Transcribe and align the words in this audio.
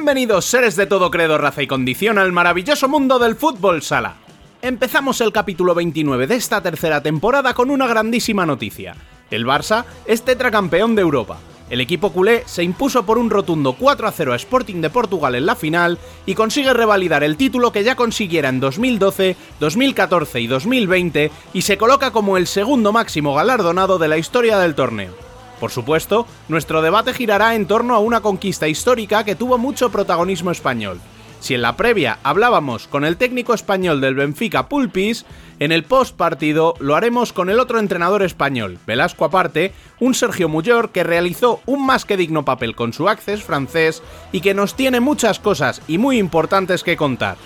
Bienvenidos 0.00 0.46
seres 0.46 0.76
de 0.76 0.86
todo 0.86 1.10
credo, 1.10 1.36
raza 1.36 1.62
y 1.62 1.66
condición 1.66 2.16
al 2.16 2.32
maravilloso 2.32 2.88
mundo 2.88 3.18
del 3.18 3.36
fútbol 3.36 3.82
sala. 3.82 4.16
Empezamos 4.62 5.20
el 5.20 5.30
capítulo 5.30 5.74
29 5.74 6.26
de 6.26 6.36
esta 6.36 6.62
tercera 6.62 7.02
temporada 7.02 7.52
con 7.52 7.70
una 7.70 7.86
grandísima 7.86 8.46
noticia. 8.46 8.96
El 9.30 9.44
Barça 9.44 9.84
es 10.06 10.22
tetracampeón 10.22 10.94
de 10.94 11.02
Europa. 11.02 11.36
El 11.68 11.82
equipo 11.82 12.12
culé 12.12 12.44
se 12.46 12.62
impuso 12.62 13.04
por 13.04 13.18
un 13.18 13.28
rotundo 13.28 13.74
4 13.74 14.08
a 14.08 14.10
0 14.10 14.32
a 14.32 14.36
Sporting 14.36 14.80
de 14.80 14.88
Portugal 14.88 15.34
en 15.34 15.44
la 15.44 15.54
final 15.54 15.98
y 16.24 16.34
consigue 16.34 16.72
revalidar 16.72 17.22
el 17.22 17.36
título 17.36 17.70
que 17.70 17.84
ya 17.84 17.94
consiguiera 17.94 18.48
en 18.48 18.58
2012, 18.58 19.36
2014 19.60 20.40
y 20.40 20.46
2020 20.46 21.30
y 21.52 21.60
se 21.60 21.76
coloca 21.76 22.10
como 22.10 22.38
el 22.38 22.46
segundo 22.46 22.90
máximo 22.90 23.34
galardonado 23.34 23.98
de 23.98 24.08
la 24.08 24.16
historia 24.16 24.58
del 24.60 24.74
torneo. 24.74 25.29
Por 25.60 25.70
supuesto, 25.70 26.26
nuestro 26.48 26.82
debate 26.82 27.12
girará 27.12 27.54
en 27.54 27.66
torno 27.66 27.94
a 27.94 27.98
una 28.00 28.22
conquista 28.22 28.66
histórica 28.66 29.24
que 29.24 29.36
tuvo 29.36 29.58
mucho 29.58 29.90
protagonismo 29.90 30.50
español. 30.50 30.98
Si 31.40 31.54
en 31.54 31.62
la 31.62 31.76
previa 31.76 32.18
hablábamos 32.22 32.86
con 32.86 33.04
el 33.04 33.16
técnico 33.16 33.54
español 33.54 34.00
del 34.00 34.14
Benfica 34.14 34.68
Pulpis, 34.68 35.24
en 35.58 35.72
el 35.72 35.84
post 35.84 36.16
partido 36.16 36.74
lo 36.80 36.96
haremos 36.96 37.32
con 37.32 37.48
el 37.48 37.60
otro 37.60 37.78
entrenador 37.78 38.22
español, 38.22 38.78
Velasco 38.86 39.24
aparte, 39.24 39.72
un 40.00 40.14
Sergio 40.14 40.48
Muyor 40.48 40.90
que 40.90 41.04
realizó 41.04 41.60
un 41.64 41.84
más 41.84 42.04
que 42.04 42.18
digno 42.18 42.44
papel 42.44 42.74
con 42.74 42.92
su 42.92 43.08
Access 43.08 43.42
francés 43.42 44.02
y 44.32 44.40
que 44.40 44.54
nos 44.54 44.74
tiene 44.74 45.00
muchas 45.00 45.38
cosas 45.38 45.80
y 45.88 45.96
muy 45.98 46.18
importantes 46.18 46.82
que 46.82 46.96
contar. 46.96 47.36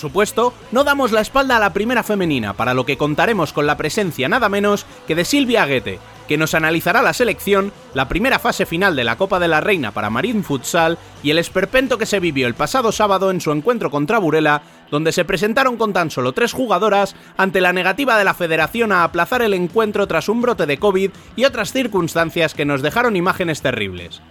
Supuesto, 0.00 0.52
no 0.72 0.82
damos 0.82 1.12
la 1.12 1.20
espalda 1.20 1.56
a 1.56 1.60
la 1.60 1.72
primera 1.72 2.02
femenina, 2.02 2.54
para 2.54 2.74
lo 2.74 2.84
que 2.84 2.96
contaremos 2.96 3.52
con 3.52 3.66
la 3.66 3.76
presencia 3.76 4.28
nada 4.28 4.48
menos 4.48 4.86
que 5.06 5.14
de 5.14 5.24
Silvia 5.24 5.62
Aguete, 5.62 6.00
que 6.30 6.38
nos 6.38 6.54
analizará 6.54 7.02
la 7.02 7.12
selección, 7.12 7.72
la 7.92 8.08
primera 8.08 8.38
fase 8.38 8.64
final 8.64 8.94
de 8.96 9.02
la 9.02 9.16
Copa 9.16 9.40
de 9.40 9.48
la 9.48 9.60
Reina 9.60 9.90
para 9.90 10.10
Marín 10.10 10.44
Futsal 10.44 10.96
y 11.24 11.30
el 11.30 11.38
esperpento 11.38 11.98
que 11.98 12.06
se 12.06 12.20
vivió 12.20 12.46
el 12.46 12.54
pasado 12.54 12.92
sábado 12.92 13.30
en 13.30 13.40
su 13.40 13.50
encuentro 13.50 13.90
contra 13.90 14.18
Burela, 14.18 14.62
donde 14.90 15.10
se 15.10 15.24
presentaron 15.24 15.76
con 15.76 15.92
tan 15.92 16.10
solo 16.10 16.32
tres 16.32 16.52
jugadoras 16.52 17.16
ante 17.36 17.60
la 17.60 17.72
negativa 17.72 18.16
de 18.16 18.24
la 18.24 18.34
federación 18.34 18.92
a 18.92 19.04
aplazar 19.04 19.42
el 19.42 19.54
encuentro 19.54 20.06
tras 20.06 20.28
un 20.28 20.40
brote 20.40 20.66
de 20.66 20.78
COVID 20.78 21.10
y 21.34 21.44
otras 21.44 21.72
circunstancias 21.72 22.54
que 22.54 22.64
nos 22.64 22.80
dejaron 22.80 23.16
imágenes 23.16 23.60
terribles. 23.60 24.22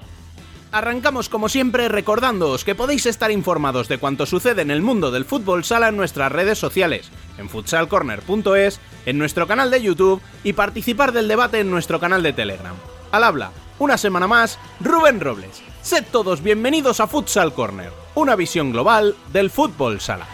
Arrancamos 0.71 1.29
como 1.29 1.49
siempre 1.49 1.89
recordándoos 1.89 2.63
que 2.63 2.75
podéis 2.75 3.07
estar 3.07 3.31
informados 3.31 3.87
de 3.87 3.97
cuanto 3.97 4.27
sucede 4.27 4.61
en 4.61 4.69
el 4.69 4.83
mundo 4.83 5.09
del 5.09 5.25
fútbol 5.25 5.63
sala 5.63 5.87
en 5.87 5.97
nuestras 5.97 6.31
redes 6.31 6.59
sociales, 6.59 7.09
en 7.39 7.49
futsalcorner.es, 7.49 8.79
en 9.07 9.17
nuestro 9.17 9.47
canal 9.47 9.71
de 9.71 9.81
YouTube 9.81 10.21
y 10.43 10.53
participar 10.53 11.11
del 11.11 11.27
debate 11.27 11.59
en 11.59 11.71
nuestro 11.71 11.99
canal 11.99 12.21
de 12.21 12.33
Telegram. 12.33 12.75
Al 13.11 13.23
habla, 13.23 13.51
una 13.79 13.97
semana 13.97 14.27
más, 14.27 14.59
Rubén 14.79 15.19
Robles. 15.19 15.63
Sed 15.81 16.05
todos 16.11 16.43
bienvenidos 16.43 16.99
a 16.99 17.07
Futsal 17.07 17.53
Corner, 17.53 17.91
una 18.13 18.35
visión 18.35 18.71
global 18.71 19.15
del 19.33 19.49
fútbol 19.49 19.99
sala. 19.99 20.27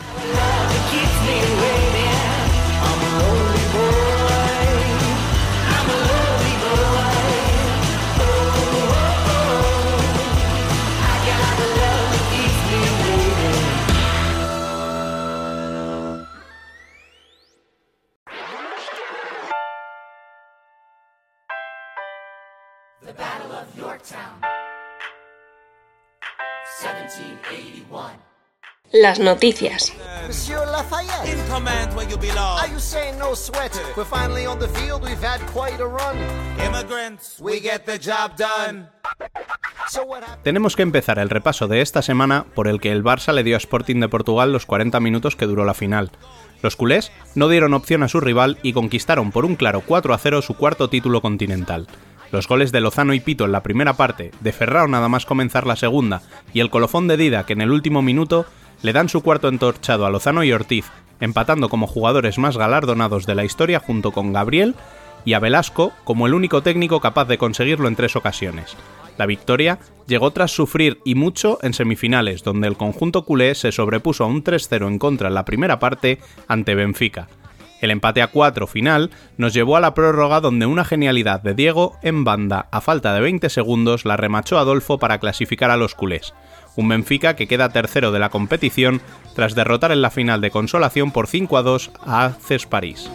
Las 28.91 29.19
noticias. 29.19 29.93
Tenemos 40.43 40.75
que 40.75 40.81
empezar 40.81 41.19
el 41.19 41.29
repaso 41.29 41.67
de 41.67 41.81
esta 41.81 42.01
semana 42.01 42.45
por 42.55 42.67
el 42.67 42.79
que 42.79 42.91
el 42.91 43.03
Barça 43.03 43.33
le 43.33 43.43
dio 43.43 43.55
a 43.55 43.57
Sporting 43.57 43.99
de 43.99 44.09
Portugal 44.09 44.51
los 44.51 44.65
40 44.65 44.99
minutos 44.99 45.35
que 45.35 45.45
duró 45.45 45.65
la 45.65 45.73
final. 45.73 46.11
Los 46.61 46.75
culés 46.75 47.11
no 47.35 47.49
dieron 47.49 47.73
opción 47.73 48.01
a 48.03 48.07
su 48.07 48.19
rival 48.19 48.57
y 48.63 48.73
conquistaron 48.73 49.31
por 49.31 49.45
un 49.45 49.55
claro 49.55 49.81
4 49.85 50.13
a 50.13 50.17
0 50.17 50.41
su 50.41 50.55
cuarto 50.55 50.89
título 50.89 51.21
continental. 51.21 51.87
Los 52.31 52.47
goles 52.47 52.71
de 52.71 52.81
Lozano 52.81 53.13
y 53.13 53.19
Pito 53.19 53.45
en 53.45 53.51
la 53.51 53.63
primera 53.63 53.93
parte, 53.93 54.31
de 54.39 54.51
Ferrao 54.51 54.87
nada 54.87 55.09
más 55.09 55.25
comenzar 55.25 55.65
la 55.65 55.75
segunda 55.75 56.21
y 56.53 56.59
el 56.59 56.69
colofón 56.69 57.07
de 57.07 57.17
Dida 57.17 57.45
que 57.45 57.53
en 57.53 57.61
el 57.61 57.71
último 57.71 58.01
minuto 58.01 58.45
le 58.81 58.93
dan 58.93 59.09
su 59.09 59.21
cuarto 59.21 59.47
entorchado 59.47 60.05
a 60.05 60.09
Lozano 60.09 60.43
y 60.43 60.51
Ortiz, 60.51 60.85
empatando 61.19 61.69
como 61.69 61.87
jugadores 61.87 62.37
más 62.37 62.57
galardonados 62.57 63.25
de 63.25 63.35
la 63.35 63.45
historia 63.45 63.79
junto 63.79 64.11
con 64.11 64.33
Gabriel 64.33 64.75
y 65.23 65.33
a 65.33 65.39
Velasco 65.39 65.91
como 66.03 66.27
el 66.27 66.33
único 66.33 66.61
técnico 66.61 66.99
capaz 66.99 67.25
de 67.25 67.37
conseguirlo 67.37 67.87
en 67.87 67.95
tres 67.95 68.15
ocasiones. 68.15 68.75
La 69.17 69.25
victoria 69.25 69.79
llegó 70.07 70.31
tras 70.31 70.51
sufrir 70.51 70.99
y 71.05 71.15
mucho 71.15 71.57
en 71.61 71.73
semifinales, 71.73 72.43
donde 72.43 72.67
el 72.67 72.77
conjunto 72.77 73.23
culé 73.23 73.55
se 73.55 73.71
sobrepuso 73.71 74.23
a 74.23 74.27
un 74.27 74.43
3-0 74.43 74.87
en 74.87 74.99
contra 74.99 75.29
en 75.29 75.35
la 75.35 75.45
primera 75.45 75.79
parte 75.79 76.19
ante 76.47 76.75
Benfica. 76.75 77.27
El 77.81 77.91
empate 77.91 78.21
a 78.21 78.27
4 78.27 78.67
final 78.67 79.11
nos 79.37 79.53
llevó 79.53 79.77
a 79.77 79.79
la 79.79 79.93
prórroga 79.93 80.39
donde 80.39 80.65
una 80.65 80.85
genialidad 80.85 81.41
de 81.41 81.53
Diego 81.53 81.97
en 82.01 82.23
banda 82.23 82.67
a 82.71 82.81
falta 82.81 83.13
de 83.13 83.21
20 83.21 83.49
segundos 83.49 84.05
la 84.05 84.17
remachó 84.17 84.57
Adolfo 84.57 84.97
para 84.97 85.19
clasificar 85.19 85.71
a 85.71 85.77
los 85.77 85.95
culés. 85.95 86.33
Un 86.75 86.89
Benfica 86.89 87.35
que 87.35 87.47
queda 87.47 87.69
tercero 87.69 88.11
de 88.11 88.19
la 88.19 88.29
competición 88.29 89.01
tras 89.35 89.55
derrotar 89.55 89.91
en 89.91 90.01
la 90.01 90.09
final 90.09 90.41
de 90.41 90.51
consolación 90.51 91.11
por 91.11 91.27
5 91.27 91.57
a 91.57 91.61
2 91.63 91.91
a 92.05 92.31
CES 92.41 92.65
París. 92.65 93.09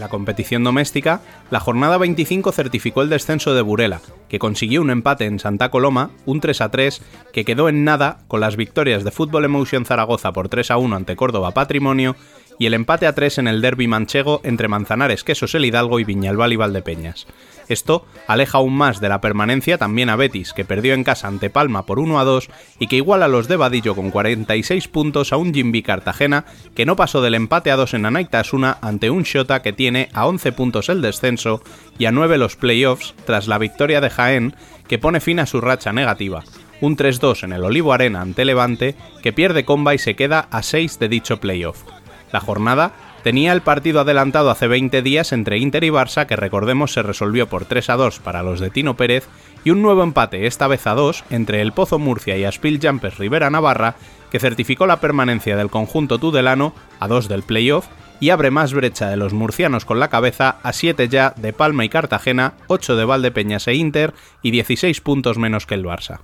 La 0.00 0.08
competición 0.08 0.64
doméstica, 0.64 1.20
la 1.50 1.60
jornada 1.60 1.98
25 1.98 2.52
certificó 2.52 3.02
el 3.02 3.10
descenso 3.10 3.52
de 3.52 3.60
Burela, 3.60 4.00
que 4.30 4.38
consiguió 4.38 4.80
un 4.80 4.88
empate 4.88 5.26
en 5.26 5.38
Santa 5.38 5.70
Coloma, 5.70 6.08
un 6.24 6.40
3 6.40 6.62
a 6.62 6.70
3, 6.70 7.02
que 7.34 7.44
quedó 7.44 7.68
en 7.68 7.84
nada 7.84 8.20
con 8.26 8.40
las 8.40 8.56
victorias 8.56 9.04
de 9.04 9.10
Fútbol 9.10 9.44
Emotion 9.44 9.84
Zaragoza 9.84 10.32
por 10.32 10.48
3 10.48 10.70
a 10.70 10.78
1 10.78 10.96
ante 10.96 11.16
Córdoba 11.16 11.50
Patrimonio 11.50 12.16
y 12.58 12.64
el 12.64 12.72
empate 12.72 13.06
a 13.06 13.14
3 13.14 13.38
en 13.38 13.48
el 13.48 13.60
derby 13.60 13.88
manchego 13.88 14.40
entre 14.42 14.68
Manzanares, 14.68 15.22
Quesos 15.22 15.54
el 15.54 15.66
Hidalgo 15.66 16.00
y 16.00 16.04
Viñalbal 16.04 16.54
y 16.54 16.56
Valdepeñas. 16.56 17.26
Esto 17.70 18.04
aleja 18.26 18.58
aún 18.58 18.76
más 18.76 19.00
de 19.00 19.08
la 19.08 19.20
permanencia 19.20 19.78
también 19.78 20.10
a 20.10 20.16
Betis, 20.16 20.52
que 20.52 20.64
perdió 20.64 20.92
en 20.92 21.04
casa 21.04 21.28
ante 21.28 21.50
Palma 21.50 21.86
por 21.86 22.00
1 22.00 22.18
a 22.18 22.24
2 22.24 22.50
y 22.80 22.88
que 22.88 22.96
iguala 22.96 23.26
a 23.26 23.28
los 23.28 23.46
de 23.46 23.54
Vadillo 23.54 23.94
con 23.94 24.10
46 24.10 24.88
puntos 24.88 25.32
a 25.32 25.36
un 25.36 25.54
Jimby 25.54 25.82
Cartagena 25.82 26.46
que 26.74 26.84
no 26.84 26.96
pasó 26.96 27.22
del 27.22 27.36
empate 27.36 27.70
a 27.70 27.76
2 27.76 27.94
en 27.94 28.06
Asuna 28.32 28.78
ante 28.82 29.08
un 29.08 29.22
Shota 29.22 29.62
que 29.62 29.72
tiene 29.72 30.08
a 30.12 30.26
11 30.26 30.50
puntos 30.50 30.88
el 30.88 31.00
descenso 31.00 31.62
y 31.96 32.06
a 32.06 32.10
9 32.10 32.38
los 32.38 32.56
playoffs 32.56 33.14
tras 33.24 33.46
la 33.46 33.58
victoria 33.58 34.00
de 34.00 34.10
Jaén 34.10 34.56
que 34.88 34.98
pone 34.98 35.20
fin 35.20 35.38
a 35.38 35.46
su 35.46 35.60
racha 35.60 35.92
negativa. 35.92 36.42
Un 36.80 36.96
3-2 36.96 37.44
en 37.44 37.52
el 37.52 37.62
Olivo 37.62 37.92
Arena 37.92 38.20
ante 38.20 38.44
Levante 38.44 38.96
que 39.22 39.32
pierde 39.32 39.64
comba 39.64 39.94
y 39.94 39.98
se 39.98 40.16
queda 40.16 40.48
a 40.50 40.64
6 40.64 40.98
de 40.98 41.08
dicho 41.08 41.38
playoff. 41.38 41.84
La 42.32 42.40
jornada 42.40 42.92
tenía 43.22 43.52
el 43.52 43.60
partido 43.60 44.00
adelantado 44.00 44.50
hace 44.50 44.66
20 44.66 45.02
días 45.02 45.32
entre 45.32 45.58
Inter 45.58 45.84
y 45.84 45.90
Barça, 45.90 46.26
que 46.26 46.36
recordemos 46.36 46.92
se 46.92 47.02
resolvió 47.02 47.48
por 47.48 47.64
3 47.64 47.90
a 47.90 47.96
2 47.96 48.20
para 48.20 48.42
los 48.42 48.60
de 48.60 48.70
Tino 48.70 48.96
Pérez, 48.96 49.28
y 49.64 49.70
un 49.70 49.82
nuevo 49.82 50.02
empate, 50.02 50.46
esta 50.46 50.66
vez 50.66 50.86
a 50.86 50.94
2, 50.94 51.24
entre 51.30 51.60
el 51.60 51.72
Pozo 51.72 51.98
Murcia 51.98 52.36
y 52.36 52.44
Aspil 52.44 52.80
Jumpers 52.82 53.18
Rivera 53.18 53.50
Navarra, 53.50 53.96
que 54.30 54.38
certificó 54.38 54.86
la 54.86 55.00
permanencia 55.00 55.56
del 55.56 55.70
conjunto 55.70 56.18
tudelano 56.18 56.72
a 56.98 57.08
2 57.08 57.28
del 57.28 57.42
playoff 57.42 57.86
y 58.20 58.30
abre 58.30 58.50
más 58.50 58.72
brecha 58.72 59.08
de 59.08 59.16
los 59.16 59.32
murcianos 59.32 59.84
con 59.84 59.98
la 59.98 60.08
cabeza 60.08 60.58
a 60.62 60.72
7 60.72 61.08
ya 61.08 61.34
de 61.36 61.52
Palma 61.52 61.84
y 61.84 61.88
Cartagena, 61.88 62.54
8 62.68 62.96
de 62.96 63.04
Valdepeñas 63.04 63.66
e 63.66 63.74
Inter 63.74 64.14
y 64.42 64.50
16 64.50 65.00
puntos 65.00 65.38
menos 65.38 65.66
que 65.66 65.74
el 65.74 65.84
Barça. 65.84 66.20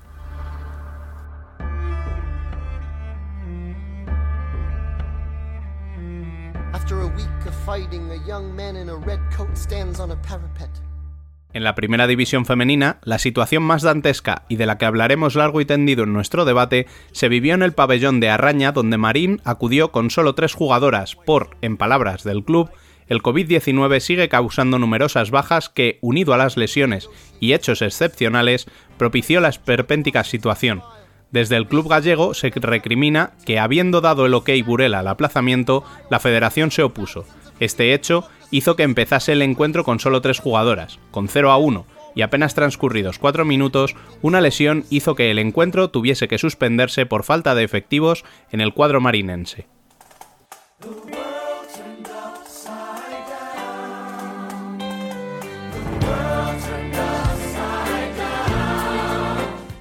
En 11.52 11.64
la 11.64 11.74
primera 11.74 12.06
división 12.06 12.46
femenina, 12.46 13.00
la 13.02 13.18
situación 13.18 13.64
más 13.64 13.82
dantesca 13.82 14.44
y 14.48 14.54
de 14.54 14.66
la 14.66 14.78
que 14.78 14.84
hablaremos 14.84 15.34
largo 15.34 15.60
y 15.60 15.64
tendido 15.64 16.04
en 16.04 16.12
nuestro 16.12 16.44
debate 16.44 16.86
se 17.10 17.28
vivió 17.28 17.54
en 17.54 17.64
el 17.64 17.72
pabellón 17.72 18.20
de 18.20 18.30
Arraña, 18.30 18.70
donde 18.70 18.98
Marín 18.98 19.40
acudió 19.44 19.90
con 19.90 20.10
solo 20.10 20.36
tres 20.36 20.54
jugadoras 20.54 21.16
por, 21.16 21.56
en 21.60 21.76
palabras 21.76 22.22
del 22.22 22.44
club, 22.44 22.70
el 23.08 23.20
COVID-19 23.20 23.98
sigue 23.98 24.28
causando 24.28 24.78
numerosas 24.78 25.32
bajas 25.32 25.68
que, 25.68 25.98
unido 26.02 26.34
a 26.34 26.36
las 26.36 26.56
lesiones 26.56 27.10
y 27.40 27.52
hechos 27.52 27.82
excepcionales, 27.82 28.66
propició 28.96 29.40
la 29.40 29.48
esperpéntica 29.48 30.22
situación. 30.22 30.82
Desde 31.32 31.56
el 31.56 31.66
club 31.66 31.88
gallego 31.88 32.34
se 32.34 32.50
recrimina 32.50 33.32
que, 33.44 33.58
habiendo 33.58 34.00
dado 34.00 34.24
el 34.24 34.34
ok 34.34 34.50
Burela 34.64 35.00
al 35.00 35.08
aplazamiento, 35.08 35.82
la 36.10 36.20
federación 36.20 36.70
se 36.70 36.84
opuso. 36.84 37.24
Este 37.60 37.94
hecho 37.94 38.28
hizo 38.50 38.76
que 38.76 38.82
empezase 38.82 39.32
el 39.32 39.42
encuentro 39.42 39.84
con 39.84 39.98
solo 39.98 40.20
tres 40.20 40.38
jugadoras, 40.38 40.98
con 41.10 41.28
0 41.28 41.50
a 41.50 41.56
1, 41.56 41.86
y 42.14 42.22
apenas 42.22 42.54
transcurridos 42.54 43.18
cuatro 43.18 43.44
minutos, 43.44 43.94
una 44.22 44.40
lesión 44.40 44.84
hizo 44.90 45.14
que 45.14 45.30
el 45.30 45.38
encuentro 45.38 45.90
tuviese 45.90 46.28
que 46.28 46.38
suspenderse 46.38 47.06
por 47.06 47.24
falta 47.24 47.54
de 47.54 47.62
efectivos 47.62 48.24
en 48.50 48.60
el 48.60 48.72
cuadro 48.72 49.00
marinense. 49.00 49.66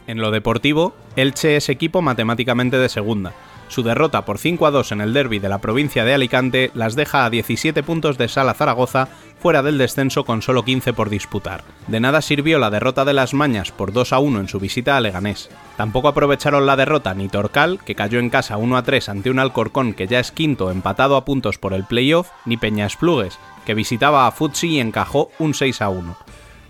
En 0.07 0.19
lo 0.19 0.31
deportivo, 0.31 0.93
Elche 1.15 1.55
es 1.57 1.67
equipo 1.69 2.01
matemáticamente 2.01 2.77
de 2.77 2.89
segunda. 2.89 3.33
Su 3.75 3.83
derrota 3.83 4.23
por 4.23 4.37
5 4.37 4.67
a 4.67 4.71
2 4.71 4.93
en 4.93 5.01
el 5.01 5.11
derby 5.11 5.39
de 5.39 5.49
la 5.49 5.57
provincia 5.57 6.05
de 6.05 6.13
Alicante 6.13 6.71
las 6.75 6.95
deja 6.95 7.25
a 7.25 7.29
17 7.29 7.83
puntos 7.83 8.17
de 8.17 8.29
Sala 8.29 8.53
Zaragoza 8.53 9.09
fuera 9.41 9.63
del 9.63 9.77
descenso 9.77 10.23
con 10.23 10.41
solo 10.41 10.63
15 10.63 10.93
por 10.93 11.09
disputar. 11.09 11.65
De 11.87 11.99
nada 11.99 12.21
sirvió 12.21 12.57
la 12.57 12.69
derrota 12.69 13.03
de 13.03 13.11
las 13.11 13.33
Mañas 13.33 13.73
por 13.73 13.91
2 13.91 14.13
a 14.13 14.19
1 14.19 14.39
en 14.39 14.47
su 14.47 14.61
visita 14.61 14.95
a 14.95 15.01
Leganés. 15.01 15.49
Tampoco 15.75 16.07
aprovecharon 16.07 16.65
la 16.65 16.77
derrota 16.77 17.13
ni 17.15 17.27
Torcal, 17.27 17.79
que 17.83 17.95
cayó 17.95 18.19
en 18.19 18.29
casa 18.29 18.55
1 18.55 18.77
a 18.77 18.83
3 18.83 19.09
ante 19.09 19.29
un 19.29 19.39
Alcorcón 19.39 19.93
que 19.93 20.07
ya 20.07 20.21
es 20.21 20.31
quinto 20.31 20.71
empatado 20.71 21.17
a 21.17 21.25
puntos 21.25 21.57
por 21.57 21.73
el 21.73 21.83
playoff, 21.83 22.29
ni 22.45 22.55
Peñas 22.55 22.95
Plugues, 22.95 23.37
que 23.65 23.73
visitaba 23.73 24.25
a 24.25 24.31
Futsi 24.31 24.69
y 24.69 24.79
encajó 24.79 25.31
un 25.37 25.53
6 25.53 25.81
a 25.81 25.89
1. 25.89 26.15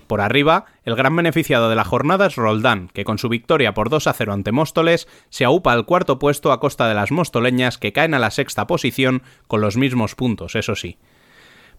Por 0.07 0.21
arriba, 0.21 0.65
el 0.83 0.95
gran 0.95 1.15
beneficiado 1.15 1.69
de 1.69 1.75
la 1.75 1.83
jornada 1.83 2.27
es 2.27 2.35
Roldán, 2.35 2.89
que 2.93 3.03
con 3.03 3.17
su 3.17 3.27
victoria 3.27 3.73
por 3.73 3.89
2 3.89 4.07
a 4.07 4.13
0 4.13 4.33
ante 4.33 4.51
Móstoles 4.51 5.07
se 5.29 5.45
aupa 5.45 5.71
al 5.71 5.85
cuarto 5.85 6.19
puesto 6.19 6.51
a 6.51 6.59
costa 6.59 6.87
de 6.87 6.93
las 6.93 7.11
mostoleñas 7.11 7.77
que 7.77 7.91
caen 7.91 8.13
a 8.13 8.19
la 8.19 8.31
sexta 8.31 8.67
posición 8.67 9.23
con 9.47 9.61
los 9.61 9.77
mismos 9.77 10.15
puntos, 10.15 10.55
eso 10.55 10.75
sí. 10.75 10.97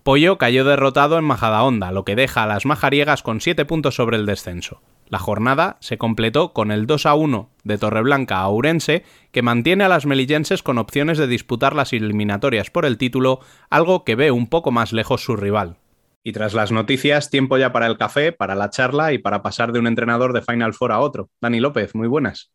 Pollo 0.03 0.39
cayó 0.39 0.65
derrotado 0.65 1.19
en 1.19 1.25
Majadahonda, 1.25 1.91
lo 1.91 2.05
que 2.05 2.15
deja 2.15 2.45
a 2.45 2.47
las 2.47 2.65
majariegas 2.65 3.23
con 3.23 3.41
7 3.41 3.65
puntos 3.65 3.97
sobre 3.97 4.17
el 4.17 4.27
descenso. 4.27 4.81
La 5.09 5.19
jornada 5.19 5.77
se 5.81 5.99
completó 5.99 6.53
con 6.53 6.73
el 6.73 6.87
2 6.87 7.07
a 7.07 7.15
1 7.15 7.51
de 7.63 7.79
Torreblanca 7.79 8.39
a 8.39 8.49
Ourense, 8.49 9.05
que 9.31 9.43
mantiene 9.43 9.85
a 9.85 9.89
las 9.89 10.07
melillenses 10.07 10.63
con 10.63 10.79
opciones 10.79 11.19
de 11.19 11.29
disputar 11.29 11.75
las 11.75 11.93
eliminatorias 11.93 12.71
por 12.71 12.87
el 12.87 12.99
título, 12.99 13.41
algo 13.71 14.05
que 14.05 14.17
ve 14.17 14.31
un 14.33 14.49
poco 14.49 14.73
más 14.73 14.93
lejos 14.93 15.25
su 15.25 15.37
rival. 15.37 15.79
Y 16.27 16.33
tras 16.33 16.55
las 16.55 16.73
noticias, 16.73 17.31
tiempo 17.31 17.57
ya 17.57 17.71
para 17.71 17.87
el 17.87 17.97
café, 17.97 18.33
para 18.33 18.57
la 18.57 18.69
charla 18.69 19.13
y 19.13 19.19
para 19.19 19.43
pasar 19.43 19.71
de 19.71 19.79
un 19.79 19.87
entrenador 19.87 20.33
de 20.33 20.43
Final 20.43 20.75
Four 20.75 20.91
a 20.91 20.99
otro. 20.99 21.31
Dani 21.41 21.61
López, 21.61 21.95
muy 21.95 22.09
buenas. 22.09 22.51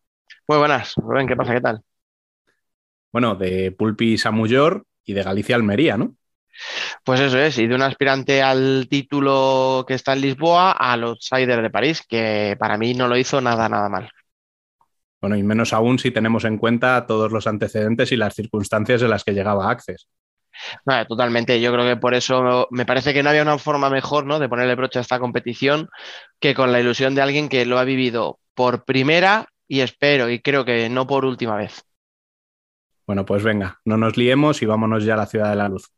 Muy 0.46 0.58
buenas, 0.58 0.94
Rubén, 0.98 1.26
¿qué 1.26 1.38
pasa? 1.38 1.54
¿Qué 1.54 1.62
tal? 1.62 1.82
Bueno, 3.14 3.36
de 3.36 3.72
Pulpi 3.72 4.18
Samuyor 4.18 4.84
y 5.06 5.14
de 5.14 5.24
Galicia 5.24 5.56
Almería, 5.56 5.96
¿no? 5.96 6.18
Pues 7.06 7.22
eso 7.22 7.40
es, 7.40 7.58
y 7.60 7.68
de 7.68 7.74
un 7.74 7.82
aspirante 7.82 8.42
al 8.42 8.88
título 8.90 9.86
que 9.88 9.94
está 9.94 10.12
en 10.12 10.20
Lisboa 10.20 10.74
al 10.74 11.06
outsider 11.06 11.62
de 11.62 11.70
París, 11.70 12.06
que 12.06 12.58
para 12.60 12.78
mí 12.78 12.94
no 12.94 13.08
lo 13.08 13.16
hizo 13.16 13.40
nada, 13.40 13.70
nada 13.70 13.88
mal. 13.88 14.10
Bueno, 15.22 15.38
y 15.38 15.44
menos 15.44 15.72
aún 15.72 15.98
si 15.98 16.12
tenemos 16.12 16.44
en 16.44 16.58
cuenta 16.58 17.06
todos 17.08 17.32
los 17.32 17.48
antecedentes 17.48 18.12
y 18.12 18.18
las 18.18 18.36
circunstancias 18.36 19.02
en 19.02 19.12
las 19.12 19.24
que 19.24 19.34
llegaba 19.34 19.72
Access 19.72 20.10
totalmente. 21.08 21.60
Yo 21.62 21.72
creo 21.72 21.86
que 21.86 21.98
por 21.98 22.14
eso 22.14 22.68
me 22.72 22.86
parece 22.86 23.14
que 23.14 23.24
no 23.24 23.30
había 23.30 23.42
una 23.42 23.58
forma 23.58 23.90
mejor 23.90 24.26
¿no? 24.26 24.40
de 24.40 24.50
ponerle 24.50 24.76
broche 24.76 25.00
a 25.00 25.02
esta 25.02 25.20
competición 25.20 25.90
que 26.40 26.54
con 26.54 26.72
la 26.72 26.80
ilusión 26.80 27.16
de 27.16 27.22
alguien 27.22 27.50
que 27.50 27.66
lo 27.66 27.80
ha 27.80 27.84
vivido 27.84 28.40
por 28.54 28.86
primera 28.86 29.48
y 29.68 29.82
espero 29.82 30.30
y 30.30 30.42
creo 30.42 30.66
que 30.66 30.90
no 30.90 31.08
por 31.08 31.26
última 31.26 31.56
vez. 31.56 31.84
Bueno, 33.08 33.26
pues 33.26 33.44
venga, 33.44 33.80
no 33.86 33.98
nos 33.98 34.18
liemos 34.18 34.62
y 34.62 34.66
vámonos 34.66 35.04
ya 35.04 35.16
a 35.16 35.18
la 35.18 35.26
ciudad 35.26 35.50
de 35.50 35.56
la 35.56 35.70
luz. 35.70 35.92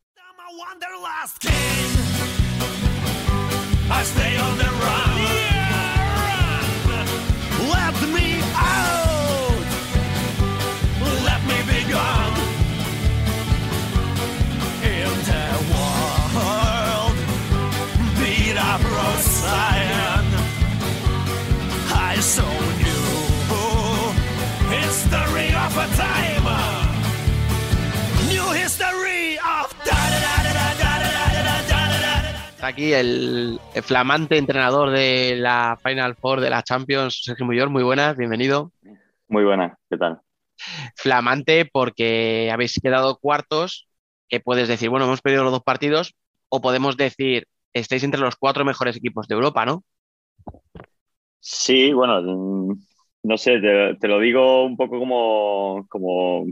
Aquí 32.64 32.94
el, 32.94 33.60
flamante 33.82 34.38
entrenador 34.38 34.92
de 34.92 35.36
la 35.36 35.78
Final 35.84 36.16
Four 36.16 36.40
de 36.40 36.50
la 36.50 36.64
Champions, 36.64 37.22
Sergio 37.24 37.46
Muyor. 37.46 37.70
Muy 37.70 37.84
buenas, 37.84 38.16
bienvenido. 38.16 38.72
Muy 39.28 39.44
buenas, 39.44 39.78
¿qué 39.90 39.98
tal? 39.98 40.22
Flamante 40.96 41.66
porque 41.72 42.50
habéis 42.52 42.80
quedado 42.82 43.18
cuartos, 43.18 43.88
que 44.30 44.40
puedes 44.40 44.68
decir, 44.68 44.90
bueno, 44.90 45.06
hemos 45.06 45.22
perdido 45.22 45.44
los 45.44 45.52
dos 45.52 45.64
partidos, 45.64 46.16
o 46.50 46.62
podemos 46.62 46.96
decir, 46.96 47.48
estáis 47.74 48.04
entre 48.04 48.22
los 48.22 48.36
cuatro 48.36 48.64
mejores 48.64 48.96
equipos 48.96 49.28
de 49.28 49.36
Europa, 49.36 49.66
¿no? 49.66 49.84
Sí, 51.40 51.92
bueno, 51.92 52.22
mm, 52.22 52.74
no 53.24 53.38
sé, 53.38 53.60
te, 53.60 54.08
lo 54.08 54.20
digo 54.20 54.66
un 54.66 54.78
poco 54.78 55.00
como, 55.00 55.86
como, 55.90 56.46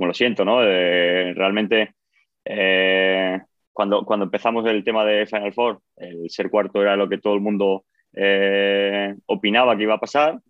lo 0.00 0.14
siento, 0.14 0.44
¿no? 0.44 0.60
realmente 0.60 1.94
eh, 2.44 3.07
cuando, 3.78 4.04
cuando 4.04 4.24
empezamos 4.24 4.66
el 4.66 4.82
tema 4.82 5.04
de 5.04 5.24
Final 5.24 5.52
Four, 5.52 5.80
el 5.98 6.28
ser 6.30 6.50
cuarto 6.50 6.82
era 6.82 6.96
lo 6.96 7.08
que 7.08 7.18
todo 7.18 7.34
el 7.34 7.40
mundo 7.40 7.84
eh, 8.12 9.14
opinaba 9.26 9.76
que 9.76 9.84
iba 9.84 9.94
a 9.94 10.00
pasar. 10.00 10.40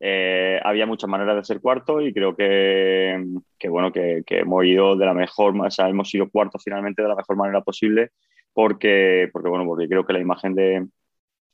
Eh, 0.00 0.58
había 0.64 0.86
muchas 0.86 1.10
maneras 1.10 1.36
de 1.36 1.44
ser 1.44 1.60
cuarto 1.60 2.00
y 2.00 2.14
creo 2.14 2.34
que, 2.34 3.22
que 3.58 3.68
bueno, 3.68 3.92
que, 3.92 4.24
hemos 4.26 4.64
ido 4.64 4.96
de 4.96 5.04
la 5.04 5.12
mejor, 5.12 5.54
o 5.60 5.70
sea, 5.70 5.86
hemos 5.90 6.08
sido 6.08 6.30
cuarto 6.30 6.58
finalmente 6.58 7.02
de 7.02 7.08
la 7.08 7.14
mejor 7.14 7.36
manera 7.36 7.60
posible 7.60 8.12
porque, 8.54 9.28
porque 9.34 9.50
bueno, 9.50 9.66
porque 9.66 9.86
creo 9.86 10.06
que 10.06 10.14
la 10.14 10.20
imagen 10.20 10.54
de, 10.54 10.86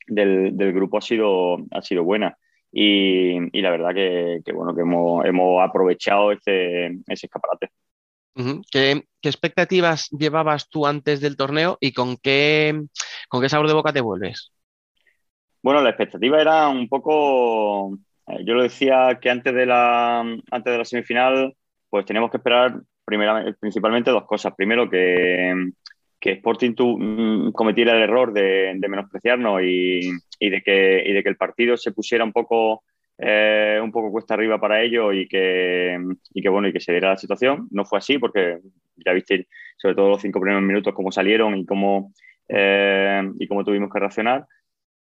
del, 0.07 0.57
del, 0.57 0.73
grupo 0.73 0.99
ha 0.99 1.01
sido, 1.01 1.57
ha 1.73 1.83
sido 1.83 2.05
buena. 2.05 2.39
Y, 2.71 3.59
y 3.59 3.61
la 3.61 3.71
verdad 3.71 3.93
que, 3.93 4.41
que, 4.45 4.53
bueno, 4.53 4.73
que 4.73 4.83
hemos, 4.83 5.25
hemos 5.25 5.61
aprovechado 5.69 6.31
ese, 6.31 6.87
ese 7.09 7.27
escaparate. 7.27 7.71
¿Qué, 8.71 9.05
expectativas 9.23 10.11
llevabas 10.11 10.69
tú 10.69 10.87
antes 10.87 11.21
del 11.21 11.37
torneo 11.37 11.79
y 11.81 11.93
con 11.93 12.17
qué, 12.17 12.83
con 13.29 13.41
qué 13.41 13.49
sabor 13.49 13.69
de 13.69 13.75
boca 13.75 13.93
te 13.93 14.01
vuelves? 14.01 14.53
Bueno, 15.63 15.81
la 15.83 15.91
expectativa 15.91 16.41
era 16.41 16.69
un 16.69 16.89
poco, 16.89 17.97
eh, 18.27 18.45
yo 18.45 18.55
lo 18.55 18.63
decía 18.63 19.19
que 19.21 19.31
antes 19.31 19.55
de 19.55 19.67
la, 19.67 20.21
antes 20.21 20.73
de 20.73 20.79
la 20.79 20.85
semifinal, 20.85 21.55
pues 21.89 22.05
teníamos 22.05 22.31
que 22.31 22.37
esperar 22.37 22.81
principalmente 23.61 24.11
dos 24.11 24.27
cosas. 24.27 24.53
Primero, 24.57 24.91
que, 24.91 25.71
que 26.21 26.33
Sporting 26.33 26.75
tu, 26.75 26.99
mm, 26.99 27.53
cometiera 27.53 27.95
el 27.95 28.03
error 28.03 28.33
de, 28.33 28.77
menospreciarnos 28.89 29.63
y, 29.63 30.11
de 30.41 30.63
que, 30.63 31.03
y 31.07 31.13
de 31.13 31.23
que 31.23 31.29
el 31.29 31.37
partido 31.37 31.77
se 31.77 31.93
pusiera 31.93 32.25
un 32.25 32.33
poco 32.33 32.83
eh, 33.19 33.81
un 33.83 33.93
poco 33.93 34.11
cuesta 34.11 34.35
arriba 34.35 34.61
para 34.61 34.83
ellos 34.83 35.15
y 35.15 35.29
que, 35.29 35.99
y 36.33 36.43
que, 36.43 36.49
bueno, 36.49 36.69
y 36.69 36.73
que 36.73 36.81
se 36.81 36.93
diera 36.93 37.11
la 37.11 37.17
situación. 37.17 37.69
No 37.71 37.85
fue 37.85 37.99
así 37.99 38.19
porque 38.19 38.59
ya 38.97 39.13
viste 39.13 39.47
sobre 39.77 39.95
todo 39.95 40.11
los 40.11 40.23
cinco 40.23 40.41
primeros 40.41 40.63
minutos 40.63 40.95
cómo 40.95 41.13
salieron 41.13 41.57
y 41.57 41.67
cómo, 41.67 42.13
eh, 42.49 43.23
y 43.39 43.47
cómo 43.47 43.65
tuvimos 43.65 43.91
que 43.93 44.01
reaccionar. 44.01 44.47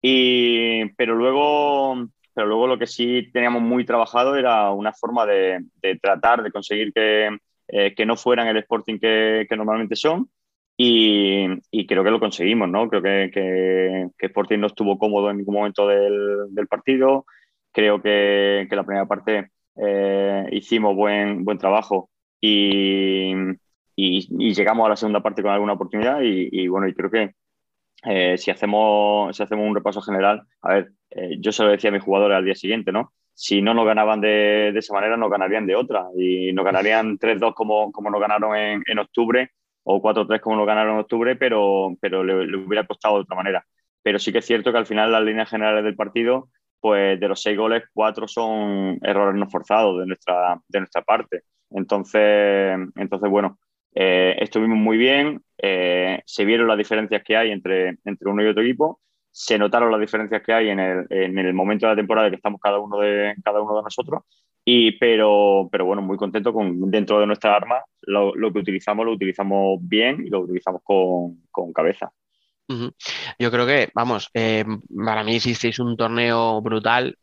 Y, 0.03 0.87
pero, 0.97 1.15
luego, 1.15 2.09
pero 2.35 2.47
luego 2.47 2.67
lo 2.67 2.79
que 2.79 2.87
sí 2.87 3.31
teníamos 3.33 3.63
muy 3.63 3.87
trabajado 3.87 4.37
era 4.37 4.71
una 4.71 4.93
forma 4.93 5.25
de, 5.25 5.65
tratar 6.03 6.43
de 6.43 6.53
conseguir 6.53 6.93
que, 6.93 7.39
eh, 7.69 7.95
que, 7.95 8.05
no 8.05 8.17
fueran 8.17 8.49
el 8.49 8.59
Sporting 8.59 8.99
que, 8.99 9.47
normalmente 9.57 9.97
son. 9.97 10.29
Y, 10.77 11.47
creo 11.87 12.05
que 12.05 12.11
lo 12.11 12.21
conseguimos, 12.21 12.69
¿no? 12.69 12.89
Creo 12.89 13.01
que, 13.01 13.31
que, 14.19 14.27
Sporting 14.27 14.59
no 14.59 14.67
estuvo 14.67 14.99
cómodo 14.99 15.31
en 15.31 15.39
ningún 15.39 15.55
momento 15.55 15.89
del 15.89 16.67
partido, 16.69 17.25
Creo 17.75 18.01
que, 18.01 18.67
que 18.71 18.77
la 18.77 18.85
primera 18.85 19.07
parte 19.07 19.51
eh, 19.77 20.47
hicimos 20.53 20.95
buen, 20.95 21.45
buen 21.45 21.59
trabajo 21.59 22.09
y, 22.41 23.35
y, 23.97 24.55
llegamos 24.55 24.87
a 24.87 24.91
la 24.91 24.97
segunda 24.97 25.23
parte 25.23 25.43
con 25.43 25.51
alguna 25.51 25.73
oportunidad 25.73 26.21
y, 26.23 26.69
bueno, 26.69 26.87
y 26.87 26.95
creo 26.95 27.11
que 27.11 27.35
eh, 28.05 28.39
si, 28.39 28.51
hacemos, 28.51 29.37
si 29.37 29.43
hacemos 29.43 29.67
un 29.67 29.75
repaso 29.75 30.01
general, 30.01 30.43
a 30.63 30.75
ver, 30.75 30.93
eh, 31.11 31.37
yo 31.41 31.53
se 31.53 31.65
lo 31.65 31.71
decía 31.71 31.91
a 31.91 31.93
mis 31.93 32.03
jugadores 32.03 32.37
al 32.37 32.45
día 32.45 32.55
siguiente, 32.55 32.93
¿no? 32.93 33.13
Si 33.35 33.61
no 33.61 33.75
nos 33.75 33.87
ganaban 33.87 34.21
de, 34.21 34.71
de 34.73 34.79
esa 34.79 34.95
manera, 34.95 35.17
nos 35.17 35.31
ganarían 35.31 35.67
de 35.67 35.75
otra 35.75 36.07
y 36.17 36.53
nos 36.53 36.65
ganarían 36.65 37.19
3-2 37.19 37.55
como, 37.55 37.91
como 37.91 38.11
nos 38.11 38.21
ganaron 38.21 38.57
en, 38.57 38.83
en 38.87 38.99
octubre 39.01 39.51
o 39.85 40.01
4-3 40.03 40.41
como 40.41 40.57
lo 40.57 40.67
ganaron 40.67 40.95
en 40.95 41.01
octubre, 41.01 41.37
pero, 41.37 41.97
pero 42.01 42.25
le, 42.25 42.57
hubiera 42.57 42.87
costado 42.87 43.17
de 43.17 43.23
otra 43.23 43.37
manera. 43.37 43.67
Pero 44.03 44.19
sí 44.19 44.33
que 44.33 44.39
es 44.39 44.47
cierto 44.47 44.73
que 44.73 44.79
al 44.79 44.87
final 44.87 45.13
las 45.13 45.23
líneas 45.23 45.49
generales 45.49 45.85
del 45.85 45.97
partido, 45.97 46.49
pues 46.85 47.19
de 47.19 47.29
los 47.29 47.41
seis 47.41 47.57
goles, 47.57 47.85
cuatro 47.95 48.29
son 48.29 48.99
errores 49.01 49.41
no 49.41 49.49
forzados 49.49 49.99
de 50.01 50.07
nuestra, 50.07 50.61
de 50.69 50.81
nuestra 50.81 51.01
parte. 51.01 51.45
Entonces, 51.71 52.77
entonces 52.95 53.31
bueno, 53.31 53.59
eh, 53.95 54.37
estuvimos 54.39 54.77
muy 54.77 54.99
bien, 54.99 55.43
eh, 55.57 56.21
se 56.27 56.45
vieron 56.45 56.69
las 56.69 56.77
diferencias 56.77 57.23
que 57.25 57.39
hay 57.39 57.53
entre, 57.53 57.97
entre 58.05 58.29
uno 58.29 58.45
y 58.45 58.49
otro 58.49 58.63
equipo, 58.63 59.01
se 59.31 59.57
notaron 59.57 59.91
las 59.91 59.99
diferencias 59.99 60.43
que 60.43 60.53
hay 60.53 60.69
en 60.69 60.79
el, 60.79 61.07
en 61.09 61.39
el 61.39 61.55
momento 61.55 61.87
de 61.87 61.93
la 61.93 61.97
temporada 61.97 62.29
que 62.29 62.37
estamos 62.37 62.61
cada 62.61 62.79
uno 62.79 62.99
de, 62.99 63.35
cada 63.43 63.63
uno 63.63 63.79
de 63.79 63.83
nosotros 63.85 64.25
y, 64.63 64.99
pero, 64.99 65.71
pero 65.73 65.87
bueno, 65.87 66.03
muy 66.03 66.19
contento 66.19 66.53
con 66.53 66.91
dentro 66.91 67.19
de 67.19 67.27
nuestra 67.27 67.57
arma, 67.57 67.77
lo, 68.03 68.35
que 68.53 68.59
utilizamos 68.59 69.07
lo 69.07 69.13
utilizamos 69.13 69.79
bien 69.81 70.23
y 70.27 70.29
lo 70.29 70.41
utilizamos 70.41 70.83
con, 70.85 71.45
con 71.51 71.73
cabeza. 71.73 72.13
Yo 73.39 73.51
creo 73.51 73.67
que, 73.67 73.91
vamos, 73.95 74.31
eh, 74.35 74.65
para 75.05 75.25
mí 75.25 75.37
hicisteis 75.37 75.79
un 75.79 75.97
torneo 75.97 76.61
brutal. 76.63 77.19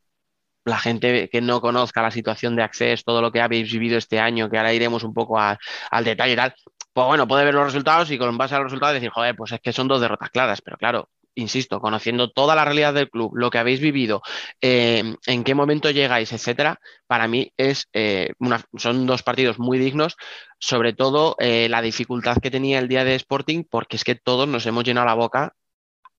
La 0.64 0.78
gente 0.78 1.28
que 1.30 1.42
no 1.42 1.60
conozca 1.60 2.04
la 2.04 2.12
situación 2.12 2.56
de 2.56 2.64
acceso, 2.64 3.04
todo 3.06 3.22
lo 3.22 3.32
que 3.32 3.42
habéis 3.42 3.72
vivido 3.72 3.98
este 3.98 4.20
año, 4.20 4.50
que 4.50 4.58
ahora 4.58 4.74
iremos 4.74 5.04
un 5.04 5.14
poco 5.14 5.40
al 5.40 5.58
detalle 6.04 6.34
y 6.34 6.36
tal, 6.36 6.54
pues 6.94 7.08
bueno, 7.08 7.28
puede 7.28 7.46
ver 7.46 7.56
los 7.56 7.66
resultados 7.66 8.12
y 8.12 8.18
con 8.20 8.38
base 8.38 8.56
a 8.56 8.60
los 8.60 8.66
resultados 8.66 8.94
decir, 8.94 9.10
joder, 9.10 9.36
pues 9.36 9.52
es 9.54 9.60
que 9.60 9.74
son 9.74 9.88
dos 9.88 10.02
derrotas 10.02 10.30
claras, 10.30 10.62
pero 10.62 10.78
claro, 10.78 11.10
insisto, 11.36 11.80
conociendo 11.80 12.30
toda 12.30 12.56
la 12.56 12.66
realidad 12.66 12.94
del 12.94 13.10
club, 13.10 13.32
lo 13.36 13.50
que 13.50 13.58
habéis 13.58 13.80
vivido, 13.80 14.22
eh, 14.62 15.16
en 15.26 15.44
qué 15.44 15.56
momento 15.56 15.90
llegáis, 15.90 16.34
etcétera, 16.34 16.80
para 17.08 17.28
mí 17.28 17.52
es 17.58 17.88
eh, 17.94 18.34
son 18.78 19.06
dos 19.06 19.24
partidos 19.24 19.60
muy 19.60 19.78
dignos, 19.78 20.18
sobre 20.60 20.94
todo 20.94 21.36
eh, 21.40 21.68
la 21.70 21.82
dificultad 21.82 22.38
que 22.38 22.52
tenía 22.52 22.80
el 22.80 22.88
día 22.88 23.04
de 23.04 23.16
Sporting, 23.16 23.64
porque 23.70 23.96
es 23.96 24.04
que 24.04 24.16
todos 24.16 24.48
nos 24.48 24.66
hemos 24.66 24.84
llenado 24.84 25.08
la 25.08 25.14
boca 25.14 25.54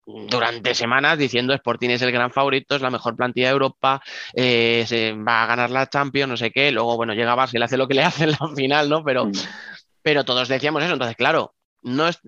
durante 0.04 0.75
semanas 0.75 1.16
diciendo 1.16 1.54
Sporting 1.54 1.90
es 1.90 2.02
el 2.02 2.11
gran 2.11 2.33
favorito, 2.33 2.75
es 2.75 2.83
la 2.83 2.90
mejor 2.90 3.14
plantilla 3.14 3.47
de 3.47 3.52
Europa, 3.52 4.02
se 4.35 5.14
va 5.16 5.45
a 5.45 5.47
ganar 5.47 5.71
la 5.71 5.88
Champions, 5.88 6.28
no 6.28 6.37
sé 6.37 6.50
qué, 6.50 6.73
luego, 6.73 6.97
bueno, 6.97 7.14
llega 7.14 7.37
Barça 7.37 7.54
y 7.54 7.59
le 7.59 7.66
hace 7.66 7.76
lo 7.76 7.87
que 7.87 7.95
le 7.95 8.02
hace 8.04 8.25
en 8.25 8.31
la 8.33 8.49
final, 8.57 8.88
¿no? 8.88 9.04
Pero, 9.04 9.26
mm. 9.26 9.33
pero 10.02 10.25
todos 10.25 10.49
decíamos 10.49 10.83
eso, 10.83 10.95
entonces, 10.95 11.16
claro, 11.16 11.54
no 11.83 12.09
es, 12.09 12.21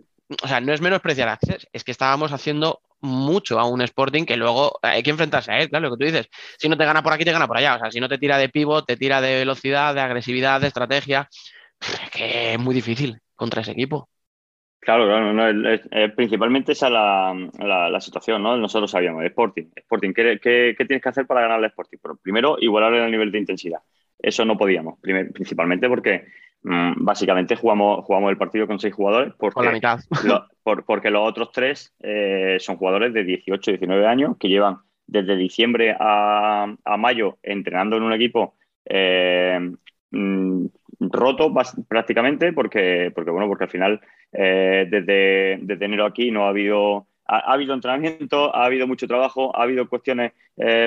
o 0.43 0.49
sea, 0.49 0.61
no 0.61 0.73
es 0.73 0.81
menospreciar 0.81 1.29
a 1.29 1.35
Access, 1.35 1.69
es 1.73 1.85
que 1.85 1.91
estábamos 1.91 2.33
haciendo 2.33 2.81
mucho 3.01 3.61
a 3.61 3.69
un 3.69 3.83
Sporting 3.83 4.25
que 4.25 4.37
luego 4.37 4.79
hay 4.83 5.03
que 5.03 5.11
enfrentarse 5.11 5.53
a 5.53 5.59
él, 5.59 5.69
claro, 5.69 5.89
lo 5.89 5.97
que 5.97 6.05
tú 6.05 6.11
dices. 6.11 6.29
Si 6.59 6.69
no 6.69 6.77
te 6.77 6.85
gana 6.85 7.03
por 7.03 7.13
aquí, 7.13 7.25
te 7.25 7.33
gana 7.33 7.47
por 7.47 7.59
allá. 7.59 7.77
O 7.77 7.79
sea, 7.79 7.91
si 7.91 8.01
no 8.01 8.09
te 8.09 8.19
tira 8.19 8.39
de 8.39 8.49
pivot, 8.49 8.87
te 8.87 8.97
tira 8.97 9.21
de 9.21 9.37
velocidad, 9.37 9.95
de 9.95 10.01
agresividad, 10.01 10.61
de 10.61 10.69
estrategia, 10.69 11.29
es 11.81 12.11
que 12.11 12.55
es 12.55 12.59
muy 12.59 12.75
difícil 12.75 13.21
contra 13.35 13.61
ese 13.61 13.73
equipo. 13.73 14.09
Claro, 14.81 15.07
claro, 15.07 16.15
principalmente 16.15 16.73
esa 16.73 16.89
es 16.89 16.93
la, 16.93 17.89
la, 17.89 18.01
situación, 18.03 18.43
¿no? 18.43 18.55
Nosotros 18.59 18.91
sabíamos, 18.91 19.25
Sporting, 19.25 19.71
Sporting, 19.77 20.13
¿qué, 20.13 20.39
qué, 20.43 20.85
tienes 20.85 21.03
que 21.03 21.09
hacer 21.09 21.27
para 21.27 21.41
ganar 21.41 21.59
al 21.59 21.65
Sporting? 21.65 21.97
Primero, 22.23 22.59
igualar 22.61 22.93
el 22.93 23.11
nivel 23.11 23.33
de 23.33 23.39
intensidad. 23.39 23.81
Eso 24.19 24.45
no 24.45 24.59
podíamos, 24.59 24.99
principalmente 25.01 25.89
porque 25.89 26.27
básicamente 26.65 27.57
jugamos, 27.57 28.05
jugamos 28.05 28.31
el 28.31 28.39
partido 28.39 28.67
con 28.67 28.81
seis 28.81 28.95
jugadores 28.95 29.35
porque, 29.39 29.63
la 29.63 29.73
mitad. 29.73 29.99
porque 30.87 31.11
los 31.11 31.29
otros 31.29 31.53
tres 31.53 31.95
eh, 32.01 32.57
son 32.59 32.77
jugadores 32.77 33.13
de 33.13 33.25
18, 33.25 33.73
19 33.73 34.07
años 34.07 34.37
que 34.39 34.49
llevan 34.49 34.79
desde 35.07 35.37
diciembre 35.37 35.95
a, 35.99 36.75
mayo 36.99 37.39
entrenando 37.43 37.99
en 37.99 38.05
un 38.05 38.15
equipo 38.15 38.55
eh, 38.87 39.61
mm, 40.11 40.67
roto 41.01 41.53
prácticamente 41.87 42.55
porque, 42.55 43.13
porque, 43.15 43.31
bueno, 43.31 43.47
porque 43.47 43.65
al 43.65 43.71
final 43.71 44.01
eh, 44.33 44.87
desde, 44.91 45.59
desde, 45.61 45.85
enero 45.85 46.07
aquí 46.07 46.31
no 46.31 46.47
ha 46.47 46.49
habido, 46.49 47.07
ha, 47.27 47.53
habido 47.53 47.75
entrenamiento, 47.75 48.57
ha 48.57 48.65
habido 48.65 48.87
mucho 48.87 49.07
trabajo, 49.07 49.55
ha 49.55 49.65
habido 49.65 49.87
cuestiones 49.87 50.33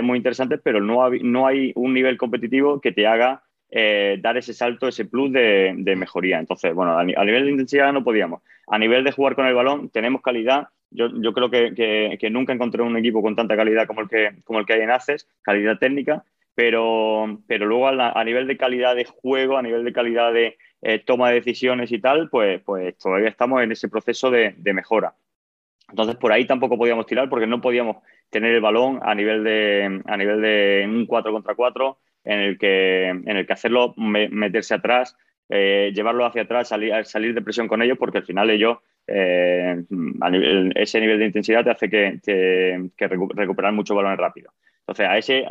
muy 0.02 0.18
interesantes, 0.18 0.62
pero 0.64 0.80
no, 0.80 1.10
no 1.22 1.46
hay 1.46 1.74
un 1.76 1.94
nivel 1.94 2.18
competitivo 2.18 2.80
que 2.80 2.94
te 2.94 3.06
haga 3.06 3.44
eh, 3.70 4.18
dar 4.22 4.38
ese 4.38 4.54
salto, 4.54 4.88
ese 4.88 5.06
plus 5.06 5.32
de, 5.32 5.74
mejoría. 5.98 6.40
Entonces, 6.40 6.74
bueno, 6.74 6.98
a, 6.98 7.04
nivel 7.04 7.46
de 7.46 7.52
intensidad 7.52 7.92
no 7.92 8.04
podíamos. 8.04 8.42
A 8.68 8.78
nivel 8.78 9.04
de 9.04 9.12
jugar 9.12 9.36
con 9.36 9.46
el 9.46 9.56
balón, 9.56 9.90
tenemos 9.90 10.22
calidad. 10.22 10.70
Yo, 10.90 11.34
creo 11.34 11.50
que, 11.50 12.30
nunca 12.32 12.54
encontré 12.54 12.82
un 12.82 12.96
equipo 12.98 13.22
con 13.22 13.36
tanta 13.36 13.58
calidad 13.58 13.88
como 13.88 14.02
el 14.02 14.08
que, 14.66 14.74
hay 14.74 14.82
en 14.82 14.92
ACES, 14.92 15.28
calidad 15.42 15.78
técnica, 15.80 16.24
pero, 16.56 17.42
pero 17.46 17.66
luego 17.66 17.88
a, 17.88 18.24
nivel 18.24 18.48
de 18.48 18.58
calidad 18.58 18.96
de 18.96 19.06
juego, 19.06 19.58
a 19.58 19.62
nivel 19.62 19.84
de 19.84 19.94
calidad 19.94 20.32
de 20.32 20.58
eh, 20.82 21.00
toma 21.00 21.30
de 21.30 21.36
decisiones 21.36 21.92
y 21.92 22.00
tal, 22.00 22.30
pues, 22.30 22.62
pues 22.62 22.98
todavía 22.98 23.30
estamos 23.30 23.62
en 23.62 23.74
ese 23.74 23.90
proceso 23.90 24.32
de, 24.32 24.56
mejora. 24.74 25.14
Entonces, 25.90 26.16
por 26.16 26.32
ahí 26.32 26.46
tampoco 26.46 26.78
podíamos 26.78 27.06
tirar 27.06 27.30
porque 27.30 27.48
no 27.48 27.62
podíamos 27.62 27.98
tener 28.30 28.54
el 28.54 28.62
balón 28.62 29.00
a 29.04 29.14
nivel 29.14 29.44
de, 29.44 30.02
a 30.06 30.18
nivel 30.18 30.42
de 30.42 30.86
un 30.88 31.06
4 31.06 31.32
contra 31.32 31.56
4 31.56 31.98
en 32.28 32.40
el 32.40 32.58
que, 32.58 33.08
en 33.08 33.38
el 33.38 33.48
que 33.48 33.54
hacerlo, 33.54 33.94
meterse 33.98 34.74
atrás, 34.74 35.16
eh, 35.50 35.94
llevarlo 35.96 36.26
hacia 36.26 36.42
atrás, 36.42 36.68
salir, 36.68 36.94
salir 37.06 37.34
de 37.34 37.42
presión 37.42 37.68
con 37.68 37.82
ellos, 37.82 37.98
porque 37.98 38.18
al 38.18 38.26
final 38.26 38.50
ellos, 38.50 38.80
eh, 39.08 39.84
ese 40.76 41.00
nivel 41.00 41.20
de 41.20 41.26
intensidad 41.26 41.64
te 41.64 41.72
hace 41.72 41.90
que, 41.90 42.20
que, 42.98 43.08
recuperar 43.08 43.72
mucho 43.72 43.96
balones 43.96 44.20
rápido. 44.20 44.52
Entonces, 44.80 45.08
a 45.08 45.18
ese, 45.18 45.46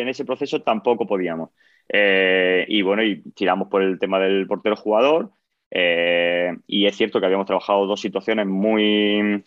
en 0.00 0.08
ese 0.08 0.24
proceso 0.24 0.62
tampoco 0.62 1.06
podíamos. 1.06 1.50
Eh, 1.88 2.64
y 2.68 2.82
bueno, 2.82 3.02
y 3.02 3.22
tiramos 3.32 3.68
por 3.68 3.82
el 3.82 3.98
tema 3.98 4.20
del 4.20 4.46
portero 4.46 4.76
jugador. 4.76 5.30
y 5.72 6.86
es 6.86 6.96
cierto 6.96 7.18
que 7.18 7.26
habíamos 7.26 7.46
trabajado 7.46 7.86
dos 7.86 8.00
situaciones 8.00 8.46
muy, 8.46 9.42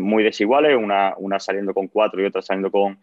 muy 0.00 0.22
desiguales, 0.22 0.76
una, 0.76 1.14
una 1.18 1.38
saliendo 1.38 1.74
con 1.74 1.88
cuatro 1.88 2.22
y 2.22 2.26
otra 2.26 2.40
saliendo 2.40 2.70
con, 2.70 2.98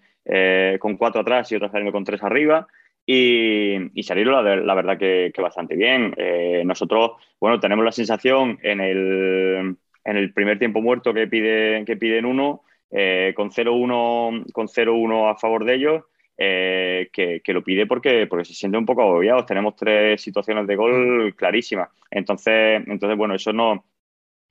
con 0.79 0.97
cuatro 0.97 1.21
atrás 1.21 1.51
y 1.51 1.55
otra 1.55 1.69
saliendo 1.69 1.91
con 1.91 2.03
tres 2.03 2.23
arriba. 2.23 2.67
Y, 3.05 3.99
y 3.99 4.03
salieron 4.03 4.33
la, 4.33 4.73
verdad 4.75 4.97
que, 4.97 5.33
bastante 5.37 5.75
bien. 5.75 6.13
Eh, 6.17 6.63
nosotros, 6.65 7.11
bueno, 7.39 7.59
tenemos 7.59 7.83
la 7.83 7.91
sensación 7.91 8.59
en 8.61 8.79
el, 8.79 9.75
en 10.03 10.17
el 10.17 10.33
primer 10.33 10.59
tiempo 10.59 10.81
muerto 10.81 11.13
que, 11.13 11.27
pide, 11.27 11.83
que 11.85 11.97
piden 11.97 12.25
uno, 12.25 12.63
eh, 12.91 13.33
con 13.35 13.49
0-1 13.49 15.29
a 15.29 15.35
favor 15.35 15.65
de 15.65 15.75
ellos, 15.75 16.03
eh, 16.37 17.09
que, 17.11 17.41
lo 17.53 17.63
pide 17.63 17.85
porque, 17.85 18.27
porque 18.27 18.45
se 18.45 18.53
siente 18.53 18.77
un 18.77 18.85
poco 18.85 19.01
agobiados. 19.01 19.45
Tenemos 19.45 19.75
tres 19.75 20.21
situaciones 20.21 20.67
de 20.67 20.75
gol 20.75 21.35
clarísimas. 21.35 21.89
Entonces, 22.09 22.83
entonces 22.87 23.17
bueno, 23.17 23.35
eso 23.35 23.51
no, 23.51 23.85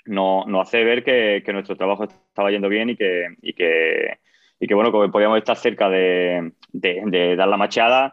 no, 0.07 0.61
hace 0.61 0.85
ver 0.85 1.05
que, 1.05 1.43
nuestro 1.53 1.77
trabajo 1.77 2.05
estaba 2.05 2.51
yendo 2.51 2.69
bien 2.69 2.91
y 2.91 2.97
que, 2.97 3.29
y 3.43 3.53
que, 3.53 4.19
y 4.59 4.67
que 4.67 4.75
bueno, 4.75 4.91
que 4.93 5.09
podíamos 5.11 5.39
estar 5.39 5.57
cerca 5.57 5.89
de, 5.89 6.53
de 6.73 7.37
dar 7.37 7.49
la 7.49 7.57
machada 7.57 8.13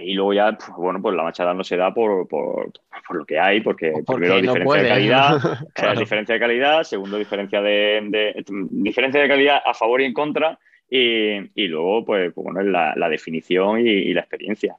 y 0.00 0.14
luego 0.14 0.34
ya, 0.34 0.52
pues, 0.52 0.70
bueno, 0.76 1.00
pues 1.00 1.16
la 1.16 1.22
machada 1.22 1.54
no 1.54 1.64
se 1.64 1.76
da 1.76 1.92
por, 1.92 2.28
por, 2.28 2.72
por 3.06 3.16
lo 3.16 3.24
que 3.24 3.38
hay, 3.38 3.60
porque, 3.60 3.92
primero 4.06 4.40
diferencia 4.40 4.82
de 4.82 4.88
calidad, 4.88 5.58
diferencia 5.98 6.34
de 6.34 6.40
calidad, 6.40 6.82
segundo 6.82 7.16
diferencia 7.16 7.60
de, 7.62 8.44
diferencia 8.70 9.20
de 9.20 9.28
calidad 9.28 9.62
a 9.64 9.74
favor 9.74 10.00
y 10.00 10.04
en 10.04 10.12
contra, 10.12 10.58
y, 10.88 11.38
y 11.54 11.68
luego, 11.68 12.04
pues, 12.04 12.32
pues 12.34 12.44
bueno, 12.44 12.62
la, 12.62 12.94
la 12.96 13.08
definición 13.08 13.80
y, 13.80 14.12
la 14.12 14.20
experiencia. 14.20 14.76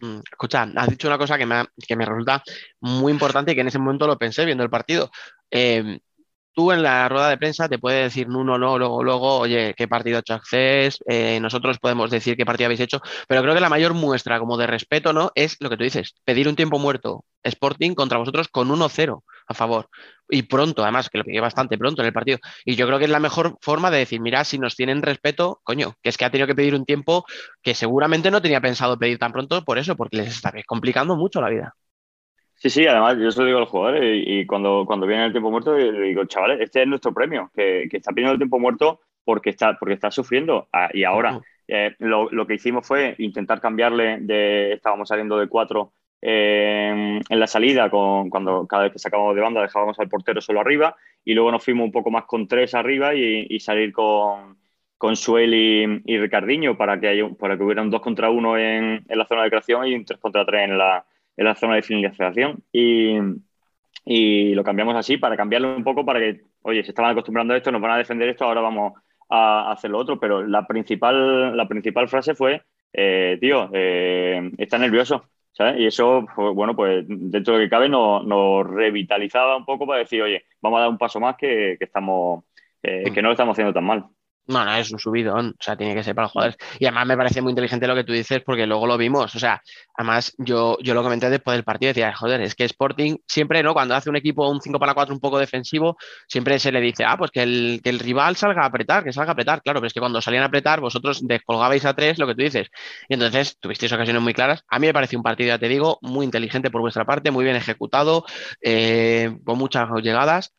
Mm, 0.00 0.18
escucha, 0.30 0.68
has 0.74 0.88
dicho 0.88 1.08
una 1.08 1.18
cosa 1.18 1.38
que 1.38 1.46
me, 1.46 1.64
que 1.86 1.96
me 1.96 2.04
resulta 2.04 2.42
muy 2.80 3.12
importante 3.12 3.52
y 3.52 3.54
que 3.54 3.60
en 3.62 3.68
ese 3.68 3.78
momento 3.78 4.06
lo 4.06 4.18
pensé 4.18 4.44
viendo 4.44 4.64
el 4.64 4.70
partido. 4.70 5.10
Eh, 5.50 6.00
tú 6.54 6.72
en 6.72 6.82
la 6.82 7.08
rueda 7.08 7.28
de 7.28 7.38
prensa 7.38 7.68
te 7.68 7.78
puede 7.78 8.02
decir 8.04 8.28
uno, 8.28 8.58
no, 8.58 8.78
luego, 8.78 9.02
luego, 9.02 9.38
oye, 9.38 9.74
qué 9.76 9.88
partido 9.88 10.16
ha 10.18 10.20
hecho 10.20 10.34
Access, 10.34 10.98
eh, 11.06 11.38
nosotros 11.40 11.78
podemos 11.78 12.10
decir 12.10 12.36
qué 12.36 12.44
partido 12.44 12.66
habéis 12.66 12.80
hecho, 12.80 13.00
pero 13.28 13.42
creo 13.42 13.54
que 13.54 13.60
la 13.60 13.68
mayor 13.68 13.94
muestra 13.94 14.38
como 14.38 14.56
de 14.56 14.66
respeto, 14.66 15.12
¿no? 15.12 15.30
Es 15.34 15.56
lo 15.60 15.70
que 15.70 15.76
tú 15.76 15.84
dices, 15.84 16.14
pedir 16.24 16.48
un 16.48 16.56
tiempo 16.56 16.78
muerto 16.78 17.24
Sporting 17.42 17.94
contra 17.94 18.18
vosotros 18.18 18.48
con 18.48 18.70
1-0 18.70 19.24
a 19.48 19.54
favor. 19.54 19.88
Y 20.28 20.44
pronto, 20.44 20.82
además, 20.82 21.10
que 21.10 21.18
lo 21.18 21.24
pidió 21.24 21.42
bastante 21.42 21.76
pronto 21.76 22.02
en 22.02 22.06
el 22.06 22.12
partido. 22.12 22.38
Y 22.64 22.76
yo 22.76 22.86
creo 22.86 22.98
que 22.98 23.04
es 23.04 23.10
la 23.10 23.20
mejor 23.20 23.58
forma 23.60 23.90
de 23.90 23.98
decir, 23.98 24.20
mira, 24.20 24.44
si 24.44 24.58
nos 24.58 24.76
tienen 24.76 25.02
respeto, 25.02 25.60
coño, 25.64 25.94
que 26.02 26.08
es 26.08 26.16
que 26.16 26.24
ha 26.24 26.30
tenido 26.30 26.46
que 26.46 26.54
pedir 26.54 26.74
un 26.74 26.84
tiempo 26.84 27.24
que 27.62 27.74
seguramente 27.74 28.30
no 28.30 28.40
tenía 28.40 28.60
pensado 28.60 28.98
pedir 28.98 29.18
tan 29.18 29.32
pronto 29.32 29.62
por 29.64 29.78
eso, 29.78 29.96
porque 29.96 30.18
les 30.18 30.28
está 30.28 30.52
complicando 30.66 31.16
mucho 31.16 31.40
la 31.40 31.50
vida. 31.50 31.74
Sí, 32.62 32.70
sí, 32.70 32.86
además 32.86 33.18
yo 33.18 33.28
se 33.32 33.40
lo 33.40 33.46
digo 33.46 33.58
a 33.58 33.62
los 33.62 33.70
jugadores 33.70 34.22
y, 34.24 34.46
cuando, 34.46 34.84
cuando 34.86 35.04
viene 35.04 35.24
el 35.24 35.32
tiempo 35.32 35.50
muerto, 35.50 35.76
le 35.76 36.00
digo, 36.00 36.26
chavales, 36.26 36.60
este 36.60 36.82
es 36.82 36.86
nuestro 36.86 37.12
premio, 37.12 37.50
que, 37.52 37.88
está 37.90 38.12
pidiendo 38.12 38.34
el 38.34 38.38
tiempo 38.38 38.60
muerto 38.60 39.00
porque 39.24 39.50
está, 39.50 39.76
porque 39.76 39.94
está 39.94 40.12
sufriendo. 40.12 40.68
Ah, 40.72 40.88
y 40.94 41.02
ahora 41.02 41.40
eh, 41.66 41.96
lo, 41.98 42.46
que 42.46 42.54
hicimos 42.54 42.86
fue 42.86 43.16
intentar 43.18 43.60
cambiarle 43.60 44.18
de, 44.20 44.74
estábamos 44.74 45.08
saliendo 45.08 45.38
de 45.38 45.48
cuatro 45.48 45.92
eh, 46.20 47.20
en 47.28 47.40
la 47.40 47.46
salida, 47.48 47.90
con, 47.90 48.30
cuando 48.30 48.64
cada 48.68 48.84
vez 48.84 48.92
que 48.92 49.00
sacábamos 49.00 49.34
de 49.34 49.42
banda 49.42 49.60
dejábamos 49.60 49.98
al 49.98 50.08
portero 50.08 50.40
solo 50.40 50.60
arriba 50.60 50.94
y 51.24 51.34
luego 51.34 51.50
nos 51.50 51.64
fuimos 51.64 51.86
un 51.86 51.92
poco 51.92 52.12
más 52.12 52.26
con 52.26 52.46
tres 52.46 52.76
arriba 52.76 53.12
y, 53.12 53.58
salir 53.58 53.92
con, 53.92 54.56
con 54.98 55.16
Suel 55.16 55.52
y, 55.52 56.16
Ricardiño 56.16 56.76
para 56.76 57.00
que, 57.00 57.08
haya, 57.08 57.28
para 57.30 57.56
que 57.56 57.64
hubiera 57.64 57.82
un 57.82 57.90
dos 57.90 58.02
contra 58.02 58.30
uno 58.30 58.56
en, 58.56 59.04
en 59.08 59.18
la 59.18 59.26
zona 59.26 59.42
de 59.42 59.50
creación 59.50 59.84
y 59.88 59.96
un 59.96 60.04
tres 60.04 60.20
contra 60.20 60.46
tres 60.46 60.62
en 60.62 60.78
la 60.78 61.04
en 61.36 61.44
la 61.44 61.54
zona 61.54 61.76
de 61.76 61.82
finalización. 61.82 62.62
Y, 62.72 63.16
y 64.04 64.54
lo 64.54 64.64
cambiamos 64.64 64.96
así 64.96 65.16
para 65.16 65.36
cambiarlo 65.36 65.76
un 65.76 65.84
poco 65.84 66.04
para 66.04 66.20
que, 66.20 66.42
oye, 66.62 66.82
se 66.82 66.90
estaban 66.90 67.12
acostumbrando 67.12 67.54
a 67.54 67.56
esto, 67.56 67.70
nos 67.70 67.80
van 67.80 67.92
a 67.92 67.98
defender 67.98 68.28
esto, 68.28 68.44
ahora 68.44 68.60
vamos 68.60 68.94
a 69.28 69.72
hacer 69.72 69.90
lo 69.90 69.98
otro. 69.98 70.18
Pero 70.18 70.46
la 70.46 70.66
principal, 70.66 71.56
la 71.56 71.68
principal 71.68 72.08
frase 72.08 72.34
fue, 72.34 72.62
eh, 72.92 73.38
tío, 73.40 73.70
eh, 73.72 74.50
está 74.58 74.78
nervioso. 74.78 75.24
¿sabes? 75.52 75.80
Y 75.80 75.86
eso, 75.86 76.26
pues, 76.34 76.54
bueno, 76.54 76.74
pues 76.74 77.04
dentro 77.06 77.54
de 77.54 77.60
lo 77.60 77.64
que 77.66 77.70
cabe 77.70 77.88
nos, 77.88 78.66
revitalizaba 78.66 79.56
un 79.56 79.66
poco 79.66 79.86
para 79.86 80.00
decir, 80.00 80.22
oye, 80.22 80.44
vamos 80.62 80.78
a 80.78 80.80
dar 80.82 80.90
un 80.90 80.98
paso 80.98 81.20
más 81.20 81.36
que, 81.36 81.76
que 81.78 81.84
estamos, 81.84 82.44
que 82.82 83.22
no 83.22 83.28
lo 83.28 83.32
estamos 83.32 83.54
haciendo 83.54 83.72
tan 83.72 83.84
mal. 83.84 84.06
No, 84.46 84.64
no, 84.64 84.74
es 84.74 84.90
un 84.90 84.98
subidón, 84.98 85.54
o 85.58 85.62
sea, 85.62 85.76
tiene 85.76 85.94
que 85.94 86.02
ser 86.02 86.16
para 86.16 86.24
los 86.24 86.32
jugadores. 86.32 86.56
Y 86.80 86.86
además 86.86 87.06
me 87.06 87.16
parece 87.16 87.40
muy 87.40 87.50
inteligente 87.50 87.86
lo 87.86 87.94
que 87.94 88.02
tú 88.02 88.12
dices 88.12 88.42
porque 88.44 88.66
luego 88.66 88.88
lo 88.88 88.98
vimos, 88.98 89.34
o 89.34 89.38
sea, 89.38 89.62
además 89.94 90.34
yo, 90.36 90.76
yo 90.82 90.94
lo 90.94 91.02
comenté 91.02 91.30
después 91.30 91.54
del 91.56 91.62
partido, 91.64 91.90
decía, 91.90 92.12
joder, 92.12 92.40
es 92.40 92.56
que 92.56 92.64
Sporting 92.64 93.18
siempre, 93.26 93.62
¿no? 93.62 93.72
Cuando 93.72 93.94
hace 93.94 94.10
un 94.10 94.16
equipo 94.16 94.48
un 94.50 94.60
5 94.60 94.80
para 94.80 94.94
4 94.94 95.14
un 95.14 95.20
poco 95.20 95.38
defensivo, 95.38 95.96
siempre 96.26 96.58
se 96.58 96.72
le 96.72 96.80
dice, 96.80 97.04
ah, 97.04 97.16
pues 97.16 97.30
que 97.30 97.42
el, 97.42 97.80
que 97.84 97.90
el 97.90 98.00
rival 98.00 98.34
salga 98.34 98.62
a 98.62 98.66
apretar, 98.66 99.04
que 99.04 99.12
salga 99.12 99.30
a 99.30 99.32
apretar, 99.34 99.62
claro, 99.62 99.78
pero 99.78 99.86
es 99.86 99.92
que 99.92 100.00
cuando 100.00 100.20
salían 100.20 100.42
a 100.42 100.46
apretar 100.46 100.80
vosotros 100.80 101.20
descolgabais 101.26 101.84
a 101.84 101.94
tres 101.94 102.18
lo 102.18 102.26
que 102.26 102.34
tú 102.34 102.42
dices. 102.42 102.68
Y 103.08 103.14
entonces 103.14 103.58
tuvisteis 103.60 103.92
ocasiones 103.92 104.22
muy 104.22 104.34
claras. 104.34 104.64
A 104.68 104.78
mí 104.80 104.88
me 104.88 104.92
pareció 104.92 105.18
un 105.18 105.22
partido, 105.22 105.48
ya 105.48 105.58
te 105.58 105.68
digo, 105.68 105.98
muy 106.02 106.24
inteligente 106.24 106.70
por 106.70 106.80
vuestra 106.80 107.04
parte, 107.04 107.30
muy 107.30 107.44
bien 107.44 107.56
ejecutado, 107.56 108.24
eh, 108.60 109.36
con 109.44 109.58
muchas 109.58 109.88
llegadas. 110.02 110.52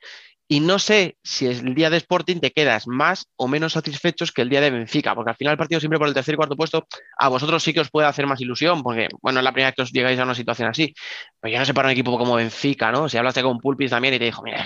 Y 0.54 0.60
no 0.60 0.78
sé 0.78 1.18
si 1.24 1.48
el 1.48 1.74
día 1.74 1.90
de 1.90 1.98
Sporting 1.98 2.40
te 2.40 2.52
quedas 2.52 2.86
más 2.86 3.26
o 3.38 3.48
menos 3.48 3.74
satisfechos 3.74 4.32
que 4.32 4.44
el 4.44 4.50
día 4.50 4.62
de 4.62 4.70
Benfica, 4.70 5.16
porque 5.16 5.32
al 5.32 5.36
final 5.36 5.54
el 5.54 5.58
partido 5.58 5.80
siempre 5.80 5.98
por 5.98 6.08
el 6.08 6.14
tercer 6.14 6.36
y 6.36 6.38
cuarto 6.38 6.56
puesto, 6.56 6.86
a 7.18 7.28
vosotros 7.28 7.64
sí 7.64 7.74
que 7.74 7.80
os 7.80 7.90
puede 7.90 8.06
hacer 8.06 8.28
más 8.28 8.40
ilusión, 8.40 8.84
porque, 8.84 9.08
bueno, 9.20 9.40
es 9.40 9.44
la 9.44 9.52
primera 9.52 9.70
vez 9.70 9.76
que 9.76 9.82
os 9.82 9.92
llegáis 9.92 10.20
a 10.20 10.26
una 10.26 10.36
situación 10.36 10.70
así. 10.70 10.94
Pero 11.40 11.54
yo 11.54 11.58
no 11.58 11.66
sé 11.66 11.74
para 11.74 11.88
un 11.88 11.94
equipo 11.94 12.16
como 12.20 12.36
Benfica, 12.36 12.92
¿no? 12.92 13.10
Si 13.10 13.18
hablaste 13.18 13.42
con 13.42 13.58
Pulpis 13.58 13.90
también 13.90 14.14
y 14.14 14.20
te 14.20 14.26
dijo, 14.26 14.44
mira, 14.44 14.64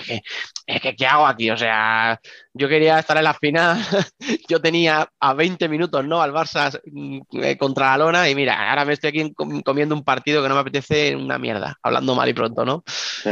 es 0.66 0.80
que, 0.82 0.94
¿qué 0.94 1.06
hago 1.06 1.26
aquí? 1.26 1.50
O 1.50 1.56
sea, 1.56 2.20
yo 2.52 2.68
quería 2.68 2.98
estar 2.98 3.16
en 3.16 3.24
la 3.24 3.32
final, 3.32 3.78
yo 4.46 4.60
tenía 4.60 5.08
a 5.18 5.32
20 5.32 5.70
minutos, 5.70 6.04
¿no? 6.04 6.20
Al 6.20 6.34
Barça 6.34 6.78
mm, 6.84 7.20
eh, 7.42 7.56
contra 7.56 7.92
la 7.92 8.04
lona 8.04 8.28
y 8.28 8.34
mira, 8.34 8.68
ahora 8.68 8.84
me 8.84 8.92
estoy 8.92 9.08
aquí 9.08 9.32
comiendo 9.64 9.94
un 9.94 10.04
partido 10.04 10.42
que 10.42 10.50
no 10.50 10.54
me 10.54 10.60
apetece 10.60 11.16
una 11.16 11.38
mierda, 11.38 11.78
hablando 11.82 12.14
mal 12.14 12.28
y 12.28 12.34
pronto, 12.34 12.66
¿no? 12.66 12.84
Sí. 12.86 13.30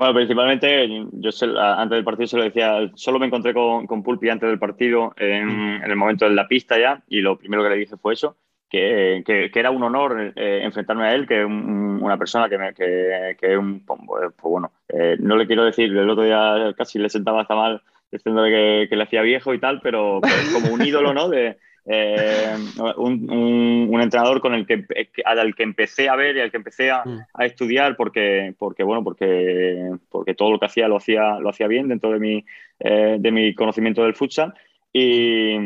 Bueno, 0.00 0.14
principalmente, 0.14 0.88
yo 1.12 1.30
antes 1.58 1.96
del 1.96 2.04
partido 2.04 2.26
se 2.26 2.38
lo 2.38 2.44
decía, 2.44 2.90
solo 2.94 3.18
me 3.18 3.26
encontré 3.26 3.52
con, 3.52 3.86
con 3.86 4.02
Pulpi 4.02 4.30
antes 4.30 4.48
del 4.48 4.58
partido, 4.58 5.12
en, 5.18 5.76
mm. 5.76 5.82
el 5.84 5.94
momento 5.94 6.24
de 6.24 6.34
la 6.34 6.48
pista 6.48 6.78
ya, 6.78 7.02
y 7.06 7.20
lo 7.20 7.36
primero 7.36 7.62
que 7.62 7.68
le 7.68 7.76
dije 7.76 7.98
fue 7.98 8.14
eso, 8.14 8.34
que, 8.70 9.22
que, 9.26 9.50
era 9.54 9.70
un 9.70 9.82
honor 9.82 10.32
eh, 10.36 10.60
enfrentarme 10.62 11.04
a 11.04 11.14
él, 11.14 11.28
que 11.28 11.44
una 11.44 12.16
persona 12.16 12.48
que, 12.48 12.56
me, 12.56 12.72
que, 12.72 13.36
que 13.38 13.58
un, 13.58 13.84
pues, 13.84 14.00
pues 14.06 14.34
bueno, 14.40 14.72
eh, 14.88 15.18
no 15.20 15.36
le 15.36 15.46
quiero 15.46 15.64
decir, 15.64 15.94
el 15.94 16.08
otro 16.08 16.24
día 16.24 16.72
casi 16.78 16.98
le 16.98 17.10
sentaba 17.10 17.42
hasta 17.42 17.54
mal 17.54 17.82
diciendo 18.10 18.42
que, 18.44 18.88
le 18.90 19.02
hacía 19.02 19.20
viejo 19.20 19.52
y 19.52 19.60
tal, 19.60 19.82
pero, 19.82 20.22
como 20.54 20.72
un 20.72 20.82
ídolo, 20.82 21.12
¿no? 21.12 21.28
De, 21.28 21.58
eh, 21.86 22.56
un, 22.96 24.00
entrenador 24.00 24.40
con 24.40 24.54
el 24.54 24.66
que, 24.66 24.84
al 25.24 25.54
que 25.54 25.62
empecé 25.62 26.08
a 26.08 26.16
ver 26.16 26.36
y 26.36 26.40
al 26.40 26.50
que 26.50 26.56
empecé 26.56 26.90
a, 26.90 27.04
mm. 27.04 27.42
estudiar 27.42 27.96
porque, 27.96 28.54
porque, 28.58 28.82
bueno, 28.82 29.02
porque, 29.02 29.90
porque 30.08 30.34
todo 30.34 30.52
lo 30.52 30.58
que 30.58 30.66
hacía 30.66 30.88
lo 30.88 30.96
hacía, 30.96 31.38
lo 31.38 31.50
hacía 31.50 31.66
bien 31.66 31.88
dentro 31.88 32.10
de 32.10 32.18
mi, 32.18 32.44
eh, 32.78 33.16
de 33.18 33.30
mi 33.30 33.54
conocimiento 33.54 34.02
del 34.02 34.14
futsal. 34.14 34.54
Y, 34.92 35.56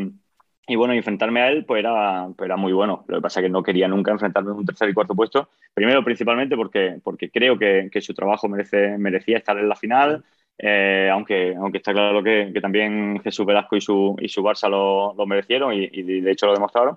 y 0.67 0.77
bueno, 0.77 0.95
enfrentarme 0.95 1.41
a 1.41 1.49
él 1.51 1.65
pues 1.65 1.81
era, 1.81 2.29
pues 2.37 2.47
era 2.47 2.57
muy 2.57 2.73
bueno. 2.73 3.05
Lo 3.09 3.17
que 3.17 3.23
pasa 3.23 3.41
es 3.41 3.45
que 3.45 3.51
no 3.51 3.63
quería 3.63 3.89
nunca 3.89 4.13
enfrentarme 4.13 4.53
en 4.53 4.59
un 4.59 4.67
tercer 4.67 4.89
y 4.89 4.95
cuarto 4.95 5.15
puesto. 5.15 5.51
Primero, 5.75 6.03
principalmente 6.05 6.57
porque, 6.57 6.99
porque 7.03 7.31
creo 7.31 7.59
que, 7.59 7.89
que 7.93 8.01
su 8.01 8.15
trabajo 8.15 8.49
merece, 8.49 8.97
merecía 8.99 9.39
estar 9.39 9.59
en 9.59 9.69
la 9.69 9.77
final. 9.77 10.25
Eh, 10.59 11.09
aunque, 11.13 11.55
aunque 11.57 11.79
está 11.79 11.93
claro 11.93 12.23
que, 12.23 12.53
también 12.61 13.21
Jesús 13.23 13.45
Velasco 13.45 13.77
y 13.77 13.81
su, 13.81 14.17
y 14.21 14.29
su 14.29 14.43
Barça 14.43 14.69
lo, 14.69 15.15
merecieron 15.27 15.75
y, 15.75 15.89
de 15.89 16.31
hecho 16.31 16.47
lo 16.47 16.55
demostraron. 16.55 16.97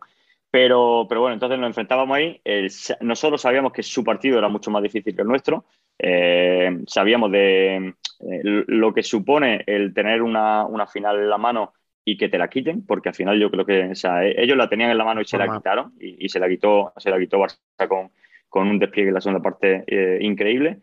Pero, 0.50 1.06
pero 1.10 1.22
bueno, 1.22 1.34
entonces 1.34 1.60
nos 1.60 1.67
enfrentábamos 1.67 2.15
ahí. 2.15 2.41
nosotros 3.02 3.41
sabíamos 3.41 3.74
que 3.74 3.84
su 3.84 4.04
partido 4.04 4.38
era 4.38 4.48
mucho 4.48 4.72
más 4.72 4.82
difícil 4.82 5.15
que 5.15 5.22
el 5.22 5.28
nuestro. 5.28 5.65
Eh, 6.00 6.84
sabíamos 6.88 7.32
de 7.32 7.76
eh, 7.78 8.41
lo 8.43 8.93
que 8.93 9.04
supone 9.04 9.63
el 9.65 9.93
tener 9.93 10.22
una, 10.22 10.88
final 10.88 11.20
en 11.20 11.30
la 11.30 11.38
mano 11.38 11.74
y 12.06 12.17
que 12.17 12.30
te 12.30 12.38
la 12.38 12.48
quiten, 12.48 12.86
porque 12.86 13.10
al 13.10 13.15
final 13.15 13.38
yo 13.38 13.52
creo 13.52 13.65
que 13.65 13.91
ellos 14.38 14.58
la 14.58 14.70
tenían 14.70 14.91
en 14.91 14.98
la 14.98 15.04
mano 15.04 15.20
y 15.20 15.26
se 15.26 15.38
la 15.38 15.54
quitaron, 15.54 15.91
y, 16.00 16.30
se 16.30 16.39
la 16.39 16.48
quitó, 16.48 16.93
se 16.96 17.10
la 17.10 17.20
quitó 17.20 17.38
Barça 17.38 17.58
con, 17.89 18.12
con 18.48 18.70
un 18.70 18.80
despliegue 18.80 19.10
en 19.10 19.15
la 19.15 19.22
segunda 19.22 19.43
parte 19.43 19.84
increíble. 20.22 20.80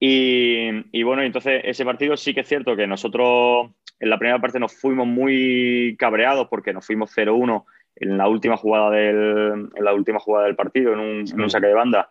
Y, 0.00 1.02
bueno, 1.02 1.22
entonces 1.22 1.62
ese 1.64 1.84
partido 1.84 2.16
sí 2.16 2.32
que 2.32 2.40
es 2.40 2.48
cierto 2.48 2.76
que 2.76 2.86
nosotros 2.86 3.70
en 3.98 4.10
la 4.10 4.18
primera 4.18 4.40
parte 4.40 4.60
nos 4.60 4.72
fuimos 4.72 5.06
muy 5.06 5.96
cabreados 5.98 6.46
porque 6.48 6.72
nos 6.72 6.86
fuimos 6.86 7.16
0-1 7.16 7.64
en 7.96 8.16
la 8.16 8.28
última 8.28 8.56
jugada 8.56 8.90
del, 8.90 9.70
en 9.74 9.84
la 9.84 9.92
última 9.92 10.20
jugada 10.20 10.46
del 10.46 10.54
partido, 10.54 10.92
en 10.92 11.00
un, 11.40 11.50
saque 11.50 11.66
de 11.66 11.74
banda, 11.74 12.10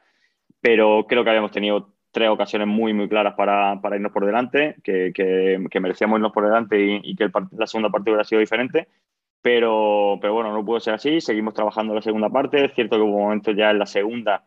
pero 0.60 1.06
creo 1.08 1.24
que 1.24 1.30
habíamos 1.30 1.52
tenido 1.52 1.94
tres 2.12 2.30
ocasiones 2.30 2.68
muy, 2.68 2.94
muy 2.94 3.08
claras 3.08 3.36
para, 3.36 3.80
para 3.80 3.96
irnos 3.96 4.12
por 4.12 4.26
delante, 4.26 4.76
que, 4.84 5.14
que, 5.14 5.80
merecíamos 5.80 6.18
irnos 6.18 6.34
por 6.34 6.44
delante 6.44 7.00
y, 7.04 7.16
que 7.16 7.30
la 7.58 7.68
segunda 7.68 7.90
parte 7.90 8.10
hubiera 8.10 8.26
sido 8.26 8.42
diferente. 8.42 8.88
Pero, 9.42 10.18
pero 10.20 10.34
bueno, 10.34 10.52
no 10.52 10.66
pudo 10.66 10.80
ser 10.80 10.96
así, 10.96 11.22
seguimos 11.22 11.54
trabajando 11.54 11.94
en 11.94 11.98
la 11.98 12.02
segunda 12.02 12.30
parte. 12.30 12.66
Es 12.66 12.74
cierto 12.74 12.98
que 12.98 13.04
hubo 13.04 13.20
momentos 13.20 13.56
ya 13.56 13.70
en 13.70 13.80
la 13.80 13.86
segunda 13.86 14.44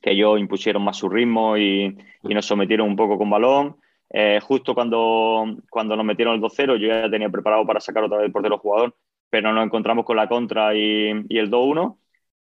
que 0.00 0.12
ellos 0.12 0.38
impusieron 0.38 0.82
más 0.82 0.96
su 0.96 1.08
ritmo 1.08 1.56
y, 1.56 1.96
nos 2.22 2.46
sometieron 2.46 2.88
un 2.88 2.96
poco 2.96 3.18
con 3.18 3.30
balón. 3.30 3.76
Eh, 4.10 4.40
justo 4.42 4.74
cuando, 4.74 5.44
cuando 5.70 5.96
nos 5.96 6.04
metieron 6.04 6.34
el 6.34 6.40
2-0, 6.40 6.76
yo 6.76 6.88
ya 6.88 7.10
tenía 7.10 7.28
preparado 7.28 7.66
para 7.66 7.80
sacar 7.80 8.04
otra 8.04 8.18
vez 8.18 8.26
el 8.26 8.32
portero 8.32 8.58
jugador, 8.58 8.94
pero 9.30 9.52
nos 9.52 9.64
encontramos 9.64 10.04
con 10.04 10.16
la 10.16 10.28
contra 10.28 10.74
y, 10.74 11.10
el 11.10 11.50
2-1. 11.50 11.98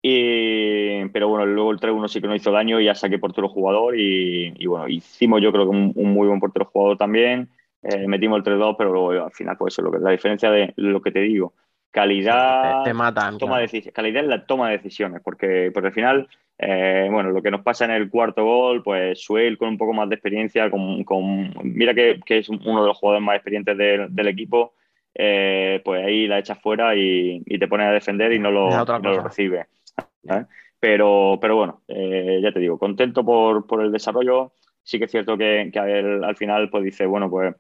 Y, 0.03 1.07
pero 1.11 1.29
bueno, 1.29 1.44
luego 1.46 1.72
el 1.72 1.79
3-1 1.79 2.09
sí 2.09 2.20
que 2.20 2.26
nos 2.26 2.37
hizo 2.37 2.53
daño 2.53 2.81
y 2.81 2.87
ya 2.87 2.94
saqué 2.94 3.18
portero 3.18 3.48
jugador. 3.48 3.98
Y, 3.98 4.66
bueno, 4.66 4.88
hicimos 4.88 5.42
yo 5.42 5.53
creo 5.53 5.64
que 5.64 5.76
un, 5.76 5.92
muy 5.94 6.29
buen 6.29 6.40
portero 6.40 6.66
jugador 6.66 6.96
también. 6.96 7.50
Eh, 7.83 8.07
metimos 8.07 8.38
el 8.38 8.44
3-2, 8.44 8.76
pero 8.79 8.92
luego 8.92 9.24
al 9.24 9.33
final, 9.33 9.57
pues 9.59 9.74
eso, 9.74 9.83
lo 9.83 9.90
que, 9.90 9.98
la 9.98 10.11
diferencia 10.11 10.50
de 10.50 10.72
lo 10.76 11.00
que 11.00 11.11
te 11.11 11.20
digo, 11.20 11.55
calidad, 11.90 12.85
te, 12.85 12.94
matan, 12.94 13.38
toma 13.38 13.61
calidad 13.92 14.24
en 14.24 14.31
la 14.31 14.46
toma 14.46 14.68
de 14.68 14.79
decisiones, 14.79 15.20
porque, 15.24 15.70
porque 15.72 15.88
al 15.88 15.94
final 15.94 16.29
eh, 16.62 17.09
bueno, 17.11 17.31
lo 17.31 17.40
que 17.40 17.50
nos 17.50 17.62
pasa 17.62 17.87
en 17.87 17.92
el 17.92 18.11
cuarto 18.11 18.44
gol, 18.44 18.83
pues 18.83 19.18
Suel 19.18 19.57
con 19.57 19.70
un 19.70 19.79
poco 19.79 19.94
más 19.94 20.11
de 20.11 20.16
experiencia, 20.16 20.70
con, 20.70 21.55
mira 21.64 21.94
que, 21.94 22.20
es 22.26 22.50
uno 22.50 22.83
de 22.83 22.88
los 22.88 22.98
jugadores 22.98 23.24
más 23.24 23.37
experientes 23.37 23.79
del, 23.79 24.29
equipo, 24.29 24.74
eh, 25.14 25.81
pues 25.83 26.05
ahí 26.05 26.26
la 26.26 26.38
echa 26.38 26.55
fuera 26.57 26.94
y, 26.94 27.42
te 27.44 27.66
pone 27.66 27.85
a 27.85 27.92
defender 27.92 28.33
y 28.35 28.38
no 28.38 28.50
lo, 28.50 28.68
recibe. 29.22 29.68
Pero, 30.79 31.38
pero 31.40 31.57
bueno, 31.57 31.81
eh, 31.88 32.40
ya 32.42 32.53
te 32.53 32.61
digo, 32.61 32.79
contento 32.79 33.24
por, 33.24 33.83
el 33.83 33.90
desarrollo. 33.90 34.53
Sí 34.83 34.98
que 34.98 35.07
es 35.07 35.11
cierto 35.11 35.38
que, 35.38 35.72
al 35.74 36.37
final 36.37 36.68
pues 36.68 36.85
dice, 36.85 37.07
bueno, 37.07 37.31
pues 37.31 37.55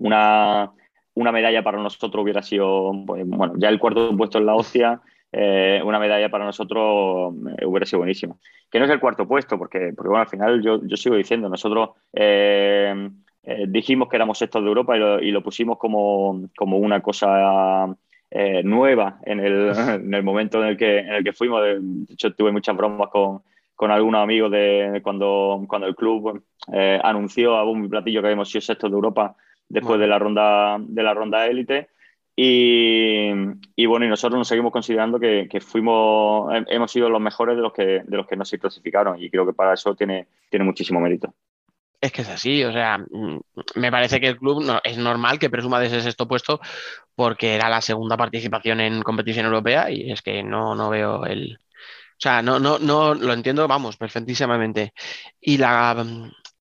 una, 0.00 0.72
una 1.14 1.32
medalla 1.32 1.62
para 1.62 1.78
nosotros 1.78 2.22
hubiera 2.22 2.42
sido, 2.42 2.92
pues, 3.06 3.26
bueno, 3.26 3.54
ya 3.56 3.68
el 3.68 3.78
cuarto 3.78 4.16
puesto 4.16 4.38
en 4.38 4.46
la 4.46 4.54
hostia 4.54 5.00
eh, 5.34 5.80
una 5.82 5.98
medalla 5.98 6.30
para 6.30 6.44
nosotros 6.44 7.34
eh, 7.58 7.64
hubiera 7.64 7.86
sido 7.86 8.00
buenísimo. 8.00 8.38
Que 8.70 8.78
no 8.78 8.84
es 8.84 8.90
el 8.90 9.00
cuarto 9.00 9.26
puesto, 9.26 9.58
porque, 9.58 9.92
porque 9.96 10.08
bueno, 10.08 10.22
al 10.22 10.28
final 10.28 10.62
yo, 10.62 10.84
yo 10.84 10.96
sigo 10.96 11.16
diciendo, 11.16 11.48
nosotros 11.48 11.90
eh, 12.12 13.10
dijimos 13.68 14.08
que 14.08 14.16
éramos 14.16 14.38
sextos 14.38 14.62
de 14.62 14.68
Europa 14.68 14.96
y 14.96 15.30
lo, 15.30 15.42
pusimos 15.42 15.78
como, 15.78 16.48
como, 16.56 16.76
una 16.76 17.00
cosa 17.00 17.96
nueva 18.62 19.18
en 19.24 19.40
el, 19.40 19.72
en 19.88 20.14
el, 20.14 20.22
momento 20.22 20.62
en 20.62 20.68
el, 20.68 20.76
que, 20.76 20.98
en 20.98 21.14
el 21.14 21.24
que 21.24 21.32
fuimos. 21.32 21.62
De 21.62 21.80
hecho, 22.12 22.34
tuve 22.34 22.52
muchas 22.52 22.76
bromas 22.76 23.08
con, 23.08 23.40
con 23.74 23.90
algunos 23.90 24.22
amigos 24.22 24.50
de 24.50 25.00
cuando, 25.02 25.64
cuando 25.66 25.86
el 25.86 25.96
club 25.96 26.42
anunció 27.02 27.56
a 27.56 27.64
un 27.64 27.88
platillo 27.88 28.20
que 28.20 28.26
habíamos 28.26 28.50
sido 28.50 28.60
sextos 28.60 28.90
de 28.90 28.96
Europa 28.96 29.34
después 29.68 29.98
de 29.98 30.06
la 30.06 30.18
ronda 30.18 30.76
de 30.78 31.02
la 31.02 31.14
ronda 31.14 31.46
élite 31.46 31.88
y, 32.34 33.86
bueno, 33.86 34.06
y 34.06 34.08
nosotros 34.08 34.38
nos 34.38 34.48
seguimos 34.48 34.72
considerando 34.72 35.20
que, 35.20 35.48
fuimos, 35.60 36.52
hemos 36.68 36.90
sido 36.90 37.10
los 37.10 37.20
mejores 37.20 37.56
de 37.56 37.62
los 37.62 37.72
que, 37.72 38.02
de 38.04 38.16
los 38.16 38.26
que 38.26 38.36
no 38.36 38.44
se 38.44 38.58
clasificaron 38.58 39.22
y 39.22 39.30
creo 39.30 39.46
que 39.46 39.52
para 39.52 39.74
eso 39.74 39.94
tiene, 39.94 40.28
tiene 40.48 40.64
muchísimo 40.64 41.00
mérito. 41.00 41.34
Es 42.00 42.10
que 42.10 42.22
es 42.22 42.28
así, 42.28 42.64
o 42.64 42.72
sea, 42.72 42.98
mm, 42.98 43.38
me 43.76 43.92
parece 43.92 44.18
que 44.18 44.26
el 44.28 44.38
club 44.38 44.64
no, 44.64 44.80
es 44.82 44.98
normal 44.98 45.38
que 45.38 45.50
presuma 45.50 45.78
de 45.78 45.86
ese 45.86 46.00
sexto 46.00 46.26
puesto 46.26 46.60
porque 47.14 47.54
era 47.54 47.68
la 47.68 47.80
segunda 47.80 48.16
participación 48.16 48.80
en 48.80 49.02
competición 49.02 49.46
europea 49.46 49.88
y 49.90 50.10
es 50.10 50.22
que 50.22 50.42
no, 50.42 50.74
no 50.74 50.90
veo 50.90 51.24
el... 51.26 51.58
O 51.58 52.22
sea, 52.22 52.40
no, 52.40 52.58
no, 52.60 52.78
no 52.78 53.14
lo 53.14 53.32
entiendo, 53.32 53.66
vamos, 53.66 53.96
perfectísimamente. 53.96 54.92
Y 55.40 55.58
la, 55.58 56.04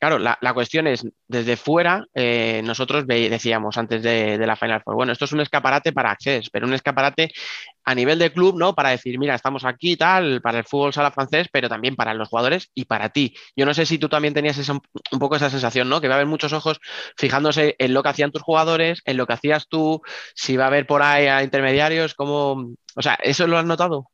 claro, 0.02 0.18
la, 0.18 0.54
cuestión 0.56 0.88
es, 0.88 1.08
desde 1.28 1.56
fuera, 1.56 2.08
eh, 2.16 2.62
nosotros 2.64 3.06
decíamos 3.06 3.78
antes 3.78 4.02
de, 4.02 4.36
la 4.40 4.56
Final 4.56 4.82
Four, 4.82 4.96
bueno, 4.96 5.14
esto 5.14 5.26
es 5.26 5.32
un 5.32 5.42
escaparate 5.42 5.94
para 5.94 6.10
Access, 6.10 6.50
pero 6.50 6.66
un 6.66 6.74
escaparate 6.74 7.32
a 7.84 7.94
nivel 7.94 8.18
de 8.18 8.34
club, 8.34 8.58
¿no? 8.58 8.74
Para 8.74 8.90
decir, 8.90 9.20
mira, 9.20 9.36
estamos 9.36 9.64
aquí 9.64 9.96
tal, 9.98 10.42
para 10.42 10.58
el 10.58 10.64
fútbol 10.64 10.92
sala 10.92 11.12
francés, 11.12 11.50
pero 11.52 11.70
también 11.70 11.96
para 11.96 12.16
los 12.16 12.30
jugadores 12.30 12.72
y 12.74 12.86
para 12.86 13.10
ti. 13.10 13.36
Yo 13.56 13.68
no 13.68 13.76
sé 13.76 13.86
si 13.86 14.00
tú 14.00 14.10
también 14.10 14.34
tenías 14.34 14.58
un 14.70 15.20
poco 15.20 15.36
esa 15.36 15.52
sensación, 15.52 15.88
¿no? 15.88 16.02
Que 16.02 16.08
va 16.08 16.16
a 16.16 16.18
haber 16.18 16.28
muchos 16.28 16.52
ojos 16.52 16.80
fijándose 17.16 17.76
en 17.78 17.94
lo 17.94 18.02
que 18.02 18.10
hacían 18.10 18.32
tus 18.32 18.42
jugadores, 18.42 19.04
en 19.06 19.18
lo 19.18 19.28
que 19.28 19.34
hacías 19.34 19.68
tú, 19.68 20.02
si 20.34 20.58
va 20.58 20.64
a 20.64 20.68
haber 20.68 20.88
por 20.88 21.04
ahí 21.04 21.28
a 21.28 21.44
intermediarios, 21.44 22.16
como, 22.16 22.74
o 22.96 23.02
sea, 23.04 23.20
¿eso 23.22 23.46
lo 23.46 23.60
has 23.60 23.66
notado? 23.66 24.08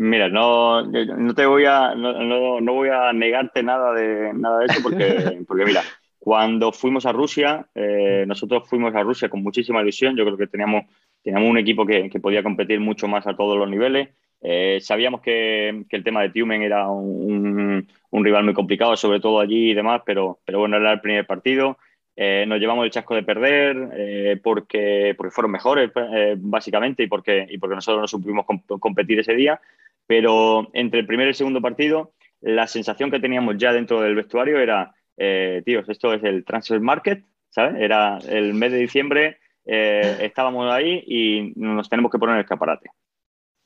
Mira, 0.00 0.28
no, 0.28 0.82
no 0.82 1.34
te 1.34 1.44
voy 1.44 1.64
a, 1.64 1.92
no, 1.96 2.60
no, 2.60 2.72
voy 2.72 2.88
a 2.88 3.12
negarte 3.12 3.64
nada 3.64 3.92
de, 3.92 4.32
nada 4.32 4.60
de 4.60 4.66
eso 4.66 4.80
porque, 4.80 5.40
porque 5.48 5.64
mira, 5.64 5.82
cuando 6.20 6.70
fuimos 6.70 7.04
a 7.04 7.10
Rusia, 7.10 7.66
eh, 7.74 8.24
nosotros 8.24 8.68
fuimos 8.68 8.94
a 8.94 9.02
Rusia 9.02 9.28
con 9.28 9.42
muchísima 9.42 9.82
ilusión. 9.82 10.16
Yo 10.16 10.24
creo 10.24 10.36
que 10.36 10.46
teníamos, 10.46 10.84
teníamos 11.20 11.50
un 11.50 11.58
equipo 11.58 11.84
que, 11.84 12.08
que 12.08 12.20
podía 12.20 12.44
competir 12.44 12.78
mucho 12.78 13.08
más 13.08 13.26
a 13.26 13.34
todos 13.34 13.58
los 13.58 13.68
niveles. 13.68 14.10
Eh, 14.40 14.78
sabíamos 14.80 15.20
que, 15.20 15.82
que, 15.88 15.96
el 15.96 16.04
tema 16.04 16.22
de 16.22 16.30
Tiumen 16.30 16.62
era 16.62 16.88
un, 16.88 17.84
un, 18.10 18.24
rival 18.24 18.44
muy 18.44 18.54
complicado, 18.54 18.96
sobre 18.96 19.18
todo 19.18 19.40
allí 19.40 19.72
y 19.72 19.74
demás, 19.74 20.02
pero, 20.06 20.38
pero 20.44 20.60
bueno, 20.60 20.76
era 20.76 20.92
el 20.92 21.00
primer 21.00 21.26
partido. 21.26 21.76
Eh, 22.14 22.44
nos 22.46 22.60
llevamos 22.60 22.84
el 22.84 22.92
chasco 22.92 23.16
de 23.16 23.24
perder 23.24 24.40
porque, 24.44 25.14
porque 25.16 25.32
fueron 25.32 25.50
mejores, 25.50 25.90
básicamente, 26.36 27.02
y 27.02 27.08
porque, 27.08 27.48
y 27.50 27.58
porque 27.58 27.74
nosotros 27.74 28.00
no 28.00 28.06
supimos 28.06 28.46
competir 28.78 29.18
ese 29.18 29.34
día 29.34 29.60
pero 30.08 30.70
entre 30.72 31.00
el 31.00 31.06
primer 31.06 31.26
y 31.26 31.28
el 31.28 31.34
segundo 31.34 31.60
partido, 31.60 32.14
la 32.40 32.66
sensación 32.66 33.10
que 33.10 33.20
teníamos 33.20 33.58
ya 33.58 33.74
dentro 33.74 34.00
del 34.00 34.14
vestuario 34.14 34.58
era, 34.58 34.94
eh, 35.18 35.62
tíos, 35.66 35.86
esto 35.88 36.14
es 36.14 36.24
el 36.24 36.46
transfer 36.46 36.80
market, 36.80 37.24
¿sabes? 37.50 37.74
Era 37.78 38.18
el 38.26 38.54
mes 38.54 38.72
de 38.72 38.78
diciembre, 38.78 39.36
eh, 39.66 40.16
estábamos 40.22 40.72
ahí 40.72 41.04
y 41.06 41.52
nos 41.56 41.90
tenemos 41.90 42.10
que 42.10 42.18
poner 42.18 42.36
el 42.36 42.40
escaparate. 42.40 42.90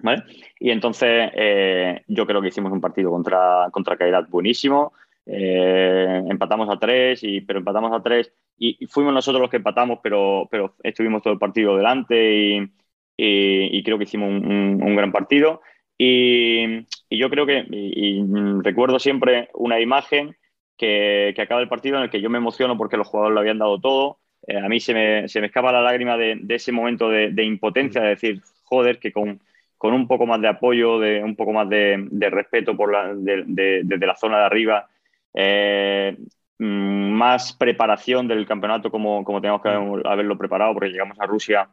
¿Vale? 0.01 0.25
Y 0.59 0.73
entonces 0.73 1.31
eh, 1.37 2.03
yo 2.09 2.27
creo 2.27 2.43
que 2.43 2.49
hicimos 2.49 2.73
un 2.73 2.81
partido 2.81 3.13
contra, 3.13 3.69
contra 3.71 3.97
buenísimo. 4.29 4.93
empatamos 5.25 6.69
a 6.75 6.79
tres, 6.81 7.23
y, 7.23 7.41
pero 7.43 7.61
empatamos 7.61 7.93
a 7.93 8.03
tres 8.03 8.33
y, 8.59 8.85
fuimos 8.89 9.15
nosotros 9.15 9.41
los 9.41 9.49
que 9.51 9.59
empatamos, 9.59 10.01
pero, 10.03 10.49
pero 10.51 10.75
estuvimos 10.83 11.23
todo 11.23 11.33
el 11.33 11.39
partido 11.39 11.77
delante 11.77 12.35
y, 12.35 12.69
y 13.17 13.83
creo 13.85 13.97
que 13.97 14.05
hicimos 14.05 14.29
un 14.29 14.97
gran 14.97 15.13
partido. 15.13 15.61
Y, 16.05 16.85
yo 17.11 17.31
creo 17.31 17.47
que, 17.47 17.65
y, 17.71 18.25
recuerdo 18.63 18.99
siempre 18.99 19.49
una 19.55 19.79
imagen 19.79 20.37
que, 20.77 21.33
acaba 21.39 21.61
el 21.61 21.69
partido 21.69 21.97
en 21.97 22.03
el 22.03 22.11
que 22.11 22.21
yo 22.21 22.29
me 22.29 22.39
emociono 22.39 22.77
porque 22.77 22.97
los 22.97 23.07
jugadores 23.07 23.35
lo 23.35 23.41
habían 23.41 23.59
dado 23.59 23.81
todo. 23.81 24.19
Eh, 24.49 24.59
a 24.59 24.69
mí 24.69 24.81
se 24.81 24.95
me, 24.95 25.29
se 25.29 25.41
me, 25.41 25.47
escapa 25.47 25.71
la 25.71 25.81
lágrima 25.81 26.17
de, 26.17 26.41
ese 26.49 26.73
momento 26.73 27.09
de, 27.09 27.45
impotencia, 27.45 28.01
de 28.03 28.09
decir, 28.09 28.41
joder, 28.65 28.99
que 28.99 29.13
con, 29.13 29.41
con, 29.79 29.95
un 29.95 30.09
poco 30.09 30.27
más 30.27 30.41
de 30.41 30.49
apoyo, 30.49 30.99
de 30.99 31.23
un 31.23 31.37
poco 31.37 31.53
más 31.53 31.69
de, 31.69 32.05
respeto 32.31 32.77
por 32.77 32.91
la, 32.91 33.15
desde 33.15 34.07
la 34.07 34.17
zona 34.17 34.39
de 34.39 34.45
arriba, 34.45 34.89
eh, 35.35 36.17
mm, 36.59 37.13
más 37.13 37.53
preparación 37.53 38.27
del 38.27 38.45
campeonato 38.45 38.91
como, 38.91 39.23
como 39.23 39.41
teníamos 39.41 39.63
que 39.63 39.69
haberlo 39.69 40.37
preparado, 40.37 40.73
porque 40.75 40.91
llegamos 40.91 41.21
a 41.21 41.27
Rusia 41.27 41.69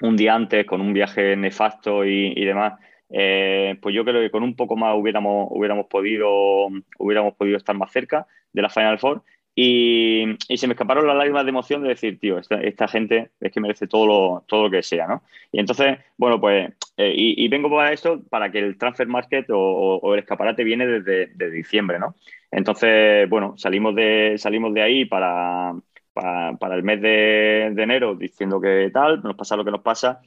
un 0.00 0.16
día 0.16 0.34
antes 0.34 0.64
con 0.64 0.80
un 0.80 0.94
viaje 0.94 1.36
nefasto 1.36 2.06
y, 2.06 2.32
y 2.34 2.44
demás. 2.46 2.80
Eh, 3.10 3.76
pues 3.82 3.94
yo 3.94 4.04
creo 4.04 4.20
que 4.20 4.30
con 4.30 4.42
un 4.42 4.54
poco 4.54 4.76
más 4.76 4.96
hubiéramos, 4.96 5.48
hubiéramos, 5.50 5.86
podido, 5.86 6.66
hubiéramos 6.98 7.34
podido 7.34 7.56
estar 7.56 7.76
más 7.76 7.92
cerca 7.92 8.26
de 8.52 8.62
la 8.62 8.70
Final 8.70 8.98
Four. 8.98 9.22
Y, 9.54 10.36
se 10.56 10.66
me 10.66 10.74
escaparon 10.74 11.06
las 11.06 11.16
lágrimas 11.16 11.44
de 11.44 11.50
emoción 11.50 11.82
de 11.82 11.90
decir, 11.90 12.18
tío, 12.18 12.38
esta, 12.38 12.88
gente 12.88 13.30
es 13.40 13.52
que 13.52 13.60
merece 13.60 13.86
todo 13.88 14.06
lo, 14.06 14.44
todo 14.46 14.64
lo 14.64 14.70
que 14.70 14.82
sea, 14.82 15.06
¿no? 15.06 15.22
Y 15.52 15.58
entonces, 15.58 15.98
bueno, 16.16 16.40
pues, 16.40 16.72
eh, 16.96 17.12
y, 17.14 17.48
vengo 17.48 17.68
para 17.68 17.92
esto 17.92 18.22
para 18.30 18.50
que 18.50 18.60
el 18.60 18.78
transfer 18.78 19.08
market 19.08 19.46
o, 19.50 20.14
el 20.14 20.20
escaparate 20.20 20.64
viene 20.64 20.86
desde, 20.86 21.50
diciembre, 21.50 21.98
¿no? 21.98 22.14
Entonces, 22.50 23.28
bueno, 23.28 23.54
salimos 23.58 23.94
de, 23.94 24.36
salimos 24.38 24.72
de 24.72 24.82
ahí 24.82 25.04
para, 25.04 25.74
para, 26.12 26.74
el 26.74 26.82
mes 26.82 27.00
de, 27.02 27.66
enero 27.66 28.14
diciendo 28.14 28.60
que 28.60 28.90
tal, 28.92 29.22
nos 29.22 29.36
pasa 29.36 29.56
lo 29.56 29.64
que 29.64 29.72
nos 29.72 29.82
pasa 29.82 30.20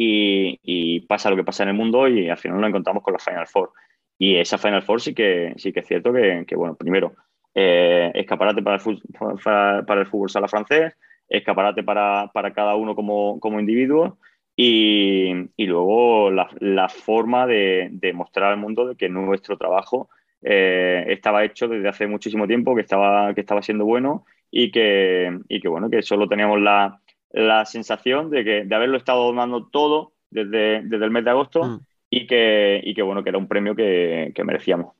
y, 0.00 1.00
pasa 1.00 1.30
lo 1.30 1.36
que 1.36 1.44
pasa 1.44 1.62
en 1.64 1.70
el 1.70 1.74
mundo 1.74 2.06
y 2.06 2.28
al 2.28 2.38
final 2.38 2.60
nos 2.60 2.68
encontramos 2.68 3.02
con 3.02 3.12
la 3.14 3.18
Final 3.18 3.46
Four. 3.46 3.72
Y 4.18 4.36
esa 4.36 4.58
Final 4.58 4.82
Four 4.82 5.00
sí 5.00 5.14
que, 5.14 5.54
sí 5.56 5.72
que 5.72 5.80
es 5.80 5.86
cierto 5.86 6.12
que, 6.12 6.56
bueno, 6.56 6.76
primero, 6.76 7.14
eh, 7.54 8.10
escaparate 8.14 8.62
para 8.62 8.76
el, 8.76 8.80
fútbol, 8.80 9.02
para, 9.42 10.00
el 10.00 10.06
fútbol 10.06 10.30
sala 10.30 10.48
francés, 10.48 10.96
escaparate 11.28 11.82
para, 11.82 12.30
cada 12.54 12.76
uno 12.76 12.94
como, 12.94 13.60
individuo 13.60 14.18
y, 14.54 15.32
luego 15.58 16.30
la, 16.30 16.88
forma 16.88 17.46
de, 17.46 18.12
mostrar 18.14 18.52
al 18.52 18.58
mundo 18.58 18.86
de 18.86 18.96
que 18.96 19.08
nuestro 19.08 19.56
trabajo 19.56 20.08
eh, 20.42 21.06
estaba 21.08 21.44
hecho 21.44 21.66
desde 21.66 21.88
hace 21.88 22.06
muchísimo 22.06 22.46
tiempo, 22.46 22.74
que 22.74 22.82
estaba, 22.82 23.34
que 23.34 23.40
estaba 23.40 23.62
siendo 23.62 23.84
bueno 23.84 24.24
y 24.50 24.70
que, 24.70 25.36
y 25.48 25.60
que, 25.60 25.68
bueno, 25.68 25.90
que 25.90 26.02
solo 26.02 26.28
teníamos 26.28 26.60
la, 26.60 27.00
la 27.30 27.64
sensación 27.64 28.30
de, 28.30 28.44
que, 28.44 28.64
de 28.64 28.74
haberlo 28.74 28.96
estado 28.96 29.32
dando 29.34 29.66
todo 29.66 30.12
desde, 30.30 30.82
desde 30.82 31.04
el 31.04 31.10
mes 31.10 31.24
de 31.24 31.30
agosto 31.30 31.64
mm. 31.64 31.80
y, 32.10 32.26
que, 32.26 32.80
y 32.82 32.94
que, 32.94 33.02
bueno, 33.02 33.22
que 33.22 33.30
era 33.30 33.38
un 33.38 33.48
premio 33.48 33.74
que, 33.74 34.32
merecíamos. 34.44 34.94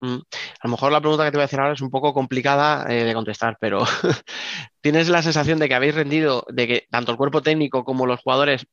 Mm. 0.00 0.18
A 0.60 0.66
lo 0.66 0.70
mejor 0.70 0.92
la 0.92 1.00
pregunta 1.00 1.24
que 1.24 1.30
te 1.30 1.36
voy 1.36 1.42
a 1.42 1.44
hacer 1.44 1.60
ahora 1.60 1.74
es 1.74 1.80
un 1.80 1.90
poco 1.90 2.14
complicada 2.14 2.86
eh, 2.92 3.04
de 3.04 3.14
contestar, 3.14 3.56
pero 3.60 3.84
¿tienes 4.80 5.08
la 5.08 5.22
sensación 5.22 5.58
de 5.58 5.68
que 5.68 5.74
habéis 5.74 5.94
rendido, 5.94 6.44
de 6.48 6.66
que 6.66 6.86
tanto 6.90 7.12
el 7.12 7.18
cuerpo 7.18 7.42
técnico 7.42 7.84
como 7.84 8.06
los 8.06 8.20
jugadores 8.20 8.66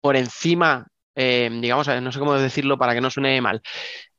por 0.00 0.16
encima, 0.16 0.88
eh, 1.14 1.48
digamos, 1.60 1.88
no 1.88 2.12
sé 2.12 2.18
cómo 2.18 2.34
decirlo 2.34 2.76
para 2.76 2.94
que 2.94 3.00
no 3.00 3.10
suene 3.10 3.40
mal, 3.40 3.62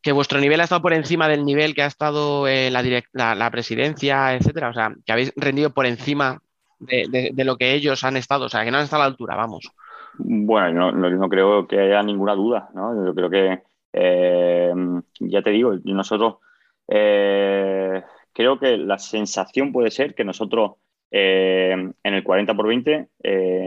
que 0.02 0.12
vuestro 0.12 0.40
nivel 0.40 0.62
ha 0.62 0.66
estado 0.66 0.82
por 0.82 0.94
encima 0.94 1.28
del 1.28 1.46
nivel 1.46 1.76
que 1.76 1.84
ha 1.84 1.88
estado 1.88 2.48
eh, 2.48 2.70
la, 2.72 2.84
la, 3.14 3.36
la, 3.36 3.52
presidencia, 3.52 4.36
etcétera? 4.36 4.70
O 4.70 4.74
sea, 4.74 4.94
que 5.06 5.12
habéis 5.12 5.34
rendido 5.36 5.74
por 5.74 5.86
encima 5.86 6.42
de, 6.88 7.44
lo 7.44 7.58
que 7.58 7.74
ellos 7.74 8.04
han 8.04 8.18
estado, 8.18 8.46
o 8.46 8.50
sea, 8.50 8.64
que 8.64 8.72
no 8.72 8.78
han 8.78 8.84
estado 8.84 9.04
a 9.04 9.06
la 9.06 9.12
altura, 9.12 9.36
vamos. 9.36 9.72
Bueno, 10.18 10.92
no, 10.92 11.10
no, 11.10 11.30
creo 11.30 11.68
que 11.68 11.80
haya 11.80 12.04
ninguna 12.04 12.36
duda, 12.36 12.70
¿no? 12.74 13.06
Yo 13.06 13.16
creo 13.16 13.30
que, 13.30 13.64
eh, 13.94 14.74
ya 15.20 15.42
te 15.42 15.50
digo, 15.50 15.74
nosotros 15.86 16.36
eh, 16.88 18.04
creo 18.32 18.60
que 18.60 18.78
la 18.78 18.98
sensación 18.98 19.72
puede 19.72 19.92
ser 19.92 20.14
que 20.14 20.24
nosotros 20.24 20.74
eh, 21.10 21.72
en 21.72 22.14
el 22.14 22.24
40 22.24 22.56
por 22.56 22.68
20, 22.68 23.10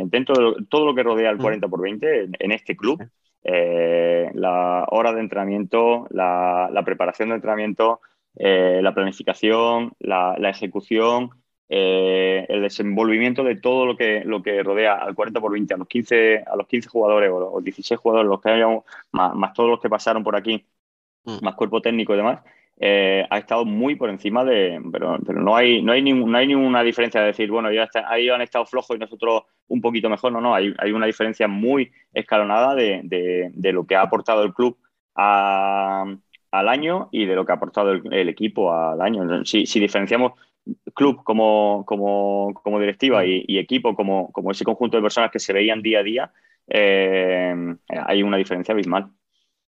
dentro 0.06 0.34
de 0.34 0.66
todo 0.68 0.86
lo 0.86 0.94
que 0.94 1.02
rodea 1.02 1.30
el 1.30 1.38
40 1.38 1.66
mm. 1.66 1.70
por 1.70 1.80
20 1.80 2.28
en, 2.38 2.52
este 2.52 2.76
club, 2.76 3.02
la 3.42 4.86
hora 4.90 5.12
de 5.12 5.20
entrenamiento, 5.20 6.06
la, 6.10 6.82
preparación 6.84 7.30
de 7.30 7.36
entrenamiento, 7.36 8.00
la 8.34 8.94
planificación, 8.94 9.92
la, 9.98 10.36
la 10.38 10.50
ejecución, 10.50 11.30
eh, 11.68 12.46
el 12.48 12.62
desenvolvimiento 12.62 13.42
de 13.42 13.56
todo 13.56 13.86
lo 13.86 13.96
que, 13.96 14.22
lo 14.24 14.42
que 14.42 14.62
rodea 14.62 14.94
al 14.94 15.14
40 15.14 15.40
por 15.40 15.52
20, 15.52 15.74
a 15.74 15.76
los 15.76 15.88
15, 15.88 16.44
a 16.46 16.56
los 16.56 16.66
15 16.66 16.88
jugadores 16.88 17.30
o 17.32 17.40
los 17.40 17.64
16 17.64 17.98
jugadores, 17.98 18.28
los 18.28 18.40
que 18.40 18.50
hayamos, 18.50 18.84
más, 19.12 19.52
todos 19.52 19.70
los 19.70 19.80
que 19.80 19.88
pasaron 19.88 20.22
por 20.22 20.36
aquí, 20.36 20.64
mm. 21.24 21.38
más 21.42 21.54
cuerpo 21.54 21.80
técnico 21.80 22.14
y 22.14 22.18
demás, 22.18 22.40
eh, 22.78 23.26
ha 23.30 23.38
estado 23.38 23.64
muy 23.64 23.96
por 23.96 24.10
encima 24.10 24.44
de. 24.44 24.80
Pero, 24.92 25.18
pero 25.26 25.40
no, 25.40 25.56
hay, 25.56 25.82
no, 25.82 25.92
hay 25.92 26.02
no 26.02 26.36
hay 26.36 26.46
ninguna 26.46 26.82
diferencia 26.82 27.20
de 27.20 27.28
decir, 27.28 27.50
bueno, 27.50 27.72
ya 27.72 27.84
está, 27.84 28.10
ahí 28.10 28.28
han 28.28 28.42
estado 28.42 28.66
flojos 28.66 28.96
y 28.96 28.98
nosotros 28.98 29.44
un 29.68 29.80
poquito 29.80 30.10
mejor. 30.10 30.32
No, 30.32 30.40
no, 30.40 30.54
hay, 30.54 30.74
hay 30.78 30.92
una 30.92 31.06
diferencia 31.06 31.48
muy 31.48 31.90
escalonada 32.12 32.74
de, 32.74 33.00
de, 33.02 33.72
lo 33.72 33.86
que 33.86 33.96
ha 33.96 34.02
aportado 34.02 34.42
el 34.42 34.52
club 34.52 34.76
al 35.14 36.18
año 36.52 37.08
y 37.12 37.24
de 37.24 37.34
lo 37.34 37.46
que 37.46 37.52
ha 37.52 37.54
aportado 37.56 37.92
el, 37.92 38.28
equipo 38.28 38.72
al 38.72 39.00
año. 39.00 39.44
Si, 39.44 39.66
si 39.66 39.80
diferenciamos 39.80 40.32
club 40.94 41.22
como, 41.24 41.84
como, 41.86 42.80
directiva 42.80 43.24
y, 43.24 43.58
equipo 43.58 43.94
como, 43.94 44.30
como, 44.32 44.50
ese 44.50 44.64
conjunto 44.64 44.96
de 44.96 45.02
personas 45.02 45.30
que 45.30 45.38
se 45.38 45.52
veían 45.52 45.82
día 45.82 46.00
a 46.00 46.02
día, 46.02 46.32
eh, 46.68 47.54
hay 47.88 48.22
una 48.22 48.36
diferencia 48.36 48.72
abismal. 48.72 49.10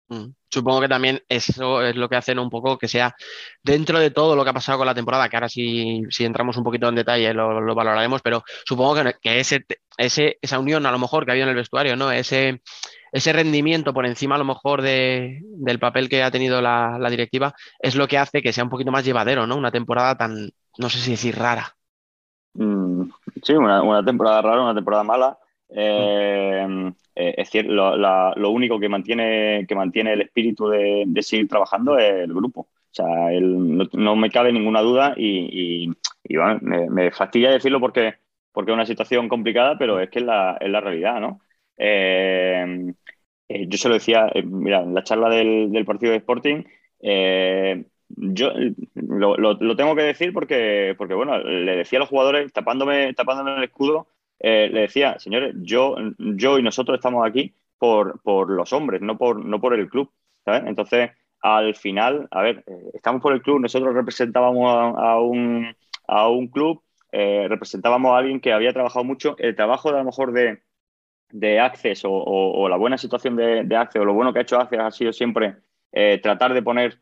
Mm. 0.09 0.33
Supongo 0.51 0.81
que 0.81 0.89
también 0.89 1.23
eso 1.29 1.83
es 1.83 1.95
lo 1.95 2.09
que 2.09 2.17
hace 2.17 2.33
un 2.33 2.49
poco 2.49 2.79
que 2.79 2.89
sea 2.89 3.15
dentro 3.63 3.99
de 3.99 4.11
todo 4.11 4.35
lo 4.35 4.43
que 4.43 4.51
ha 4.51 4.55
pasado 4.55 4.79
con 4.79 4.87
la 4.87 4.95
temporada, 4.95 5.29
que 5.29 5.37
ahora 5.37 5.51
si, 5.51 6.03
si 6.09 6.25
entramos 6.25 6.57
un 6.57 6.65
poquito 6.65 6.89
en 6.89 6.95
detalle 6.95 7.35
lo, 7.35 7.75
valoraremos, 7.75 8.23
pero 8.23 8.43
supongo 8.65 8.95
que, 8.95 9.15
que 9.21 9.41
ese, 9.41 9.67
ese, 9.99 10.39
esa 10.41 10.59
unión 10.59 10.87
a 10.87 10.91
lo 10.91 10.99
mejor 10.99 11.25
que 11.25 11.31
ha 11.31 11.35
habido 11.35 11.45
en 11.45 11.51
el 11.51 11.57
vestuario, 11.57 11.95
¿no? 11.95 12.11
Ese, 12.11 12.63
ese 13.13 13.33
rendimiento 13.33 13.93
por 13.93 14.07
encima 14.07 14.35
a 14.35 14.39
lo 14.39 14.45
mejor 14.45 14.83
de, 14.83 15.41
del 15.43 15.79
papel 15.79 16.09
que 16.09 16.23
ha 16.23 16.31
tenido 16.31 16.61
la, 16.61 16.99
la, 16.99 17.11
directiva 17.11 17.55
es 17.79 17.97
lo 17.97 18.09
que 18.09 18.19
hace 18.19 18.43
que 18.43 18.53
sea 18.53 18.65
un 18.65 18.71
poquito 18.71 18.91
más 18.91 19.05
llevadero, 19.05 19.47
¿no? 19.47 19.57
Una 19.57 19.71
temporada 19.71 20.17
tan, 20.17 20.51
no 20.79 20.89
sé 20.89 20.99
si 20.99 21.13
decir 21.13 21.37
rara. 21.37 21.75
Mm, 22.55 23.11
sí, 23.43 23.53
una, 23.55 24.05
temporada 24.05 24.43
rara, 24.43 24.63
una 24.63 24.75
temporada 24.75 25.05
mala. 25.05 25.39
Eh, 25.71 26.93
eh, 27.15 27.35
es 27.37 27.51
cierto, 27.51 27.73
lo, 27.73 28.51
único 28.51 28.79
que 28.81 28.89
mantiene, 28.89 29.67
que 29.69 29.75
mantiene 29.75 30.13
el 30.13 30.23
espíritu 30.23 30.69
de, 30.69 31.07
seguir 31.21 31.49
trabajando 31.49 31.99
es 31.99 32.25
el 32.25 32.33
grupo. 32.33 32.61
O 32.61 32.95
sea, 32.95 33.33
él, 33.33 33.89
no, 33.93 34.17
me 34.17 34.31
cabe 34.31 34.53
ninguna 34.53 34.81
duda 34.81 35.15
y, 35.17 35.89
bueno, 36.31 36.59
me, 36.63 37.11
fastidia 37.11 37.51
decirlo 37.51 37.81
porque, 37.81 38.15
porque 38.53 38.71
es 38.71 38.75
una 38.75 38.87
situación 38.87 39.29
complicada, 39.29 39.77
pero 39.79 40.01
es 40.01 40.11
que 40.11 40.21
es 40.21 40.25
la, 40.25 40.57
es 40.61 40.71
la 40.71 40.81
realidad, 40.81 41.21
¿no? 41.21 41.41
Eh, 41.79 42.93
eh, 43.49 43.67
yo 43.69 43.79
se 43.79 43.89
lo 43.89 43.95
decía, 43.95 44.31
mira, 44.45 44.83
en 44.83 44.95
la 44.95 45.05
charla 45.05 45.29
del, 45.31 45.85
partido 45.87 46.13
de 46.13 46.19
Sporting, 46.19 46.65
yo 48.09 48.53
lo, 48.95 49.77
tengo 49.77 49.95
que 49.95 50.03
decir 50.03 50.33
porque, 50.33 50.95
porque, 50.99 51.15
bueno, 51.15 51.39
le 51.39 51.77
decía 51.77 51.99
a 51.99 52.01
los 52.01 52.09
jugadores, 52.09 52.53
tapándome, 52.53 53.15
tapándome 53.15 53.57
el 53.57 53.65
escudo, 53.65 54.09
le 54.41 54.81
decía, 54.81 55.19
señores, 55.19 55.55
yo, 55.63 55.97
yo 56.19 56.59
y 56.59 56.63
nosotros 56.63 56.97
estamos 56.97 57.27
aquí 57.27 57.55
por, 57.79 58.21
por 58.23 58.51
los 58.51 58.73
hombres, 58.73 59.01
no 59.01 59.17
por, 59.17 59.45
no 59.45 59.61
por 59.61 59.75
el 59.75 59.89
club. 59.89 60.11
Entonces, 60.47 61.11
al 61.41 61.75
final, 61.75 62.29
a 62.31 62.43
ver, 62.43 62.65
eh, 62.67 62.91
estamos 62.95 63.23
por 63.23 63.33
el 63.33 63.43
club, 63.43 63.61
nosotros 63.61 63.95
representábamos 63.95 64.75
a, 64.97 65.21
un, 65.21 65.75
a 66.07 66.29
un, 66.29 66.49
club, 66.49 66.83
eh, 67.13 67.47
representábamos 67.49 68.13
a 68.13 68.19
alguien 68.19 68.41
que 68.41 68.53
había 68.53 68.73
trabajado 68.73 69.05
mucho. 69.05 69.37
El 69.39 69.55
trabajo 69.55 69.91
de 69.91 69.97
a 69.97 70.01
lo 70.01 70.07
mejor 70.07 70.33
de, 70.33 70.63
de 71.31 71.61
Access 71.61 72.03
o, 72.05 72.69
la 72.69 72.77
buena 72.77 72.99
situación 72.99 73.37
de, 73.37 73.65
de, 73.65 73.77
Access 73.77 74.03
o 74.03 74.05
lo 74.05 74.15
bueno 74.15 74.33
que 74.33 74.41
ha 74.41 74.43
hecho 74.43 74.59
Access 74.59 74.81
ha 74.81 74.91
sido 74.91 75.13
siempre 75.13 75.57
eh, 75.93 76.19
tratar 76.23 76.55
de 76.55 76.63
poner 76.63 76.99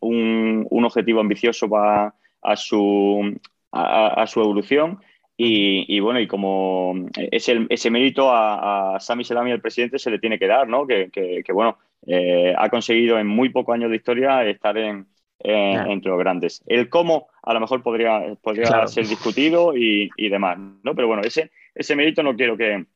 un, 0.00 0.66
un, 0.68 0.84
objetivo 0.84 1.20
ambicioso 1.20 1.68
para, 1.68 2.12
a, 2.42 2.56
su, 2.56 3.38
a 3.70 4.24
su 4.26 4.40
evolución 4.40 4.98
y, 5.36 5.98
bueno, 5.98 6.20
y 6.20 6.28
como 6.28 6.94
ese, 7.16 7.66
ese 7.68 7.90
mérito 7.90 8.30
a, 8.30 8.94
a 8.94 9.00
Sami 9.00 9.24
Selami, 9.24 9.50
el 9.50 9.60
presidente, 9.60 9.98
se 9.98 10.10
le 10.10 10.20
tiene 10.20 10.38
que 10.38 10.46
dar, 10.46 10.68
¿no? 10.68 10.86
Que, 10.86 11.42
bueno, 11.52 11.78
eh, 12.06 12.54
ha 12.56 12.68
conseguido 12.68 13.18
en 13.18 13.26
muy 13.26 13.48
pocos 13.48 13.74
años 13.74 13.90
de 13.90 13.96
historia 13.96 14.44
estar 14.44 14.78
en, 14.78 15.06
entre 15.40 16.10
los 16.10 16.20
grandes. 16.20 16.62
El 16.66 16.88
cómo 16.88 17.26
a 17.42 17.52
lo 17.52 17.60
mejor 17.60 17.82
podría, 17.82 18.36
podría 18.42 18.86
ser 18.86 19.08
discutido 19.08 19.76
y, 19.76 20.08
demás, 20.16 20.56
¿no? 20.84 20.94
Pero 20.94 21.08
bueno, 21.08 21.22
ese, 21.24 21.50
ese 21.74 21.96
mérito 21.96 22.22
no 22.22 22.36
quiero 22.36 22.56
que, 22.56 22.86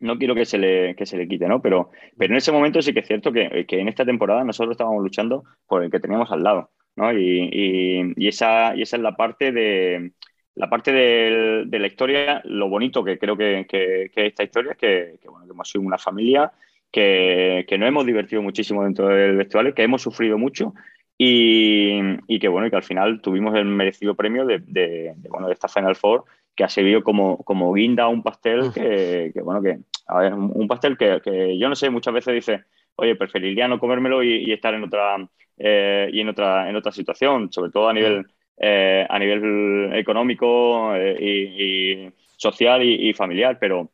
no 0.00 0.18
quiero 0.18 0.34
que 0.34 0.44
se 0.44 0.58
le, 0.58 0.94
que 0.94 1.06
se 1.06 1.16
le 1.16 1.28
quite, 1.28 1.48
¿no? 1.48 1.62
Pero, 1.62 1.90
pero 2.16 2.32
en 2.32 2.38
ese 2.38 2.52
momento 2.52 2.82
sí 2.82 2.92
que 2.92 3.00
es 3.00 3.06
cierto 3.06 3.32
que, 3.32 3.66
que 3.66 3.80
en 3.80 3.88
esta 3.88 4.04
temporada 4.04 4.44
nosotros 4.44 4.72
estábamos 4.72 5.02
luchando 5.02 5.44
por 5.66 5.82
el 5.82 5.90
que 5.90 6.00
teníamos 6.00 6.30
al 6.32 6.42
lado, 6.42 6.70
¿no? 6.96 7.12
Y, 7.12 8.14
y 8.16 8.28
esa, 8.28 8.76
y 8.76 8.82
esa 8.82 8.96
es 8.96 9.02
la 9.02 9.16
parte 9.16 9.52
de 9.52 10.12
la 10.56 10.70
parte 10.70 10.90
de, 10.90 11.78
la 11.78 11.86
historia, 11.86 12.40
lo 12.44 12.68
bonito 12.68 13.04
que 13.04 13.18
creo 13.18 13.36
que, 13.36 13.66
que, 13.68 14.10
esta 14.26 14.42
historia 14.42 14.72
es 14.72 14.78
que, 14.78 15.28
bueno, 15.28 15.44
que 15.44 15.52
hemos 15.52 15.68
sido 15.68 15.84
una 15.84 15.98
familia, 15.98 16.50
que, 16.90 17.66
nos 17.78 17.88
hemos 17.88 18.06
divertido 18.06 18.40
muchísimo 18.40 18.82
dentro 18.82 19.08
del 19.08 19.36
vestuario, 19.36 19.74
que 19.74 19.82
hemos 19.82 20.00
sufrido 20.00 20.38
mucho 20.38 20.72
y, 21.18 22.00
y, 22.26 22.38
que 22.38 22.48
bueno, 22.48 22.66
y 22.66 22.70
que 22.70 22.76
al 22.76 22.82
final 22.82 23.20
tuvimos 23.20 23.54
el 23.54 23.66
merecido 23.66 24.14
premio 24.14 24.46
de, 24.46 24.60
de, 24.60 25.14
bueno, 25.28 25.46
de 25.46 25.52
esta 25.52 25.68
Final 25.68 25.94
Four, 25.94 26.24
que 26.56 26.64
ha 26.64 26.68
servido 26.68 27.02
como, 27.02 27.38
como 27.44 27.72
guinda 27.74 28.04
a 28.04 28.08
un 28.08 28.22
pastel 28.22 28.72
que, 28.72 29.32
bueno, 29.44 29.62
que, 29.62 29.78
a 30.06 30.18
ver, 30.18 30.34
un 30.34 30.66
pastel 30.66 30.96
que, 30.96 31.58
yo 31.58 31.68
no 31.68 31.76
sé, 31.76 31.90
muchas 31.90 32.14
veces 32.14 32.34
dice, 32.34 32.64
oye, 32.96 33.14
preferiría 33.14 33.68
no 33.68 33.78
comérmelo 33.78 34.22
y, 34.22 34.50
estar 34.52 34.74
en 34.74 34.84
otra, 34.84 35.16
eh, 35.58 36.08
y 36.12 36.20
en 36.20 36.28
otra, 36.30 36.68
en 36.70 36.76
otra 36.76 36.92
situación, 36.92 37.52
sobre 37.52 37.70
todo 37.70 37.88
a 37.88 37.92
nivel 37.92 38.26
eh, 38.58 39.06
a 39.06 39.18
nivel 39.18 39.92
económico 39.94 40.94
eh, 40.94 41.16
y, 41.20 42.12
social 42.38 42.82
y, 42.82 43.12
familiar, 43.12 43.58
pero, 43.60 43.90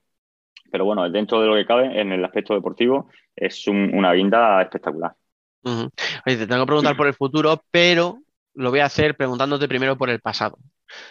pero 0.70 0.84
bueno, 0.84 1.08
dentro 1.10 1.40
de 1.40 1.48
lo 1.48 1.54
que 1.54 1.66
cabe, 1.66 2.00
en 2.00 2.12
el 2.12 2.24
aspecto 2.24 2.54
deportivo, 2.54 3.08
es 3.34 3.66
una 3.66 4.12
guinda 4.12 4.62
espectacular. 4.62 5.14
Oye, 5.64 6.36
te 6.36 6.46
tengo 6.46 6.62
que 6.62 6.66
preguntar 6.66 6.96
por 6.96 7.06
el 7.08 7.14
futuro, 7.14 7.62
pero 7.70 8.18
lo 8.54 8.70
voy 8.70 8.80
a 8.80 8.86
hacer 8.86 9.16
preguntándote 9.16 9.68
primero 9.68 9.96
por 9.96 10.10
el 10.10 10.20
pasado. 10.20 10.58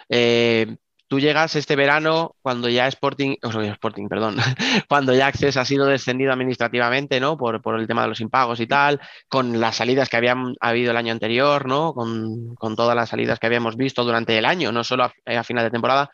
Eh, 0.08 0.78
tú 1.12 1.19
llegas 1.19 1.58
este 1.58 1.76
verano 1.76 2.38
cuando 2.41 2.69
ya 2.69 2.88
Sporting, 2.88 3.36
o 3.43 3.50
Sporting, 3.50 4.08
perdón, 4.08 4.38
cuando 4.88 5.13
ya 5.13 5.28
Access 5.28 5.58
ha 5.58 5.65
sido 5.65 5.86
descendido 5.86 6.32
administrativamente, 6.32 7.19
¿no? 7.19 7.38
Por, 7.38 7.60
el 7.78 7.86
tema 7.86 8.04
de 8.04 8.08
los 8.08 8.21
impagos 8.21 8.62
y 8.62 8.65
tal, 8.65 9.02
con 9.28 9.60
las 9.60 9.76
salidas 9.76 10.08
que 10.08 10.15
habían 10.15 10.56
habido 10.62 10.91
el 10.91 10.95
año 10.95 11.12
anterior, 11.12 11.67
¿no? 11.67 11.93
Con, 11.93 12.56
todas 12.78 12.95
las 12.95 13.10
salidas 13.10 13.39
que 13.39 13.47
habíamos 13.47 13.76
visto 13.76 14.06
durante 14.06 14.38
el 14.38 14.45
año, 14.45 14.71
no 14.71 14.86
solo 14.86 15.04
a, 15.04 15.43
final 15.43 15.65
de 15.65 15.71
temporada. 15.71 16.10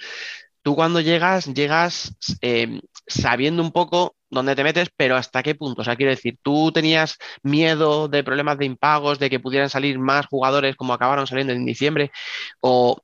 Tú 0.63 0.75
cuando 0.75 0.99
llegas, 0.99 1.45
llegas 1.45 2.17
eh, 2.41 2.81
sabiendo 3.05 3.61
un 3.61 3.71
poco 3.71 4.16
dónde 4.29 4.55
te 4.55 4.63
metes, 4.63 4.89
pero 4.95 5.15
hasta 5.15 5.43
qué 5.43 5.55
punto. 5.55 5.81
O 5.81 5.83
sea, 5.85 5.95
quiero 5.95 6.11
decir, 6.11 6.37
tú 6.41 6.71
tenías 6.71 7.17
miedo 7.43 8.07
de 8.07 8.23
problemas 8.23 8.57
de 8.57 8.65
impagos, 8.65 9.19
de 9.19 9.29
que 9.29 9.39
pudieran 9.39 9.69
salir 9.69 9.99
más 9.99 10.25
jugadores 10.27 10.75
como 10.75 10.93
acabaron 10.93 11.27
saliendo 11.27 11.53
en 11.53 11.65
diciembre, 11.65 12.11
o, 12.61 12.97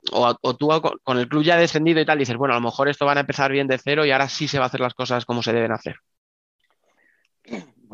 tú 0.57 0.69
con 1.03 1.17
el 1.17 1.27
club 1.27 1.43
ya 1.43 1.57
descendido 1.57 2.01
y 2.01 2.05
tal, 2.05 2.19
dices, 2.19 2.37
bueno, 2.37 2.53
a 2.53 2.57
lo 2.57 2.65
mejor 2.65 2.89
esto 2.89 3.05
van 3.05 3.17
a 3.17 3.21
empezar 3.21 3.51
bien 3.51 3.67
de 3.67 3.77
cero 3.77 4.05
y 4.05 4.11
ahora 4.11 4.29
sí 4.29 4.47
se 4.47 4.57
va 4.57 4.65
a 4.65 4.67
hacer 4.67 4.81
las 4.81 4.93
cosas 4.93 5.25
como 5.25 5.43
se 5.43 5.53
deben 5.53 5.71
hacer. 5.71 5.95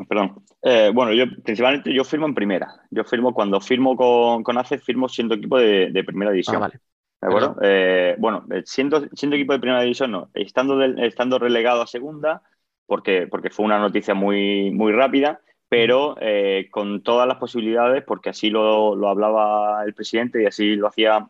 Perdón. 0.08 0.44
Eh, 0.62 0.90
bueno, 0.92 1.12
yo 1.12 1.24
principalmente 1.42 1.92
yo 1.92 2.04
firmo 2.04 2.26
en 2.26 2.34
primera. 2.34 2.68
Yo 2.90 3.04
firmo 3.04 3.34
cuando 3.34 3.60
firmo 3.60 3.96
con, 3.96 4.42
con 4.42 4.58
ACE, 4.58 4.78
firmo 4.78 5.08
siendo 5.08 5.34
equipo 5.34 5.58
de, 5.58 6.02
primera 6.06 6.30
división. 6.30 6.56
Ah, 6.56 6.60
vale. 6.60 6.80
¿De 7.20 7.28
acuerdo? 7.28 7.56
Eh, 7.62 8.16
bueno, 8.18 8.46
eh, 8.50 8.62
siendo, 8.64 9.06
siendo 9.12 9.36
equipo 9.36 9.52
de 9.52 9.58
primera 9.58 9.82
división, 9.82 10.10
no. 10.10 10.30
Estando, 10.32 10.82
estando 10.82 11.38
relegado 11.38 11.82
a 11.82 11.86
segunda, 11.86 12.42
porque, 12.90 13.28
porque 13.28 13.50
fue 13.50 13.64
una 13.64 13.78
noticia 13.78 14.14
muy, 14.14 14.72
muy 14.72 14.90
rápida, 14.90 15.40
pero 15.68 16.16
eh, 16.20 16.66
con 16.72 17.04
todas 17.04 17.28
las 17.28 17.36
posibilidades, 17.36 18.02
porque 18.02 18.30
así 18.30 18.50
lo, 18.50 18.96
lo, 18.96 19.08
hablaba 19.08 19.84
el 19.84 19.94
presidente 19.94 20.42
y 20.42 20.46
así 20.46 20.74
lo 20.74 20.88
hacía, 20.88 21.28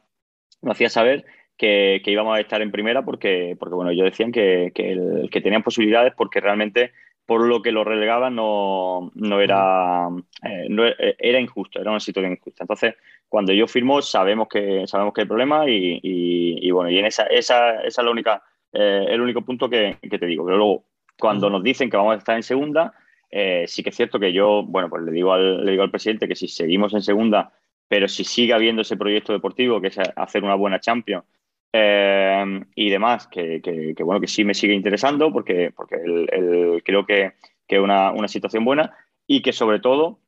lo 0.62 0.72
hacía 0.72 0.88
saber, 0.88 1.26
que, 1.58 2.00
que 2.02 2.12
íbamos 2.12 2.34
a 2.34 2.40
estar 2.40 2.62
en 2.62 2.70
primera, 2.70 3.04
porque, 3.04 3.58
porque 3.60 3.74
bueno, 3.74 3.90
ellos 3.90 4.06
decían 4.06 4.32
que, 4.32 4.72
que, 4.74 4.92
el, 4.92 5.28
que 5.30 5.42
tenían 5.42 5.62
posibilidades 5.62 6.14
porque 6.16 6.40
realmente 6.40 6.92
por 7.26 7.46
lo 7.46 7.60
que 7.60 7.72
lo 7.72 7.84
relegaban 7.84 8.34
no, 8.34 9.12
no 9.14 9.40
era, 9.42 10.08
no, 10.08 10.84
era 10.96 11.40
injusto, 11.40 11.78
era 11.78 11.90
una 11.90 12.00
situación 12.00 12.32
injusta. 12.32 12.64
Entonces, 12.64 12.94
cuando 13.28 13.52
yo 13.52 13.66
firmo, 13.66 14.00
sabemos 14.00 14.48
que, 14.48 14.86
sabemos 14.86 15.12
que 15.12 15.20
hay 15.20 15.26
problema 15.26 15.68
y, 15.68 16.00
y, 16.02 16.70
bueno, 16.70 16.88
y 16.88 16.98
en 16.98 17.04
esa, 17.04 17.24
esa, 17.24 17.82
esa 17.82 18.00
es 18.00 18.04
la 18.04 18.10
única, 18.10 18.42
eh, 18.72 19.04
el 19.10 19.20
único 19.20 19.42
punto 19.42 19.68
que, 19.68 19.98
que, 20.00 20.18
te 20.18 20.26
digo. 20.26 20.46
Pero 20.46 20.56
luego, 20.56 20.84
cuando 21.20 21.48
nos 21.50 21.62
dicen 21.62 21.88
que 21.90 21.96
vamos 21.96 22.14
a 22.14 22.18
estar 22.18 22.34
en 22.34 22.42
segunda, 22.42 22.94
eh, 23.30 23.64
sí 23.68 23.82
que 23.82 23.90
es 23.90 23.96
cierto 23.96 24.18
que 24.18 24.32
yo, 24.32 24.64
bueno, 24.64 24.90
pues 24.90 25.04
le 25.04 25.12
digo, 25.12 25.32
al, 25.32 25.64
le 25.64 25.70
digo 25.70 25.84
al 25.84 25.90
presidente 25.90 26.26
que 26.26 26.34
si 26.34 26.48
seguimos 26.48 26.92
en 26.94 27.02
segunda, 27.02 27.52
pero 27.86 28.08
si 28.08 28.24
sigue 28.24 28.52
habiendo 28.52 28.82
ese 28.82 28.96
proyecto 28.96 29.32
deportivo, 29.32 29.80
que 29.80 29.88
es 29.88 29.98
hacer 29.98 30.42
una 30.42 30.54
buena 30.54 30.80
Champions 30.80 31.24
eh, 31.72 32.60
y 32.74 32.90
demás, 32.90 33.28
que, 33.28 33.60
que, 33.62 34.02
bueno, 34.02 34.20
que 34.20 34.26
sí 34.26 34.44
me 34.44 34.54
sigue 34.54 34.74
interesando 34.74 35.32
porque, 35.32 35.72
porque 35.74 35.96
el, 35.96 36.82
creo 36.84 37.06
que 37.06 37.32
es 37.68 37.78
una, 37.78 38.10
una, 38.10 38.26
situación 38.26 38.64
buena 38.64 38.92
y 39.26 39.42
que 39.42 39.52
sobre 39.52 39.78
todo 39.78 40.18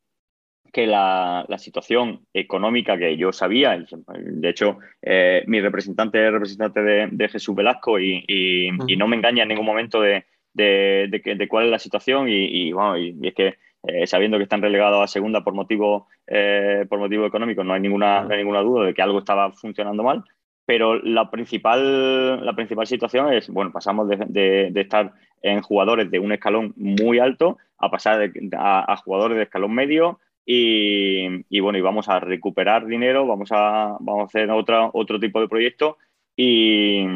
que 0.72 0.86
la, 0.86 1.44
la, 1.48 1.58
situación 1.58 2.26
económica 2.32 2.96
que 2.96 3.16
yo 3.16 3.32
sabía, 3.32 3.76
de 3.76 4.48
hecho, 4.48 4.78
eh, 5.02 5.42
mi 5.46 5.60
representante 5.60 6.24
es 6.24 6.32
representante 6.32 6.82
de, 6.82 7.08
de 7.10 7.28
Jesús 7.28 7.54
Velasco 7.54 7.98
y, 7.98 8.24
y, 8.26 8.96
no 8.96 9.06
me 9.06 9.16
engaña 9.16 9.42
en 9.42 9.50
ningún 9.50 9.66
momento 9.66 10.00
de, 10.00 10.24
de, 10.54 11.46
cuál 11.48 11.66
es 11.66 11.70
la 11.70 11.78
situación 11.78 12.26
y, 12.28 12.72
bueno, 12.72 12.96
y, 12.98 13.16
es 13.22 13.34
que 13.34 13.54
eh, 13.84 14.06
sabiendo 14.06 14.36
que 14.36 14.44
están 14.44 14.62
relegados 14.62 15.02
a 15.02 15.06
segunda 15.06 15.42
por 15.42 15.54
motivo, 15.54 16.08
eh, 16.26 16.86
por 16.88 16.98
motivo 16.98 17.26
económico, 17.26 17.64
no 17.64 17.74
hay, 17.74 17.80
ninguna, 17.80 18.22
no 18.22 18.30
hay 18.30 18.38
ninguna 18.38 18.60
duda 18.60 18.86
de 18.86 18.94
que 18.94 19.02
algo 19.02 19.18
estaba 19.18 19.50
funcionando 19.52 20.02
mal. 20.02 20.24
Pero 20.64 21.02
la 21.02 21.28
principal, 21.30 22.44
la 22.46 22.54
principal 22.54 22.86
situación 22.86 23.32
es, 23.32 23.48
bueno, 23.48 23.72
pasamos 23.72 24.08
de, 24.08 24.72
estar 24.76 25.12
en 25.42 25.60
jugadores 25.60 26.10
de 26.10 26.20
un 26.20 26.30
escalón 26.32 26.72
muy 26.76 27.18
alto 27.18 27.58
a 27.78 27.90
pasar 27.90 28.30
a, 28.56 28.96
jugadores 28.98 29.36
de 29.38 29.42
escalón 29.44 29.74
medio 29.74 30.20
y, 30.46 31.60
bueno, 31.60 31.78
y 31.78 31.82
vamos 31.82 32.08
a 32.08 32.20
recuperar 32.20 32.86
dinero, 32.86 33.26
vamos 33.26 33.50
a, 33.50 33.96
vamos 33.98 34.22
a 34.22 34.26
hacer 34.26 34.50
otra, 34.52 34.88
otro 34.92 35.18
tipo 35.18 35.40
de 35.40 35.48
proyecto 35.48 35.98
y, 36.36 37.06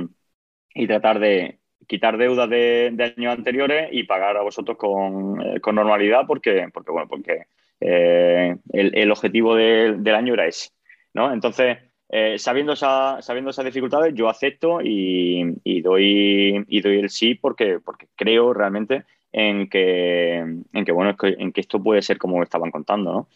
y 0.75 0.87
tratar 0.88 1.20
de, 1.20 1.61
quitar 1.86 2.16
deudas 2.16 2.48
de, 2.48 3.14
años 3.16 3.36
anteriores 3.36 3.88
y 3.92 4.04
pagar 4.04 4.36
a 4.36 4.42
vosotros 4.42 4.76
con, 4.76 5.40
eh, 5.40 5.60
normalidad 5.72 6.26
porque, 6.26 6.68
porque, 6.72 6.90
bueno, 6.90 7.08
porque 7.08 7.46
eh, 7.80 8.56
el, 8.72 9.10
objetivo 9.10 9.54
del 9.54 10.14
año 10.14 10.34
era 10.34 10.46
ese. 10.46 10.70
¿no? 11.14 11.32
Entonces, 11.32 11.78
eh, 12.08 12.38
sabiendo, 12.38 12.72
esa, 12.72 13.20
sabiendo 13.22 13.50
esas 13.50 13.64
dificultades, 13.64 14.14
yo 14.14 14.28
acepto 14.28 14.80
y, 14.82 15.80
doy, 15.82 16.64
y 16.68 16.80
doy 16.80 16.98
el 16.98 17.10
sí 17.10 17.34
porque, 17.34 17.80
porque 17.84 18.06
creo 18.14 18.52
realmente 18.52 19.04
en 19.32 19.68
que, 19.68 20.36
en 20.36 20.84
que, 20.84 20.92
bueno, 20.92 21.16
en 21.22 21.52
que 21.52 21.60
esto 21.60 21.82
puede 21.82 22.02
ser 22.02 22.18
como 22.18 22.42
estaban 22.42 22.70
contando. 22.70 23.28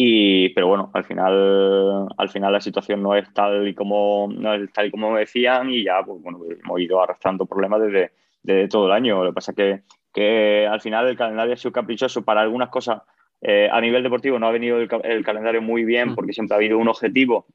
Y, 0.00 0.50
pero 0.50 0.68
bueno, 0.68 0.92
al 0.94 1.02
final, 1.02 2.06
al 2.16 2.28
final 2.28 2.52
la 2.52 2.60
situación 2.60 3.02
no 3.02 3.16
es 3.16 3.34
tal 3.34 3.66
y 3.66 3.74
como, 3.74 4.28
no 4.32 4.54
es 4.54 4.72
tal 4.72 4.86
y 4.86 4.90
como 4.92 5.16
decían 5.16 5.70
y 5.70 5.82
ya 5.82 6.04
pues, 6.04 6.22
bueno, 6.22 6.40
hemos 6.48 6.80
ido 6.80 7.02
arrastrando 7.02 7.46
problemas 7.46 7.80
desde, 7.82 8.68
todo 8.68 8.86
el 8.86 8.92
año. 8.92 9.24
Lo 9.24 9.30
que 9.30 9.34
pasa 9.34 9.50
es 9.50 9.56
que, 9.56 9.82
que 10.14 10.68
al 10.68 10.80
final 10.80 11.08
el 11.08 11.16
calendario 11.16 11.52
ha 11.52 11.56
sido 11.56 11.72
caprichoso 11.72 12.24
para 12.24 12.42
algunas 12.42 12.68
cosas 12.68 13.02
eh, 13.40 13.68
a 13.72 13.80
nivel 13.80 14.04
deportivo 14.04 14.38
no 14.38 14.46
ha 14.46 14.52
venido 14.52 14.78
el, 14.78 15.24
calendario 15.24 15.62
muy 15.62 15.84
bien 15.84 16.10
mm. 16.10 16.14
porque 16.14 16.32
siempre 16.32 16.54
ha 16.54 16.58
habido 16.58 16.78
un 16.78 16.88
objetivo 16.88 17.46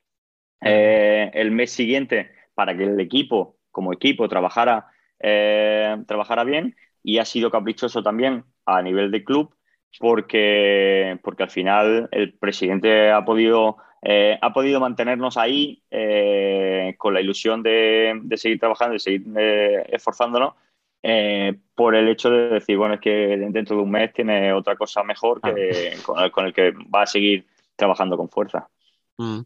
eh, 0.61 1.31
el 1.33 1.51
mes 1.51 1.71
siguiente 1.71 2.31
para 2.53 2.75
que 2.75 2.83
el 2.83 2.99
equipo, 2.99 3.55
como 3.71 3.93
equipo, 3.93 4.27
trabajara, 4.27 4.87
trabajara 5.17 6.43
bien 6.43 6.75
y 7.03 7.19
ha 7.19 7.25
sido 7.25 7.49
caprichoso 7.49 8.03
también 8.03 8.43
a 8.65 8.81
nivel 8.81 9.11
de 9.11 9.23
club 9.23 9.55
porque, 9.99 11.19
porque 11.23 11.43
al 11.43 11.49
final 11.49 12.09
el 12.11 12.33
presidente 12.33 13.11
ha 13.11 13.23
podido, 13.23 13.77
eh, 14.01 14.37
ha 14.41 14.53
podido 14.53 14.79
mantenernos 14.79 15.37
ahí 15.37 15.83
eh, 15.91 16.95
con 16.97 17.13
la 17.13 17.21
ilusión 17.21 17.63
de, 17.63 18.21
seguir 18.35 18.59
trabajando, 18.59 18.93
de 18.93 18.99
seguir 18.99 19.23
eh, 19.37 19.85
esforzándonos, 19.89 20.53
por 21.75 21.95
el 21.95 22.07
hecho 22.07 22.29
de 22.29 22.47
decir, 22.47 22.77
bueno, 22.77 22.95
es 22.95 23.01
que 23.01 23.37
dentro 23.49 23.75
de 23.75 23.83
un 23.83 23.91
mes 23.91 24.13
tiene 24.13 24.53
otra 24.53 24.77
cosa 24.77 25.03
mejor 25.03 25.41
que, 25.41 25.97
con, 26.31 26.45
el, 26.45 26.53
que 26.53 26.71
va 26.71 27.01
a 27.01 27.07
seguir 27.07 27.45
trabajando 27.75 28.15
con 28.15 28.29
fuerza. 28.29 28.69
Mm. 29.17 29.41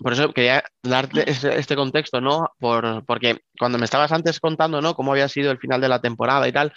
por 0.00 0.12
eso 0.12 0.32
quería 0.32 0.64
darte 0.82 1.24
este, 1.30 1.76
contexto, 1.76 2.22
¿no? 2.22 2.52
Por, 2.58 3.04
porque 3.04 3.42
cuando 3.58 3.78
me 3.78 3.84
estabas 3.84 4.12
antes 4.12 4.40
contando, 4.40 4.80
¿no? 4.80 4.94
Cómo 4.94 5.12
había 5.12 5.28
sido 5.28 5.50
el 5.50 5.58
final 5.58 5.80
de 5.80 5.88
la 5.88 6.00
temporada 6.00 6.48
y 6.48 6.52
tal, 6.52 6.72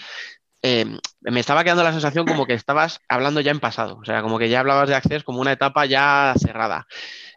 Em, 0.66 0.98
me 1.32 1.40
estaba 1.40 1.64
quedando 1.64 1.84
la 1.84 1.92
sensación 1.92 2.26
como 2.26 2.46
que 2.46 2.54
estabas 2.54 3.00
hablando 3.10 3.42
ya 3.42 3.52
en 3.52 3.60
pasado, 3.60 3.98
o 4.02 4.06
sea, 4.06 4.22
como 4.22 4.38
que 4.38 4.50
ya 4.50 4.60
hablabas 4.60 4.90
de 4.90 4.96
Access 4.96 5.24
como 5.24 5.42
una 5.42 5.54
etapa 5.54 5.86
ya 5.86 6.34
cerrada. 6.38 6.86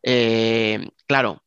Eh, 0.02 0.88
claro, 1.06 1.42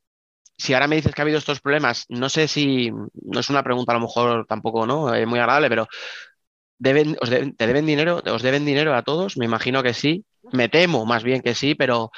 si 0.57 0.73
ahora 0.73 0.87
me 0.87 0.95
dices 0.95 1.13
que 1.13 1.21
ha 1.21 1.23
habido 1.23 1.37
estos 1.39 1.61
problemas, 1.61 2.05
no 2.09 2.29
sé 2.29 2.47
si, 2.47 2.91
no 2.91 3.39
es 3.39 3.49
una 3.49 3.63
pregunta 3.63 3.91
a 3.93 3.95
lo 3.95 4.01
mejor 4.01 4.45
tampoco, 4.47 4.85
¿no? 4.85 5.13
Eh, 5.13 5.25
muy 5.25 5.39
agradable, 5.39 5.69
pero 5.69 5.87
deben, 6.77 7.15
¿te 7.57 7.67
deben 7.67 7.85
dinero? 7.85 8.21
¿Os 8.25 8.41
deben 8.41 8.65
dinero 8.65 8.95
a 8.95 9.03
todos? 9.03 9.37
Me 9.37 9.45
imagino 9.45 9.83
que 9.83 9.93
sí. 9.93 10.25
Me 10.51 10.69
temo 10.69 11.05
más 11.05 11.23
bien 11.23 11.41
que 11.41 11.55
sí, 11.55 11.75
pero, 11.75 12.11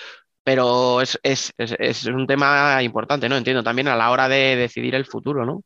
pero 0.43 1.01
es, 1.01 1.19
es 1.23 2.05
un 2.05 2.27
tema 2.27 2.81
importante, 2.81 3.29
¿no? 3.29 3.37
Entiendo 3.37 3.63
también 3.63 3.89
a 3.89 3.95
la 3.95 4.11
hora 4.11 4.29
de 4.29 4.55
decidir 4.55 4.95
el 4.95 5.05
futuro, 5.05 5.45
¿no? 5.45 5.63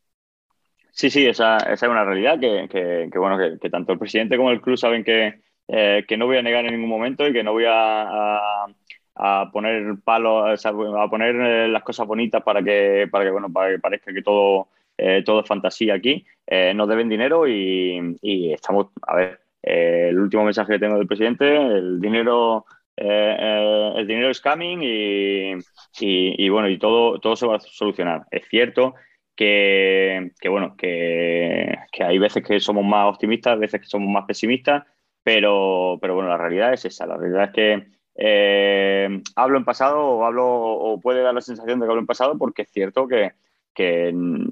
Sí, 0.97 1.12
sí, 1.12 1.27
esa, 1.27 1.57
esa 1.57 1.86
es 1.86 1.91
una 1.91 2.03
realidad 2.03 2.39
que, 2.39 2.67
que, 3.12 3.19
bueno, 3.19 3.38
que, 3.38 3.69
tanto 3.69 3.93
el 3.93 3.99
presidente 3.99 4.36
como 4.36 4.49
el 4.49 4.62
club 4.62 4.77
saben 4.79 5.03
que, 5.03 5.41
eh, 5.67 6.03
que 6.07 6.17
no 6.17 6.25
voy 6.25 6.38
a 6.38 6.41
negar 6.41 6.65
en 6.65 6.73
ningún 6.73 6.89
momento 6.89 7.27
y 7.27 7.33
que 7.33 7.43
no 7.43 7.51
voy 7.51 7.65
a, 7.67 8.65
a, 9.13 9.51
poner 9.53 9.97
palos, 10.03 10.65
a 10.65 11.07
poner 11.07 11.36
eh, 11.36 11.67
las 11.67 11.83
cosas 11.83 12.07
bonitas 12.07 12.41
para 12.41 12.63
que, 12.63 13.07
para 13.12 13.25
que, 13.25 13.31
bueno, 13.31 13.53
para 13.53 13.69
que 13.69 13.79
parezca 13.79 14.12
que 14.12 14.23
todo, 14.23 14.69
eh, 14.97 15.21
todo 15.23 15.41
es 15.41 15.47
fantasía 15.47 15.93
aquí. 15.93 16.25
nos 16.73 16.89
deben 16.89 17.10
dinero 17.10 17.47
y, 17.47 18.17
y, 18.23 18.53
estamos, 18.53 18.88
a 19.03 19.15
ver, 19.15 19.39
el 19.62 20.17
último 20.19 20.45
mensaje 20.45 20.73
que 20.73 20.79
tengo 20.79 20.97
del 20.97 21.07
presidente, 21.07 21.57
el 21.57 22.01
dinero... 22.01 22.65
el 22.95 24.07
dinero 24.07 24.31
es 24.31 24.41
coming 24.41 24.79
y, 24.81 25.51
y, 25.99 26.43
y, 26.43 26.49
bueno, 26.49 26.67
y 26.69 26.79
todo, 26.79 27.19
todo 27.19 27.36
se 27.36 27.45
va 27.45 27.57
a 27.57 27.60
solucionar. 27.60 28.23
Es 28.31 28.47
cierto 28.49 28.95
que, 29.38 30.32
bueno, 30.50 30.76
que, 30.76 31.78
hay 32.00 32.17
veces 32.17 32.43
que 32.43 32.60
somos 32.60 32.84
más 32.84 33.08
optimistas, 33.08 33.60
veces 33.60 33.80
que 33.80 33.88
somos 33.88 34.10
más 34.10 34.26
pesimistas, 34.26 34.84
pero, 35.23 35.97
pero 36.02 36.15
bueno, 36.15 36.30
la 36.30 36.38
realidad 36.38 36.73
es 36.73 36.86
esa. 36.86 37.06
La 37.06 37.17
realidad 37.17 37.43
es 37.45 37.52
que 37.52 37.88
eh, 38.15 39.21
hablo 39.36 39.58
en 39.58 39.65
pasado 39.65 40.02
o 40.02 40.26
hablo 40.26 40.47
o 40.47 41.00
puede 41.00 41.21
dar 41.21 41.36
la 41.36 41.41
sensación 41.41 41.80
de 41.80 41.86
que 41.86 41.89
hablo 41.91 42.02
en 42.02 42.08
pasado 42.08 42.38
porque 42.38 42.63
es 42.63 42.71
cierto 42.71 43.08
que, 43.08 43.34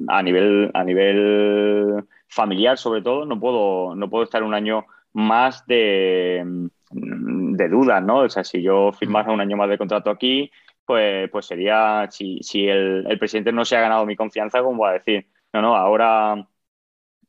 a 0.07 0.21
nivel 0.21 0.69
a 0.75 0.83
nivel 0.83 2.05
familiar 2.27 2.77
sobre 2.77 3.01
todo 3.01 3.25
no 3.25 3.39
puedo 3.39 3.95
no 3.95 4.07
puedo 4.07 4.23
estar 4.23 4.43
un 4.43 4.53
año 4.53 4.85
más 5.13 5.65
de, 5.65 6.69
de 6.91 7.69
dudas, 7.69 8.03
¿no? 8.03 8.19
O 8.19 8.29
sea, 8.29 8.43
si 8.43 8.61
yo 8.61 8.91
firmara 8.91 9.31
un 9.31 9.41
año 9.41 9.57
más 9.57 9.67
de 9.67 9.79
contrato 9.79 10.11
aquí, 10.11 10.51
pues, 10.85 11.29
pues 11.31 11.45
sería, 11.45 12.07
si, 12.11 12.39
si 12.41 12.67
el, 12.67 13.05
el, 13.09 13.19
presidente 13.19 13.51
no 13.51 13.65
se 13.65 13.75
ha 13.75 13.81
ganado 13.81 14.05
mi 14.05 14.15
confianza, 14.15 14.61
como 14.61 14.83
va 14.83 14.91
a 14.91 14.93
decir, 14.93 15.27
no, 15.53 15.61
no, 15.61 15.75
ahora, 15.75 16.47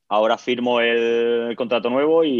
ahora 0.08 0.38
firmo 0.38 0.80
el, 0.80 1.54
contrato 1.56 1.90
nuevo 1.90 2.24
y, 2.24 2.30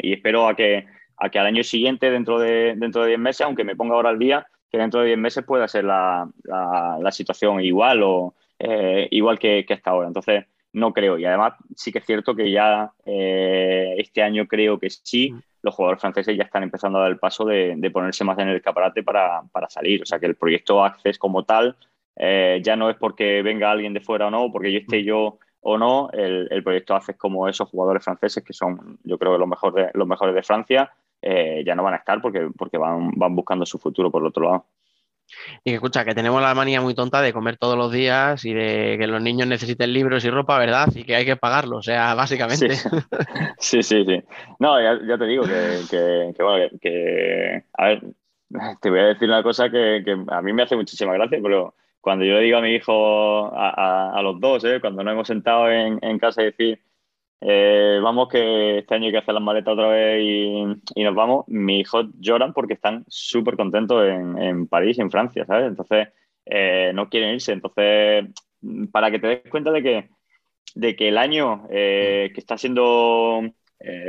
y, 0.00 0.12
espero 0.12 0.48
a 0.48 0.56
que, 0.56 0.86
a 1.16 1.28
que 1.30 1.38
al 1.38 1.46
año 1.46 1.62
siguiente, 1.64 2.10
dentro 2.10 2.38
de, 2.38 2.74
dentro 2.76 3.02
de 3.02 3.08
10 3.08 3.20
meses, 3.20 3.40
aunque 3.42 3.64
me 3.64 3.76
ponga 3.76 3.94
ahora 3.94 4.10
al 4.10 4.18
día, 4.18 4.46
que 4.70 4.78
dentro 4.78 5.00
de 5.00 5.06
10 5.06 5.18
meses 5.18 5.44
pueda 5.44 5.68
ser 5.68 5.84
la, 5.84 6.28
la, 6.44 7.12
situación 7.12 7.60
igual 7.60 8.02
o 8.02 8.34
eh, 8.58 9.08
igual 9.10 9.38
que, 9.38 9.64
que, 9.66 9.74
hasta 9.74 9.90
ahora. 9.90 10.08
Entonces, 10.08 10.46
no 10.76 10.92
creo. 10.92 11.18
Y 11.18 11.24
además, 11.24 11.54
sí 11.74 11.90
que 11.90 11.98
es 12.00 12.04
cierto 12.04 12.36
que 12.36 12.50
ya 12.50 12.92
eh, 13.06 13.94
este 13.96 14.22
año 14.22 14.46
creo 14.46 14.78
que 14.78 14.90
sí 14.90 15.34
los 15.62 15.74
jugadores 15.74 16.02
franceses 16.02 16.36
ya 16.36 16.44
están 16.44 16.62
empezando 16.62 16.98
a 16.98 17.02
dar 17.02 17.10
el 17.10 17.18
paso 17.18 17.46
de, 17.46 17.90
ponerse 17.92 18.24
más 18.24 18.38
en 18.38 18.48
el 18.48 18.56
escaparate 18.56 19.02
para, 19.02 19.42
salir. 19.70 20.02
O 20.02 20.06
sea 20.06 20.18
que 20.18 20.26
el 20.26 20.36
proyecto 20.36 20.84
Access 20.84 21.18
como 21.18 21.44
tal 21.44 21.76
eh, 22.14 22.60
ya 22.62 22.76
no 22.76 22.90
es 22.90 22.96
porque 22.96 23.42
venga 23.42 23.70
alguien 23.70 23.94
de 23.94 24.00
fuera 24.00 24.26
o 24.26 24.30
no, 24.30 24.52
porque 24.52 24.70
yo 24.70 24.78
esté 24.78 25.02
yo 25.02 25.38
o 25.60 25.78
no, 25.78 26.10
el, 26.12 26.62
proyecto 26.62 26.94
Access 26.94 27.16
como 27.16 27.48
esos 27.48 27.70
jugadores 27.70 28.04
franceses 28.04 28.44
que 28.44 28.52
son 28.52 28.98
yo 29.02 29.18
creo 29.18 29.32
que 29.32 29.38
los 29.38 29.48
mejores 29.48 29.86
de, 29.86 29.90
los 29.98 30.06
mejores 30.06 30.34
de 30.34 30.42
Francia, 30.42 30.92
eh, 31.22 31.62
ya 31.66 31.74
no 31.74 31.84
van 31.84 31.94
a 31.94 31.98
estar 31.98 32.20
porque, 32.20 32.50
porque 32.56 32.76
van, 32.76 33.12
van 33.16 33.34
buscando 33.34 33.64
su 33.64 33.78
futuro 33.78 34.10
por 34.10 34.20
el 34.20 34.28
otro 34.28 34.44
lado. 34.44 34.66
Y 35.64 35.70
que 35.70 35.74
escucha, 35.74 36.04
que 36.04 36.14
tenemos 36.14 36.40
la 36.40 36.54
manía 36.54 36.80
muy 36.80 36.94
tonta 36.94 37.20
de 37.20 37.32
comer 37.32 37.56
todos 37.56 37.76
los 37.76 37.92
días 37.92 38.44
y 38.44 38.52
de 38.52 38.96
que 38.98 39.06
los 39.06 39.20
niños 39.20 39.46
necesiten 39.46 39.92
libros 39.92 40.24
y 40.24 40.30
ropa, 40.30 40.58
¿verdad? 40.58 40.88
Y 40.94 41.04
que 41.04 41.16
hay 41.16 41.24
que 41.24 41.36
pagarlo, 41.36 41.78
o 41.78 41.82
sea, 41.82 42.14
básicamente. 42.14 42.70
Sí, 43.58 43.82
sí, 43.82 44.04
sí. 44.04 44.22
No, 44.58 44.80
ya, 44.80 45.18
te 45.18 45.24
digo 45.24 45.44
que, 45.44 46.32
bueno, 46.38 46.68
que, 46.80 47.64
a 47.74 47.86
ver, 47.86 48.02
te 48.80 48.90
voy 48.90 49.00
a 49.00 49.06
decir 49.06 49.28
una 49.28 49.42
cosa 49.42 49.70
que, 49.70 50.02
a 50.28 50.42
mí 50.42 50.52
me 50.52 50.62
hace 50.62 50.76
muchísima 50.76 51.14
gracia, 51.14 51.38
pero 51.42 51.74
cuando 52.00 52.24
yo 52.24 52.34
le 52.34 52.42
digo 52.42 52.58
a 52.58 52.62
mi 52.62 52.74
hijo, 52.74 53.50
a, 53.54 54.20
los 54.22 54.40
dos, 54.40 54.64
¿eh? 54.64 54.80
cuando 54.80 55.02
nos 55.02 55.12
hemos 55.12 55.28
sentado 55.28 55.70
en, 55.70 55.98
en 56.02 56.18
casa 56.18 56.42
y 56.42 56.46
decir, 56.46 56.80
eh, 57.40 58.00
vamos 58.02 58.28
que 58.28 58.78
este 58.78 58.94
año 58.94 59.06
hay 59.06 59.12
que 59.12 59.18
hacer 59.18 59.34
las 59.34 59.42
maletas 59.42 59.74
otra 59.74 59.88
vez 59.88 60.22
y, 60.22 61.02
nos 61.02 61.14
vamos. 61.14 61.44
Mis 61.48 61.80
hijos 61.80 62.06
lloran 62.18 62.52
porque 62.52 62.74
están 62.74 63.04
súper 63.08 63.56
contentos 63.56 64.04
en, 64.06 64.66
París 64.68 64.98
y 64.98 65.02
en 65.02 65.10
Francia, 65.10 65.44
¿sabes? 65.46 65.66
Entonces, 65.68 66.08
eh, 66.46 66.92
no 66.94 67.08
quieren 67.08 67.34
irse. 67.34 67.52
Entonces, 67.52 68.26
para 68.90 69.10
que 69.10 69.18
te 69.18 69.26
des 69.26 69.50
cuenta 69.50 69.70
de 69.70 69.82
que, 69.82 70.08
de 70.74 70.96
que 70.96 71.08
el 71.08 71.18
año 71.18 71.66
eh, 71.70 72.30
que 72.34 72.40
está 72.40 72.56
siendo 72.58 73.42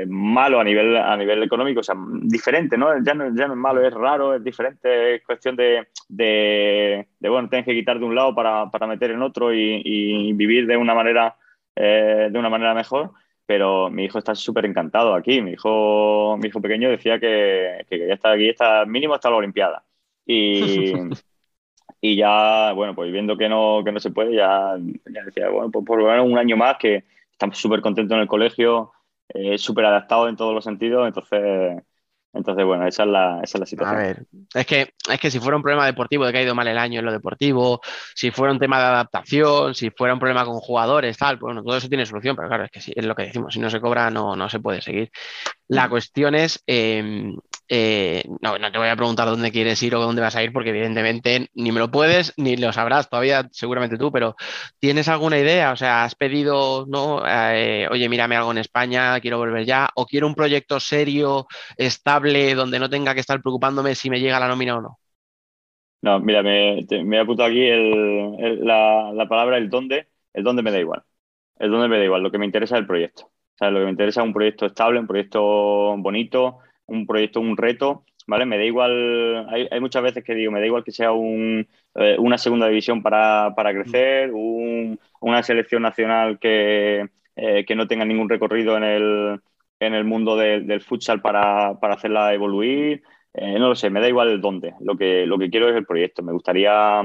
malo 0.08 0.60
a 0.60 0.64
nivel, 0.64 0.96
a 0.96 1.16
nivel 1.18 1.44
económico, 1.44 1.82
o 1.82 1.84
sea, 1.84 1.96
diferente, 2.24 2.78
¿no? 2.78 2.88
Ya, 3.04 3.14
no, 3.14 3.26
es 3.26 3.56
malo, 3.56 3.86
es 3.86 3.94
raro, 3.94 4.34
es 4.34 4.44
diferente, 4.44 5.16
es 5.16 5.24
cuestión 5.24 5.56
de, 5.58 5.90
de, 6.08 7.06
bueno, 7.20 7.50
tienes 7.50 7.66
que 7.66 7.76
quitar 7.76 8.00
de 8.00 8.06
un 8.06 8.16
lado 8.16 8.34
para, 8.34 8.72
para 8.72 8.88
meter 8.88 9.12
en 9.12 9.22
otro 9.22 9.54
y 9.54 10.32
vivir 10.34 10.66
de 10.66 10.78
una 10.78 10.96
manera 10.96 11.36
eh, 11.80 12.30
de 12.32 12.40
una 12.40 12.50
manera 12.50 12.74
mejor, 12.74 13.12
pero 13.46 13.90
mi 13.90 14.06
hijo 14.06 14.18
está 14.18 14.36
súper 14.36 14.66
encantado 14.66 15.14
aquí. 15.14 15.42
Mi 15.42 15.52
hijo, 15.52 16.38
mi 16.38 16.48
hijo 16.48 16.62
pequeño 16.62 16.90
decía 16.90 17.20
que, 17.20 17.86
que 17.90 18.00
quería 18.00 18.16
estar 18.16 18.34
aquí 18.34 18.50
está, 18.50 18.86
mínimo 18.86 19.14
hasta 19.14 19.30
la 19.30 19.38
Olimpiada. 19.38 19.84
Y, 20.26 20.94
y 22.02 22.16
ya, 22.18 22.74
bueno, 22.74 22.96
pues 22.96 23.12
viendo 23.12 23.38
que 23.38 23.48
no, 23.48 23.82
que 23.86 23.92
no 23.92 24.00
se 24.00 24.12
puede, 24.12 24.36
ya, 24.36 24.76
decía, 25.06 25.50
bueno, 25.50 25.72
pues 25.72 25.86
por 25.86 26.00
lo 26.00 26.08
menos 26.08 26.26
un 26.26 26.38
año 26.38 26.58
más 26.58 26.78
que 26.78 27.06
estamos 27.32 27.58
súper 27.58 27.82
contentos 27.82 28.16
en 28.16 28.22
el 28.22 28.28
colegio, 28.28 28.92
eh, 29.30 29.58
súper 29.58 29.86
adaptado 29.86 30.28
en 30.28 30.36
todos 30.36 30.54
los 30.54 30.64
sentidos, 30.64 31.08
entonces 31.08 31.84
entonces, 32.38 32.66
bueno, 32.66 32.88
esa 32.88 33.04
es 33.04 33.10
la, 33.10 33.40
esa 33.44 33.58
es 33.58 33.60
la 33.60 33.66
situación. 33.66 33.96
A 33.96 34.00
ver, 34.00 34.26
es 34.54 34.66
que, 34.66 34.94
es 35.10 35.20
que 35.20 35.32
si 35.32 35.40
fuera 35.40 35.58
un 35.58 35.64
problema 35.64 35.86
deportivo 35.86 36.26
de 36.26 36.32
que 36.32 36.38
ha 36.40 36.44
ido 36.44 36.56
mal 36.56 36.68
el 36.68 36.78
año 36.78 37.00
en 37.00 37.06
lo 37.06 37.12
deportivo, 37.12 37.82
si 38.16 38.32
fuera 38.32 38.54
un 38.54 38.60
tema 38.60 38.80
de 38.80 38.86
adaptación, 38.86 39.74
si 39.76 39.90
fuera 39.90 40.14
un 40.14 40.20
problema 40.20 40.46
con 40.46 40.56
jugadores, 40.56 41.18
tal, 41.18 41.38
bueno, 41.38 41.64
todo 41.64 41.78
eso 41.78 41.90
tiene 41.90 42.06
solución, 42.06 42.36
pero 42.36 42.48
claro, 42.48 42.66
es 42.66 42.72
que 42.72 42.82
sí, 42.82 42.94
es 42.96 43.06
lo 43.06 43.16
que 43.16 43.24
decimos, 43.24 43.54
si 43.54 43.60
no 43.60 43.70
se 43.70 43.82
cobra 43.82 44.10
no, 44.10 44.36
no 44.36 44.50
se 44.50 44.60
puede 44.60 44.82
seguir. 44.82 45.12
La 45.70 45.90
cuestión 45.90 46.34
es, 46.36 46.64
em, 46.66 47.36
eh, 47.68 48.24
no, 48.42 48.72
te 48.72 48.78
voy 48.78 48.88
a 48.88 48.96
preguntar 48.96 49.28
dónde 49.28 49.52
quieres 49.52 49.82
ir 49.84 49.96
o 49.96 50.02
dónde 50.02 50.22
vas 50.22 50.36
a 50.36 50.44
ir, 50.44 50.54
porque 50.54 50.70
evidentemente 50.70 51.50
ni 51.54 51.72
me 51.74 51.80
lo 51.80 51.92
puedes 51.92 52.34
ni 52.38 52.56
lo 52.56 52.72
sabrás 52.72 53.10
todavía, 53.10 53.50
seguramente 53.52 53.98
tú, 53.98 54.12
pero 54.12 54.36
¿tienes 54.80 55.10
alguna 55.10 55.38
idea? 55.38 55.74
O 55.74 55.76
sea, 55.76 56.06
has 56.06 56.16
pedido, 56.16 56.86
¿no? 56.88 57.22
Eh, 57.28 57.88
oye, 57.92 58.08
mírame 58.08 58.38
algo 58.38 58.52
en 58.52 58.60
España, 58.60 59.20
quiero 59.20 59.38
volver 59.40 59.66
ya, 59.66 59.90
o 59.96 60.06
quiero 60.06 60.28
un 60.28 60.36
proyecto 60.36 60.80
serio, 60.80 61.48
estable, 61.76 62.56
donde 62.56 62.80
no 62.80 62.90
tenga 62.90 63.14
que 63.14 63.20
estar 63.20 63.42
preocupándome 63.42 63.96
si 63.96 64.10
me 64.10 64.22
llega 64.22 64.40
la 64.40 64.48
nómina 64.48 64.78
o 64.78 64.82
no. 64.82 65.00
No, 66.02 66.20
mira, 66.20 66.44
me, 66.44 66.80
he 66.80 67.20
apuntado 67.20 67.50
aquí 67.50 67.68
la, 67.70 69.12
la, 69.14 69.28
palabra 69.28 69.58
el 69.58 69.70
dónde. 69.70 70.08
El 70.34 70.44
dónde 70.44 70.62
me 70.62 70.72
da 70.72 70.80
igual. 70.80 71.04
El 71.58 71.72
dónde 71.72 71.88
me 71.88 71.98
da 71.98 72.06
igual. 72.06 72.24
Lo 72.24 72.32
que 72.32 72.38
me 72.38 72.46
interesa 72.46 72.76
es 72.76 72.82
el 72.82 72.88
proyecto. 72.88 73.32
O 73.58 73.60
sea, 73.60 73.72
lo 73.72 73.80
que 73.80 73.86
me 73.86 73.92
interesa 73.92 74.22
es 74.22 74.28
un 74.28 74.34
proyecto 74.34 74.68
estable, 74.68 75.00
un 75.00 75.08
proyecto 75.08 75.98
bonito, 75.98 76.60
un 76.86 77.08
proyecto, 77.08 77.40
un 77.40 77.58
reto, 77.58 78.06
¿vale? 78.28 78.46
Me 78.46 78.58
da 78.58 78.64
igual, 78.64 79.48
hay, 79.50 79.80
muchas 79.80 80.04
veces 80.04 80.24
que 80.24 80.36
digo, 80.36 80.52
me 80.52 80.60
da 80.60 80.68
igual 80.68 80.84
que 80.84 80.92
sea 80.92 81.12
un, 81.12 81.68
eh, 81.96 82.18
una 82.20 82.38
segunda 82.38 82.68
división 82.68 83.02
para, 83.02 83.56
para 83.56 83.74
crecer, 83.74 84.32
un, 84.32 85.00
una 85.22 85.42
selección 85.42 85.82
nacional 85.82 86.38
que, 86.38 87.10
eh, 87.36 87.66
que, 87.66 87.76
no 87.76 87.88
tenga 87.88 88.06
ningún 88.06 88.30
recorrido 88.30 88.78
en 88.78 88.84
el, 88.84 89.42
en 89.80 89.94
el 89.96 90.04
mundo 90.04 90.36
del 90.36 90.82
futsal 90.82 91.22
para, 91.22 91.80
para 91.80 91.96
hacerla 91.96 92.34
evoluir. 92.36 93.02
Eh, 93.34 93.58
no 93.60 93.70
lo 93.70 93.76
sé, 93.76 93.90
me 93.90 94.02
da 94.02 94.08
igual 94.08 94.30
el 94.30 94.42
dónde. 94.42 94.76
Lo 94.82 94.96
que, 94.98 95.26
lo 95.26 95.40
que 95.40 95.50
quiero 95.50 95.70
es 95.70 95.76
el 95.76 95.86
proyecto. 95.86 96.22
Me 96.22 96.32
gustaría, 96.32 97.02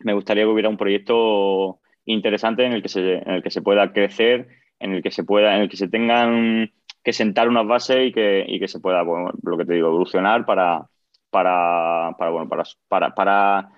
me 0.00 0.12
gustaría 0.12 0.44
que 0.44 0.48
hubiera 0.50 0.68
un 0.68 0.76
proyecto 0.76 1.80
interesante 2.04 2.64
en 2.64 2.72
el 2.72 2.82
que 2.82 2.88
se, 2.88 3.18
en 3.18 3.30
el 3.30 3.42
que 3.42 3.50
se 3.50 3.62
pueda 3.62 3.92
crecer, 3.92 4.48
en 4.80 4.92
el 4.94 5.02
que 5.02 5.10
se 5.10 5.24
pueda, 5.24 5.56
en 5.56 5.62
el 5.62 5.68
que 5.68 5.76
se 5.76 5.88
tengan 5.88 6.72
que 7.02 7.12
sentar 7.12 7.48
unas 7.48 7.66
bases 7.66 8.08
y 8.08 8.12
que, 8.12 8.44
y 8.46 8.58
que 8.58 8.68
se 8.68 8.80
pueda, 8.80 9.02
lo 9.02 9.58
que 9.58 9.64
te 9.64 9.74
digo, 9.74 9.88
evolucionar 9.88 10.44
para, 10.44 10.86
para, 11.30 12.14
para, 12.18 12.30
bueno, 12.30 12.48
para, 12.48 12.64
para, 12.88 13.14
para 13.14 13.70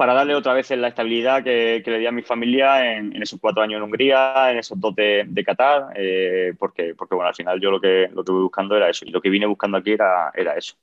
para 0.00 0.14
darle 0.14 0.34
otra 0.34 0.54
vez 0.54 0.70
la 0.70 0.88
estabilidad 0.88 1.44
que, 1.44 1.82
le 1.84 1.98
di 1.98 2.06
a 2.06 2.10
mi 2.10 2.22
familia 2.22 2.96
en, 2.96 3.22
esos 3.22 3.38
cuatro 3.38 3.62
años 3.62 3.76
en 3.76 3.82
Hungría, 3.82 4.50
en 4.50 4.56
esos 4.56 4.80
dos 4.80 4.94
de, 4.94 5.44
Qatar, 5.44 5.92
eh, 5.94 6.54
porque, 6.58 6.94
porque 6.94 7.14
bueno, 7.14 7.28
al 7.28 7.34
final 7.34 7.60
yo 7.60 7.70
lo 7.70 7.78
que, 7.78 8.08
lo 8.10 8.24
que 8.24 8.32
voy 8.32 8.44
buscando 8.44 8.74
era 8.78 8.88
eso 8.88 9.04
y 9.04 9.10
lo 9.10 9.20
que 9.20 9.28
vine 9.28 9.44
buscando 9.44 9.76
aquí 9.76 9.92
era, 9.92 10.32
era 10.34 10.56
eso. 10.56 10.74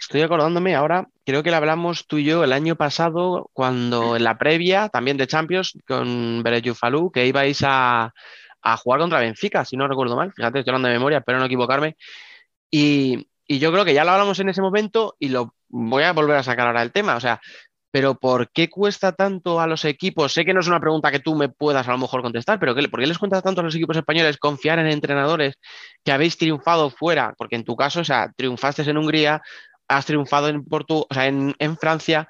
Estoy 0.00 0.22
acordándome 0.22 0.74
ahora, 0.74 1.08
creo 1.24 1.42
que 1.42 1.50
le 1.50 1.56
hablamos 1.56 2.06
tú 2.06 2.18
y 2.18 2.24
yo 2.24 2.44
el 2.44 2.52
año 2.52 2.76
pasado, 2.76 3.50
cuando 3.52 4.16
en 4.16 4.24
la 4.24 4.38
previa 4.38 4.88
también 4.88 5.16
de 5.16 5.26
Champions 5.26 5.76
con 5.86 6.42
Bereju 6.42 6.74
Falú, 6.74 7.10
que 7.10 7.26
ibais 7.26 7.62
a, 7.64 8.12
a, 8.62 8.76
jugar 8.76 9.00
contra 9.00 9.20
Benfica, 9.20 9.64
si 9.64 9.76
no 9.76 9.88
recuerdo 9.88 10.16
mal. 10.16 10.32
Fíjate, 10.34 10.60
estoy 10.60 10.72
hablando 10.72 10.88
de 10.88 10.94
memoria, 10.94 11.18
espero 11.18 11.38
no 11.38 11.46
equivocarme. 11.46 11.96
Y, 12.70 13.28
y 13.46 13.58
yo 13.58 13.72
creo 13.72 13.84
que 13.84 13.94
ya 13.94 14.04
lo 14.04 14.12
hablamos 14.12 14.38
en 14.40 14.50
ese 14.50 14.62
momento 14.62 15.16
y 15.18 15.28
lo 15.28 15.54
voy 15.68 16.02
a 16.02 16.12
volver 16.12 16.36
a 16.36 16.42
sacar 16.42 16.66
ahora 16.66 16.82
el 16.82 16.92
tema. 16.92 17.16
O 17.16 17.20
sea, 17.20 17.40
pero 17.98 18.14
¿por 18.14 18.52
qué 18.52 18.70
cuesta 18.70 19.10
tanto 19.10 19.60
a 19.60 19.66
los 19.66 19.84
equipos? 19.84 20.32
Sé 20.32 20.44
que 20.44 20.54
no 20.54 20.60
es 20.60 20.68
una 20.68 20.78
pregunta 20.78 21.10
que 21.10 21.18
tú 21.18 21.34
me 21.34 21.48
puedas 21.48 21.88
a 21.88 21.90
lo 21.90 21.98
mejor 21.98 22.22
contestar, 22.22 22.60
pero 22.60 22.72
¿por 22.72 23.00
qué 23.00 23.08
les 23.08 23.18
cuesta 23.18 23.42
tanto 23.42 23.60
a 23.60 23.64
los 23.64 23.74
equipos 23.74 23.96
españoles 23.96 24.36
confiar 24.38 24.78
en 24.78 24.86
entrenadores 24.86 25.56
que 26.04 26.12
habéis 26.12 26.38
triunfado 26.38 26.90
fuera? 26.90 27.34
Porque 27.36 27.56
en 27.56 27.64
tu 27.64 27.74
caso, 27.74 27.98
o 28.02 28.04
sea, 28.04 28.30
triunfaste 28.36 28.82
en 28.88 28.98
Hungría, 28.98 29.42
has 29.88 30.06
triunfado 30.06 30.46
en, 30.46 30.64
Portu 30.64 31.06
o 31.10 31.12
sea, 31.12 31.26
en, 31.26 31.76
Francia, 31.80 32.28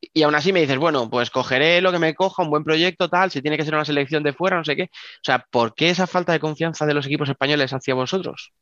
y 0.00 0.22
aún 0.22 0.36
así 0.36 0.52
me 0.52 0.60
dices, 0.60 0.78
bueno, 0.78 1.10
pues 1.10 1.30
cogeré 1.30 1.80
lo 1.80 1.90
que 1.90 1.98
me 1.98 2.14
coja, 2.14 2.44
un 2.44 2.50
buen 2.50 2.62
proyecto, 2.62 3.08
tal, 3.08 3.32
si 3.32 3.42
tiene 3.42 3.56
que 3.56 3.64
ser 3.64 3.74
una 3.74 3.84
selección 3.84 4.22
de 4.22 4.32
fuera, 4.32 4.56
no 4.58 4.64
sé 4.64 4.76
qué. 4.76 4.84
O 4.84 5.24
sea, 5.24 5.44
¿por 5.50 5.74
qué 5.74 5.90
esa 5.90 6.06
falta 6.06 6.32
de 6.32 6.38
confianza 6.38 6.86
de 6.86 6.94
los 6.94 7.06
equipos 7.06 7.28
españoles 7.28 7.72
hacia 7.72 7.94
vosotros? 7.94 8.52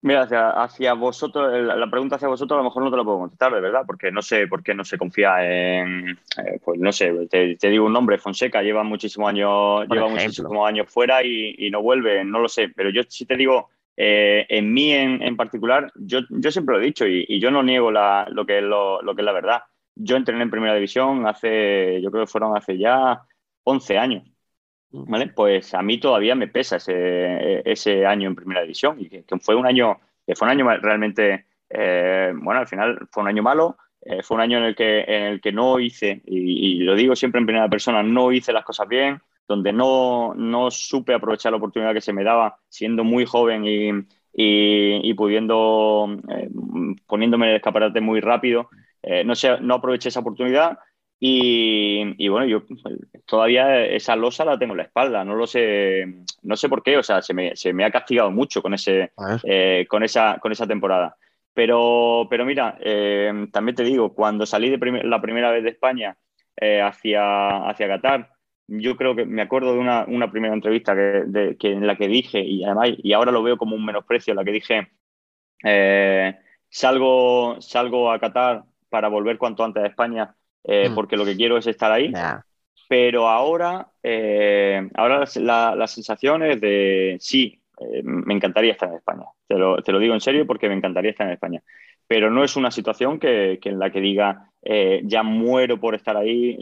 Mira, 0.00 0.22
hacia, 0.22 0.92
vosotros, 0.92 1.52
la 1.60 1.90
pregunta 1.90 2.16
hacia 2.16 2.28
vosotros 2.28 2.56
a 2.56 2.62
lo 2.62 2.68
mejor 2.68 2.84
no 2.84 2.90
te 2.90 2.96
la 2.96 3.02
puedo 3.02 3.18
contestar, 3.18 3.52
de 3.52 3.60
verdad, 3.60 3.82
porque 3.84 4.12
no 4.12 4.22
sé 4.22 4.46
por 4.46 4.62
qué 4.62 4.72
no 4.72 4.84
se 4.84 4.96
confía 4.96 5.44
en, 5.44 6.10
eh, 6.10 6.60
pues 6.64 6.78
no 6.78 6.92
sé, 6.92 7.26
te, 7.28 7.56
digo 7.68 7.86
un 7.86 7.92
nombre, 7.92 8.16
Fonseca 8.16 8.62
lleva 8.62 8.84
muchísimos 8.84 9.28
años, 9.28 9.88
lleva 9.88 10.08
muchísimos 10.08 10.68
años 10.68 10.88
fuera 10.88 11.24
y, 11.24 11.68
no 11.70 11.82
vuelve, 11.82 12.24
no 12.24 12.38
lo 12.38 12.48
sé, 12.48 12.68
pero 12.68 12.90
yo 12.90 13.02
sí 13.08 13.26
te 13.26 13.36
digo, 13.36 13.70
eh, 13.96 14.46
en 14.48 14.72
mí 14.72 14.92
en, 14.92 15.36
particular, 15.36 15.90
yo, 15.96 16.20
yo, 16.30 16.52
siempre 16.52 16.76
lo 16.76 16.80
he 16.80 16.86
dicho 16.86 17.04
y, 17.04 17.40
yo 17.40 17.50
no 17.50 17.64
niego 17.64 17.90
lo, 17.90 18.46
que 18.46 18.58
es 18.58 18.64
lo, 18.64 19.00
que 19.16 19.22
es 19.22 19.26
la 19.26 19.32
verdad. 19.32 19.62
Yo 19.96 20.14
entrené 20.14 20.44
en 20.44 20.50
primera 20.50 20.74
división 20.74 21.26
hace, 21.26 22.00
yo 22.00 22.12
creo 22.12 22.24
que 22.24 22.30
fueron 22.30 22.56
hace 22.56 22.78
ya 22.78 23.22
11 23.64 23.98
años. 23.98 24.37
Pues 24.90 25.74
a 25.74 25.82
mí 25.82 25.98
todavía 25.98 26.34
me 26.34 26.48
pesa 26.48 26.76
ese, 26.76 28.06
año 28.06 28.28
en 28.28 28.34
primera 28.34 28.62
división 28.62 28.96
y 28.98 29.08
que, 29.08 29.24
fue 29.40 29.54
un 29.54 29.66
año, 29.66 29.98
que 30.26 30.34
fue 30.34 30.46
un 30.46 30.52
año 30.52 30.66
realmente, 30.80 31.44
eh, 31.68 32.32
bueno, 32.34 32.60
al 32.60 32.66
final 32.66 33.06
fue 33.10 33.22
un 33.22 33.28
año 33.28 33.42
malo, 33.42 33.76
eh, 34.00 34.22
fue 34.22 34.36
un 34.36 34.40
año 34.40 34.58
en 34.58 34.64
el 34.64 34.74
que, 34.74 35.00
en 35.00 35.22
el 35.24 35.40
que 35.42 35.52
no 35.52 35.78
hice, 35.78 36.22
y, 36.24 36.78
lo 36.80 36.94
digo 36.94 37.14
siempre 37.14 37.38
en 37.38 37.46
primera 37.46 37.68
persona, 37.68 38.02
no 38.02 38.32
hice 38.32 38.52
las 38.52 38.64
cosas 38.64 38.88
bien, 38.88 39.20
donde 39.46 39.72
no, 39.72 40.32
no 40.34 40.70
supe 40.70 41.12
aprovechar 41.12 41.52
la 41.52 41.58
oportunidad 41.58 41.92
que 41.92 42.00
se 42.00 42.12
me 42.14 42.24
daba 42.24 42.58
siendo 42.68 43.04
muy 43.04 43.26
joven 43.26 43.66
y, 43.66 43.90
y, 44.32 45.14
pudiendo, 45.14 46.16
eh, 46.30 46.48
poniéndome 47.06 47.46
en 47.46 47.50
el 47.50 47.56
escaparate 47.56 48.00
muy 48.00 48.20
rápido. 48.20 48.70
no, 49.24 49.34
sé, 49.34 49.60
no 49.60 49.74
aproveché 49.74 50.08
esa 50.08 50.20
oportunidad 50.20 50.78
y, 51.20 52.28
bueno, 52.28 52.46
yo 52.46 52.62
todavía 53.26 53.84
esa 53.84 54.14
losa 54.14 54.44
la 54.44 54.58
tengo 54.58 54.74
en 54.74 54.78
la 54.78 54.82
espalda, 54.84 55.24
no 55.24 55.34
lo 55.34 55.46
sé, 55.48 56.06
no 56.42 56.56
sé 56.56 56.68
por 56.68 56.82
qué, 56.82 56.96
o 56.96 57.02
sea, 57.02 57.22
se 57.22 57.34
me, 57.34 57.56
se 57.56 57.72
me 57.72 57.84
ha 57.84 57.90
castigado 57.90 58.30
mucho 58.30 58.62
con, 58.62 58.74
ese, 58.74 59.10
eh, 59.42 59.86
con, 59.88 60.04
esa, 60.04 60.38
con 60.40 60.52
esa 60.52 60.66
temporada. 60.66 61.16
Pero, 61.54 62.28
pero 62.30 62.44
mira, 62.44 62.78
eh, 62.80 63.48
también 63.52 63.74
te 63.74 63.82
digo, 63.82 64.14
cuando 64.14 64.46
salí 64.46 64.70
de 64.70 65.02
la 65.04 65.20
primera 65.20 65.50
vez 65.50 65.64
de 65.64 65.70
España 65.70 66.16
eh, 66.56 66.80
hacia, 66.80 67.68
hacia 67.68 67.88
Qatar, 67.88 68.30
yo 68.68 68.96
creo 68.96 69.16
que 69.16 69.24
me 69.24 69.42
acuerdo 69.42 69.72
de 69.72 69.78
una, 69.80 70.04
una 70.06 70.30
primera 70.30 70.54
entrevista 70.54 70.94
que, 70.94 71.56
que, 71.58 71.72
en 71.72 71.86
la 71.86 71.96
que 71.96 72.06
dije, 72.06 72.40
y 72.40 72.62
además, 72.62 72.90
y 72.98 73.12
ahora 73.12 73.32
lo 73.32 73.42
veo 73.42 73.56
como 73.56 73.74
un 73.74 73.84
menosprecio, 73.84 74.32
en 74.32 74.36
la 74.36 74.44
que 74.44 74.52
dije, 74.52 74.88
salgo, 76.68 77.60
salgo 77.60 78.12
a 78.12 78.20
Qatar 78.20 78.62
para 78.88 79.08
volver 79.08 79.36
cuanto 79.36 79.64
antes 79.64 79.82
a 79.82 79.86
España 79.86 80.36
eh, 80.64 80.88
mm. 80.88 80.94
porque 80.94 81.16
lo 81.16 81.24
que 81.24 81.36
quiero 81.36 81.56
es 81.56 81.66
estar 81.66 81.90
ahí. 81.92 82.12
Pero 82.88 83.28
ahora, 83.28 83.88
eh, 84.02 84.88
ahora 84.94 85.24
la, 85.36 85.74
la, 85.74 85.86
sensación 85.86 86.42
es 86.42 86.60
de 86.60 87.16
sí, 87.20 87.60
eh, 87.80 88.02
me 88.02 88.34
encantaría 88.34 88.72
estar 88.72 88.88
en 88.88 88.96
España. 88.96 89.24
Te 89.46 89.56
lo, 89.56 89.82
te 89.82 89.92
lo, 89.92 89.98
digo 89.98 90.14
en 90.14 90.20
serio 90.20 90.46
porque 90.46 90.68
me 90.68 90.74
encantaría 90.74 91.10
estar 91.10 91.26
en 91.26 91.34
España. 91.34 91.62
Pero 92.06 92.30
no 92.30 92.42
es 92.42 92.56
una 92.56 92.70
situación 92.70 93.18
que, 93.18 93.58
que 93.60 93.68
en 93.68 93.78
la 93.78 93.90
que 93.90 94.00
diga 94.00 94.44
ya 95.04 95.22
muero 95.22 95.78
por 95.80 95.94
estar 95.94 96.16
ahí, 96.16 96.58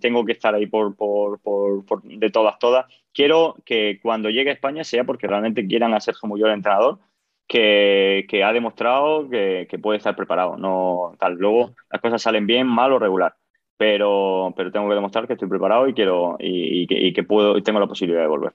tengo 0.00 0.24
que 0.24 0.32
estar 0.32 0.54
ahí 0.54 0.66
por, 0.66 0.96
por, 0.96 1.40
por, 1.40 2.02
de 2.02 2.30
todas, 2.30 2.58
todas. 2.58 2.86
Quiero 3.12 3.56
que 3.64 4.00
cuando 4.02 4.30
llegue 4.30 4.50
a 4.50 4.54
España 4.54 4.82
sea 4.82 5.04
porque 5.04 5.28
realmente 5.28 5.66
quieran 5.66 5.94
a 5.94 6.00
Sergio 6.00 6.28
Muyol 6.28 6.50
entrenador 6.50 6.98
que, 7.46 8.42
ha 8.44 8.52
demostrado 8.52 9.28
que, 9.28 9.78
puede 9.82 9.98
estar 9.98 10.16
preparado. 10.16 10.56
No, 10.56 11.14
tal. 11.18 11.34
Luego 11.34 11.74
las 11.90 12.00
cosas 12.00 12.22
salen 12.22 12.46
bien, 12.46 12.66
mal 12.66 12.92
o 12.92 12.98
regular. 12.98 13.34
Pero, 13.76 14.54
pero 14.56 14.70
tengo 14.70 14.88
que 14.88 14.94
demostrar 14.94 15.26
que 15.26 15.32
estoy 15.32 15.48
preparado 15.48 15.88
y 15.88 15.94
quiero 15.94 16.36
y, 16.38 16.86
que, 16.86 17.22
puedo 17.24 17.58
y 17.58 17.62
tengo 17.62 17.80
la 17.80 17.86
posibilidad 17.86 18.22
de 18.22 18.28
volver. 18.28 18.52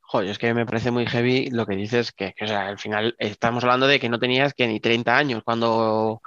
Joder, 0.00 0.28
es 0.28 0.38
que 0.38 0.52
me 0.54 0.66
parece 0.66 0.90
muy 0.90 1.06
heavy 1.06 1.50
lo 1.50 1.66
que 1.66 1.76
dices, 1.76 2.10
que, 2.10 2.34
o 2.40 2.46
sea, 2.46 2.66
al 2.66 2.78
final 2.78 3.14
estamos 3.18 3.62
hablando 3.62 3.86
de 3.86 4.00
que 4.00 4.08
no 4.08 4.18
tenías 4.18 4.54
que 4.54 4.66
ni 4.66 4.80
30 4.80 5.16
años 5.16 5.42
cuando, 5.44 6.20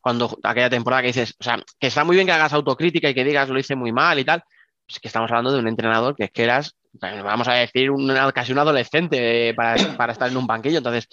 cuando 0.00 0.38
aquella 0.42 0.70
temporada 0.70 1.02
que 1.02 1.08
dices, 1.08 1.36
o 1.38 1.44
sea, 1.44 1.62
que 1.78 1.88
está 1.88 2.02
muy 2.02 2.16
bien 2.16 2.26
que 2.26 2.32
hagas 2.32 2.54
autocrítica 2.54 3.10
y 3.10 3.14
que 3.14 3.24
digas 3.24 3.50
lo 3.50 3.58
hice 3.58 3.76
muy 3.76 3.92
mal 3.92 4.18
y 4.18 4.24
tal, 4.24 4.42
es 4.88 5.00
que 5.00 5.08
estamos 5.08 5.30
hablando 5.30 5.52
de 5.52 5.58
un 5.58 5.68
entrenador 5.68 6.16
que 6.16 6.24
es 6.24 6.30
que 6.30 6.44
eras 6.44 6.76
vamos 7.00 7.48
a 7.48 7.54
decir, 7.54 7.90
casi 8.34 8.52
un 8.52 8.58
adolescente 8.58 9.54
para, 9.54 9.76
estar 10.12 10.30
en 10.30 10.36
un 10.36 10.46
banquillo. 10.46 10.78
Entonces, 10.78 11.08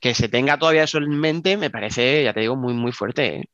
que 0.00 0.14
se 0.14 0.28
tenga 0.28 0.58
todavía 0.58 0.84
eso 0.84 0.98
en 0.98 1.08
mente 1.18 1.56
me 1.56 1.70
parece, 1.70 2.24
ya 2.24 2.32
te 2.32 2.40
digo, 2.40 2.56
muy, 2.56 2.74
muy 2.74 2.92
fuerte. 2.92 3.36
¿eh? 3.36 3.44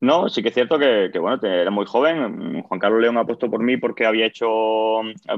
No, 0.00 0.28
sí 0.28 0.42
que 0.42 0.48
es 0.48 0.54
cierto 0.54 0.78
que, 0.78 1.10
bueno, 1.18 1.38
era 1.42 1.70
muy 1.70 1.86
joven. 1.86 2.62
Juan 2.62 2.80
Carlos 2.80 3.00
León 3.00 3.16
ha 3.16 3.24
puesto 3.24 3.50
por 3.50 3.62
mí 3.62 3.76
porque 3.76 4.06
había 4.06 4.26
hecho, 4.26 4.48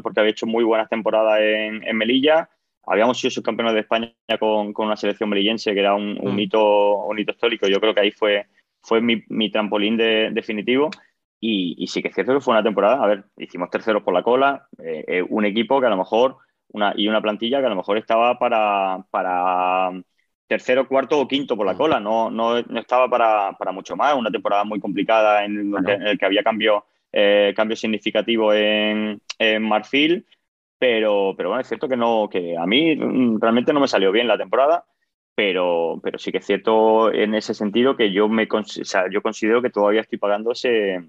porque 0.02 0.20
había 0.20 0.32
hecho 0.32 0.46
muy 0.46 0.64
buenas 0.64 0.88
temporadas 0.88 1.40
en, 1.40 1.96
Melilla. 1.96 2.48
Habíamos 2.84 3.18
sido 3.18 3.30
subcampeones 3.30 3.74
de 3.74 3.80
España 3.80 4.12
con, 4.38 4.72
una 4.76 4.96
selección 4.96 5.28
melillense 5.28 5.72
que 5.72 5.80
era 5.80 5.94
un, 5.94 6.18
un, 6.20 6.36
mm. 6.36 6.38
hito, 6.40 6.96
un 7.04 7.18
hito 7.18 7.32
histórico. 7.32 7.68
Yo 7.68 7.80
creo 7.80 7.94
que 7.94 8.00
ahí 8.00 8.10
fue, 8.10 8.46
fue 8.86 9.00
mi, 9.00 9.50
trampolín 9.50 9.96
definitivo. 9.96 10.90
Y, 11.38 11.86
sí 11.88 12.02
que 12.02 12.08
es 12.08 12.14
cierto 12.14 12.34
que 12.34 12.40
fue 12.40 12.54
una 12.54 12.62
temporada, 12.62 13.02
a 13.02 13.06
ver, 13.06 13.24
hicimos 13.36 13.70
terceros 13.70 14.02
por 14.02 14.14
la 14.14 14.22
cola, 14.22 14.68
eh, 14.78 15.04
eh, 15.06 15.22
un 15.28 15.44
equipo 15.44 15.80
que 15.80 15.86
a 15.86 15.90
lo 15.90 15.96
mejor, 15.96 16.38
una, 16.68 16.94
y 16.96 17.08
una 17.08 17.20
plantilla 17.20 17.60
que 17.60 17.66
a 17.66 17.70
lo 17.70 17.76
mejor 17.76 17.98
estaba 17.98 18.38
para, 18.38 19.04
para 19.10 19.90
tercero, 20.46 20.88
cuarto 20.88 21.20
o 21.20 21.28
quinto 21.28 21.56
por 21.56 21.66
la 21.66 21.74
mm. 21.74 21.76
cola, 21.76 22.00
no, 22.00 22.30
no, 22.30 22.56
estaba 22.58 23.08
para, 23.08 23.52
para, 23.58 23.72
mucho 23.72 23.96
más, 23.96 24.14
una 24.14 24.30
temporada 24.30 24.64
muy 24.64 24.80
complicada 24.80 25.44
en, 25.44 25.74
el 25.86 26.18
que 26.18 26.26
había 26.26 26.42
cambio, 26.42 26.86
eh, 27.12 27.52
cambio 27.54 27.76
significativo 27.76 28.52
en, 28.54 29.20
en, 29.38 29.62
Marfil, 29.62 30.26
pero, 30.78 31.34
pero 31.36 31.50
bueno, 31.50 31.60
es 31.60 31.68
cierto 31.68 31.88
que, 31.88 31.96
no, 31.96 32.28
que 32.30 32.56
a 32.56 32.66
mí 32.66 32.94
realmente 33.40 33.72
no 33.72 33.80
me 33.80 33.88
salió 33.88 34.12
bien 34.12 34.28
la 34.28 34.38
temporada. 34.38 34.84
Pero, 35.34 36.00
pero 36.02 36.18
sí 36.18 36.32
que 36.32 36.38
es 36.38 36.46
cierto 36.46 37.12
en 37.12 37.34
ese 37.34 37.52
sentido 37.52 37.94
que 37.94 38.10
yo 38.10 38.26
me 38.26 38.48
o 38.50 38.64
sea, 38.64 39.04
yo 39.10 39.20
considero 39.20 39.60
que 39.60 39.68
todavía 39.68 40.00
estoy 40.00 40.16
pagando 40.16 40.52
ese, 40.52 41.04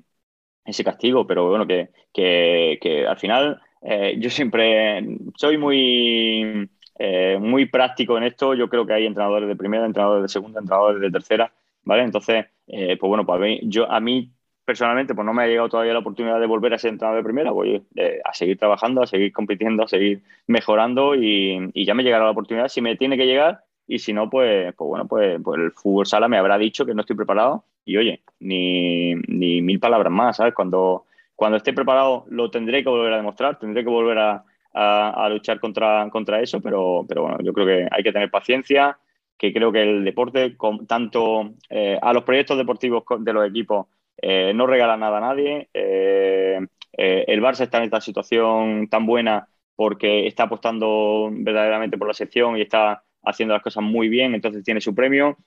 ese 0.67 0.83
castigo, 0.83 1.25
pero 1.25 1.49
bueno, 1.49 1.65
que, 1.65 1.89
que, 2.13 3.05
al 3.07 3.17
final 3.17 3.59
eh, 3.81 4.15
yo 4.19 4.29
siempre 4.29 5.03
soy 5.35 5.57
muy, 5.57 6.69
eh, 6.99 7.37
muy 7.39 7.65
práctico 7.67 8.17
en 8.17 8.25
esto. 8.25 8.53
Yo 8.53 8.69
creo 8.69 8.85
que 8.85 8.93
hay 8.93 9.05
entrenadores 9.05 9.47
de 9.47 9.55
primera, 9.55 9.85
entrenadores 9.85 10.23
de 10.23 10.29
segunda, 10.29 10.59
entrenadores 10.59 11.01
de 11.01 11.11
tercera, 11.11 11.51
¿vale? 11.83 12.03
Entonces, 12.03 12.45
eh, 12.67 12.97
pues 12.99 13.09
bueno, 13.09 13.25
yo, 13.63 13.89
a 13.89 13.99
mí 13.99 14.31
personalmente 14.65 15.15
pues 15.15 15.25
no 15.25 15.33
me 15.33 15.43
ha 15.43 15.47
llegado 15.47 15.69
todavía 15.69 15.93
la 15.93 15.99
oportunidad 15.99 16.41
de 16.41 16.45
volver 16.45 16.73
a 16.73 16.77
ser 16.77 16.91
entrenador 16.91 17.21
de 17.21 17.23
primera, 17.23 17.51
voy 17.51 17.81
a 18.25 18.33
seguir 18.33 18.57
trabajando, 18.57 19.01
a 19.01 19.07
seguir 19.07 19.31
compitiendo, 19.31 19.83
a 19.83 19.87
seguir 19.87 20.21
mejorando 20.45 21.15
y, 21.15 21.71
y 21.73 21.85
ya 21.85 21.93
me 21.93 22.03
llegará 22.03 22.25
la 22.25 22.31
oportunidad. 22.31 22.67
Si 22.67 22.81
me 22.81 22.97
tiene 22.97 23.15
que 23.15 23.25
llegar, 23.25 23.63
y 23.87 23.99
si 23.99 24.11
no, 24.11 24.29
pues, 24.29 24.75
pues 24.75 24.87
bueno, 24.87 25.07
pues, 25.07 25.39
pues, 25.41 25.61
el 25.61 25.71
fútbol 25.71 26.05
sala 26.05 26.27
me 26.27 26.37
habrá 26.37 26.57
dicho 26.57 26.85
que 26.85 26.93
no 26.93 27.01
estoy 27.01 27.15
preparado 27.15 27.63
y 27.87 27.97
oye, 27.97 28.21
ni, 28.39 29.15
mil 29.15 29.79
palabras 29.79 30.11
más, 30.11 30.37
¿sabes? 30.37 30.53
Cuando, 30.53 31.05
cuando 31.35 31.57
esté 31.57 31.71
preparado 31.73 32.25
lo 32.29 32.51
tendré 32.51 32.83
que 32.83 32.89
volver 32.89 33.13
a 33.13 33.17
demostrar, 33.17 33.57
tendré 33.57 33.83
que 33.83 33.89
volver 33.89 34.19
a, 34.19 34.43
a, 34.73 35.29
luchar 35.29 35.59
contra, 35.61 36.09
contra 36.11 36.41
eso, 36.41 36.59
pero, 36.61 37.05
pero 37.07 37.23
bueno, 37.23 37.37
yo 37.41 37.53
creo 37.53 37.65
que 37.65 37.87
hay 37.89 38.03
que 38.03 38.11
tener 38.11 38.29
paciencia, 38.29 38.99
que 39.37 39.53
creo 39.53 39.71
que 39.71 39.83
el 39.83 40.03
deporte, 40.03 40.57
con, 40.57 40.85
tanto 40.85 41.53
eh, 41.69 41.97
a 42.01 42.11
los 42.11 42.23
proyectos 42.23 42.57
deportivos 42.57 43.03
de 43.19 43.33
los 43.33 43.47
equipos, 43.47 43.87
eh, 44.21 44.51
no 44.53 44.67
regala 44.67 44.97
nada 44.97 45.17
a 45.19 45.21
nadie. 45.21 45.69
Eh, 45.73 46.59
el 46.91 47.41
Barça 47.41 47.61
está 47.61 47.77
en 47.77 47.85
esta 47.85 48.01
situación 48.01 48.87
tan 48.89 49.05
buena 49.05 49.47
porque 49.75 50.27
está 50.27 50.43
apostando 50.43 51.29
verdaderamente 51.31 51.97
por 51.97 52.07
la 52.07 52.13
sección 52.13 52.57
y 52.57 52.61
está 52.61 53.03
haciendo 53.23 53.53
las 53.53 53.63
cosas 53.63 53.83
muy 53.83 54.09
bien, 54.09 54.33
entonces 54.35 54.63
tiene 54.63 54.81
su 54.81 54.93
premio. 54.93 55.37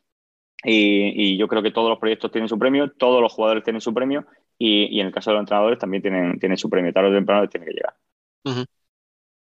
Y, 0.65 1.37
yo 1.39 1.49
creo 1.49 1.63
que 1.63 1.71
todos 1.71 1.89
los 1.89 1.99
proyectos 1.99 2.31
tienen 2.31 2.49
su 2.49 2.59
premio, 2.59 2.91
todos 2.91 3.23
los 3.23 3.33
jugadores 3.33 3.65
tienen 3.65 3.81
su 3.81 3.95
premio 3.95 4.27
y, 4.59 5.01
en 5.01 5.07
el 5.07 5.13
caso 5.13 5.31
de 5.31 5.35
los 5.35 5.43
entrenadores 5.43 5.79
también 5.79 6.03
tienen, 6.03 6.39
tienen 6.39 6.59
su 6.59 6.69
premio. 6.69 6.93
Tarde 6.93 7.11
o 7.11 7.15
temprano 7.15 7.49
tiene 7.49 7.67
que 7.67 7.73
llegar. 7.73 7.95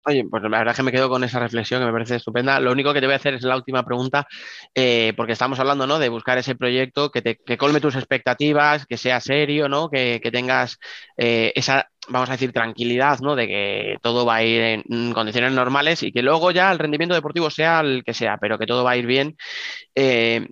Oye, 0.07 0.23
pues 0.29 0.43
la 0.43 0.49
verdad 0.49 0.71
es 0.73 0.77
que 0.77 0.83
me 0.83 0.91
quedo 0.91 1.09
con 1.09 1.23
esa 1.23 1.39
reflexión 1.39 1.81
que 1.81 1.87
me 1.87 1.91
parece 1.91 2.17
estupenda. 2.17 2.59
Lo 2.59 2.71
único 2.71 2.93
que 2.93 2.99
te 2.99 3.07
voy 3.07 3.13
a 3.13 3.15
hacer 3.15 3.33
es 3.33 3.41
la 3.41 3.55
última 3.55 3.83
pregunta, 3.83 4.27
eh, 4.75 5.13
porque 5.17 5.33
estamos 5.33 5.59
hablando 5.59 5.87
¿no? 5.87 5.97
de 5.97 6.09
buscar 6.09 6.37
ese 6.37 6.53
proyecto 6.53 7.09
que, 7.09 7.23
te, 7.23 7.37
que 7.37 7.57
colme 7.57 7.81
tus 7.81 7.95
expectativas, 7.95 8.85
que 8.85 8.97
sea 8.97 9.19
serio, 9.19 9.67
¿no? 9.67 9.89
que, 9.89 10.21
tengas 10.31 10.77
eh, 11.17 11.53
esa, 11.55 11.89
vamos 12.07 12.29
a 12.29 12.33
decir, 12.33 12.51
tranquilidad 12.51 13.17
¿no? 13.21 13.35
de 13.35 13.47
que 13.47 13.97
todo 14.03 14.27
va 14.27 14.35
a 14.35 14.43
ir 14.43 14.83
en 14.87 15.11
condiciones 15.11 15.53
normales 15.53 16.03
y 16.03 16.11
que 16.11 16.21
luego 16.21 16.51
ya 16.51 16.71
el 16.71 16.77
rendimiento 16.77 17.15
deportivo 17.15 17.49
sea 17.49 17.79
el 17.79 18.03
que 18.03 18.13
sea, 18.13 18.37
pero 18.37 18.59
que 18.59 18.67
todo 18.67 18.83
va 18.83 18.91
a 18.91 18.97
ir 18.97 19.07
bien. 19.07 19.35
Eh, 19.95 20.47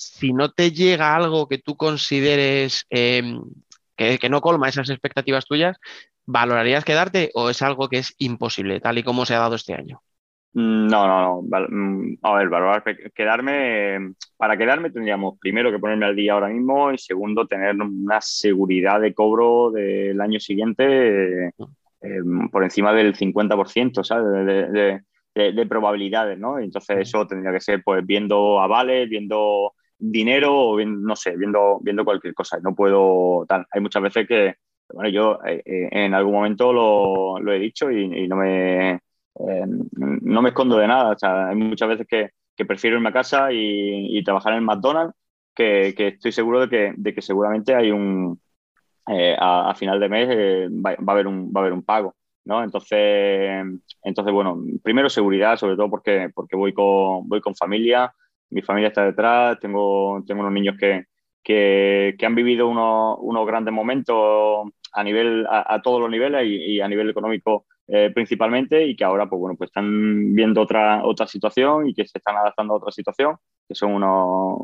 si 0.00 0.32
no 0.32 0.50
te 0.50 0.72
llega 0.72 1.14
algo 1.14 1.48
que 1.48 1.58
tú 1.58 1.76
consideres 1.76 2.86
em, 2.90 3.42
que, 3.96 4.18
que, 4.18 4.30
no 4.30 4.40
colma 4.40 4.68
esas 4.68 4.88
expectativas 4.90 5.46
tuyas, 5.46 5.78
¿valorarías 6.24 6.84
quedarte 6.84 7.30
o 7.34 7.50
es 7.50 7.60
algo 7.62 7.88
que 7.88 7.98
es 7.98 8.14
imposible, 8.18 8.80
tal 8.80 8.98
y 8.98 9.02
como 9.02 9.26
se 9.26 9.34
ha 9.34 9.40
dado 9.40 9.56
este 9.56 9.74
año? 9.74 10.00
Mm, 10.52 10.88
no, 10.88 11.06
no, 11.06 11.42
no. 11.42 11.68
Mm, 11.68 12.18
a 12.22 12.34
ver, 12.34 12.48
valorar, 12.48 12.82
quedarme, 13.14 14.14
para 14.36 14.56
quedarme 14.56 14.90
tendríamos 14.90 15.38
primero 15.38 15.70
que 15.70 15.78
ponerme 15.78 16.06
al 16.06 16.16
día 16.16 16.32
ahora 16.32 16.48
mismo 16.48 16.90
y 16.92 16.98
segundo 16.98 17.46
tener 17.46 17.76
una 17.76 18.20
seguridad 18.20 19.00
de 19.00 19.14
cobro 19.14 19.70
del 19.70 20.20
año 20.20 20.40
siguiente 20.40 21.48
eh, 21.48 22.22
por 22.50 22.64
encima 22.64 22.92
del 22.92 23.14
50%, 23.14 24.02
¿sabes? 24.02 24.46
De, 24.46 25.52
de, 25.52 25.66
probabilidades, 25.66 26.38
¿no? 26.38 26.58
Entonces 26.58 26.98
eso 26.98 27.26
tendría 27.26 27.52
que 27.52 27.60
ser 27.60 27.82
pues 27.84 28.04
viendo 28.04 28.60
avales, 28.60 29.08
viendo 29.08 29.74
dinero 30.00 30.54
o 30.54 30.84
no 30.84 31.14
sé, 31.14 31.36
viendo, 31.36 31.78
viendo 31.80 32.04
cualquier 32.04 32.34
cosa. 32.34 32.58
No 32.62 32.74
puedo. 32.74 33.46
Hay 33.70 33.80
muchas 33.80 34.02
veces 34.02 34.26
que, 34.26 34.54
bueno, 34.92 35.10
yo 35.10 35.38
eh, 35.46 35.62
eh, 35.64 35.88
en 35.92 36.14
algún 36.14 36.34
momento 36.34 36.72
lo, 36.72 37.38
lo 37.38 37.52
he 37.52 37.58
dicho 37.58 37.90
y, 37.90 38.26
no, 38.28 38.36
me, 38.36 38.94
eh, 38.94 39.00
no 39.94 40.42
me 40.42 40.48
escondo 40.48 40.78
de 40.78 40.88
nada. 40.88 41.12
O 41.12 41.18
sea, 41.18 41.48
hay 41.48 41.56
muchas 41.56 41.88
veces 41.88 42.06
que, 42.08 42.30
que 42.56 42.64
prefiero 42.64 42.96
irme 42.96 43.10
a 43.10 43.12
casa 43.12 43.48
y, 43.52 44.22
trabajar 44.24 44.54
en 44.54 44.64
McDonald's, 44.64 45.14
que, 45.54 45.94
estoy 45.96 46.32
seguro 46.32 46.60
de 46.60 46.68
que, 46.68 46.94
de 46.96 47.14
que 47.14 47.22
seguramente 47.22 47.74
hay 47.74 47.90
un, 47.90 48.40
a, 49.06 49.74
final 49.76 50.00
de 50.00 50.08
mes 50.08 50.28
va, 50.70 50.94
va, 50.96 51.12
a 51.12 51.12
haber 51.12 51.26
un, 51.26 51.52
va 51.52 51.60
a 51.60 51.62
haber 51.62 51.72
un 51.72 51.84
pago. 51.84 52.14
¿no? 52.44 52.64
Entonces, 52.64 53.64
entonces, 54.02 54.32
bueno, 54.32 54.62
primero 54.82 55.10
seguridad, 55.10 55.56
sobre 55.56 55.76
todo 55.76 55.90
porque, 55.90 56.30
porque 56.34 56.56
voy, 56.56 56.72
con, 56.72 57.28
voy 57.28 57.40
con 57.40 57.54
familia, 57.54 58.12
mi 58.50 58.62
familia 58.62 58.88
está 58.88 59.04
detrás, 59.04 59.58
tengo, 59.60 60.22
tengo 60.26 60.40
unos 60.40 60.52
niños 60.52 60.76
que, 60.78 61.06
que, 61.42 62.14
que 62.18 62.26
han 62.26 62.34
vivido 62.34 62.68
unos, 62.68 63.16
unos 63.20 63.46
grandes 63.46 63.72
momentos 63.72 64.68
a 64.92 65.04
nivel 65.04 65.46
a, 65.48 65.80
todos 65.82 66.00
los 66.00 66.10
niveles 66.10 66.44
y, 66.46 66.80
a 66.80 66.88
nivel 66.88 67.10
económico 67.10 67.66
eh, 67.86 68.10
principalmente 68.12 68.84
y 68.86 68.96
que 68.96 69.04
ahora 69.04 69.28
pues 69.28 69.38
bueno 69.38 69.56
pues 69.56 69.68
están 69.68 70.34
viendo 70.34 70.60
otra 70.60 71.04
otra 71.04 71.26
situación 71.26 71.88
y 71.88 71.94
que 71.94 72.06
se 72.06 72.18
están 72.18 72.36
adaptando 72.36 72.74
a 72.74 72.76
otra 72.78 72.90
situación 72.90 73.36
que 73.68 73.74
son 73.74 73.92
unos 73.94 74.58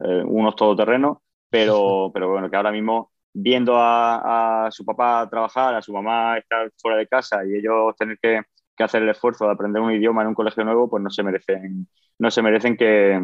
eh, 0.00 0.22
unos 0.26 0.54
todoterrenos 0.56 1.18
pero 1.48 2.10
pero 2.12 2.30
bueno 2.30 2.50
que 2.50 2.56
ahora 2.56 2.72
mismo 2.72 3.10
viendo 3.38 3.74
a, 3.76 4.68
su 4.70 4.84
papá 4.84 5.28
trabajar 5.30 5.74
a 5.74 5.82
su 5.82 5.92
mamá 5.92 6.38
estar 6.38 6.70
fuera 6.76 6.96
de 6.96 7.06
casa 7.06 7.44
y 7.46 7.54
ellos 7.54 7.94
tener 7.98 8.18
que, 8.20 8.40
que, 8.76 8.84
hacer 8.84 9.02
el 9.02 9.08
esfuerzo 9.10 9.46
de 9.46 9.52
aprender 9.52 9.82
un 9.82 9.92
idioma 9.92 10.22
en 10.22 10.28
un 10.28 10.34
colegio 10.34 10.64
nuevo 10.64 10.88
pues 10.88 11.02
no 11.02 11.10
se 11.10 11.22
merecen 11.22 11.88
no 12.18 12.30
se 12.30 12.42
merecen 12.42 12.76
que, 12.76 13.20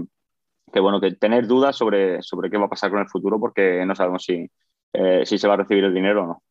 bueno 0.80 1.00
que 1.00 1.12
tener 1.16 1.46
dudas 1.46 1.76
sobre 1.76 2.22
sobre 2.22 2.50
qué 2.50 2.58
va 2.58 2.66
a 2.66 2.70
pasar 2.70 2.90
con 2.90 3.00
el 3.00 3.08
futuro 3.08 3.38
porque 3.40 3.84
no 3.86 3.94
sabemos 3.94 4.24
si 4.24 4.50
eh, 4.92 5.24
si 5.26 5.38
se 5.38 5.48
va 5.48 5.54
a 5.54 5.56
recibir 5.58 5.84
el 5.84 5.94
dinero 5.94 6.24
o 6.24 6.26
no. 6.26 6.42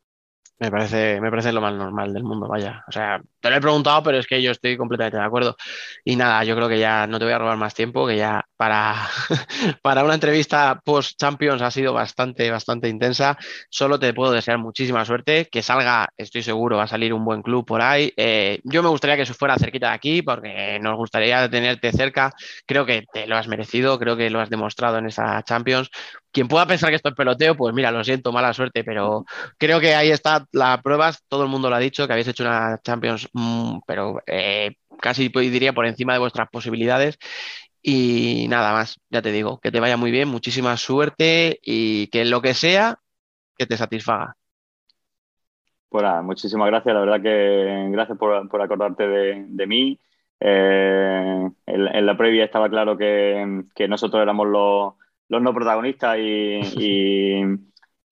Me 0.61 0.69
parece, 0.69 1.19
me 1.19 1.31
parece 1.31 1.51
lo 1.51 1.59
más 1.59 1.73
normal 1.73 2.13
del 2.13 2.23
mundo, 2.23 2.47
vaya. 2.47 2.83
O 2.87 2.91
sea, 2.91 3.19
te 3.39 3.49
lo 3.49 3.55
he 3.55 3.61
preguntado, 3.61 4.03
pero 4.03 4.19
es 4.19 4.27
que 4.27 4.43
yo 4.43 4.51
estoy 4.51 4.77
completamente 4.77 5.17
de 5.17 5.23
acuerdo. 5.23 5.55
Y 6.05 6.15
nada, 6.15 6.43
yo 6.43 6.55
creo 6.55 6.69
que 6.69 6.77
ya 6.77 7.07
no 7.07 7.17
te 7.17 7.25
voy 7.25 7.33
a 7.33 7.39
robar 7.39 7.57
más 7.57 7.73
tiempo, 7.73 8.05
que 8.05 8.15
ya 8.15 8.45
para, 8.57 8.93
para 9.81 10.03
una 10.03 10.13
entrevista 10.13 10.79
post-Champions 10.85 11.63
ha 11.63 11.71
sido 11.71 11.93
bastante, 11.93 12.51
bastante 12.51 12.89
intensa. 12.89 13.39
Solo 13.71 13.97
te 13.97 14.13
puedo 14.13 14.33
desear 14.33 14.59
muchísima 14.59 15.03
suerte, 15.03 15.47
que 15.51 15.63
salga, 15.63 16.09
estoy 16.15 16.43
seguro, 16.43 16.77
va 16.77 16.83
a 16.83 16.87
salir 16.87 17.11
un 17.11 17.25
buen 17.25 17.41
club 17.41 17.65
por 17.65 17.81
ahí. 17.81 18.13
Eh, 18.15 18.59
yo 18.63 18.83
me 18.83 18.89
gustaría 18.89 19.15
que 19.15 19.23
eso 19.23 19.33
fuera 19.33 19.57
cerquita 19.57 19.87
de 19.89 19.95
aquí, 19.95 20.21
porque 20.21 20.77
nos 20.79 20.95
gustaría 20.95 21.49
tenerte 21.49 21.91
cerca. 21.91 22.33
Creo 22.67 22.85
que 22.85 23.05
te 23.11 23.25
lo 23.25 23.35
has 23.35 23.47
merecido, 23.47 23.97
creo 23.97 24.15
que 24.15 24.29
lo 24.29 24.39
has 24.39 24.51
demostrado 24.51 24.99
en 24.99 25.07
esa 25.07 25.41
Champions 25.41 25.89
quien 26.31 26.47
pueda 26.47 26.65
pensar 26.65 26.89
que 26.89 26.95
esto 26.95 27.09
es 27.09 27.15
peloteo, 27.15 27.55
pues 27.55 27.73
mira, 27.73 27.91
lo 27.91 28.03
siento, 28.03 28.31
mala 28.31 28.53
suerte, 28.53 28.83
pero 28.83 29.25
creo 29.57 29.79
que 29.79 29.95
ahí 29.95 30.11
está 30.11 30.45
la 30.51 30.81
prueba, 30.81 31.11
todo 31.27 31.43
el 31.43 31.49
mundo 31.49 31.69
lo 31.69 31.75
ha 31.75 31.79
dicho, 31.79 32.05
que 32.05 32.13
habéis 32.13 32.27
hecho 32.27 32.43
una 32.43 32.79
Champions, 32.83 33.29
mm, 33.33 33.79
pero 33.85 34.21
eh, 34.27 34.75
casi 34.99 35.29
diría 35.29 35.73
por 35.73 35.85
encima 35.85 36.13
de 36.13 36.19
vuestras 36.19 36.49
posibilidades. 36.49 37.17
Y 37.81 38.47
nada 38.49 38.73
más, 38.73 38.99
ya 39.09 39.21
te 39.21 39.31
digo, 39.31 39.59
que 39.59 39.71
te 39.71 39.79
vaya 39.79 39.97
muy 39.97 40.11
bien, 40.11 40.27
muchísima 40.27 40.77
suerte 40.77 41.59
y 41.63 42.07
que 42.07 42.25
lo 42.25 42.41
que 42.41 42.53
sea, 42.53 42.99
que 43.57 43.65
te 43.65 43.77
satisfaga. 43.77 44.35
Pues 45.89 46.03
nada, 46.03 46.21
muchísimas 46.21 46.67
gracias, 46.67 46.93
la 46.93 47.01
verdad 47.01 47.21
que 47.21 47.89
gracias 47.91 48.17
por, 48.17 48.61
acordarte 48.61 49.07
de, 49.07 49.67
mí. 49.67 49.99
Eh, 50.39 51.49
en, 51.65 52.05
la 52.05 52.17
previa 52.17 52.45
estaba 52.45 52.69
claro 52.69 52.97
que 52.97 53.65
nosotros 53.87 54.21
éramos 54.21 54.47
los 54.47 54.93
los 55.31 55.41
no 55.41 55.53
protagonistas 55.53 56.17
y, 56.19 56.59
y, 56.77 57.41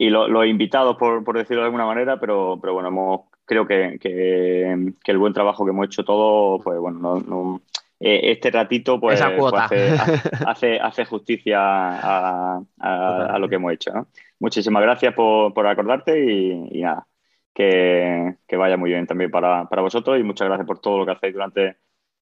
los 0.08 0.45
invitados, 0.45 0.95
por, 0.95 1.24
por, 1.26 1.38
decirlo 1.38 1.62
de 1.62 1.66
alguna 1.66 1.86
manera, 1.86 2.20
pero, 2.20 2.58
pero 2.62 2.74
bueno, 2.74 2.88
hemos, 2.88 3.22
creo 3.43 3.68
que, 3.68 3.97
que, 4.00 4.93
el 5.06 5.18
buen 5.18 5.34
trabajo 5.34 5.66
que 5.66 5.72
hemos 5.72 5.88
hecho 5.88 6.06
todos, 6.06 6.62
pues 6.64 6.80
bueno, 6.80 7.20
no, 7.20 7.62
eh, 8.00 8.32
este 8.32 8.50
ratito 8.50 8.97
pues, 9.00 9.22
pues 9.38 9.54
hace, 10.47 10.80
hace, 10.80 11.06
justicia 11.06 11.60
a, 11.60 12.62
a, 12.80 13.39
lo 13.39 13.50
que 13.50 13.56
hemos 13.56 13.74
hecho. 13.74 13.91
Muchísimas 14.39 14.82
gracias 14.82 15.14
por, 15.14 15.54
por 15.54 15.68
acordarte 15.68 16.18
y, 16.24 16.82
nada, 16.82 17.06
que, 17.54 18.36
que, 18.47 18.56
vaya 18.56 18.78
muy 18.78 18.91
bien 18.91 19.06
también 19.06 19.30
para, 19.30 19.66
para, 19.66 19.82
vosotros 19.82 20.18
y 20.18 20.24
muchas 20.24 20.47
gracias 20.47 20.66
por 20.66 20.80
todo 20.80 21.00
lo 21.00 21.06
que 21.06 21.12
hacéis 21.12 21.34
durante, 21.34 21.76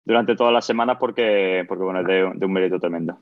durante 0.03 0.35
todas 0.35 0.53
las 0.53 0.65
semanas 0.65 0.97
porque, 0.99 1.63
porque 1.67 1.83
bueno, 1.83 1.99
es 1.99 2.07
de, 2.07 2.31
de 2.33 2.45
un 2.45 2.53
mérito 2.53 2.79
tremendo. 2.79 3.19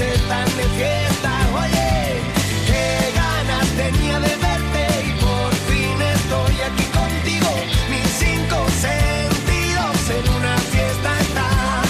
Están 0.00 0.44
de 0.56 0.64
fiesta. 0.76 1.30
Oye, 1.54 2.20
qué 2.66 3.12
ganas 3.14 3.66
tenía 3.76 4.18
de 4.18 4.36
verte 4.36 4.86
y 5.06 5.12
por 5.22 5.52
fin 5.68 6.02
estoy 6.02 6.54
aquí 6.68 6.84
contigo. 6.98 7.50
Mis 7.88 8.08
cinco 8.18 8.66
sentidos 8.80 10.10
en 10.10 10.24
una 10.34 10.58
fiesta 10.58 11.20
están. 11.20 11.84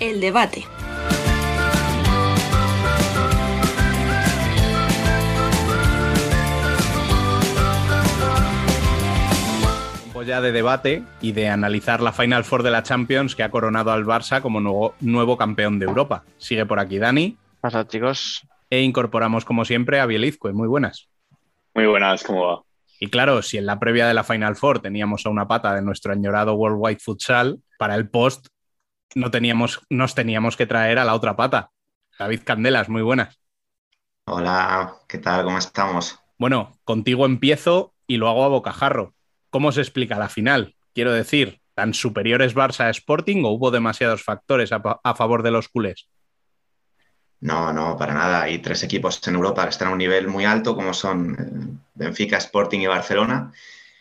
El 0.00 0.20
debate. 0.20 0.77
Ya 10.22 10.40
de 10.40 10.52
debate 10.52 11.02
y 11.20 11.32
de 11.32 11.48
analizar 11.48 12.00
la 12.00 12.12
Final 12.12 12.44
Four 12.44 12.62
de 12.62 12.70
la 12.70 12.82
Champions 12.82 13.34
que 13.34 13.42
ha 13.42 13.50
coronado 13.50 13.92
al 13.92 14.04
Barça 14.04 14.40
como 14.40 14.60
nuevo, 14.60 14.94
nuevo 15.00 15.36
campeón 15.36 15.78
de 15.78 15.86
Europa. 15.86 16.24
Sigue 16.38 16.66
por 16.66 16.78
aquí 16.80 16.98
Dani. 16.98 17.36
Pasa, 17.60 17.86
chicos. 17.86 18.46
E 18.70 18.82
incorporamos, 18.82 19.44
como 19.44 19.64
siempre, 19.64 20.00
a 20.00 20.06
Bielizque. 20.06 20.52
Muy 20.52 20.68
buenas. 20.68 21.08
Muy 21.74 21.86
buenas, 21.86 22.22
¿cómo 22.22 22.46
va? 22.46 22.62
Y 23.00 23.08
claro, 23.08 23.42
si 23.42 23.58
en 23.58 23.66
la 23.66 23.78
previa 23.78 24.08
de 24.08 24.14
la 24.14 24.24
Final 24.24 24.56
Four 24.56 24.80
teníamos 24.80 25.24
a 25.24 25.30
una 25.30 25.46
pata 25.46 25.74
de 25.74 25.82
nuestro 25.82 26.12
añorado 26.12 26.54
Worldwide 26.54 26.98
Futsal, 26.98 27.60
para 27.78 27.94
el 27.94 28.10
post 28.10 28.48
no 29.14 29.30
teníamos, 29.30 29.80
nos 29.88 30.14
teníamos 30.14 30.56
que 30.56 30.66
traer 30.66 30.98
a 30.98 31.04
la 31.04 31.14
otra 31.14 31.36
pata. 31.36 31.70
David 32.18 32.40
Candelas, 32.44 32.88
muy 32.88 33.02
buenas. 33.02 33.38
Hola, 34.26 34.94
¿qué 35.06 35.18
tal? 35.18 35.44
¿Cómo 35.44 35.58
estamos? 35.58 36.18
Bueno, 36.36 36.76
contigo 36.84 37.24
empiezo 37.24 37.94
y 38.06 38.16
lo 38.16 38.28
hago 38.28 38.44
a 38.44 38.48
bocajarro. 38.48 39.14
¿Cómo 39.50 39.72
se 39.72 39.80
explica 39.80 40.18
la 40.18 40.28
final? 40.28 40.74
Quiero 40.94 41.12
decir, 41.12 41.60
¿tan 41.74 41.94
superiores 41.94 42.54
Barça 42.54 42.86
a 42.86 42.90
Sporting 42.90 43.44
o 43.44 43.50
hubo 43.50 43.70
demasiados 43.70 44.22
factores 44.22 44.70
a, 44.72 45.14
favor 45.14 45.42
de 45.42 45.50
los 45.50 45.68
culés? 45.68 46.08
No, 47.40 47.72
no, 47.72 47.96
para 47.96 48.14
nada. 48.14 48.42
Hay 48.42 48.58
tres 48.58 48.82
equipos 48.82 49.26
en 49.26 49.36
Europa 49.36 49.62
que 49.62 49.70
están 49.70 49.88
a 49.88 49.92
un 49.92 49.98
nivel 49.98 50.28
muy 50.28 50.44
alto, 50.44 50.74
como 50.74 50.92
son 50.92 51.36
eh, 51.38 51.78
Benfica, 51.94 52.36
Sporting 52.36 52.80
y 52.80 52.86
Barcelona. 52.88 53.52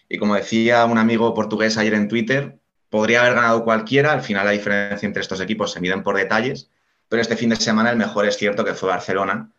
Y 0.10 0.18
como 0.18 0.36
decía 0.36 0.86
un 0.86 0.98
amigo 0.98 1.34
portugués 1.34 1.78
ayer 1.78 1.94
en 1.94 2.08
Twitter, 2.08 2.58
podría 2.90 3.22
haber 3.22 3.36
ganado 3.36 3.64
cualquiera. 3.64 4.12
Al 4.12 4.22
final 4.22 4.46
la 4.46 4.52
diferencia 4.52 5.06
entre 5.06 5.22
estos 5.22 5.40
equipos 5.40 5.72
se 5.72 5.80
miden 5.80 6.04
por 6.04 6.18
detalles. 6.18 6.70
Pero 7.10 7.22
este 7.22 7.38
fin 7.38 7.50
de 7.50 7.56
semana 7.56 7.92
el 7.92 7.98
mejor 7.98 8.26
es 8.26 8.38
cierto 8.38 8.66
que 8.66 8.74
fue 8.74 8.90
Barcelona, 8.90 9.52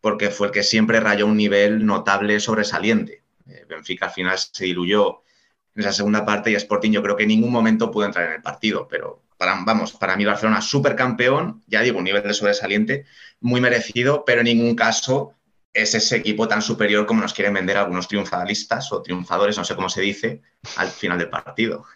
porque 0.00 0.30
fue 0.30 0.48
el 0.48 0.52
que 0.52 0.62
siempre 0.62 0.98
rayó 0.98 1.26
un 1.26 1.36
nivel 1.36 1.86
notable 1.86 2.40
sobresaliente. 2.40 3.19
Eh, 3.50 3.64
Benfica 3.68 4.06
al 4.06 4.12
final 4.12 4.38
se 4.38 4.64
diluyó 4.64 5.22
en 5.74 5.82
esa 5.82 5.92
segunda 5.92 6.24
parte 6.24 6.50
y 6.50 6.54
Sporting 6.54 6.92
yo 6.92 7.02
creo 7.02 7.16
que 7.16 7.24
en 7.24 7.30
ningún 7.30 7.52
momento 7.52 7.90
pudo 7.90 8.06
entrar 8.06 8.26
en 8.26 8.34
el 8.34 8.42
partido, 8.42 8.88
pero 8.88 9.22
vamos, 9.64 9.92
para 9.92 10.16
mí 10.16 10.24
Barcelona 10.24 10.60
supercampeón, 10.60 11.62
ya 11.66 11.80
digo, 11.80 11.98
un 11.98 12.04
nivel 12.04 12.22
de 12.22 12.34
sobresaliente 12.34 13.06
muy 13.40 13.60
merecido, 13.60 14.24
pero 14.24 14.40
en 14.40 14.46
ningún 14.46 14.74
caso 14.74 15.34
es 15.72 15.94
ese 15.94 16.16
equipo 16.16 16.48
tan 16.48 16.62
superior 16.62 17.06
como 17.06 17.22
nos 17.22 17.32
quieren 17.32 17.54
vender 17.54 17.76
algunos 17.76 18.08
triunfalistas 18.08 18.92
o 18.92 19.02
triunfadores, 19.02 19.56
no 19.56 19.64
sé 19.64 19.76
cómo 19.76 19.88
se 19.88 20.00
dice, 20.00 20.42
al 20.76 20.88
final 20.88 21.18
del 21.18 21.30
partido. 21.30 21.86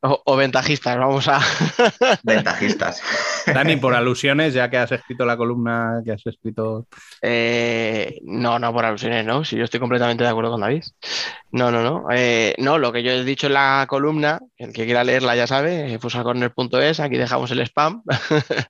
O, 0.00 0.22
o 0.24 0.36
ventajistas, 0.36 0.96
vamos 0.96 1.28
a. 1.28 1.40
Ventajistas. 2.22 3.02
Dani, 3.46 3.76
por 3.76 3.94
alusiones, 3.94 4.54
ya 4.54 4.70
que 4.70 4.78
has 4.78 4.92
escrito 4.92 5.26
la 5.26 5.36
columna 5.36 6.00
que 6.04 6.12
has 6.12 6.26
escrito. 6.26 6.86
Eh, 7.20 8.20
no, 8.24 8.58
no 8.58 8.72
por 8.72 8.84
alusiones, 8.84 9.24
no. 9.24 9.44
Si 9.44 9.56
yo 9.56 9.64
estoy 9.64 9.80
completamente 9.80 10.24
de 10.24 10.30
acuerdo 10.30 10.52
con 10.52 10.60
David. 10.60 10.84
No, 11.50 11.70
no, 11.70 11.82
no. 11.82 12.06
Eh, 12.10 12.54
no, 12.58 12.78
lo 12.78 12.92
que 12.92 13.02
yo 13.02 13.10
he 13.10 13.24
dicho 13.24 13.46
en 13.46 13.54
la 13.54 13.86
columna, 13.88 14.40
el 14.56 14.72
que 14.72 14.84
quiera 14.84 15.04
leerla 15.04 15.36
ya 15.36 15.46
sabe, 15.46 15.92
eh, 15.92 15.98
fusacorner.es, 15.98 17.00
aquí 17.00 17.16
dejamos 17.16 17.50
el 17.50 17.60
spam. 17.60 18.02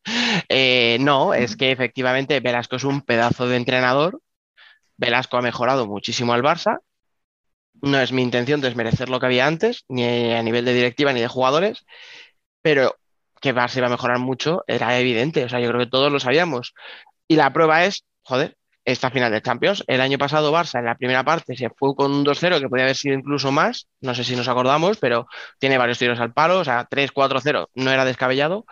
Eh, 0.51 0.97
no, 1.01 1.35
es 1.35 1.57
que 1.57 1.73
efectivamente 1.73 2.41
Velasco 2.41 2.77
es 2.77 2.85
un 2.85 3.03
pedazo 3.03 3.49
de 3.49 3.57
entrenador. 3.57 4.21
Velasco 4.97 5.37
ha 5.37 5.43
mejorado 5.43 5.87
muchísimo 5.87 6.33
al 6.33 6.43
Barça. 6.43 6.79
No 7.83 8.01
es 8.01 8.13
mi 8.13 8.23
intención 8.23 8.61
desmerecer 8.61 9.09
lo 9.09 9.21
que 9.21 9.27
había 9.27 9.47
antes, 9.47 9.85
ni 9.89 10.33
a 10.33 10.43
nivel 10.43 10.65
de 10.65 10.75
directiva 10.75 11.13
ni 11.13 11.21
de 11.21 11.29
jugadores, 11.29 11.85
pero 12.63 12.97
que 13.41 13.55
Barça 13.55 13.79
iba 13.79 13.87
a 13.87 13.91
mejorar 13.91 14.19
mucho 14.19 14.65
era 14.67 14.99
evidente. 14.99 15.45
O 15.45 15.49
sea, 15.49 15.61
yo 15.61 15.69
creo 15.69 15.81
que 15.81 15.91
todos 15.91 16.13
lo 16.13 16.21
sabíamos. 16.21 16.75
Y 17.29 17.37
la 17.37 17.53
prueba 17.53 17.85
es, 17.85 18.05
joder, 18.23 18.57
esta 18.89 19.11
final 19.11 19.31
de 19.31 19.43
Champions. 19.43 19.85
El 19.87 20.01
año 20.01 20.17
pasado 20.17 20.53
Barça 20.53 20.79
en 20.79 20.87
la 20.87 20.95
primera 20.95 21.23
parte 21.23 21.55
se 21.57 21.69
fue 21.69 21.95
con 21.95 22.11
un 22.11 22.25
2-0 22.25 22.59
que 22.59 22.69
podía 22.69 22.85
haber 22.85 22.97
sido 22.97 23.15
incluso 23.15 23.53
más, 23.53 23.87
no 24.01 24.15
sé 24.15 24.25
si 24.25 24.35
nos 24.35 24.49
acordamos, 24.49 24.97
pero 24.99 25.27
tiene 25.59 25.77
varios 25.77 25.99
tiros 25.99 26.19
al 26.21 26.33
palo, 26.33 26.61
o 26.61 26.65
sea, 26.65 26.89
3-4-0 26.89 27.69
no 27.75 27.91
era 27.91 28.07
descabellado. 28.07 28.65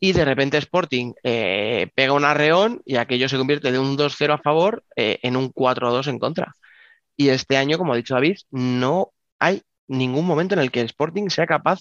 Y 0.00 0.12
de 0.12 0.24
repente 0.24 0.56
Sporting 0.56 1.12
eh, 1.22 1.90
pega 1.94 2.14
un 2.14 2.24
arreón 2.24 2.80
y 2.86 2.96
aquello 2.96 3.28
se 3.28 3.36
convierte 3.36 3.70
de 3.70 3.78
un 3.78 3.98
2-0 3.98 4.32
a 4.32 4.38
favor 4.38 4.84
eh, 4.96 5.18
en 5.22 5.36
un 5.36 5.52
4-2 5.52 6.08
en 6.08 6.18
contra. 6.18 6.54
Y 7.18 7.30
este 7.30 7.56
año, 7.56 7.78
como 7.78 7.92
ha 7.92 7.96
dicho 7.96 8.14
David, 8.14 8.38
no 8.50 9.12
hay 9.40 9.62
ningún 9.88 10.24
momento 10.26 10.54
en 10.54 10.60
el 10.60 10.70
que 10.70 10.82
Sporting 10.82 11.28
sea 11.30 11.46
capaz 11.46 11.80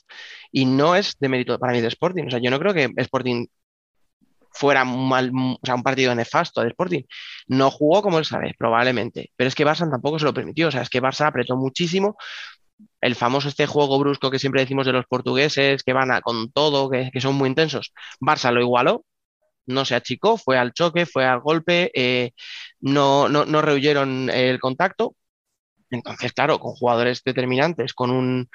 y 0.52 0.66
no 0.66 0.96
es 0.96 1.16
de 1.20 1.30
mérito 1.30 1.60
para 1.60 1.74
mí 1.74 1.82
de 1.82 1.88
Sporting. 1.90 2.26
O 2.28 2.32
sea, 2.32 2.40
yo 2.40 2.50
no 2.52 2.60
creo 2.60 2.74
que 2.74 2.92
Sporting 2.98 3.46
fuera 4.52 4.84
mal, 4.86 5.32
sea, 5.64 5.76
un 5.76 5.84
partido 5.84 6.16
nefasto 6.16 6.62
de 6.62 6.70
Sporting. 6.70 7.04
No 7.48 7.70
jugó 7.72 8.02
como 8.02 8.18
él 8.20 8.26
sabe, 8.26 8.56
probablemente, 8.58 9.32
pero 9.36 9.48
es 9.48 9.56
que 9.56 9.66
Barça 9.66 9.90
tampoco 9.90 10.20
se 10.20 10.26
lo 10.26 10.34
permitió. 10.34 10.70
O 10.70 10.72
sea, 10.72 10.82
es 10.82 10.90
que 10.90 11.02
Barça 11.02 11.28
apretó 11.28 11.56
muchísimo. 11.56 12.18
El 13.02 13.16
famoso 13.16 13.50
este 13.50 13.68
juego 13.68 14.00
brusco 14.00 14.32
que 14.32 14.40
siempre 14.40 14.62
decimos 14.62 14.86
de 14.88 14.94
los 14.94 15.06
portugueses, 15.06 15.84
que 15.84 15.94
van 15.94 16.12
a, 16.12 16.22
con 16.22 16.52
todo, 16.52 16.90
que, 16.90 17.12
que 17.14 17.22
son 17.22 17.36
muy 17.36 17.50
intensos. 17.50 17.94
Barça 18.20 18.52
lo 18.52 18.62
igualó, 18.62 19.06
no 19.68 19.86
se 19.86 19.96
achicó, 19.96 20.38
fue 20.38 20.58
al 20.58 20.74
choque, 20.74 21.06
fue 21.06 21.26
al 21.26 21.42
golpe, 21.42 21.92
eh, 21.94 22.32
no, 22.80 23.30
no, 23.30 23.46
no 23.46 23.62
rehuyeron 23.62 24.30
el 24.30 24.60
contacto. 24.60 25.16
Entonces, 25.90 26.34
claro, 26.34 26.60
con 26.60 26.74
jugadores 26.74 27.24
determinantes, 27.24 27.94
con 27.94 28.12
un, 28.12 28.50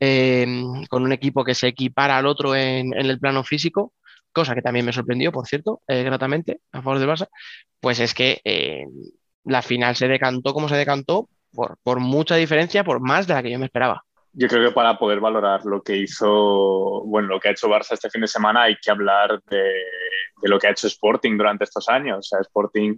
eh, 0.00 0.46
con 0.88 1.02
un 1.02 1.12
equipo 1.12 1.44
que 1.44 1.54
se 1.54 1.68
equipara 1.68 2.16
al 2.16 2.26
otro 2.26 2.54
en, 2.54 2.94
en, 2.94 3.06
el 3.06 3.18
plano 3.18 3.44
físico, 3.44 3.92
cosa 4.32 4.54
que 4.54 4.62
también 4.62 4.86
me 4.86 4.92
sorprendió, 4.92 5.32
por 5.32 5.46
cierto, 5.46 5.82
eh, 5.86 6.02
gratamente, 6.02 6.60
a 6.72 6.82
favor 6.82 6.98
del 6.98 7.08
Barça, 7.08 7.28
pues 7.80 8.00
es 8.00 8.14
que 8.14 8.40
eh, 8.44 8.86
la 9.44 9.62
final 9.62 9.96
se 9.96 10.08
decantó 10.08 10.54
como 10.54 10.68
se 10.68 10.76
decantó 10.76 11.28
por, 11.52 11.76
por 11.82 12.00
mucha 12.00 12.36
diferencia, 12.36 12.84
por 12.84 13.00
más 13.00 13.26
de 13.26 13.34
la 13.34 13.42
que 13.42 13.50
yo 13.50 13.58
me 13.58 13.66
esperaba. 13.66 14.04
Yo 14.32 14.46
creo 14.46 14.68
que 14.68 14.74
para 14.74 14.98
poder 14.98 15.20
valorar 15.20 15.64
lo 15.64 15.82
que 15.82 15.96
hizo, 15.96 17.02
bueno, 17.06 17.28
lo 17.28 17.40
que 17.40 17.48
ha 17.48 17.52
hecho 17.52 17.68
Barça 17.68 17.94
este 17.94 18.10
fin 18.10 18.20
de 18.20 18.28
semana 18.28 18.64
hay 18.64 18.76
que 18.76 18.90
hablar 18.90 19.42
de, 19.50 19.62
de 20.42 20.48
lo 20.48 20.58
que 20.58 20.68
ha 20.68 20.70
hecho 20.70 20.86
Sporting 20.86 21.36
durante 21.36 21.64
estos 21.64 21.88
años. 21.88 22.18
O 22.18 22.22
sea, 22.22 22.40
Sporting 22.40 22.96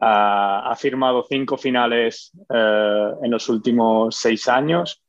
ha 0.00 0.74
firmado 0.76 1.24
cinco 1.28 1.56
finales 1.56 2.30
uh, 2.48 3.24
en 3.24 3.30
los 3.30 3.48
últimos 3.48 4.16
seis 4.16 4.48
años, 4.48 5.02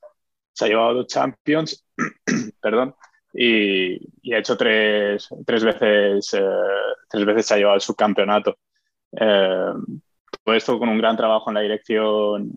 se 0.54 0.66
ha 0.66 0.68
llevado 0.68 0.96
dos 0.96 1.08
Champions, 1.08 1.86
perdón, 2.62 2.96
y, 3.34 4.00
y, 4.22 4.34
ha 4.34 4.40
hecho 4.40 4.58
tres, 4.58 5.30
tres 5.46 5.64
veces, 5.64 6.34
uh, 6.34 6.96
tres 7.10 7.26
veces 7.26 7.46
se 7.46 7.54
ha 7.54 7.58
llevado 7.58 7.76
el 7.76 7.82
subcampeonato. 7.82 8.58
todo 9.12 10.56
esto 10.56 10.80
con 10.80 10.90
un 10.90 10.98
gran 10.98 11.16
trabajo 11.16 11.50
en 11.50 11.56
la 11.56 11.62
dirección 11.62 12.54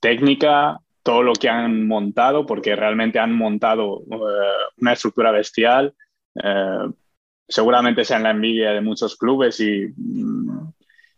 técnica, 0.00 0.78
todo 1.02 1.22
lo 1.22 1.34
que 1.34 1.48
han 1.48 1.86
montado, 1.86 2.46
porque 2.46 2.74
realmente 2.74 3.18
han 3.18 3.34
montado 3.34 4.02
una 4.78 4.92
estructura 4.92 5.30
bestial. 5.30 5.94
seguramente 7.46 8.04
sean 8.04 8.22
la 8.22 8.30
envidia 8.30 8.70
de 8.72 8.80
muchos 8.80 9.16
clubes 9.16 9.60
y 9.60 9.92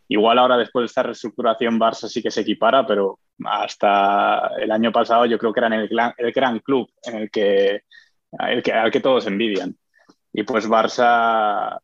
Igual 0.09 0.39
ahora 0.39 0.57
después 0.57 0.83
de 0.83 0.87
esta 0.87 1.03
reestructuración 1.03 1.81
Barça 1.81 2.09
sí 2.09 2.23
que 2.23 2.31
se 2.31 2.43
equipara, 2.43 2.87
pero 2.87 3.19
hasta 3.45 4.53
el 4.59 4.71
año 4.71 4.93
pasado 4.93 5.27
yo 5.27 5.39
creo 5.39 5.53
que 5.53 5.61
era 5.61 5.75
el 5.75 5.89
gran, 5.89 6.15
el 6.17 6.33
gran 6.33 6.61
club 6.61 6.91
en 7.03 7.17
el 7.17 7.31
que, 7.31 7.83
el 8.39 8.63
que, 8.63 8.73
al 8.73 8.91
que 8.91 9.01
todos 9.01 9.27
envidian. 9.27 9.77
Y 10.33 10.45
pues 10.45 10.69
Barça 10.69 11.81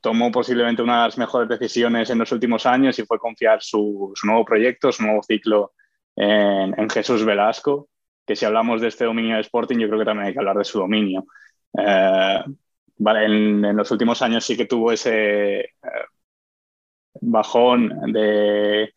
tomó 0.00 0.30
posiblemente 0.32 0.82
una 0.82 0.98
de 0.98 1.08
las 1.08 1.18
mejores 1.18 1.48
decisiones 1.48 2.10
en 2.10 2.18
los 2.18 2.32
últimos 2.32 2.64
años 2.66 2.98
y 2.98 3.04
fue 3.04 3.18
confiar 3.18 3.62
su, 3.62 4.12
su 4.14 4.26
nuevo 4.26 4.44
proyecto, 4.44 4.90
su 4.90 5.04
nuevo 5.04 5.22
ciclo 5.22 5.72
en, 6.16 6.78
en, 6.78 6.90
Jesús 6.90 7.24
Velasco, 7.24 7.88
que 8.26 8.34
si 8.34 8.44
hablamos 8.44 8.80
de 8.80 8.88
este 8.88 9.04
dominio 9.04 9.36
de 9.36 9.42
Sporting 9.42 9.78
yo 9.78 9.88
creo 9.88 10.00
que 10.00 10.04
también 10.04 10.26
hay 10.26 10.32
que 10.32 10.38
hablar 10.40 10.56
de 10.56 10.64
su 10.64 10.78
dominio. 10.78 11.24
Eh, 11.78 12.44
vale, 12.98 13.24
en, 13.26 13.64
en, 13.64 13.76
los 13.76 13.90
últimos 13.90 14.20
años 14.22 14.44
sí 14.44 14.56
que 14.56 14.66
tuvo 14.66 14.90
ese... 14.92 15.60
Eh, 15.60 15.68
bajón 17.22 18.12
de, 18.12 18.92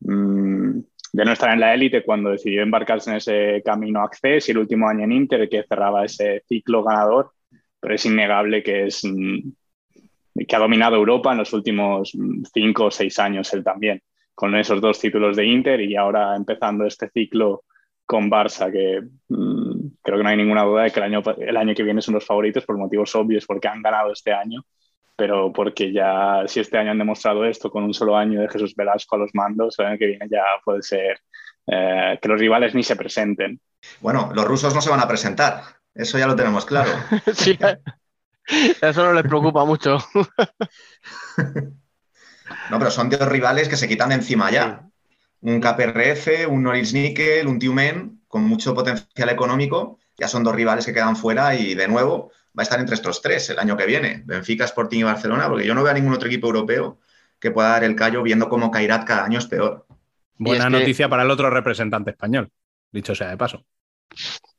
mm, 0.00 0.80
de 1.12 1.24
no 1.24 1.32
estar 1.32 1.52
en 1.52 1.60
la 1.60 1.74
élite 1.74 2.04
cuando 2.04 2.30
decidió 2.30 2.62
embarcarse 2.62 3.10
en 3.10 3.16
ese 3.16 3.62
camino 3.64 4.02
Access 4.02 4.48
y 4.48 4.52
el 4.52 4.58
último 4.58 4.88
año 4.88 5.04
en 5.04 5.12
Inter 5.12 5.48
que 5.48 5.64
cerraba 5.64 6.04
ese 6.04 6.42
ciclo 6.48 6.84
ganador, 6.84 7.32
pero 7.80 7.94
es 7.94 8.06
innegable 8.06 8.62
que 8.62 8.86
es 8.86 9.02
mm, 9.04 9.38
que 10.46 10.56
ha 10.56 10.60
dominado 10.60 10.96
Europa 10.96 11.32
en 11.32 11.38
los 11.38 11.52
últimos 11.52 12.14
mm, 12.14 12.44
cinco 12.52 12.86
o 12.86 12.90
seis 12.90 13.18
años 13.18 13.52
él 13.54 13.64
también, 13.64 14.02
con 14.34 14.54
esos 14.54 14.80
dos 14.80 15.00
títulos 15.00 15.36
de 15.36 15.46
Inter 15.46 15.80
y 15.80 15.96
ahora 15.96 16.36
empezando 16.36 16.86
este 16.86 17.08
ciclo 17.10 17.64
con 18.06 18.30
Barça, 18.30 18.72
que 18.72 19.00
creo 20.02 20.18
que 20.18 20.22
no 20.24 20.28
hay 20.28 20.36
ninguna 20.36 20.64
duda 20.64 20.82
de 20.82 20.90
que 20.90 20.98
el 20.98 21.04
año, 21.04 21.22
el 21.38 21.56
año 21.56 21.74
que 21.74 21.84
viene 21.84 22.02
son 22.02 22.14
los 22.14 22.26
favoritos 22.26 22.64
por 22.64 22.76
motivos 22.76 23.14
obvios, 23.14 23.46
porque 23.46 23.68
han 23.68 23.82
ganado 23.82 24.12
este 24.12 24.32
año 24.32 24.64
pero 25.20 25.52
porque 25.52 25.92
ya 25.92 26.44
si 26.46 26.60
este 26.60 26.78
año 26.78 26.92
han 26.92 26.98
demostrado 26.98 27.44
esto 27.44 27.70
con 27.70 27.84
un 27.84 27.92
solo 27.92 28.16
año 28.16 28.40
de 28.40 28.48
Jesús 28.48 28.74
Velasco 28.74 29.16
a 29.16 29.18
los 29.18 29.34
mandos, 29.34 29.78
el 29.78 29.84
año 29.84 29.98
que 29.98 30.06
viene 30.06 30.26
ya 30.30 30.42
puede 30.64 30.80
ser 30.80 31.20
eh, 31.66 32.18
que 32.22 32.26
los 32.26 32.40
rivales 32.40 32.74
ni 32.74 32.82
se 32.82 32.96
presenten. 32.96 33.60
Bueno, 34.00 34.32
los 34.34 34.46
rusos 34.46 34.74
no 34.74 34.80
se 34.80 34.88
van 34.88 35.00
a 35.00 35.06
presentar, 35.06 35.60
eso 35.94 36.16
ya 36.16 36.26
lo 36.26 36.34
tenemos 36.34 36.64
claro. 36.64 36.88
sí, 37.34 37.58
eso 38.80 39.04
no 39.04 39.12
les 39.12 39.24
preocupa 39.24 39.66
mucho. 39.66 39.98
no, 42.70 42.78
pero 42.78 42.90
son 42.90 43.10
dos 43.10 43.28
rivales 43.28 43.68
que 43.68 43.76
se 43.76 43.88
quitan 43.88 44.08
de 44.08 44.14
encima 44.14 44.50
ya. 44.50 44.88
Un 45.42 45.60
KPRF, 45.60 46.48
un 46.48 46.62
Norilsk 46.62 46.94
Nickel, 46.94 47.46
un 47.46 47.58
Tiumen, 47.58 48.22
con 48.26 48.42
mucho 48.44 48.74
potencial 48.74 49.28
económico, 49.28 49.98
ya 50.16 50.28
son 50.28 50.44
dos 50.44 50.54
rivales 50.54 50.86
que 50.86 50.94
quedan 50.94 51.14
fuera 51.14 51.54
y 51.54 51.74
de 51.74 51.88
nuevo 51.88 52.32
va 52.56 52.62
a 52.62 52.64
estar 52.64 52.80
entre 52.80 52.94
estos 52.94 53.22
tres 53.22 53.50
el 53.50 53.58
año 53.58 53.76
que 53.76 53.86
viene, 53.86 54.22
Benfica, 54.24 54.64
Sporting 54.64 55.00
y 55.00 55.02
Barcelona, 55.04 55.48
porque 55.48 55.66
yo 55.66 55.74
no 55.74 55.82
veo 55.82 55.92
a 55.92 55.94
ningún 55.94 56.14
otro 56.14 56.28
equipo 56.28 56.48
europeo 56.48 56.98
que 57.38 57.50
pueda 57.50 57.70
dar 57.70 57.84
el 57.84 57.96
callo 57.96 58.22
viendo 58.22 58.48
cómo 58.48 58.70
Kairat 58.70 59.04
cada 59.04 59.24
año 59.24 59.38
es 59.38 59.46
peor. 59.46 59.86
Buena 60.36 60.64
es 60.64 60.70
noticia 60.70 61.06
que... 61.06 61.10
para 61.10 61.22
el 61.22 61.30
otro 61.30 61.50
representante 61.50 62.10
español, 62.10 62.50
dicho 62.90 63.14
sea 63.14 63.30
de 63.30 63.36
paso. 63.36 63.64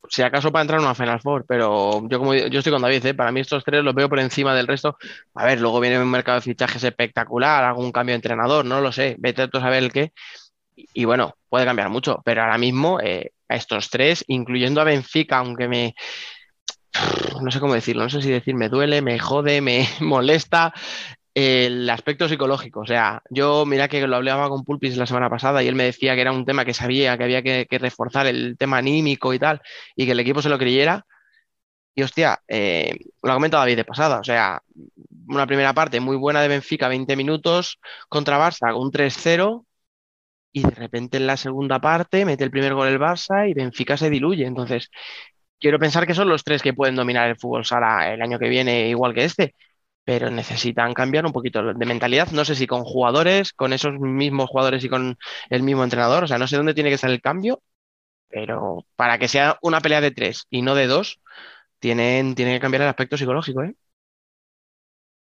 Si 0.09 0.21
acaso 0.21 0.51
para 0.51 0.61
entrar 0.61 0.79
en 0.79 0.85
una 0.85 0.95
Final 0.95 1.21
Four, 1.21 1.45
pero 1.47 2.07
yo 2.07 2.19
como 2.19 2.33
yo 2.33 2.59
estoy 2.59 2.71
con 2.71 2.81
David, 2.81 3.05
¿eh? 3.05 3.13
para 3.13 3.31
mí 3.31 3.39
estos 3.39 3.63
tres 3.63 3.83
los 3.83 3.93
veo 3.93 4.09
por 4.09 4.19
encima 4.19 4.55
del 4.55 4.67
resto. 4.67 4.97
A 5.35 5.45
ver, 5.45 5.59
luego 5.59 5.79
viene 5.79 5.99
un 5.99 6.09
mercado 6.09 6.37
de 6.37 6.41
fichajes 6.41 6.83
espectacular, 6.83 7.63
algún 7.63 7.91
cambio 7.91 8.13
de 8.13 8.17
entrenador, 8.17 8.65
no 8.65 8.81
lo 8.81 8.91
sé, 8.91 9.15
vete 9.19 9.43
a 9.43 9.49
saber 9.51 9.83
el 9.83 9.91
qué. 9.91 10.11
Y, 10.75 10.87
y, 10.93 11.05
bueno, 11.05 11.35
puede 11.49 11.65
cambiar 11.65 11.89
mucho, 11.89 12.21
pero 12.25 12.41
ahora 12.41 12.57
mismo 12.57 12.99
eh, 13.01 13.31
a 13.47 13.55
estos 13.55 13.89
tres, 13.89 14.23
incluyendo 14.27 14.81
a 14.81 14.85
Benfica, 14.85 15.37
aunque 15.37 15.67
me, 15.67 15.95
no 17.41 17.51
sé 17.51 17.59
cómo 17.59 17.73
decirlo, 17.73 18.03
no 18.03 18.09
sé 18.09 18.21
si 18.21 18.29
decir 18.29 18.55
me 18.55 18.69
duele, 18.69 19.01
me 19.01 19.19
jode, 19.19 19.61
me 19.61 19.87
molesta. 20.01 20.73
el 21.33 21.89
aspecto 21.89 22.27
psicológico. 22.27 22.81
O 22.81 22.85
sea, 22.85 23.21
yo 23.29 23.65
mira 23.65 23.87
que 23.87 24.05
lo 24.07 24.17
hablaba 24.17 24.49
con 24.49 24.63
Pulpis 24.65 24.97
la 24.97 25.05
semana 25.05 25.29
pasada 25.29 25.63
y 25.63 25.67
él 25.67 25.75
me 25.75 25.85
decía 25.85 26.15
que 26.15 26.21
era 26.21 26.31
un 26.33 26.45
tema 26.45 26.65
que 26.65 26.73
sabía, 26.73 27.17
que 27.17 27.23
había 27.23 27.41
que, 27.43 27.67
reforzar 27.79 28.27
el 28.27 28.57
tema 28.57 28.77
anímico 28.77 29.33
y 29.33 29.39
tal, 29.39 29.61
y 29.95 30.05
que 30.05 30.11
el 30.13 30.19
equipo 30.19 30.41
se 30.41 30.49
lo 30.49 30.57
creyera. 30.59 31.05
Y 31.95 32.03
hostia, 32.03 32.41
eh, 32.47 32.97
lo 33.21 33.31
ha 33.31 33.35
comentado 33.35 33.61
David 33.61 33.77
de 33.77 33.85
pasada, 33.85 34.19
o 34.19 34.23
sea, 34.23 34.61
una 35.27 35.45
primera 35.47 35.73
parte 35.73 35.99
muy 35.99 36.15
buena 36.17 36.41
de 36.41 36.47
Benfica, 36.47 36.87
20 36.87 37.15
minutos 37.17 37.79
contra 38.09 38.39
Barça, 38.39 38.73
un 38.77 38.91
3-0, 38.91 39.65
y 40.53 40.63
de 40.63 40.71
repente 40.71 41.17
en 41.17 41.27
la 41.27 41.37
segunda 41.37 41.79
parte 41.79 42.25
mete 42.25 42.43
el 42.43 42.51
primer 42.51 42.73
gol 42.73 42.87
el 42.87 42.99
Barça 42.99 43.49
y 43.49 43.53
Benfica 43.53 43.97
se 43.97 44.09
diluye. 44.09 44.45
Entonces, 44.45 44.89
quiero 45.61 45.79
pensar 45.79 46.07
que 46.07 46.15
son 46.15 46.29
los 46.29 46.43
tres 46.45 46.63
que 46.63 46.73
pueden 46.75 46.95
dominar 46.97 47.29
el 47.29 47.37
fútbol 47.37 47.65
sala 47.65 48.13
el 48.13 48.23
año 48.23 48.39
que 48.39 48.49
viene 48.49 48.89
igual 48.89 49.15
que 49.15 49.25
este, 49.25 49.55
pero 50.05 50.31
necesitan 50.31 50.93
cambiar 50.95 51.25
un 51.27 51.33
poquito 51.33 51.63
de 51.73 51.87
mentalidad. 51.87 52.29
No 52.31 52.45
sé 52.45 52.55
si 52.55 52.67
con 52.67 52.83
jugadores, 52.85 53.53
con 53.53 53.73
esos 53.73 53.93
mismos 53.99 54.49
jugadores 54.49 54.83
y 54.85 54.89
con 54.89 55.17
el 55.49 55.63
mismo 55.63 55.83
entrenador, 55.85 56.25
o 56.25 56.27
sea, 56.27 56.39
no 56.39 56.47
sé 56.47 56.57
dónde 56.57 56.75
tiene 56.75 56.89
que 56.91 56.95
estar 56.95 57.11
el 57.11 57.21
cambio, 57.21 57.63
pero 58.29 58.85
para 58.95 59.19
que 59.19 59.27
sea 59.29 59.57
una 59.61 59.81
pelea 59.81 60.01
de 60.01 60.11
tres 60.11 60.47
y 60.49 60.61
no 60.63 60.75
de 60.75 60.87
dos, 60.87 61.21
tienen, 61.79 62.35
tienen 62.35 62.55
que 62.55 62.61
cambiar 62.61 62.83
el 62.83 62.89
aspecto 62.89 63.17
psicológico, 63.17 63.63
¿eh? 63.63 63.75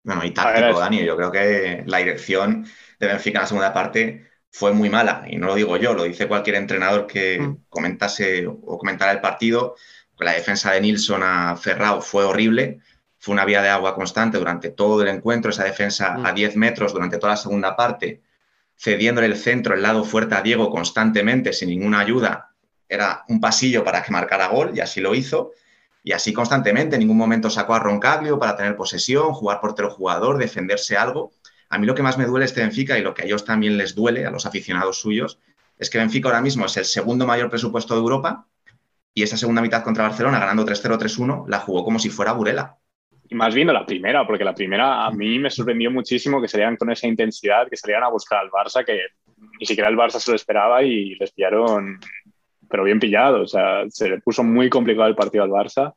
Bueno, 0.03 0.23
y 0.25 0.31
táctico, 0.33 0.79
Dani. 0.79 1.03
Yo 1.05 1.17
creo 1.17 1.31
que 1.31 1.83
la 1.85 1.97
dirección 1.97 2.65
de 2.99 3.07
Benfica 3.07 3.39
en 3.39 3.41
la 3.43 3.47
segunda 3.47 3.73
parte 3.73 4.29
fue 4.51 4.71
muy 4.73 4.89
mala. 4.89 5.25
Y 5.27 5.37
no 5.37 5.47
lo 5.47 5.55
digo 5.55 5.75
yo, 5.77 5.93
lo 5.93 6.03
dice 6.03 6.27
cualquier 6.27 6.55
entrenador 6.55 7.07
que 7.07 7.37
Mm. 7.39 7.57
comentase 7.69 8.47
o 8.47 8.77
comentara 8.77 9.11
el 9.11 9.19
partido. 9.21 9.75
La 10.19 10.33
defensa 10.33 10.71
de 10.71 10.81
Nilsson 10.81 11.21
a 11.23 11.55
Ferrao 11.55 12.01
fue 12.01 12.23
horrible. 12.25 12.79
Fue 13.19 13.33
una 13.33 13.45
vía 13.45 13.61
de 13.61 13.69
agua 13.69 13.95
constante 13.95 14.37
durante 14.37 14.69
todo 14.69 15.01
el 15.01 15.07
encuentro. 15.09 15.51
Esa 15.51 15.63
defensa 15.63 16.17
Mm. 16.17 16.25
a 16.25 16.33
10 16.33 16.55
metros 16.55 16.93
durante 16.93 17.17
toda 17.17 17.33
la 17.33 17.37
segunda 17.37 17.75
parte, 17.75 18.21
cediéndole 18.75 19.27
el 19.27 19.37
centro, 19.37 19.73
el 19.75 19.81
lado 19.81 20.03
fuerte 20.03 20.35
a 20.35 20.41
Diego 20.41 20.69
constantemente, 20.69 21.53
sin 21.53 21.69
ninguna 21.69 21.99
ayuda. 21.99 22.51
Era 22.89 23.23
un 23.27 23.39
pasillo 23.41 23.83
para 23.83 24.01
que 24.03 24.11
marcara 24.11 24.47
gol 24.47 24.71
y 24.75 24.79
así 24.79 25.01
lo 25.01 25.13
hizo. 25.13 25.51
Y 26.03 26.13
así 26.13 26.31
constantemente, 26.31 26.95
en 26.95 27.01
ningún 27.01 27.17
momento 27.17 27.49
sacó 27.49 27.73
a 27.75 27.79
Roncaglio 27.79 28.39
para 28.39 28.55
tener 28.55 28.75
posesión, 28.75 29.33
jugar 29.33 29.59
portero 29.59 29.89
jugador, 29.89 30.37
defenderse 30.37 30.95
algo. 30.95 31.31
A 31.69 31.77
mí 31.77 31.85
lo 31.85 31.95
que 31.95 32.03
más 32.03 32.17
me 32.17 32.25
duele 32.25 32.45
este 32.45 32.61
Benfica 32.61 32.97
y 32.97 33.01
lo 33.01 33.13
que 33.13 33.23
a 33.23 33.25
ellos 33.25 33.43
también 33.43 33.77
les 33.77 33.93
duele, 33.93 34.25
a 34.25 34.31
los 34.31 34.45
aficionados 34.45 35.01
suyos, 35.01 35.39
es 35.77 35.89
que 35.89 35.97
Benfica 35.97 36.29
ahora 36.29 36.41
mismo 36.41 36.65
es 36.65 36.77
el 36.77 36.85
segundo 36.85 37.25
mayor 37.27 37.49
presupuesto 37.49 37.93
de 37.93 37.99
Europa 37.99 38.47
y 39.17 39.23
esa 39.23 39.35
segunda 39.35 39.63
mitad 39.63 39.83
contra 39.83 40.03
Barcelona, 40.03 40.37
ganando 40.37 40.63
3-0, 40.63 40.95
3-1, 40.95 41.45
la 41.47 41.57
jugó 41.57 41.83
como 41.83 41.97
si 41.97 42.11
fuera 42.11 42.33
Burela. 42.33 42.77
Y 43.27 43.33
más 43.33 43.55
viendo 43.55 43.73
la 43.73 43.83
primera, 43.83 44.27
porque 44.27 44.43
la 44.43 44.53
primera 44.53 45.07
a 45.07 45.09
mí 45.09 45.39
me 45.39 45.49
sorprendió 45.49 45.89
muchísimo 45.89 46.39
que 46.39 46.47
salieran 46.47 46.75
con 46.75 46.91
esa 46.91 47.07
intensidad, 47.07 47.67
que 47.67 47.77
salieran 47.77 48.03
a 48.03 48.09
buscar 48.09 48.37
al 48.37 48.51
Barça, 48.51 48.85
que 48.85 48.99
ni 49.59 49.65
siquiera 49.65 49.89
el 49.89 49.97
Barça 49.97 50.19
se 50.19 50.29
lo 50.29 50.35
esperaba 50.35 50.83
y 50.83 51.15
les 51.15 51.31
pillaron, 51.31 51.99
pero 52.69 52.83
bien 52.83 52.99
pillados. 52.99 53.41
O 53.41 53.57
sea, 53.57 53.89
se 53.89 54.07
le 54.07 54.21
puso 54.21 54.43
muy 54.43 54.69
complicado 54.69 55.07
el 55.07 55.15
partido 55.15 55.45
al 55.45 55.49
Barça 55.49 55.95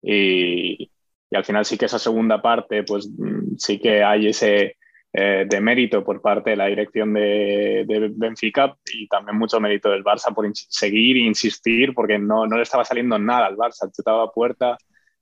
y, 0.00 0.90
y 1.30 1.36
al 1.36 1.44
final 1.44 1.66
sí 1.66 1.76
que 1.76 1.84
esa 1.84 1.98
segunda 1.98 2.40
parte, 2.40 2.84
pues 2.84 3.06
mm, 3.06 3.56
sí 3.58 3.78
que 3.78 4.02
hay 4.02 4.28
ese 4.28 4.78
eh, 5.18 5.46
demérito 5.48 6.04
por 6.04 6.20
parte 6.20 6.50
de 6.50 6.56
la 6.56 6.66
dirección 6.66 7.14
de, 7.14 7.84
de 7.88 8.10
Benfica 8.14 8.76
y 8.92 9.08
también 9.08 9.38
mucho 9.38 9.58
mérito 9.58 9.88
del 9.90 10.04
Barça 10.04 10.34
por 10.34 10.44
ins- 10.44 10.66
seguir 10.68 11.16
e 11.16 11.20
insistir, 11.20 11.94
porque 11.94 12.18
no, 12.18 12.46
no 12.46 12.56
le 12.56 12.62
estaba 12.64 12.84
saliendo 12.84 13.18
nada 13.18 13.46
al 13.46 13.56
Barça, 13.56 13.90
chutaba 13.90 14.30
puerta 14.30 14.76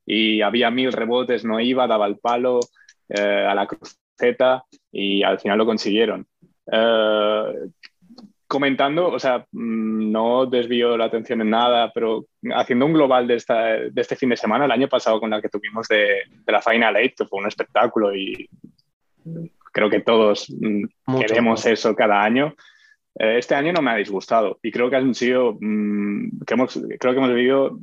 y 0.05 0.40
había 0.42 0.70
mil 0.72 0.92
rebotes, 0.92 1.45
no 1.45 1.61
iba, 1.61 1.86
daba 1.86 2.07
el 2.09 2.18
palo 2.18 2.59
eh, 3.09 3.47
a 3.49 3.55
la 3.55 3.66
cruceta 3.68 4.64
y 4.90 5.22
al 5.22 5.38
final 5.38 5.59
lo 5.59 5.66
consiguieron. 5.66 6.26
Eh, 6.72 7.45
comentando, 8.49 9.09
o 9.09 9.18
sea, 9.18 9.47
mm, 9.53 10.11
no 10.11 10.47
desvío 10.47 10.97
la 10.97 11.05
atención 11.07 11.40
en 11.40 11.51
nada, 11.51 11.92
pero 11.95 12.26
haciendo 12.55 12.86
un 12.86 12.95
global 12.95 13.26
de, 13.28 13.36
esta, 13.36 13.64
de 13.64 14.01
este 14.01 14.16
fin 14.16 14.28
de 14.30 14.36
semana, 14.36 14.64
el 14.64 14.72
año 14.72 14.88
pasado 14.88 15.20
con 15.20 15.30
la 15.30 15.40
que 15.40 15.49
tuvimos 15.49 15.86
de, 15.86 16.22
de 16.45 16.53
la 16.53 16.61
Final 16.61 16.97
Eight, 16.97 17.14
que 17.16 17.26
fue 17.26 17.38
un 17.40 17.47
espectáculo 17.47 18.14
y 18.14 18.49
creo 19.74 19.90
que 19.90 20.00
todos 20.00 20.46
mm, 20.48 20.84
Mucho. 21.06 21.26
queremos 21.26 21.66
eso 21.66 21.94
cada 21.94 22.22
año. 22.22 22.54
Eh, 23.18 23.38
Este 23.38 23.54
año 23.54 23.72
no 23.72 23.82
me 23.82 23.90
ha 23.90 23.96
disgustado 23.96 24.58
y 24.62 24.70
creo 24.70 24.88
que 24.88 24.96
han 24.96 25.14
sido, 25.14 25.56
mm, 25.60 26.40
que 26.46 26.54
hemos, 26.54 26.72
creo 26.98 27.12
que 27.12 27.18
hemos 27.18 27.34
vivido 27.34 27.78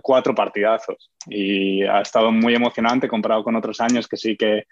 cuatro 0.00 0.34
partidazos 0.34 1.10
y 1.28 1.82
ha 1.82 2.00
estado 2.00 2.30
muy 2.30 2.54
emocionante 2.54 3.08
comparado 3.08 3.44
con 3.44 3.56
otros 3.56 3.80
años 3.80 4.08
que 4.08 4.16
sí 4.16 4.36
que 4.36 4.64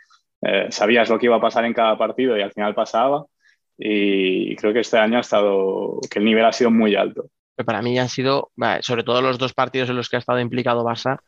eh, 0.42 0.66
sabías 0.70 1.10
lo 1.10 1.18
que 1.18 1.26
iba 1.26 1.36
a 1.36 1.40
pasar 1.40 1.64
en 1.64 1.74
cada 1.74 1.98
partido 1.98 2.38
y 2.38 2.42
al 2.42 2.52
final 2.52 2.74
pasaba 2.74 3.26
y 3.82 4.54
creo 4.56 4.74
que 4.74 4.80
este 4.80 4.98
año 4.98 5.16
ha 5.16 5.22
estado, 5.22 6.00
que 6.10 6.18
el 6.18 6.24
nivel 6.26 6.44
ha 6.44 6.52
sido 6.52 6.70
muy 6.70 6.94
alto. 6.94 7.30
para 7.64 7.80
mí 7.82 7.98
han 7.98 8.10
sido, 8.10 8.50
sobre 8.80 9.04
todo 9.04 9.22
los 9.22 9.38
dos 9.38 9.54
partidos 9.54 9.88
en 9.88 9.96
los 9.96 10.08
que 10.08 10.16
ha 10.16 10.18
estado 10.18 10.38
implicado 10.38 10.84
Barça, 10.84 11.18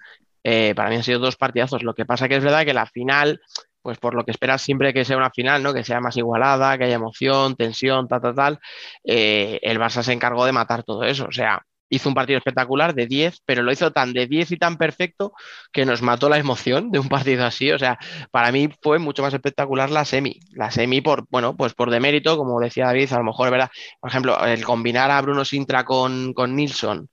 eh, 0.45 0.75
para 0.75 0.91
mí 0.91 0.97
han 0.97 1.03
sido 1.03 1.19
dos 1.19 1.37
partidazos. 1.37 1.83
Lo 1.83 1.95
que 1.95 2.05
pasa 2.05 2.29
que 2.29 2.37
es 2.37 2.45
verdad 2.45 2.65
que 2.65 2.75
la 2.75 2.87
final, 2.87 3.41
pues 3.83 3.99
por 3.99 4.15
lo 4.15 4.25
que 4.25 4.31
esperas 4.31 4.63
siempre 4.63 4.95
que 4.95 5.05
sea 5.05 5.17
una 5.17 5.31
final, 5.31 5.63
¿no? 5.63 5.75
Que 5.75 5.85
sea 5.85 6.01
más 6.01 6.17
igualada, 6.17 6.79
que 6.79 6.85
haya 6.85 6.95
emoción, 6.97 7.57
tensión, 7.57 8.09
tal, 8.09 8.21
tal, 8.21 8.35
tal, 8.35 8.61
eh, 9.05 9.59
el 9.63 9.79
Barça 9.79 10.03
se 10.03 10.13
encargó 10.13 10.45
de 10.47 10.53
matar 10.53 10.85
todo 10.85 11.05
eso. 11.05 11.27
O 11.27 11.33
sea, 11.33 11.65
hizo 11.93 12.09
un 12.09 12.15
partido 12.15 12.39
espectacular 12.39 12.95
de 12.95 13.07
10, 13.07 13.43
pero 13.45 13.63
lo 13.63 13.71
hizo 13.71 13.93
tan 13.93 14.15
de 14.15 14.27
10 14.27 14.51
y 14.53 14.57
tan 14.57 14.79
perfecto 14.79 15.35
que 15.73 15.85
nos 15.85 16.01
mató 16.01 16.31
la 16.31 16.39
emoción 16.39 16.91
de 16.91 16.99
un 16.99 17.09
partido 17.09 17.45
así. 17.45 17.71
O 17.71 17.79
sea, 17.79 17.99
para 18.31 18.51
mí 18.51 18.71
fue 18.81 18.99
mucho 18.99 19.23
más 19.23 19.35
espectacular 19.35 19.91
la 19.91 20.07
semi. 20.07 20.41
La 20.53 20.71
semi 20.71 21.03
por, 21.03 21.27
bueno, 21.31 21.55
pues 21.55 21.75
por 21.75 21.91
demérito, 21.91 22.39
como 22.39 22.59
decía 22.61 22.87
David, 22.87 23.13
a 23.13 23.19
lo 23.19 23.25
mejor, 23.25 23.51
¿verdad? 23.51 23.71
Por 24.01 24.09
ejemplo, 24.09 24.43
el 24.47 24.65
combinar 24.65 25.11
a 25.11 25.21
Bruno 25.21 25.45
Sintra 25.45 25.85
con, 25.85 26.33
con 26.33 26.57
Nilsson, 26.57 27.09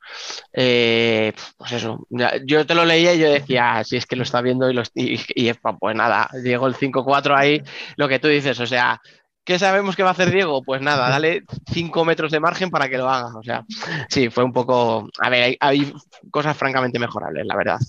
eh, 0.54 1.34
pues 1.58 1.72
eso, 1.74 2.08
yo 2.46 2.66
te 2.66 2.76
lo 2.76 2.86
leía 2.86 3.14
y 3.14 3.20
yo 3.20 3.30
decía, 3.32 3.78
"Ah, 3.78 3.84
si 3.84 3.98
es 3.98 4.06
que 4.06 4.16
lo 4.16 4.24
está 4.24 4.42
viendo 4.42 4.70
y, 4.70 4.74
lo, 4.74 4.84
y, 4.96 5.20
y, 5.36 5.52
pues 5.80 5.96
nada, 5.96 6.30
llegó 6.44 6.68
el 6.68 6.76
5-4 6.76 7.36
ahí, 7.36 7.62
lo 7.98 8.08
que 8.08 8.20
tú 8.20 8.28
dices, 8.28 8.60
o 8.60 8.68
sea, 8.68 9.02
¿qué 9.44 9.58
sabemos 9.60 9.96
que 9.96 10.04
va 10.04 10.10
a 10.10 10.12
hacer 10.14 10.32
Diego? 10.32 10.64
Pues 10.64 10.82
nada, 10.82 11.10
dale 11.10 11.44
5 11.72 12.06
metros 12.06 12.32
de 12.32 12.40
margen 12.40 12.70
para 12.70 12.90
que 12.90 12.98
lo 12.98 13.10
haga, 13.10 13.38
o 13.38 13.44
sea, 13.44 13.66
sí, 14.10 14.30
fue 14.30 14.44
un 14.44 14.54
poco, 14.54 15.10
a 15.20 15.30
ver, 15.30 15.44
hay, 15.44 15.58
hay 15.60 15.94
cosas 16.32 16.56
francamente 16.58 17.00
mejorables, 17.00 17.46
la 17.46 17.56
verdad. 17.56 17.80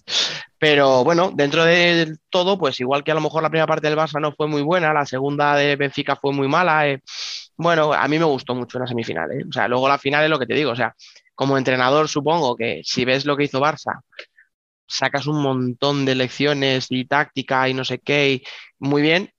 Pero 0.59 1.05
bueno, 1.05 1.33
dentro 1.35 1.65
de 1.65 2.17
todo, 2.29 2.59
pues 2.59 2.81
igual 2.81 3.03
que 3.03 3.13
a 3.13 3.15
lo 3.15 3.21
mejor 3.21 3.43
la 3.43 3.51
primera 3.51 3.67
parte 3.67 3.89
del 3.89 3.99
Barça 3.99 4.21
no 4.21 4.33
fue 4.33 4.47
muy 4.47 4.63
buena, 4.63 4.93
la 4.93 5.07
segunda 5.07 5.55
de 5.57 5.77
Benfica 5.77 6.17
fue 6.17 6.33
muy 6.33 6.49
mala, 6.49 6.89
eh, 6.89 7.03
bueno, 7.57 7.93
a 7.93 8.09
mí 8.09 8.19
me 8.19 8.25
gustó 8.25 8.55
mucho 8.55 8.79
la 8.79 8.87
semifinal, 8.87 9.31
¿eh? 9.33 9.45
O 9.49 9.53
sea, 9.53 9.69
luego 9.69 9.89
la 9.89 9.99
final 9.99 10.25
es 10.25 10.31
lo 10.31 10.39
que 10.39 10.47
te 10.47 10.55
digo, 10.55 10.71
o 10.71 10.77
sea, 10.77 10.95
como 11.35 11.59
entrenador 11.59 12.09
supongo 12.09 12.57
que 12.57 12.83
si 12.85 13.05
ves 13.05 13.25
lo 13.27 13.37
que 13.37 13.45
hizo 13.45 13.61
Barça, 13.61 14.01
sacas 14.87 15.27
un 15.27 15.43
montón 15.43 16.05
de 16.05 16.15
lecciones 16.15 16.87
y 16.91 17.05
táctica 17.07 17.69
y 17.69 17.75
no 17.75 17.85
sé 17.85 17.99
qué, 17.99 18.33
y 18.33 18.43
muy 18.79 19.03
bien, 19.03 19.33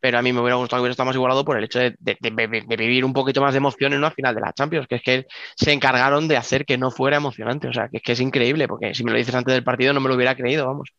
pero 0.00 0.18
a 0.18 0.22
mí 0.22 0.32
me 0.32 0.40
hubiera 0.40 0.56
gustado 0.56 0.80
que 0.80 0.82
hubiera 0.82 0.92
estado 0.92 1.06
más 1.06 1.16
igualado 1.16 1.44
por 1.44 1.56
el 1.58 1.64
hecho 1.64 1.78
de, 1.78 1.94
de- 1.98 2.16
de- 2.20 2.30
de- 2.48 2.64
de 2.66 2.76
vivir 2.76 3.04
un 3.04 3.12
poquito 3.12 3.40
más 3.40 3.52
de 3.52 3.58
emoción 3.58 3.92
en 3.92 3.98
una 3.98 4.10
final 4.10 4.34
de 4.34 4.40
la 4.40 4.52
Champions, 4.52 4.86
que 4.88 4.96
es 4.96 5.02
que 5.02 5.26
se 5.56 5.72
encargaron 5.72 6.28
de 6.28 6.36
hacer 6.36 6.64
que 6.64 6.78
no 6.78 6.90
fuera 6.90 7.16
emocionante, 7.16 7.68
o 7.68 7.72
sea, 7.72 7.88
que 7.88 7.98
es 7.98 8.02
que 8.02 8.12
es 8.12 8.20
increíble, 8.20 8.68
porque 8.68 8.94
si 8.94 9.04
me 9.04 9.10
lo 9.12 9.18
dices 9.18 9.34
antes 9.34 9.54
del 9.54 9.64
partido 9.64 9.92
no 9.92 10.00
me 10.00 10.08
lo 10.08 10.14
hubiera 10.14 10.36
creído, 10.36 10.66
vamos, 10.66 10.90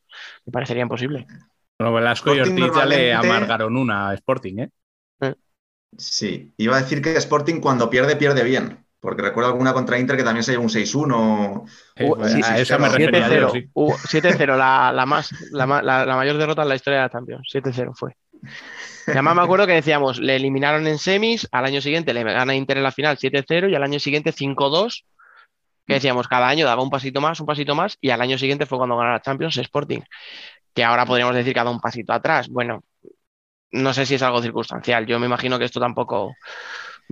me 0.46 0.52
parecería 0.52 0.84
imposible. 0.84 1.26
Bueno, 1.78 1.94
Velasco 1.94 2.36
y 2.36 2.40
Ortiz 2.40 2.72
ya 2.76 2.86
le 2.86 3.14
amargaron 3.14 3.78
una 3.78 4.10
a 4.10 4.14
Sporting, 4.14 4.60
¿eh? 4.60 4.70
Sí, 5.98 6.54
iba 6.58 6.78
a 6.78 6.82
decir 6.82 7.02
que 7.02 7.16
Sporting 7.18 7.60
cuando 7.60 7.90
pierde, 7.90 8.16
pierde 8.16 8.44
bien. 8.44 8.86
Porque 9.00 9.22
recuerdo 9.22 9.50
alguna 9.52 9.74
contra 9.74 9.98
Inter 9.98 10.18
que 10.18 10.24
también 10.24 10.44
se 10.44 10.52
llevó 10.52 10.64
un 10.64 10.70
6-1. 10.70 11.64
Eh, 11.96 12.12
sí, 12.28 12.42
a 12.44 12.60
esa 12.60 12.78
me 12.78 12.90
refería 12.90 13.30
yo, 13.30 13.48
7-0, 13.48 13.50
sí. 13.50 13.70
hubo 13.74 13.98
7-0, 13.98 14.58
la, 14.58 14.92
la, 14.94 15.06
más, 15.06 15.30
la 15.52 15.66
mayor 15.66 16.38
derrota 16.38 16.64
en 16.64 16.70
la 16.70 16.76
historia 16.76 17.00
de 17.00 17.06
la 17.06 17.10
Champions. 17.10 17.48
7-0 17.50 17.94
fue. 17.96 18.14
Además 19.08 19.36
me 19.36 19.42
acuerdo 19.42 19.66
que 19.68 19.74
decíamos, 19.74 20.20
le 20.20 20.36
eliminaron 20.36 20.86
en 20.88 20.98
semis, 20.98 21.48
al 21.52 21.66
año 21.66 21.82
siguiente 21.82 22.14
le 22.14 22.24
gana 22.24 22.56
Inter 22.56 22.78
en 22.78 22.84
la 22.84 22.92
final 22.92 23.18
7-0 23.18 23.70
y 23.70 23.76
al 23.76 23.84
año 23.84 24.00
siguiente 24.00 24.32
5-2. 24.32 25.06
Que 25.88 25.96
decíamos, 25.96 26.28
cada 26.28 26.48
año 26.48 26.66
daba 26.66 26.84
un 26.84 26.92
pasito 26.92 27.20
más, 27.20 27.40
un 27.40 27.48
pasito 27.48 27.74
más, 27.74 27.98
y 28.00 28.12
al 28.12 28.22
año 28.22 28.38
siguiente 28.38 28.68
fue 28.68 28.78
cuando 28.78 28.96
ganó 28.96 29.12
la 29.12 29.22
Champions 29.22 29.58
Sporting. 29.58 30.02
Que 30.74 30.84
ahora 30.84 31.06
podríamos 31.06 31.34
decir 31.36 31.54
que 31.54 31.60
ha 31.60 31.64
dado 31.64 31.76
un 31.76 31.82
pasito 31.82 32.14
atrás. 32.14 32.48
Bueno, 32.48 32.84
no 33.72 33.94
sé 33.94 34.06
si 34.06 34.16
es 34.16 34.22
algo 34.22 34.42
circunstancial. 34.42 35.08
Yo 35.08 35.20
me 35.20 35.26
imagino 35.26 35.58
que 35.58 35.66
esto 35.66 35.80
tampoco 35.80 36.36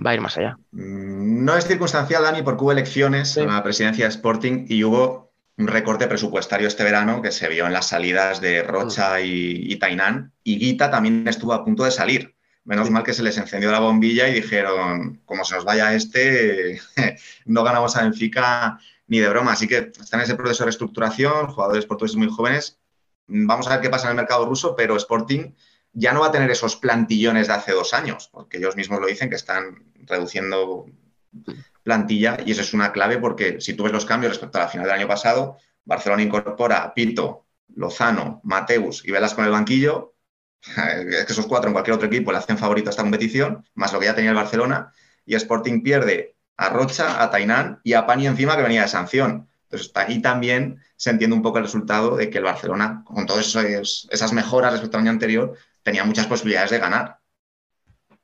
va 0.04 0.10
a 0.10 0.14
ir 0.14 0.20
más 0.20 0.38
allá. 0.38 0.56
Mm, 0.70 1.44
No 1.44 1.56
es 1.56 1.66
circunstancial, 1.66 2.22
Dani, 2.22 2.42
porque 2.42 2.62
hubo 2.62 2.70
elecciones 2.72 3.32
Sí. 3.32 3.40
en 3.40 3.48
la 3.48 3.62
presidencia 3.64 4.04
de 4.04 4.10
Sporting 4.10 4.66
y 4.68 4.84
hubo 4.84 5.27
un 5.58 5.66
recorte 5.66 6.06
presupuestario 6.06 6.68
este 6.68 6.84
verano 6.84 7.20
que 7.20 7.32
se 7.32 7.48
vio 7.48 7.66
en 7.66 7.72
las 7.72 7.88
salidas 7.88 8.40
de 8.40 8.62
Rocha 8.62 9.20
y, 9.20 9.72
y 9.72 9.76
Tainán. 9.76 10.32
Y 10.44 10.56
Guita 10.58 10.90
también 10.90 11.26
estuvo 11.26 11.52
a 11.52 11.64
punto 11.64 11.84
de 11.84 11.90
salir. 11.90 12.36
Menos 12.64 12.90
mal 12.90 13.02
que 13.02 13.12
se 13.12 13.24
les 13.24 13.36
encendió 13.38 13.72
la 13.72 13.80
bombilla 13.80 14.28
y 14.28 14.34
dijeron, 14.34 15.20
como 15.24 15.44
se 15.44 15.56
nos 15.56 15.64
vaya 15.64 15.94
este, 15.94 16.80
no 17.46 17.64
ganamos 17.64 17.96
a 17.96 18.02
Benfica 18.02 18.78
ni 19.08 19.18
de 19.18 19.28
broma. 19.28 19.52
Así 19.52 19.66
que 19.66 19.90
está 20.00 20.16
en 20.16 20.22
ese 20.22 20.36
proceso 20.36 20.62
de 20.62 20.66
reestructuración, 20.66 21.48
jugadores 21.48 21.86
portugueses 21.86 22.16
muy 22.16 22.28
jóvenes. 22.28 22.78
Mm, 23.26 23.46
Vamos 23.48 23.66
a 23.66 23.70
ver 23.70 23.80
qué 23.80 23.90
pasa 23.90 24.06
en 24.06 24.10
el 24.10 24.16
mercado 24.16 24.46
ruso, 24.46 24.76
pero 24.76 24.96
Sporting 24.96 25.54
ya 25.92 26.12
no 26.12 26.20
va 26.20 26.28
a 26.28 26.32
tener 26.32 26.50
esos 26.52 26.76
plantillones 26.76 27.48
de 27.48 27.54
hace 27.54 27.72
dos 27.72 27.94
años, 27.94 28.28
porque 28.32 28.58
ellos 28.58 28.76
mismos 28.76 29.00
lo 29.00 29.08
dicen 29.08 29.28
que 29.28 29.36
están 29.36 29.92
reduciendo 30.06 30.86
plantilla 31.88 32.36
y 32.44 32.52
eso 32.52 32.60
es 32.60 32.74
una 32.74 32.92
clave 32.92 33.16
porque 33.16 33.62
si 33.62 33.72
tú 33.72 33.84
ves 33.84 33.92
los 33.94 34.04
cambios 34.04 34.32
respecto 34.32 34.58
a 34.58 34.62
la 34.64 34.68
final 34.68 34.86
del 34.86 34.94
año 34.96 35.08
pasado, 35.08 35.56
Barcelona 35.86 36.22
incorpora 36.22 36.82
a 36.84 36.92
Pito, 36.92 37.46
Lozano, 37.74 38.42
Mateus 38.44 39.02
y 39.06 39.10
Velas 39.10 39.32
con 39.32 39.46
el 39.46 39.50
banquillo. 39.50 40.14
Es 41.18 41.24
que 41.24 41.32
esos 41.32 41.46
cuatro 41.46 41.68
en 41.68 41.72
cualquier 41.72 41.94
otro 41.96 42.08
equipo 42.08 42.30
le 42.30 42.38
hacen 42.38 42.58
favorito 42.58 42.90
a 42.90 42.92
esta 42.92 43.02
competición, 43.02 43.64
más 43.74 43.90
lo 43.94 44.00
que 44.00 44.04
ya 44.06 44.14
tenía 44.14 44.30
el 44.30 44.36
Barcelona. 44.36 44.92
Y 45.24 45.34
Sporting 45.34 45.82
pierde 45.82 46.36
a 46.58 46.68
Rocha, 46.68 47.22
a 47.22 47.30
Tainán 47.30 47.80
y 47.84 47.94
a 47.94 48.04
Pani 48.04 48.26
encima 48.26 48.54
que 48.54 48.62
venía 48.62 48.82
de 48.82 48.88
sanción. 48.88 49.48
Entonces, 49.62 49.90
ahí 49.94 50.20
también 50.20 50.82
se 50.96 51.08
entiende 51.10 51.36
un 51.36 51.42
poco 51.42 51.56
el 51.58 51.64
resultado 51.64 52.16
de 52.16 52.28
que 52.28 52.36
el 52.38 52.44
Barcelona, 52.44 53.02
con 53.06 53.24
todas 53.24 53.46
esas 54.10 54.32
mejoras 54.34 54.72
respecto 54.72 54.96
al 54.98 55.04
año 55.04 55.12
anterior, 55.12 55.54
tenía 55.82 56.04
muchas 56.04 56.26
posibilidades 56.26 56.70
de 56.70 56.78
ganar. 56.78 57.18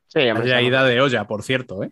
Sí, 0.09 0.21
Vaya 0.21 0.59
está- 0.59 0.63
ida 0.63 0.85
de 0.85 1.01
olla, 1.01 1.27
por 1.27 1.43
cierto, 1.43 1.83
¿eh? 1.83 1.91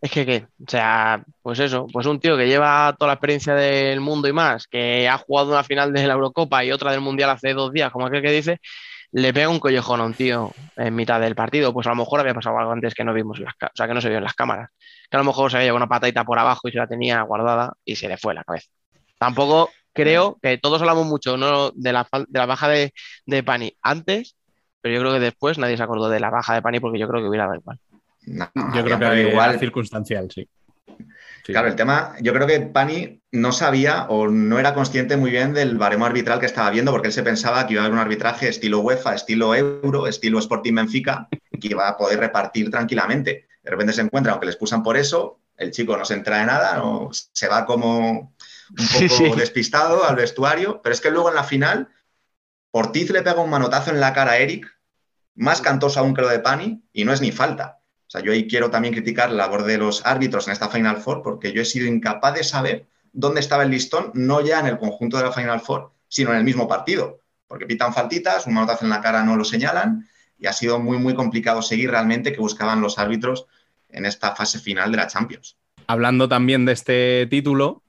Es 0.00 0.10
que, 0.10 0.26
¿qué? 0.26 0.46
O 0.66 0.70
sea, 0.70 1.24
pues 1.42 1.58
eso, 1.58 1.86
pues 1.92 2.06
un 2.06 2.20
tío 2.20 2.36
que 2.36 2.46
lleva 2.46 2.94
toda 2.98 3.08
la 3.08 3.14
experiencia 3.14 3.54
del 3.54 4.00
mundo 4.00 4.28
y 4.28 4.32
más, 4.32 4.66
que 4.66 5.08
ha 5.08 5.18
jugado 5.18 5.52
una 5.52 5.64
final 5.64 5.92
de 5.92 6.06
la 6.06 6.14
Eurocopa 6.14 6.64
y 6.64 6.72
otra 6.72 6.90
del 6.90 7.00
Mundial 7.00 7.30
hace 7.30 7.54
dos 7.54 7.72
días, 7.72 7.90
como 7.90 8.06
aquel 8.06 8.22
que 8.22 8.30
dice, 8.30 8.60
le 9.12 9.32
pega 9.32 9.48
un 9.48 9.60
collejón 9.60 10.00
a 10.00 10.04
un 10.04 10.14
tío 10.14 10.52
en 10.76 10.94
mitad 10.94 11.20
del 11.20 11.34
partido. 11.34 11.72
Pues 11.72 11.86
a 11.86 11.90
lo 11.90 11.96
mejor 11.96 12.20
había 12.20 12.34
pasado 12.34 12.58
algo 12.58 12.72
antes 12.72 12.94
que 12.94 13.04
no 13.04 13.14
vimos, 13.14 13.38
en 13.38 13.44
las 13.44 13.54
o 13.54 13.70
sea, 13.74 13.86
que 13.86 13.94
no 13.94 14.00
se 14.00 14.08
vio 14.08 14.18
en 14.18 14.24
las 14.24 14.34
cámaras. 14.34 14.70
Que 15.10 15.16
a 15.16 15.20
lo 15.20 15.24
mejor 15.24 15.50
se 15.50 15.56
había 15.56 15.68
llevado 15.68 15.84
una 15.84 15.88
patadita 15.88 16.24
por 16.24 16.38
abajo 16.38 16.68
y 16.68 16.72
se 16.72 16.78
la 16.78 16.86
tenía 16.86 17.22
guardada 17.22 17.72
y 17.84 17.96
se 17.96 18.08
le 18.08 18.16
fue 18.18 18.34
la 18.34 18.44
cabeza. 18.44 18.68
Tampoco 19.18 19.70
creo 19.92 20.38
que 20.42 20.58
todos 20.58 20.80
hablamos 20.82 21.06
mucho 21.06 21.36
¿no? 21.36 21.70
de, 21.70 21.92
la, 21.92 22.06
de 22.12 22.38
la 22.38 22.46
baja 22.46 22.68
de, 22.68 22.92
de 23.24 23.42
Pani 23.42 23.72
antes, 23.80 24.36
pero 24.80 24.94
yo 24.94 25.00
creo 25.00 25.14
que 25.14 25.20
después 25.20 25.58
nadie 25.58 25.76
se 25.76 25.82
acordó 25.82 26.08
de 26.08 26.20
la 26.20 26.30
baja 26.30 26.54
de 26.54 26.62
Pani 26.62 26.80
porque 26.80 26.98
yo 26.98 27.08
creo 27.08 27.22
que 27.22 27.28
hubiera 27.28 27.46
dado 27.46 27.58
igual. 27.58 27.80
No, 28.26 28.50
Yo 28.74 28.84
creo 28.84 28.98
que 28.98 29.30
igual 29.30 29.58
circunstancial, 29.58 30.30
sí. 30.30 30.48
Sí. 31.44 31.52
Claro, 31.52 31.68
el 31.68 31.76
tema, 31.76 32.16
yo 32.20 32.32
creo 32.32 32.46
que 32.46 32.58
Pani 32.60 33.22
no 33.30 33.52
sabía 33.52 34.06
o 34.08 34.26
no 34.26 34.58
era 34.58 34.74
consciente 34.74 35.16
muy 35.16 35.30
bien 35.30 35.54
del 35.54 35.78
baremo 35.78 36.04
arbitral 36.04 36.40
que 36.40 36.46
estaba 36.46 36.70
viendo, 36.70 36.90
porque 36.90 37.06
él 37.06 37.12
se 37.12 37.22
pensaba 37.22 37.66
que 37.66 37.74
iba 37.74 37.82
a 37.82 37.84
haber 37.84 37.94
un 37.94 38.00
arbitraje 38.00 38.48
estilo 38.48 38.80
UEFA, 38.80 39.14
estilo 39.14 39.54
Euro, 39.54 40.08
estilo 40.08 40.40
Sporting 40.40 40.74
Benfica, 40.74 41.28
y 41.52 41.60
que 41.60 41.68
iba 41.68 41.88
a 41.88 41.96
poder 41.96 42.18
repartir 42.18 42.68
tranquilamente. 42.68 43.46
De 43.62 43.70
repente 43.70 43.92
se 43.92 44.00
encuentra, 44.00 44.32
aunque 44.32 44.46
le 44.46 44.52
expusan 44.52 44.82
por 44.82 44.96
eso, 44.96 45.38
el 45.56 45.70
chico 45.70 45.96
no 45.96 46.04
se 46.04 46.14
entra 46.14 46.40
de 46.40 46.46
nada, 46.46 46.78
no, 46.78 47.10
se 47.12 47.46
va 47.46 47.64
como 47.64 48.34
un 48.76 48.78
Sí, 48.78 49.08
poco 49.08 49.34
sí. 49.34 49.38
despistado 49.38 50.04
al 50.04 50.16
vestuario, 50.16 50.80
pero 50.82 50.92
es 50.92 51.00
que 51.00 51.12
luego 51.12 51.28
en 51.28 51.36
la 51.36 51.44
final, 51.44 51.88
Ortiz 52.72 53.10
le 53.10 53.22
pega 53.22 53.40
un 53.40 53.50
manotazo 53.50 53.90
en 53.92 54.00
la 54.00 54.12
cara 54.12 54.32
a 54.32 54.38
Eric, 54.38 54.66
más 55.36 55.60
cantoso 55.60 56.00
aún 56.00 56.14
que 56.14 56.22
lo 56.22 56.28
de 56.28 56.40
Pani, 56.40 56.82
y 56.92 57.04
no 57.04 57.12
es 57.12 57.20
ni 57.20 57.30
falta. 57.30 57.75
O 58.06 58.10
sea, 58.10 58.22
yo 58.22 58.32
ahí 58.32 58.46
quiero 58.46 58.70
también 58.70 58.94
criticar 58.94 59.30
la 59.30 59.36
labor 59.36 59.64
de 59.64 59.78
los 59.78 60.06
árbitros 60.06 60.46
en 60.46 60.52
esta 60.52 60.68
Final 60.68 60.98
Four, 60.98 61.22
porque 61.22 61.52
yo 61.52 61.62
he 61.62 61.64
sido 61.64 61.86
incapaz 61.86 62.34
de 62.34 62.44
saber 62.44 62.86
dónde 63.12 63.40
estaba 63.40 63.64
el 63.64 63.70
listón, 63.70 64.12
no 64.14 64.40
ya 64.40 64.60
en 64.60 64.66
el 64.66 64.78
conjunto 64.78 65.16
de 65.16 65.24
la 65.24 65.32
Final 65.32 65.60
Four, 65.60 65.92
sino 66.08 66.30
en 66.30 66.38
el 66.38 66.44
mismo 66.44 66.68
partido. 66.68 67.20
Porque 67.48 67.66
pitan 67.66 67.92
faltitas, 67.92 68.46
un 68.46 68.54
manotazo 68.54 68.84
en 68.84 68.90
la 68.90 69.00
cara 69.00 69.24
no 69.24 69.36
lo 69.36 69.44
señalan, 69.44 70.08
y 70.38 70.46
ha 70.46 70.52
sido 70.52 70.78
muy, 70.78 70.98
muy 70.98 71.14
complicado 71.14 71.62
seguir 71.62 71.90
realmente 71.90 72.32
que 72.32 72.40
buscaban 72.40 72.80
los 72.80 72.98
árbitros 72.98 73.46
en 73.88 74.06
esta 74.06 74.36
fase 74.36 74.58
final 74.58 74.90
de 74.90 74.98
la 74.98 75.06
Champions. 75.06 75.56
Hablando 75.86 76.28
también 76.28 76.64
de 76.64 76.72
este 76.72 77.26
título, 77.28 77.82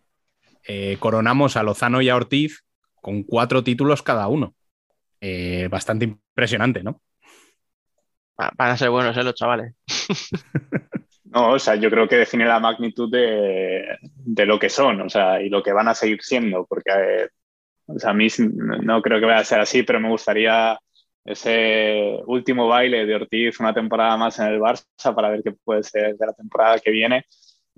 eh, 0.63 0.97
coronamos 0.99 1.57
a 1.57 1.63
Lozano 1.63 2.01
y 2.01 2.09
a 2.09 2.15
Ortiz 2.15 2.63
con 3.01 3.23
cuatro 3.23 3.63
títulos 3.63 4.03
cada 4.03 4.27
uno. 4.27 4.55
Eh, 5.21 5.67
bastante 5.69 6.05
impresionante, 6.05 6.83
¿no? 6.83 7.01
Va- 8.39 8.51
Van 8.55 8.71
a 8.71 8.77
ser 8.77 8.89
buenos, 8.89 9.15
¿eh, 9.17 9.23
los 9.23 9.35
chavales. 9.35 9.73
No, 11.25 11.51
o 11.53 11.59
sea, 11.59 11.75
yo 11.75 11.89
creo 11.89 12.07
que 12.07 12.15
define 12.17 12.45
la 12.45 12.59
magnitud 12.59 13.11
de, 13.11 13.97
de 14.01 14.45
lo 14.45 14.57
que 14.57 14.69
son, 14.69 15.01
o 15.01 15.09
sea, 15.09 15.41
y 15.41 15.49
lo 15.49 15.61
que 15.61 15.73
van 15.73 15.87
a 15.89 15.93
seguir 15.93 16.21
siendo, 16.23 16.65
porque 16.65 16.89
eh, 16.95 17.29
o 17.87 17.99
sea, 17.99 18.11
a 18.11 18.13
mí 18.13 18.27
no 18.39 18.77
no 18.79 19.01
creo 19.01 19.19
que 19.19 19.25
vaya 19.25 19.39
a 19.41 19.43
ser 19.45 19.59
así, 19.59 19.83
pero 19.83 19.99
me 19.99 20.09
gustaría 20.09 20.79
ese 21.25 22.19
último 22.27 22.67
baile 22.67 23.05
de 23.05 23.15
Ortiz, 23.15 23.59
una 23.59 23.73
temporada 23.73 24.15
más 24.17 24.39
en 24.39 24.47
el 24.47 24.59
Barça, 24.61 25.13
para 25.15 25.29
ver 25.29 25.43
qué 25.43 25.51
puede 25.51 25.83
ser 25.83 26.15
de 26.17 26.25
la 26.25 26.33
temporada 26.33 26.79
que 26.79 26.91
viene. 26.91 27.25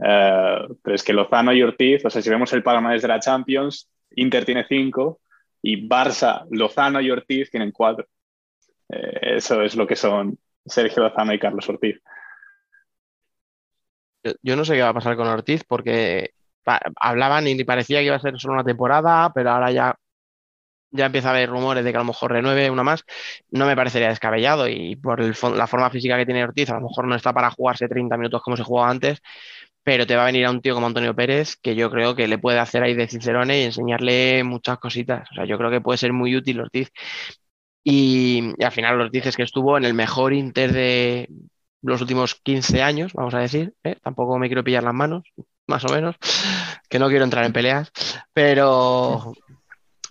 Eh, 0.04 0.58
pero 0.84 0.96
es 0.96 1.04
que 1.04 1.14
Lozano 1.14 1.52
y 1.54 1.64
Ortiz, 1.64 2.06
o 2.06 2.10
sea, 2.12 2.22
si 2.22 2.30
vemos 2.30 2.54
el 2.54 2.64
palmarés 2.64 3.02
de 3.02 3.08
la 3.10 3.20
Champions, 3.20 3.90
Inter 4.12 4.46
tiene 4.46 4.66
cinco 4.68 5.22
y 5.62 5.88
Barça, 5.90 6.46
Lozano 6.52 7.02
y 7.02 7.12
Ortiz 7.12 7.50
tienen 7.52 7.72
cuatro. 7.72 8.06
Eh, 8.90 9.36
eso 9.38 9.62
es 9.64 9.76
lo 9.76 9.88
que 9.88 9.96
son 9.96 10.38
Sergio 10.66 11.04
Lozano 11.04 11.34
y 11.34 11.40
Carlos 11.40 11.68
Ortiz. 11.70 12.02
Yo, 14.44 14.56
no 14.56 14.66
sé 14.66 14.76
qué 14.76 14.82
va 14.82 14.90
a 14.90 14.94
pasar 14.94 15.16
con 15.16 15.28
Ortiz 15.28 15.64
porque 15.68 16.32
hablaban 17.00 17.48
y 17.48 17.64
parecía 17.64 18.00
que 18.00 18.06
iba 18.06 18.16
a 18.16 18.20
ser 18.20 18.40
solo 18.40 18.56
una 18.56 18.64
temporada, 18.64 19.32
pero 19.34 19.52
ahora 19.52 19.72
ya, 19.72 19.96
ya 20.92 21.06
empieza 21.06 21.30
a 21.30 21.32
haber 21.32 21.50
rumores 21.50 21.84
de 21.84 21.92
que 21.92 21.98
a 21.98 22.02
lo 22.02 22.06
mejor 22.06 22.32
renueve 22.32 22.70
una 22.70 22.84
más. 22.84 23.04
No 23.50 23.66
me 23.66 23.76
parecería 23.76 24.10
descabellado 24.10 24.68
y 24.68 24.96
por 24.96 25.22
la 25.56 25.68
forma 25.68 25.90
física 25.90 26.18
que 26.18 26.26
tiene 26.26 26.44
Ortiz, 26.44 26.70
a 26.70 26.76
lo 26.76 26.82
mejor 26.82 27.08
no 27.08 27.16
está 27.16 27.34
para 27.34 27.52
jugarse 27.52 27.88
30 27.88 28.18
minutos 28.18 28.42
como 28.44 28.58
se 28.58 28.64
jugaba 28.64 28.92
antes, 28.92 29.22
pero 29.84 30.06
te 30.06 30.16
va 30.16 30.24
a 30.24 30.26
venir 30.26 30.46
a 30.46 30.52
un 30.52 30.62
tío 30.62 30.76
como 30.76 30.88
Antonio 30.88 31.16
Pérez 31.16 31.56
que 31.58 31.76
yo 31.76 31.90
creo 31.90 32.16
que 32.16 32.28
le 32.28 32.38
puede 32.38 32.60
hacer 32.60 32.84
ahí 32.84 32.94
de 32.96 33.08
Cicerone 33.08 33.62
y 33.62 33.64
enseñarle 33.64 34.44
muchas 34.44 34.78
cositas. 34.80 35.30
O 35.32 35.36
sea, 35.36 35.46
yo 35.46 35.58
creo 35.58 35.72
que 35.72 35.82
puede 35.82 35.98
ser 35.98 36.14
muy 36.14 36.36
útil 36.36 36.60
Ortiz. 36.62 36.92
Y, 37.84 38.54
al 38.64 38.72
final 38.72 39.00
Ortiz 39.00 39.26
es 39.28 39.38
que 39.38 39.44
estuvo 39.44 39.78
en 39.78 39.86
el 39.86 39.94
mejor 39.94 40.34
Inter 40.34 40.74
de 40.74 41.30
los 41.82 42.02
últimos 42.02 42.36
15 42.36 42.82
años, 42.82 43.14
vamos 43.14 43.34
a 43.34 43.40
decir. 43.40 43.74
¿eh? 43.84 43.96
Tampoco 44.02 44.38
me 44.38 44.48
quiero 44.48 44.64
pillar 44.64 44.84
las 44.84 44.94
manos, 44.94 45.24
más 45.68 45.86
o 45.86 45.90
menos, 45.90 46.16
que 46.90 47.00
no 47.00 47.08
quiero 47.08 47.24
entrar 47.24 47.46
en 47.46 47.54
peleas. 47.54 47.92
Pero, 48.34 49.34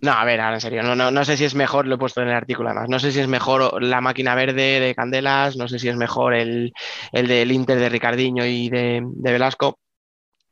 no, 0.01 0.13
a 0.13 0.25
ver, 0.25 0.41
ahora 0.41 0.57
en 0.57 0.61
serio, 0.61 0.83
no, 0.83 0.95
no, 0.95 1.11
no 1.11 1.25
sé 1.25 1.37
si 1.37 1.45
es 1.45 1.55
mejor, 1.55 1.87
lo 1.87 1.97
he 1.97 1.99
puesto 1.99 2.23
en 2.23 2.29
el 2.29 2.35
artículo 2.35 2.69
además, 2.69 2.89
no 2.89 2.99
sé 3.01 3.11
si 3.11 3.21
es 3.21 3.27
mejor 3.27 3.83
la 3.83 4.01
máquina 4.01 4.35
verde 4.35 4.81
de 4.81 4.95
Candelas, 4.95 5.57
no 5.57 5.67
sé 5.67 5.79
si 5.79 5.89
es 5.89 5.97
mejor 5.97 6.35
el, 6.35 6.73
el 7.13 7.27
del 7.27 7.51
Inter 7.51 7.79
de 7.79 7.89
Ricardiño 7.89 8.47
y 8.47 8.69
de, 8.71 9.03
de 9.05 9.33
Velasco. 9.33 9.79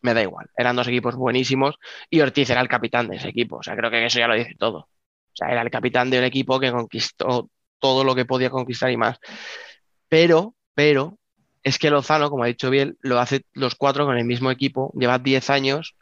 Me 0.03 0.15
da 0.15 0.23
igual, 0.23 0.49
eran 0.57 0.77
dos 0.77 0.89
equipos 0.89 1.17
buenísimos 1.17 1.77
y 2.11 2.21
Ortiz 2.21 2.51
era 2.51 2.61
el 2.61 2.69
capitán 2.69 3.09
de 3.09 3.17
ese 3.17 3.29
equipo, 3.29 3.57
o 3.59 3.63
sea, 3.63 3.77
creo 3.77 3.91
que 3.91 4.05
eso 4.05 4.19
ya 4.19 4.29
lo 4.29 4.35
dice 4.35 4.55
todo. 4.59 4.89
O 5.37 5.45
sea, 5.45 5.53
era 5.53 5.61
el 5.61 5.71
capitán 5.71 6.09
de 6.09 6.19
un 6.19 6.25
equipo 6.25 6.59
que 6.59 6.73
conquistó 6.73 7.51
todo 7.79 8.05
lo 8.05 8.15
que 8.15 8.25
podía 8.25 8.49
conquistar 8.49 8.91
y 8.91 8.97
más. 8.97 9.19
Pero, 10.09 10.55
pero, 10.75 11.19
es 11.63 11.79
que 11.79 11.91
Lozano, 11.91 12.31
como 12.31 12.45
ha 12.45 12.47
dicho 12.47 12.71
bien, 12.71 12.97
lo 13.01 13.19
hace 13.19 13.43
los 13.53 13.75
cuatro 13.75 14.07
con 14.07 14.17
el 14.17 14.25
mismo 14.25 14.51
equipo, 14.51 14.93
lleva 14.99 15.19
10 15.19 15.51
años 15.51 15.95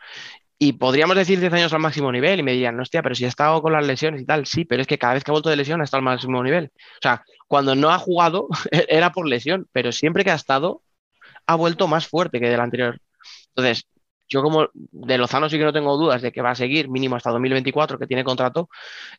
y 0.56 0.74
podríamos 0.74 1.16
decir 1.16 1.40
10 1.40 1.52
años 1.52 1.72
al 1.72 1.80
máximo 1.80 2.12
nivel 2.12 2.38
y 2.38 2.42
me 2.44 2.52
dirían, 2.52 2.78
hostia, 2.78 3.02
pero 3.02 3.16
si 3.16 3.24
ha 3.24 3.28
estado 3.28 3.60
con 3.60 3.72
las 3.72 3.84
lesiones 3.84 4.22
y 4.22 4.24
tal, 4.24 4.46
sí, 4.46 4.64
pero 4.64 4.82
es 4.82 4.86
que 4.86 4.98
cada 4.98 5.14
vez 5.14 5.24
que 5.24 5.32
ha 5.32 5.32
vuelto 5.32 5.50
de 5.50 5.56
lesión 5.56 5.80
ha 5.80 5.84
estado 5.84 5.98
al 5.98 6.04
máximo 6.04 6.42
nivel. 6.44 6.70
O 6.76 7.02
sea, 7.02 7.24
cuando 7.48 7.74
no 7.74 7.90
ha 7.90 7.98
jugado 7.98 8.48
era 8.88 9.10
por 9.10 9.26
lesión, 9.26 9.66
pero 9.72 9.90
siempre 9.90 10.22
que 10.22 10.30
ha 10.30 10.36
estado 10.36 10.82
ha 11.46 11.56
vuelto 11.56 11.88
más 11.88 12.06
fuerte 12.06 12.38
que 12.38 12.48
del 12.48 12.60
anterior. 12.60 13.00
Entonces, 13.48 13.86
yo 14.28 14.42
como 14.42 14.68
de 14.72 15.18
Lozano 15.18 15.48
sí 15.48 15.58
que 15.58 15.64
no 15.64 15.72
tengo 15.72 15.96
dudas 15.96 16.22
de 16.22 16.32
que 16.32 16.42
va 16.42 16.50
a 16.50 16.54
seguir 16.54 16.88
mínimo 16.88 17.16
hasta 17.16 17.30
2024, 17.30 17.98
que 17.98 18.06
tiene 18.06 18.24
contrato, 18.24 18.68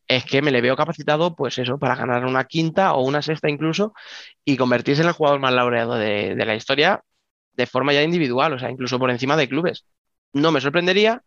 es 0.07 0.25
que 0.25 0.41
me 0.41 0.51
le 0.51 0.61
veo 0.61 0.75
capacitado, 0.75 1.35
pues 1.35 1.57
eso, 1.57 1.77
para 1.77 1.95
ganar 1.95 2.25
una 2.25 2.45
quinta 2.45 2.93
o 2.93 3.03
una 3.03 3.21
sexta 3.21 3.49
incluso 3.49 3.93
y 4.43 4.57
convertirse 4.57 5.01
en 5.01 5.07
el 5.07 5.13
jugador 5.13 5.39
más 5.39 5.53
laureado 5.53 5.95
de, 5.95 6.35
de 6.35 6.45
la 6.45 6.55
historia 6.55 7.03
de 7.53 7.65
forma 7.65 7.93
ya 7.93 8.03
individual, 8.03 8.53
o 8.53 8.59
sea, 8.59 8.69
incluso 8.69 8.99
por 8.99 9.09
encima 9.09 9.37
de 9.37 9.47
clubes. 9.47 9.85
No 10.33 10.51
me 10.51 10.61
sorprendería 10.61 11.23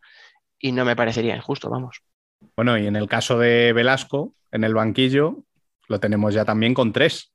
y 0.58 0.72
no 0.72 0.84
me 0.84 0.96
parecería 0.96 1.36
injusto, 1.36 1.70
vamos. 1.70 2.02
Bueno, 2.56 2.76
y 2.78 2.86
en 2.86 2.96
el 2.96 3.08
caso 3.08 3.38
de 3.38 3.72
Velasco, 3.72 4.34
en 4.52 4.64
el 4.64 4.74
banquillo, 4.74 5.38
lo 5.88 6.00
tenemos 6.00 6.34
ya 6.34 6.44
también 6.44 6.74
con 6.74 6.92
tres. 6.92 7.32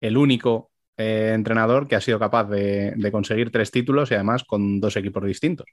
El 0.00 0.16
único 0.16 0.70
eh, 0.96 1.32
entrenador 1.34 1.88
que 1.88 1.96
ha 1.96 2.00
sido 2.00 2.18
capaz 2.18 2.44
de, 2.44 2.92
de 2.96 3.12
conseguir 3.12 3.50
tres 3.50 3.70
títulos 3.70 4.10
y 4.10 4.14
además 4.14 4.44
con 4.44 4.80
dos 4.80 4.96
equipos 4.96 5.24
distintos. 5.24 5.66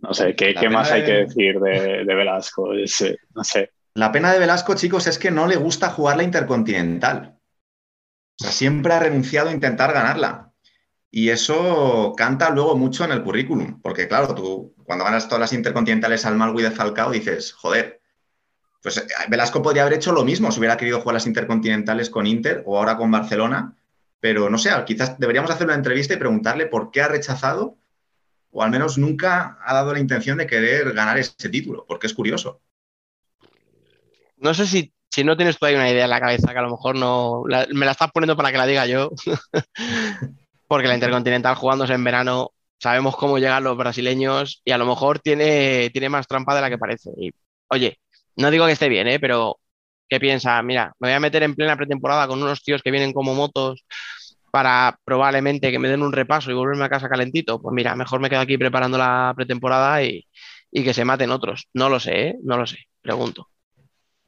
No 0.00 0.14
sé, 0.14 0.34
¿qué, 0.34 0.54
más 0.68 0.90
hay 0.90 1.04
que 1.04 1.12
decir 1.12 1.60
de, 1.60 2.04
de 2.04 2.14
Velasco? 2.14 2.72
Es, 2.72 3.00
eh, 3.02 3.18
no 3.34 3.44
sé. 3.44 3.70
La 3.94 4.10
pena 4.10 4.32
de 4.32 4.38
Velasco, 4.38 4.74
chicos, 4.74 5.06
es 5.06 5.18
que 5.18 5.30
no 5.30 5.46
le 5.46 5.56
gusta 5.56 5.90
jugar 5.90 6.16
la 6.16 6.22
Intercontinental. 6.22 7.36
O 8.40 8.42
sea, 8.42 8.50
siempre 8.50 8.92
ha 8.92 9.00
renunciado 9.00 9.50
a 9.50 9.52
intentar 9.52 9.92
ganarla. 9.92 10.52
Y 11.10 11.28
eso 11.28 12.12
canta 12.16 12.50
luego 12.50 12.76
mucho 12.76 13.04
en 13.04 13.12
el 13.12 13.22
currículum, 13.22 13.80
porque 13.80 14.08
claro, 14.08 14.34
tú 14.34 14.74
cuando 14.84 15.04
ganas 15.04 15.28
todas 15.28 15.40
las 15.40 15.52
intercontinentales 15.52 16.26
al 16.26 16.34
Malwi 16.34 16.64
de 16.64 16.72
Falcao 16.72 17.12
dices, 17.12 17.52
joder, 17.52 18.00
pues 18.82 18.96
eh, 18.96 19.06
Velasco 19.28 19.62
podría 19.62 19.82
haber 19.82 19.94
hecho 19.94 20.12
lo 20.12 20.24
mismo 20.24 20.50
si 20.50 20.58
hubiera 20.58 20.76
querido 20.76 21.00
jugar 21.00 21.14
las 21.14 21.28
intercontinentales 21.28 22.10
con 22.10 22.26
Inter 22.26 22.64
o 22.66 22.78
ahora 22.78 22.96
con 22.96 23.12
Barcelona, 23.12 23.76
pero 24.24 24.48
no 24.48 24.56
sé, 24.56 24.70
quizás 24.86 25.18
deberíamos 25.18 25.50
hacer 25.50 25.66
una 25.66 25.74
entrevista 25.74 26.14
y 26.14 26.16
preguntarle 26.16 26.64
por 26.64 26.90
qué 26.90 27.02
ha 27.02 27.08
rechazado 27.08 27.76
o 28.50 28.62
al 28.62 28.70
menos 28.70 28.96
nunca 28.96 29.58
ha 29.62 29.74
dado 29.74 29.92
la 29.92 30.00
intención 30.00 30.38
de 30.38 30.46
querer 30.46 30.94
ganar 30.94 31.18
ese 31.18 31.50
título, 31.50 31.84
porque 31.86 32.06
es 32.06 32.14
curioso. 32.14 32.62
No 34.38 34.54
sé 34.54 34.66
si, 34.66 34.94
si 35.10 35.24
no 35.24 35.36
tienes 35.36 35.58
tú 35.58 35.66
ahí 35.66 35.74
una 35.74 35.90
idea 35.90 36.04
en 36.04 36.10
la 36.10 36.20
cabeza 36.20 36.54
que 36.54 36.58
a 36.58 36.62
lo 36.62 36.70
mejor 36.70 36.96
no 36.96 37.42
me 37.74 37.84
la 37.84 37.92
estás 37.92 38.12
poniendo 38.12 38.34
para 38.34 38.50
que 38.50 38.56
la 38.56 38.64
diga 38.64 38.86
yo, 38.86 39.10
porque 40.68 40.88
la 40.88 40.94
Intercontinental 40.94 41.56
jugándose 41.56 41.92
en 41.92 42.04
verano, 42.04 42.52
sabemos 42.78 43.16
cómo 43.16 43.36
llegan 43.36 43.64
los 43.64 43.76
brasileños 43.76 44.62
y 44.64 44.70
a 44.70 44.78
lo 44.78 44.86
mejor 44.86 45.18
tiene, 45.18 45.90
tiene 45.90 46.08
más 46.08 46.26
trampa 46.26 46.54
de 46.54 46.62
la 46.62 46.70
que 46.70 46.78
parece. 46.78 47.10
Y, 47.18 47.30
oye, 47.68 47.98
no 48.36 48.50
digo 48.50 48.64
que 48.64 48.72
esté 48.72 48.88
bien, 48.88 49.06
¿eh? 49.06 49.20
pero 49.20 49.58
¿qué 50.08 50.20
piensa? 50.20 50.62
Mira, 50.62 50.92
me 50.98 51.08
voy 51.08 51.14
a 51.14 51.20
meter 51.20 51.42
en 51.42 51.54
plena 51.54 51.76
pretemporada 51.76 52.26
con 52.28 52.42
unos 52.42 52.62
tíos 52.62 52.82
que 52.82 52.90
vienen 52.90 53.12
como 53.12 53.34
motos 53.34 53.84
para 54.50 54.96
probablemente 55.04 55.70
que 55.72 55.78
me 55.78 55.88
den 55.88 56.02
un 56.02 56.12
repaso 56.12 56.50
y 56.50 56.54
volverme 56.54 56.84
a 56.84 56.88
casa 56.88 57.08
calentito. 57.08 57.60
Pues 57.60 57.74
mira, 57.74 57.96
mejor 57.96 58.20
me 58.20 58.30
quedo 58.30 58.40
aquí 58.40 58.56
preparando 58.56 58.96
la 58.98 59.32
pretemporada 59.34 60.02
y, 60.02 60.24
y 60.70 60.84
que 60.84 60.94
se 60.94 61.04
maten 61.04 61.30
otros. 61.30 61.68
No 61.74 61.88
lo 61.88 61.98
sé, 61.98 62.28
¿eh? 62.28 62.36
No 62.44 62.56
lo 62.56 62.66
sé. 62.66 62.78
Pregunto. 63.02 63.48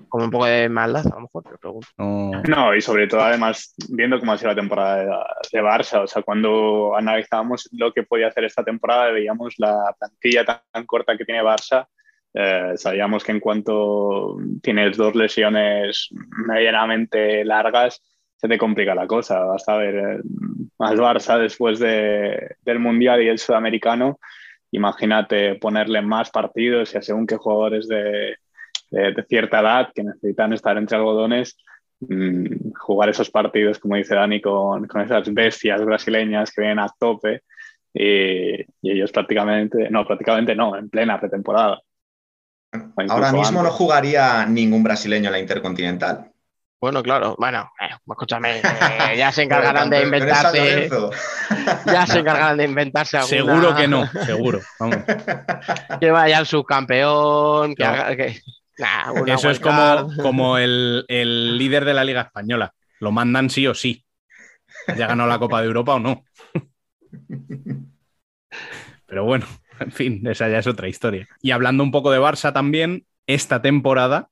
Como 0.08 0.24
un 0.24 0.30
poco 0.30 0.44
de 0.46 0.68
maldad, 0.68 1.06
a 1.06 1.14
lo 1.14 1.20
mejor, 1.22 1.42
pero 1.44 1.58
pregunto. 1.58 1.88
No- 1.98 2.42
No, 2.42 2.74
y 2.74 2.80
sobre 2.82 3.06
todo, 3.06 3.22
además, 3.22 3.74
viendo 3.88 4.18
cómo 4.18 4.32
ha 4.32 4.36
sido 4.38 4.50
la 4.50 4.56
temporada 4.56 4.96
de, 4.98 5.06
de 5.52 5.62
Barça, 5.62 6.02
o 6.02 6.06
sea, 6.06 6.22
cuando 6.22 6.94
analizábamos 6.96 7.68
lo 7.72 7.92
que 7.92 8.02
podía 8.02 8.26
hacer 8.28 8.44
esta 8.44 8.62
temporada, 8.64 9.10
veíamos 9.12 9.54
la 9.58 9.94
plantilla 9.98 10.44
tan, 10.44 10.60
tan 10.70 10.84
corta 10.86 11.16
que 11.16 11.24
tiene 11.24 11.42
Barça, 11.42 11.86
eh, 12.38 12.72
sabíamos 12.76 13.24
que 13.24 13.32
en 13.32 13.40
cuanto 13.40 14.36
tienes 14.62 14.96
dos 14.96 15.14
lesiones 15.14 16.08
medianamente 16.46 17.44
largas, 17.44 18.02
se 18.36 18.48
te 18.48 18.58
complica 18.58 18.94
la 18.94 19.06
cosa. 19.06 19.40
Vas 19.44 19.68
a 19.68 19.76
ver 19.78 19.94
eh, 19.96 20.20
más 20.78 20.94
Barça 20.96 21.38
después 21.38 21.78
de- 21.78 22.56
del 22.62 22.78
Mundial 22.78 23.22
y 23.22 23.28
el 23.28 23.38
Sudamericano. 23.38 24.18
Imagínate 24.72 25.54
ponerle 25.56 26.02
más 26.02 26.30
partidos 26.30 26.94
y 26.94 26.98
a 26.98 27.02
según 27.02 27.26
qué 27.26 27.36
jugadores 27.36 27.88
de, 27.88 28.36
de- 28.90 29.12
de 29.12 29.24
cierta 29.28 29.60
edad 29.60 29.88
que 29.94 30.04
necesitan 30.04 30.52
estar 30.52 30.76
entre 30.76 30.96
algodones, 30.98 31.56
mm, 32.00 32.72
jugar 32.80 33.08
esos 33.08 33.30
partidos, 33.30 33.78
como 33.78 33.96
dice 33.96 34.14
Dani, 34.14 34.40
con, 34.42 34.86
con 34.86 35.00
esas 35.00 35.32
bestias 35.32 35.82
brasileñas 35.84 36.52
que 36.52 36.60
vienen 36.60 36.80
a 36.80 36.88
tope 36.98 37.42
y, 37.94 38.60
y 38.82 38.90
ellos 38.92 39.10
prácticamente, 39.12 39.88
no, 39.90 40.04
prácticamente 40.06 40.54
no, 40.54 40.76
en 40.76 40.90
plena 40.90 41.18
pretemporada. 41.18 41.80
Ahora 43.08 43.32
mismo 43.32 43.62
no 43.62 43.70
jugaría 43.70 44.46
ningún 44.46 44.82
brasileño 44.82 45.26
en 45.26 45.32
la 45.32 45.38
Intercontinental. 45.38 46.32
Bueno, 46.78 47.02
claro, 47.02 47.34
bueno, 47.38 47.72
eh, 47.80 47.88
escúchame, 48.06 48.58
eh, 48.60 48.62
ya 49.16 49.32
se 49.32 49.42
encargarán 49.42 49.88
de 49.88 50.02
inventarse, 50.02 50.90
ya 51.86 52.06
se 52.06 52.18
encargarán 52.18 52.58
de 52.58 52.64
inventarse 52.64 53.16
alguna, 53.16 53.44
Seguro 53.54 53.74
que 53.74 53.88
no, 53.88 54.06
seguro. 54.26 54.60
Vamos. 54.78 54.98
que 55.98 56.10
vaya 56.10 56.38
al 56.38 56.46
subcampeón, 56.46 57.74
que 57.74 57.82
No. 57.82 57.88
haga 57.88 58.16
que. 58.16 58.40
Nah, 58.78 59.10
una 59.12 59.34
Eso 59.34 59.48
es 59.48 59.58
como, 59.58 60.08
como 60.20 60.58
el, 60.58 61.06
el 61.08 61.56
líder 61.56 61.86
de 61.86 61.94
la 61.94 62.04
Liga 62.04 62.20
Española. 62.20 62.74
Lo 63.00 63.10
mandan 63.10 63.48
sí 63.48 63.66
o 63.66 63.74
sí. 63.74 64.04
Ya 64.96 65.06
ganó 65.06 65.26
la 65.26 65.38
Copa 65.38 65.62
de 65.62 65.66
Europa 65.68 65.94
o 65.94 65.98
no. 65.98 66.24
Pero 69.06 69.24
bueno, 69.24 69.46
en 69.80 69.92
fin, 69.92 70.26
esa 70.26 70.48
ya 70.48 70.58
es 70.58 70.66
otra 70.66 70.88
historia. 70.88 71.28
Y 71.42 71.50
hablando 71.50 71.82
un 71.82 71.90
poco 71.90 72.10
de 72.10 72.20
Barça 72.20 72.52
también, 72.52 73.06
esta 73.26 73.62
temporada 73.62 74.30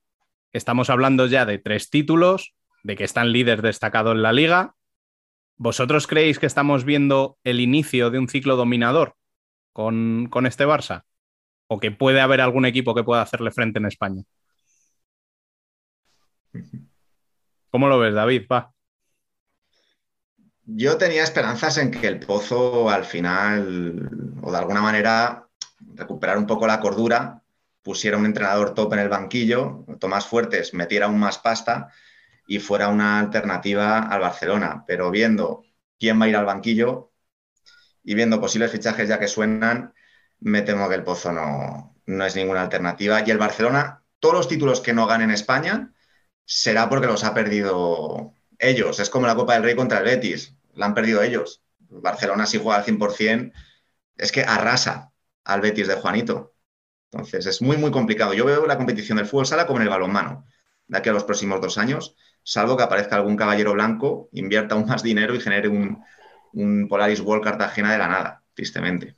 estamos 0.52 0.88
hablando 0.90 1.26
ya 1.26 1.46
de 1.46 1.58
tres 1.58 1.90
títulos, 1.90 2.54
de 2.82 2.96
que 2.96 3.04
están 3.04 3.32
líderes 3.32 3.62
destacados 3.62 4.14
en 4.14 4.22
la 4.22 4.32
liga. 4.32 4.74
¿Vosotros 5.56 6.06
creéis 6.06 6.38
que 6.38 6.46
estamos 6.46 6.84
viendo 6.84 7.38
el 7.44 7.60
inicio 7.60 8.10
de 8.10 8.18
un 8.18 8.28
ciclo 8.28 8.56
dominador 8.56 9.16
con, 9.72 10.28
con 10.30 10.46
este 10.46 10.66
Barça? 10.66 11.02
¿O 11.66 11.80
que 11.80 11.90
puede 11.90 12.20
haber 12.20 12.40
algún 12.40 12.66
equipo 12.66 12.94
que 12.94 13.04
pueda 13.04 13.22
hacerle 13.22 13.50
frente 13.50 13.78
en 13.78 13.86
España? 13.86 14.22
¿Cómo 17.70 17.88
lo 17.88 17.98
ves, 17.98 18.14
David? 18.14 18.46
Va. 18.50 18.73
Yo 20.66 20.96
tenía 20.96 21.22
esperanzas 21.22 21.76
en 21.78 21.90
que 21.90 22.06
el 22.06 22.20
Pozo 22.20 22.88
al 22.88 23.04
final, 23.04 24.10
o 24.42 24.50
de 24.50 24.58
alguna 24.58 24.80
manera, 24.80 25.48
recuperar 25.94 26.38
un 26.38 26.46
poco 26.46 26.66
la 26.66 26.80
cordura, 26.80 27.42
pusiera 27.82 28.16
un 28.16 28.24
entrenador 28.24 28.74
top 28.74 28.94
en 28.94 29.00
el 29.00 29.08
banquillo, 29.10 29.84
Tomás 30.00 30.26
Fuertes 30.26 30.72
metiera 30.72 31.06
aún 31.06 31.18
más 31.18 31.38
pasta 31.38 31.92
y 32.46 32.58
fuera 32.60 32.88
una 32.88 33.20
alternativa 33.20 33.98
al 34.00 34.20
Barcelona. 34.20 34.84
Pero 34.86 35.10
viendo 35.10 35.64
quién 35.98 36.20
va 36.20 36.24
a 36.26 36.28
ir 36.28 36.36
al 36.36 36.46
banquillo 36.46 37.12
y 38.02 38.14
viendo 38.14 38.40
posibles 38.40 38.72
fichajes 38.72 39.08
ya 39.08 39.18
que 39.18 39.28
suenan, 39.28 39.92
me 40.40 40.62
temo 40.62 40.88
que 40.88 40.94
el 40.94 41.04
Pozo 41.04 41.32
no, 41.32 41.94
no 42.06 42.24
es 42.24 42.36
ninguna 42.36 42.62
alternativa. 42.62 43.22
Y 43.26 43.30
el 43.30 43.38
Barcelona, 43.38 44.02
todos 44.18 44.34
los 44.34 44.48
títulos 44.48 44.80
que 44.80 44.94
no 44.94 45.06
gane 45.06 45.24
en 45.24 45.30
España, 45.30 45.92
será 46.44 46.88
porque 46.88 47.06
los 47.06 47.24
ha 47.24 47.34
perdido 47.34 48.34
ellos. 48.68 49.00
Es 49.00 49.10
como 49.10 49.26
la 49.26 49.34
Copa 49.34 49.54
del 49.54 49.62
Rey 49.62 49.74
contra 49.74 49.98
el 49.98 50.04
Betis. 50.04 50.54
La 50.74 50.86
han 50.86 50.94
perdido 50.94 51.22
ellos. 51.22 51.62
Barcelona, 51.88 52.46
si 52.46 52.58
juega 52.58 52.78
al 52.78 52.84
100%, 52.84 53.52
es 54.16 54.32
que 54.32 54.42
arrasa 54.42 55.12
al 55.44 55.60
Betis 55.60 55.88
de 55.88 55.94
Juanito. 55.94 56.54
Entonces, 57.10 57.46
es 57.46 57.62
muy, 57.62 57.76
muy 57.76 57.90
complicado. 57.90 58.34
Yo 58.34 58.44
veo 58.44 58.66
la 58.66 58.76
competición 58.76 59.18
del 59.18 59.26
fútbol 59.26 59.46
sala 59.46 59.66
como 59.66 59.78
en 59.78 59.84
el 59.84 59.88
balonmano, 59.88 60.44
de 60.88 60.98
aquí 60.98 61.08
a 61.08 61.12
los 61.12 61.24
próximos 61.24 61.60
dos 61.60 61.78
años, 61.78 62.16
salvo 62.42 62.76
que 62.76 62.82
aparezca 62.82 63.16
algún 63.16 63.36
caballero 63.36 63.72
blanco, 63.72 64.28
invierta 64.32 64.74
aún 64.74 64.86
más 64.86 65.02
dinero 65.02 65.34
y 65.34 65.40
genere 65.40 65.68
un, 65.68 66.02
un 66.52 66.88
Polaris 66.88 67.20
World 67.20 67.44
Cartagena 67.44 67.92
de 67.92 67.98
la 67.98 68.08
nada, 68.08 68.42
tristemente. 68.54 69.16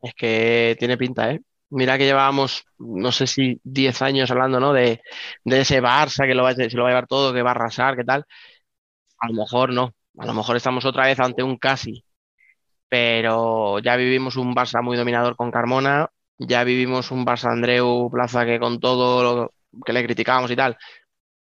Es 0.00 0.14
que 0.14 0.76
tiene 0.78 0.96
pinta, 0.96 1.30
¿eh? 1.30 1.40
Mira 1.76 1.98
que 1.98 2.06
llevábamos, 2.06 2.64
no 2.78 3.12
sé 3.12 3.26
si 3.26 3.60
10 3.62 4.00
años 4.00 4.30
hablando, 4.30 4.58
¿no? 4.60 4.72
De, 4.72 5.02
de 5.44 5.60
ese 5.60 5.82
Barça 5.82 6.26
que 6.26 6.34
lo 6.34 6.42
va, 6.42 6.54
se 6.54 6.70
lo 6.70 6.82
va 6.84 6.88
a 6.88 6.92
llevar 6.92 7.06
todo, 7.06 7.34
que 7.34 7.42
va 7.42 7.50
a 7.50 7.54
arrasar, 7.54 7.96
qué 7.96 8.04
tal. 8.04 8.24
A 9.18 9.28
lo 9.28 9.34
mejor 9.34 9.72
no. 9.72 9.92
A 10.18 10.26
lo 10.26 10.34
mejor 10.34 10.56
estamos 10.56 10.84
otra 10.86 11.06
vez 11.06 11.20
ante 11.20 11.42
un 11.42 11.58
casi. 11.58 12.04
Pero 12.88 13.78
ya 13.80 13.96
vivimos 13.96 14.36
un 14.36 14.54
Barça 14.54 14.82
muy 14.82 14.96
dominador 14.96 15.36
con 15.36 15.50
Carmona, 15.50 16.08
ya 16.38 16.64
vivimos 16.64 17.10
un 17.10 17.26
Barça 17.26 17.52
Andreu 17.52 18.10
Plaza 18.10 18.46
que 18.46 18.58
con 18.60 18.80
todo 18.80 19.22
lo 19.24 19.52
que 19.84 19.92
le 19.92 20.04
criticábamos 20.04 20.50
y 20.50 20.56
tal, 20.56 20.76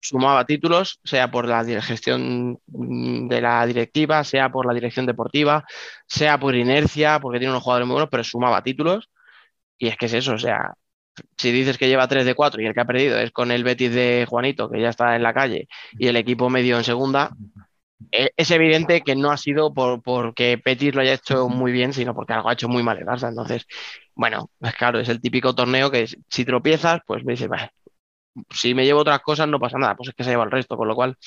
sumaba 0.01 0.45
títulos, 0.45 0.99
sea 1.03 1.31
por 1.31 1.47
la 1.47 1.63
gestión 1.81 2.59
de 2.67 3.41
la 3.41 3.65
directiva, 3.65 4.23
sea 4.23 4.49
por 4.51 4.65
la 4.65 4.73
dirección 4.73 5.05
deportiva, 5.05 5.65
sea 6.07 6.39
por 6.39 6.55
inercia, 6.55 7.19
porque 7.19 7.39
tiene 7.39 7.51
unos 7.51 7.63
jugadores 7.63 7.87
muy 7.87 7.95
buenos, 7.95 8.09
pero 8.11 8.23
sumaba 8.23 8.63
títulos. 8.63 9.09
Y 9.77 9.87
es 9.87 9.97
que 9.97 10.07
es 10.07 10.13
eso, 10.13 10.33
o 10.33 10.37
sea, 10.39 10.73
si 11.37 11.51
dices 11.51 11.77
que 11.77 11.87
lleva 11.89 12.07
3 12.07 12.25
de 12.25 12.35
4 12.35 12.61
y 12.61 12.65
el 12.67 12.73
que 12.73 12.81
ha 12.81 12.85
perdido 12.85 13.19
es 13.19 13.31
con 13.31 13.51
el 13.51 13.63
Betis 13.63 13.93
de 13.93 14.25
Juanito, 14.29 14.69
que 14.69 14.81
ya 14.81 14.89
está 14.89 15.15
en 15.15 15.23
la 15.23 15.33
calle, 15.33 15.67
y 15.97 16.07
el 16.07 16.17
equipo 16.17 16.49
medio 16.49 16.77
en 16.77 16.83
segunda, 16.85 17.35
e- 18.11 18.31
es 18.37 18.51
evidente 18.51 19.01
que 19.03 19.15
no 19.15 19.31
ha 19.31 19.37
sido 19.37 19.73
por, 19.73 20.01
porque 20.03 20.61
Betis 20.63 20.95
lo 20.95 21.01
haya 21.01 21.13
hecho 21.15 21.49
muy 21.49 21.71
bien, 21.71 21.93
sino 21.93 22.15
porque 22.15 22.33
algo 22.33 22.49
ha 22.49 22.53
hecho 22.53 22.69
muy 22.69 22.83
mal 22.83 22.97
el 22.97 23.05
Barça. 23.05 23.29
Entonces, 23.29 23.65
bueno, 24.15 24.49
pues 24.59 24.73
claro, 24.75 24.99
es 24.99 25.09
el 25.09 25.21
típico 25.21 25.55
torneo 25.55 25.91
que 25.91 26.07
si 26.29 26.45
tropiezas, 26.45 27.01
pues 27.07 27.23
me 27.25 27.33
dices, 27.33 27.49
"Bah, 27.49 27.71
si 28.51 28.73
me 28.75 28.85
llevo 28.85 29.01
otras 29.01 29.21
cosas 29.21 29.47
no 29.49 29.59
pasa 29.59 29.77
nada, 29.77 29.95
pues 29.95 30.09
es 30.09 30.15
que 30.15 30.23
se 30.23 30.31
lleva 30.31 30.43
el 30.45 30.51
resto, 30.51 30.77
con 30.77 30.87
lo 30.87 30.95
cual 30.95 31.17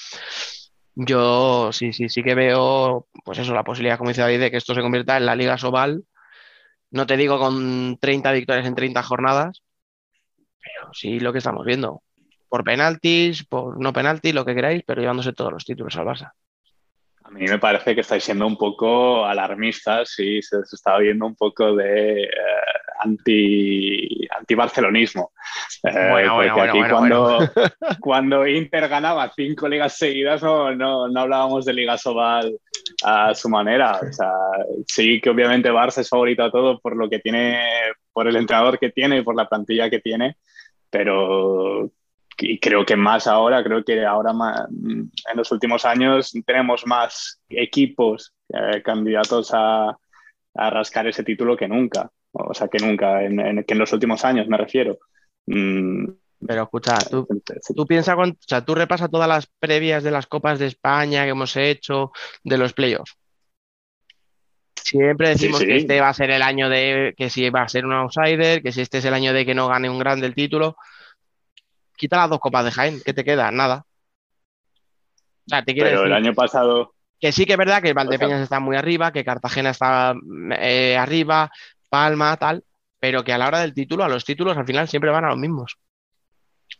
yo 0.95 1.73
sí, 1.73 1.93
sí, 1.93 2.09
sí 2.09 2.23
que 2.23 2.35
veo, 2.35 3.07
pues 3.25 3.39
eso, 3.39 3.55
la 3.55 3.65
posibilidad, 3.65 3.99
como 3.99 4.11
dice 4.11 4.21
David, 4.23 4.41
de 4.41 4.51
que 4.51 4.57
esto 4.59 4.75
se 4.75 4.83
convierta 4.83 5.17
en 5.17 5.27
la 5.27 5.37
Liga 5.37 5.57
Sobal, 5.59 6.05
no 6.91 7.07
te 7.07 7.17
digo 7.17 7.39
con 7.39 7.99
30 7.99 8.33
victorias 8.33 8.67
en 8.67 8.75
30 8.75 9.03
jornadas, 9.03 9.63
pero 10.61 10.93
sí 10.93 11.21
lo 11.21 11.33
que 11.33 11.39
estamos 11.39 11.65
viendo, 11.65 12.03
por 12.49 12.65
penaltis, 12.65 13.45
por 13.45 13.81
no 13.81 13.93
penaltis, 13.93 14.35
lo 14.35 14.45
que 14.45 14.55
queráis, 14.55 14.83
pero 14.87 15.01
llevándose 15.01 15.33
todos 15.33 15.53
los 15.53 15.65
títulos 15.65 15.97
al 15.97 16.07
Barça. 16.07 16.33
A 17.23 17.31
mí 17.31 17.45
me 17.47 17.59
parece 17.59 17.95
que 17.95 18.01
estáis 18.01 18.25
siendo 18.25 18.47
un 18.47 18.57
poco 18.57 19.25
alarmistas 19.25 20.19
y 20.19 20.43
se, 20.43 20.59
está 20.61 20.99
viendo 20.99 21.27
un 21.27 21.37
poco 21.37 21.77
de 21.77 22.25
eh, 22.25 22.29
anti, 23.03 24.27
anti-barcelonismo. 24.39 25.33
Eh, 25.83 26.09
Bueno, 26.11 26.35
bueno, 26.35 26.55
bueno, 26.55 26.73
aquí 26.73 26.91
cuando, 26.91 27.39
cuando 28.01 28.47
Inter 28.47 28.89
ganaba 28.89 29.33
cinco 29.35 29.69
ligas 29.69 29.97
seguidas 29.97 30.43
no, 30.43 30.75
no, 30.75 31.09
no 31.09 31.21
hablábamos 31.21 31.65
de 31.65 31.73
Liga 31.73 31.97
Sobal 31.97 32.59
a 33.05 33.35
su 33.35 33.49
manera. 33.49 33.99
O 34.01 34.13
sea, 34.13 34.33
sí 34.87 35.21
que 35.21 35.31
obviamente 35.31 35.71
Barça 35.71 35.99
es 35.99 36.09
favorito 36.09 36.43
a 36.43 36.51
todo 36.51 36.79
por 36.81 36.97
lo 36.97 37.09
que 37.09 37.19
tiene, 37.19 37.61
por 38.13 38.29
el 38.29 38.37
entrenador 38.37 38.79
que 38.79 38.91
tiene 38.91 39.19
y 39.19 39.23
por 39.23 39.37
la 39.37 39.49
plantilla 39.49 39.91
que 39.91 40.01
tiene, 40.01 40.37
pero 40.91 41.91
y 42.43 42.59
creo 42.59 42.85
que 42.85 42.97
más 42.97 43.27
ahora, 43.27 43.63
creo 43.63 43.85
que 43.85 44.05
ahora 44.05 44.33
más, 44.33 44.67
en 44.71 45.11
los 45.35 45.51
últimos 45.53 45.85
años 45.85 46.33
tenemos 46.47 46.87
más 46.87 47.41
equipos 47.49 48.35
eh, 48.49 48.83
candidatos 48.83 49.51
a, 49.53 49.91
a, 50.55 50.71
rascar 50.71 51.07
ese 51.07 51.23
título 51.23 51.57
que 51.57 51.69
nunca. 51.69 52.11
O 52.33 52.55
sea, 52.55 52.69
que 52.69 52.79
nunca, 52.79 53.25
en, 53.25 53.41
en, 53.41 53.65
que 53.65 53.75
en 53.75 53.79
los 53.81 53.93
últimos 53.93 54.25
años 54.25 54.47
me 54.49 54.57
refiero. 54.57 54.99
Mm, 55.47 56.05
Pero 56.47 56.63
escucha, 56.63 56.97
tú, 57.11 57.27
tú 57.75 57.87
piensas, 57.87 58.17
o 58.17 58.25
sea, 58.47 58.65
tú 58.65 58.75
repasas 58.75 59.11
todas 59.11 59.29
las 59.29 59.47
previas 59.59 60.03
de 60.05 60.11
las 60.11 60.27
Copas 60.27 60.59
de 60.59 60.67
España 60.67 61.25
que 61.25 61.31
hemos 61.31 61.57
hecho, 61.57 62.13
de 62.45 62.59
los 62.59 62.73
playoffs. 62.73 63.17
Siempre 64.83 65.29
decimos 65.31 65.59
Sí, 65.61 65.65
sí. 65.67 65.71
que 65.71 65.77
este 65.79 66.01
va 66.01 66.09
a 66.09 66.15
ser 66.15 66.31
el 66.31 66.43
año 66.43 66.69
de 66.69 67.15
que 67.17 67.31
si 67.31 67.49
va 67.51 67.63
a 67.63 67.69
ser 67.69 67.85
un 67.85 67.93
outsider, 67.93 68.63
que 68.63 68.73
si 68.73 68.81
este 68.81 68.99
es 68.99 69.05
el 69.05 69.15
año 69.15 69.33
de 69.33 69.45
que 69.45 69.55
no 69.55 69.69
gane 69.69 69.91
un 69.91 69.99
grande 69.99 70.27
el 70.27 70.35
título. 70.35 70.77
quita 71.97 72.17
las 72.17 72.31
dos 72.31 72.41
copas 72.41 72.65
de 72.65 72.71
Jaén, 72.71 73.01
¿qué 73.05 73.13
te 73.13 73.23
queda? 73.25 73.51
Nada. 73.51 73.85
O 75.47 75.49
sea, 75.51 75.63
te 75.65 75.75
Pero 75.75 76.05
el 76.05 76.13
año 76.13 76.33
pasado, 76.33 76.95
que 77.21 77.31
sí 77.31 77.45
que 77.45 77.53
es 77.53 77.59
verdad 77.59 77.83
que 77.83 77.93
Valdepeñas 77.93 78.37
O 78.37 78.39
sea- 78.39 78.45
está 78.45 78.61
muy 78.61 78.77
arriba, 78.77 79.13
que 79.13 79.25
Cartagena 79.25 79.71
está 79.71 80.15
eh, 80.59 80.97
arriba, 80.97 81.51
Palma, 81.91 82.37
tal, 82.39 82.63
pero 82.99 83.23
que 83.25 83.33
a 83.33 83.39
la 83.39 83.49
hora 83.49 83.59
del 83.61 83.75
título, 83.75 84.05
a 84.05 84.09
los 84.09 84.25
títulos 84.25 84.57
al 84.57 84.67
final 84.67 84.89
siempre 84.89 85.11
van 85.11 85.25
a 85.25 85.29
los 85.31 85.39
mismos. 85.39 85.77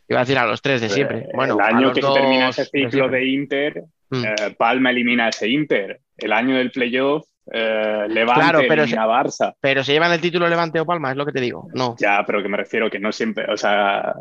Iba 0.07 0.19
a 0.19 0.23
decir 0.23 0.37
a 0.37 0.45
los 0.45 0.61
tres 0.61 0.81
de 0.81 0.89
siempre. 0.89 1.19
eh, 1.19 1.29
Bueno, 1.33 1.55
el 1.55 1.61
año 1.75 1.93
que 1.93 2.01
se 2.01 2.11
termina 2.13 2.49
ese 2.49 2.65
ciclo 2.65 2.89
siempre. 2.91 3.19
de 3.19 3.25
Inter, 3.27 3.83
Mm. 4.09 4.25
eh, 4.25 4.55
Palma 4.57 4.89
elimina 4.89 5.29
ese 5.29 5.47
Inter. 5.47 6.01
El 6.17 6.33
año 6.33 6.55
del 6.57 6.69
playoff, 6.71 7.25
eh, 7.51 8.07
Levante 8.09 8.41
Claro, 8.41 8.59
pero 8.67 8.83
elimina 8.83 9.05
Barça. 9.07 9.53
Pero 9.61 9.83
se 9.85 9.93
llevan 9.93 10.11
el 10.11 10.19
título 10.19 10.49
Levante 10.49 10.79
o 10.81 10.85
Palma, 10.85 11.11
es 11.11 11.17
lo 11.17 11.25
que 11.25 11.31
te 11.31 11.39
digo. 11.41 11.67
No. 11.73 11.95
Ya, 11.97 12.23
pero 12.25 12.41
que 12.43 12.49
me 12.49 12.57
refiero 12.57 12.89
que 12.89 12.99
no 12.99 13.11
siempre, 13.13 13.45
o 13.51 13.55
sea, 13.55 14.13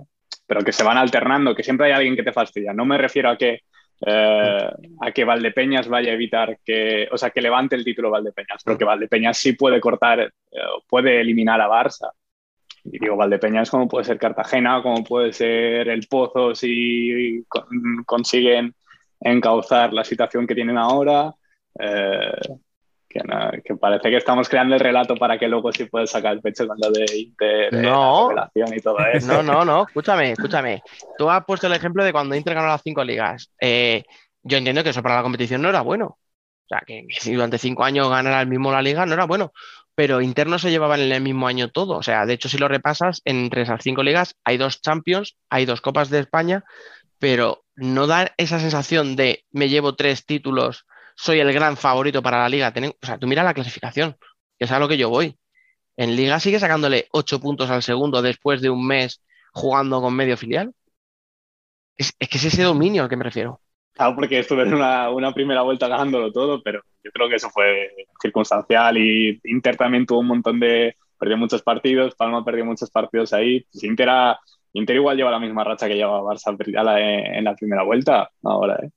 pero 0.46 0.60
que 0.62 0.72
se 0.72 0.84
van 0.84 0.96
alternando, 0.96 1.54
que 1.56 1.64
siempre 1.64 1.86
hay 1.86 1.92
alguien 1.92 2.14
que 2.16 2.22
te 2.22 2.32
fastidia. 2.32 2.72
No 2.72 2.84
me 2.84 2.98
refiero 2.98 3.30
a 3.30 3.36
que 3.36 3.60
eh, 4.06 4.70
a 5.00 5.12
que 5.12 5.24
Valdepeñas 5.24 5.88
vaya 5.88 6.10
a 6.10 6.14
evitar 6.14 6.58
que, 6.64 7.08
o 7.10 7.18
sea, 7.18 7.30
que 7.30 7.40
levante 7.40 7.76
el 7.76 7.84
título 7.84 8.10
Valdepeñas, 8.10 8.62
pero 8.64 8.78
que 8.78 8.84
Valdepeñas 8.84 9.38
sí 9.38 9.52
puede 9.54 9.80
cortar, 9.80 10.20
eh, 10.20 10.58
puede 10.88 11.20
eliminar 11.20 11.60
a 11.60 11.68
Barça. 11.68 12.10
Y 12.84 12.98
digo, 12.98 13.16
Valdepeñas 13.16 13.70
como 13.70 13.88
puede 13.88 14.04
ser 14.04 14.18
Cartagena, 14.18 14.82
como 14.82 15.04
puede 15.04 15.32
ser 15.32 15.88
el 15.88 16.06
Pozo 16.08 16.54
si 16.54 17.44
con- 17.48 18.04
consiguen 18.06 18.74
encauzar 19.20 19.92
la 19.92 20.04
situación 20.04 20.46
que 20.46 20.54
tienen 20.54 20.78
ahora. 20.78 21.34
eh, 21.78 22.32
que, 23.10 23.18
no- 23.24 23.50
que 23.64 23.74
parece 23.74 24.08
que 24.08 24.16
estamos 24.16 24.48
creando 24.48 24.74
el 24.76 24.80
relato 24.80 25.16
para 25.16 25.36
que 25.38 25.48
luego 25.48 25.72
sí 25.72 25.84
puedas 25.86 26.10
sacar 26.10 26.32
el 26.34 26.40
pecho 26.40 26.66
con 26.68 26.78
lo 26.80 26.90
de 26.92 27.04
Inter, 27.16 27.74
eh, 27.74 27.82
No. 27.82 28.30
la 28.32 28.50
y 28.54 28.80
todo 28.80 28.98
eso. 29.12 29.26
No, 29.26 29.42
no, 29.42 29.64
no, 29.64 29.82
escúchame, 29.86 30.30
escúchame. 30.32 30.80
Tú 31.18 31.28
has 31.28 31.44
puesto 31.44 31.66
el 31.66 31.72
ejemplo 31.72 32.04
de 32.04 32.12
cuando 32.12 32.36
Inter 32.36 32.54
ganó 32.54 32.68
las 32.68 32.82
cinco 32.82 33.02
ligas. 33.02 33.50
Eh, 33.60 34.04
yo 34.44 34.58
entiendo 34.58 34.84
que 34.84 34.90
eso 34.90 35.02
para 35.02 35.16
la 35.16 35.22
competición 35.22 35.60
no 35.60 35.68
era 35.68 35.80
bueno. 35.80 36.06
O 36.06 36.68
sea, 36.68 36.82
que 36.86 37.04
si 37.18 37.34
durante 37.34 37.58
cinco 37.58 37.82
años 37.84 38.08
ganara 38.08 38.40
el 38.40 38.46
mismo 38.46 38.70
la 38.70 38.80
liga 38.80 39.04
no 39.04 39.14
era 39.14 39.26
bueno. 39.26 39.52
Pero 39.96 40.20
Inter 40.22 40.46
no 40.46 40.58
se 40.60 40.70
llevaba 40.70 40.94
en 40.96 41.10
el 41.12 41.20
mismo 41.20 41.48
año 41.48 41.68
todo. 41.68 41.96
O 41.98 42.02
sea, 42.02 42.24
de 42.24 42.32
hecho, 42.34 42.48
si 42.48 42.56
lo 42.58 42.68
repasas, 42.68 43.20
entre 43.24 43.62
esas 43.62 43.82
cinco 43.82 44.02
ligas 44.04 44.36
hay 44.44 44.56
dos 44.56 44.80
Champions, 44.80 45.36
hay 45.50 45.66
dos 45.66 45.80
Copas 45.80 46.08
de 46.10 46.20
España, 46.20 46.64
pero 47.18 47.64
no 47.74 48.06
da 48.06 48.32
esa 48.36 48.60
sensación 48.60 49.16
de 49.16 49.44
me 49.50 49.68
llevo 49.68 49.96
tres 49.96 50.24
títulos, 50.24 50.86
soy 51.16 51.40
el 51.40 51.52
gran 51.52 51.76
favorito 51.76 52.22
para 52.22 52.38
la 52.38 52.48
liga. 52.48 52.72
O 53.02 53.06
sea, 53.06 53.18
tú 53.18 53.26
mira 53.26 53.42
la 53.42 53.54
clasificación, 53.54 54.16
que 54.58 54.64
es 54.64 54.70
a 54.72 54.78
lo 54.78 54.88
que 54.88 54.96
yo 54.96 55.08
voy. 55.08 55.36
En 55.96 56.16
liga 56.16 56.40
sigue 56.40 56.58
sacándole 56.58 57.08
ocho 57.12 57.40
puntos 57.40 57.68
al 57.70 57.82
segundo 57.82 58.22
después 58.22 58.62
de 58.62 58.70
un 58.70 58.86
mes 58.86 59.22
jugando 59.52 60.00
con 60.00 60.14
medio 60.14 60.36
filial. 60.36 60.72
Es, 61.96 62.12
que 62.12 62.38
es 62.38 62.44
ese 62.44 62.62
dominio 62.62 63.02
al 63.02 63.08
que 63.08 63.16
me 63.16 63.24
refiero. 63.24 63.60
Claro, 63.92 64.14
porque 64.14 64.38
estuvieron 64.38 64.74
una, 64.74 65.10
una 65.10 65.34
primera 65.34 65.62
vuelta 65.62 65.88
ganándolo 65.88 66.32
todo, 66.32 66.62
pero 66.62 66.80
yo 67.04 67.10
creo 67.10 67.28
que 67.28 67.36
eso 67.36 67.50
fue 67.50 67.90
circunstancial 68.22 68.96
y 68.96 69.38
Inter 69.44 69.76
también 69.76 70.06
tuvo 70.06 70.20
un 70.20 70.28
montón 70.28 70.58
de... 70.60 70.96
Perdió 71.18 71.36
muchos 71.36 71.60
partidos, 71.60 72.14
Palma 72.14 72.42
perdió 72.42 72.64
muchos 72.64 72.90
partidos 72.90 73.34
ahí. 73.34 73.66
Pues 73.70 73.84
Inter, 73.84 74.08
igual 74.96 75.18
lleva 75.18 75.30
la 75.30 75.38
misma 75.38 75.64
racha 75.64 75.86
que 75.86 75.96
lleva 75.96 76.22
Barça 76.22 76.56
en 76.56 77.44
la 77.44 77.54
primera 77.54 77.82
vuelta 77.82 78.30
ahora, 78.42 78.80
¿eh? 78.82 78.90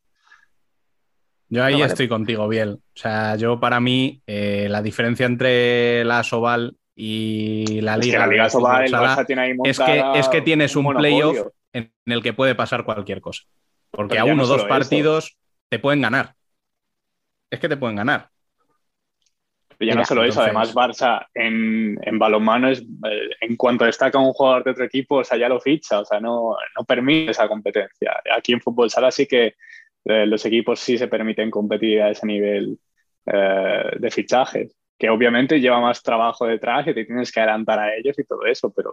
Yo 1.54 1.64
ahí 1.64 1.74
No, 1.74 1.80
vale. 1.82 1.92
estoy 1.92 2.08
contigo, 2.08 2.48
Biel. 2.48 2.70
O 2.72 2.80
sea, 2.96 3.36
yo 3.36 3.60
para 3.60 3.80
mí, 3.80 4.22
eh, 4.26 4.66
la 4.72 4.82
diferencia 4.82 5.28
entre 5.28 6.04
la 6.04 6.24
Soval 6.24 6.76
y 6.96 7.80
la 7.82 7.94
Es 7.96 8.06
Liga, 8.06 8.14
que 8.14 8.20
la 8.26 8.28
Liga 8.28 8.50
Sobal, 8.50 8.92
Barça 8.92 9.26
tiene 9.28 9.42
ahí 9.44 9.52
es 9.64 9.80
que, 9.80 10.04
es 10.16 10.28
que 10.30 10.42
tienes 10.42 10.76
un 10.76 10.92
playoff 10.96 11.48
en 11.72 11.94
el 12.08 12.24
que 12.24 12.34
puede 12.34 12.56
pasar 12.56 12.84
cualquier 12.84 13.22
cosa. 13.22 13.44
Porque 13.92 14.16
Pero 14.16 14.22
a 14.24 14.26
uno 14.26 14.34
o 14.34 14.38
no 14.38 14.48
dos 14.48 14.60
eso. 14.62 14.68
partidos 14.68 15.38
te 15.70 15.78
pueden 15.78 16.02
ganar. 16.02 16.34
Es 17.52 17.60
que 17.60 17.70
te 17.70 17.78
pueden 17.78 17.98
ganar. 17.98 18.30
Pero 19.78 19.92
ya 19.92 19.96
no 19.96 20.06
solo 20.06 20.24
eso, 20.24 20.44
entonces- 20.44 20.74
además 20.74 20.98
Barça 20.98 21.28
en, 21.36 22.00
en 22.02 22.18
balonmano 22.18 22.70
es, 22.70 22.82
eh, 22.82 23.30
en 23.42 23.56
cuanto 23.58 23.86
destaca 23.86 24.18
un 24.18 24.34
jugador 24.34 24.64
de 24.64 24.72
otro 24.72 24.86
equipo, 24.86 25.18
o 25.18 25.24
sea, 25.24 25.38
ya 25.38 25.50
lo 25.50 25.60
ficha, 25.60 26.00
o 26.00 26.06
sea, 26.06 26.20
no, 26.20 26.56
no 26.76 26.84
permite 26.84 27.30
esa 27.32 27.48
competencia. 27.48 28.12
Aquí 28.36 28.54
en 28.54 28.62
fútbol 28.62 28.90
sala 28.90 29.12
sí 29.12 29.28
que 29.28 29.54
eh, 30.06 30.26
los 30.26 30.46
equipos 30.46 30.80
sí 30.80 30.98
se 30.98 31.08
permiten 31.08 31.50
competir 31.52 32.02
a 32.02 32.10
ese 32.12 32.26
nivel 32.26 32.78
eh, 33.26 33.84
de 34.00 34.12
fichajes, 34.12 34.76
que 34.98 35.10
obviamente 35.10 35.60
lleva 35.60 35.80
más 35.82 36.02
trabajo 36.04 36.46
detrás 36.46 36.88
y 36.88 36.94
te 36.94 37.06
tienes 37.06 37.32
que 37.32 37.40
adelantar 37.40 37.80
a 37.80 37.96
ellos 37.96 38.18
y 38.20 38.24
todo 38.24 38.46
eso, 38.46 38.72
pero 38.74 38.92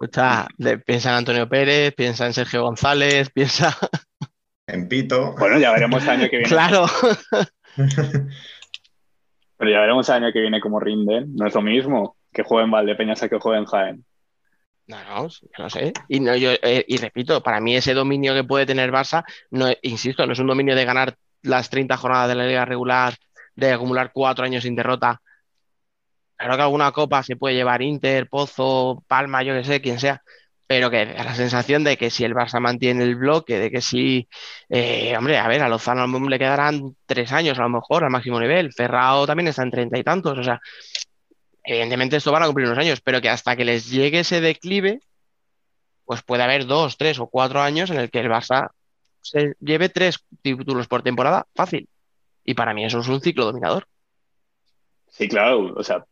de- 0.57 0.79
piensa 0.79 1.11
en 1.11 1.17
Antonio 1.17 1.49
Pérez, 1.49 1.95
piensa 1.95 2.27
en 2.27 2.33
Sergio 2.33 2.63
González, 2.63 3.31
piensa. 3.31 3.77
En 4.67 4.87
Pito. 4.89 5.35
bueno, 5.37 5.59
ya 5.59 5.73
veremos 5.73 6.01
el 6.05 6.11
año 6.11 6.29
que 6.31 6.37
viene. 6.37 6.49
Claro. 6.49 6.87
Pero 9.57 9.71
ya 9.71 9.81
veremos 9.81 10.09
el 10.09 10.15
año 10.15 10.33
que 10.33 10.41
viene 10.41 10.61
cómo 10.61 10.81
rinden. 10.81 11.35
No 11.35 11.47
es 11.47 11.55
lo 11.55 11.61
mismo 11.63 12.17
que 12.33 12.43
jueguen 12.45 12.71
Valdepeñas 12.71 13.23
a 13.23 13.29
que 13.29 13.39
jueguen 13.39 13.65
Jaén. 13.67 14.05
No, 14.91 15.05
no, 15.05 15.29
no 15.59 15.71
sé. 15.71 15.93
Y, 16.09 16.19
no, 16.21 16.35
yo, 16.35 16.51
eh, 16.51 16.85
y 16.89 16.97
repito, 16.97 17.43
para 17.43 17.61
mí 17.61 17.77
ese 17.77 17.95
dominio 17.95 18.35
que 18.35 18.43
puede 18.43 18.67
tener 18.67 18.91
Barça, 18.91 19.25
no, 19.51 19.69
insisto, 19.83 20.27
no 20.27 20.33
es 20.33 20.39
un 20.41 20.49
dominio 20.49 20.75
de 20.75 20.85
ganar 20.85 21.17
las 21.43 21.71
30 21.71 21.97
jornadas 21.97 22.29
de 22.29 22.35
la 22.35 22.47
liga 22.47 22.65
regular, 22.65 23.15
de 23.55 23.73
acumular 23.73 24.11
cuatro 24.13 24.45
años 24.45 24.65
sin 24.65 24.75
derrota. 24.75 25.23
Claro 26.37 26.57
que 26.57 26.63
alguna 26.63 26.91
copa 26.93 27.23
se 27.23 27.37
puede 27.37 27.55
llevar 27.55 27.83
Inter, 27.83 28.29
Pozo, 28.29 29.05
Palma, 29.07 29.43
yo 29.45 29.55
que 29.55 29.63
sé, 29.65 29.81
quien 29.81 30.01
sea, 30.01 30.23
pero 30.67 30.91
que 30.91 31.05
la 31.07 31.35
sensación 31.35 31.85
de 31.85 31.97
que 31.97 32.11
si 32.11 32.25
el 32.25 32.35
Barça 32.35 32.61
mantiene 32.61 33.05
el 33.05 33.15
bloque, 33.17 33.59
de 33.59 33.71
que 33.71 33.81
si, 33.83 34.29
eh, 34.71 35.15
hombre, 35.17 35.39
a 35.39 35.47
ver, 35.49 35.63
a 35.63 35.69
Lozano 35.69 36.07
le 36.29 36.39
quedarán 36.39 36.97
tres 37.07 37.33
años 37.33 37.59
a 37.59 37.63
lo 37.63 37.69
mejor 37.69 38.05
al 38.05 38.11
máximo 38.11 38.41
nivel, 38.41 38.73
Ferrao 38.73 39.27
también 39.27 39.49
está 39.49 39.63
en 39.63 39.71
treinta 39.71 39.99
y 39.99 40.05
tantos, 40.05 40.39
o 40.39 40.43
sea, 40.43 40.61
evidentemente 41.65 42.17
esto 42.17 42.33
van 42.33 42.43
a 42.43 42.47
cumplir 42.47 42.67
unos 42.67 42.79
años, 42.79 43.01
pero 43.01 43.21
que 43.21 43.29
hasta 43.29 43.57
que 43.57 43.65
les 43.65 43.91
llegue 43.91 44.21
ese 44.21 44.41
declive, 44.41 45.01
pues 46.05 46.23
puede 46.23 46.43
haber 46.43 46.67
dos, 46.67 46.97
tres 46.97 47.19
o 47.19 47.27
cuatro 47.29 47.61
años 47.61 47.91
en 47.91 47.99
el 47.99 48.11
que 48.11 48.21
el 48.21 48.29
Barça 48.29 48.71
se 49.21 49.55
lleve 49.61 49.89
tres 49.89 50.25
títulos 50.43 50.89
por 50.89 51.03
temporada, 51.03 51.47
fácil. 51.55 51.89
Y 52.45 52.55
para 52.55 52.73
mí 52.75 52.85
eso 52.85 53.01
es 53.01 53.09
un 53.09 53.21
ciclo 53.21 53.45
dominador. 53.45 53.87
Sí, 55.09 55.29
claro, 55.29 55.75
o 55.77 55.83
sea, 55.83 56.05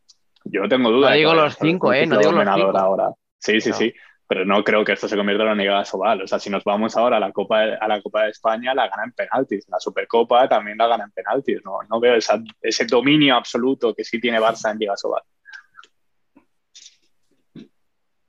yo 0.44 0.62
no 0.62 0.68
tengo 0.68 0.90
duda. 0.90 1.10
No 1.10 1.16
digo 1.16 1.34
los 1.34 1.56
cinco, 1.56 1.92
¿eh? 1.92 2.06
No 2.06 2.18
digo 2.18 2.32
los 2.32 2.44
cinco. 2.54 2.78
ahora. 2.78 3.10
Sí, 3.38 3.60
sí, 3.60 3.70
No. 3.70 3.76
sí. 3.76 3.94
Pero 4.30 4.44
no 4.44 4.62
creo 4.62 4.84
que 4.84 4.92
esto 4.92 5.08
se 5.08 5.16
convierta 5.16 5.44
en 5.44 5.48
una 5.52 5.62
Liga 5.62 5.84
Sobal. 5.86 6.20
O 6.20 6.26
sea, 6.26 6.38
si 6.38 6.50
nos 6.50 6.62
vamos 6.62 6.94
ahora 6.98 7.16
a 7.16 7.20
la 7.20 7.32
Copa 7.32 7.60
de, 7.60 7.76
a 7.80 7.88
la 7.88 8.02
Copa 8.02 8.24
de 8.24 8.30
España, 8.30 8.74
la 8.74 8.86
gana 8.86 9.04
en 9.04 9.12
penaltis. 9.12 9.66
La 9.70 9.80
Supercopa 9.80 10.46
también 10.46 10.76
la 10.76 10.86
gana 10.86 11.04
en 11.04 11.12
penaltis. 11.12 11.60
No, 11.64 11.78
no 11.88 11.98
veo 11.98 12.14
esa- 12.14 12.42
ese 12.60 12.84
dominio 12.84 13.36
absoluto 13.36 13.94
que 13.94 14.04
sí 14.04 14.20
tiene 14.20 14.38
Barça 14.38 14.70
en 14.70 14.78
Liga 14.80 14.98
Sobal. 14.98 15.22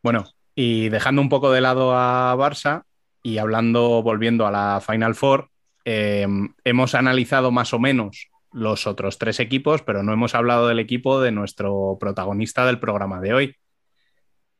Bueno, 0.01 0.25
y 0.55 0.89
dejando 0.89 1.21
un 1.21 1.29
poco 1.29 1.51
de 1.51 1.61
lado 1.61 1.93
a 1.95 2.35
Barça 2.35 2.83
y 3.23 3.37
hablando, 3.37 4.01
volviendo 4.01 4.47
a 4.47 4.51
la 4.51 4.81
Final 4.85 5.15
Four, 5.15 5.49
eh, 5.85 6.27
hemos 6.63 6.95
analizado 6.95 7.51
más 7.51 7.73
o 7.73 7.79
menos 7.79 8.29
los 8.51 8.87
otros 8.87 9.17
tres 9.17 9.39
equipos, 9.39 9.81
pero 9.81 10.03
no 10.03 10.13
hemos 10.13 10.35
hablado 10.35 10.67
del 10.67 10.79
equipo 10.79 11.21
de 11.21 11.31
nuestro 11.31 11.97
protagonista 11.99 12.65
del 12.65 12.79
programa 12.79 13.19
de 13.21 13.33
hoy. 13.33 13.55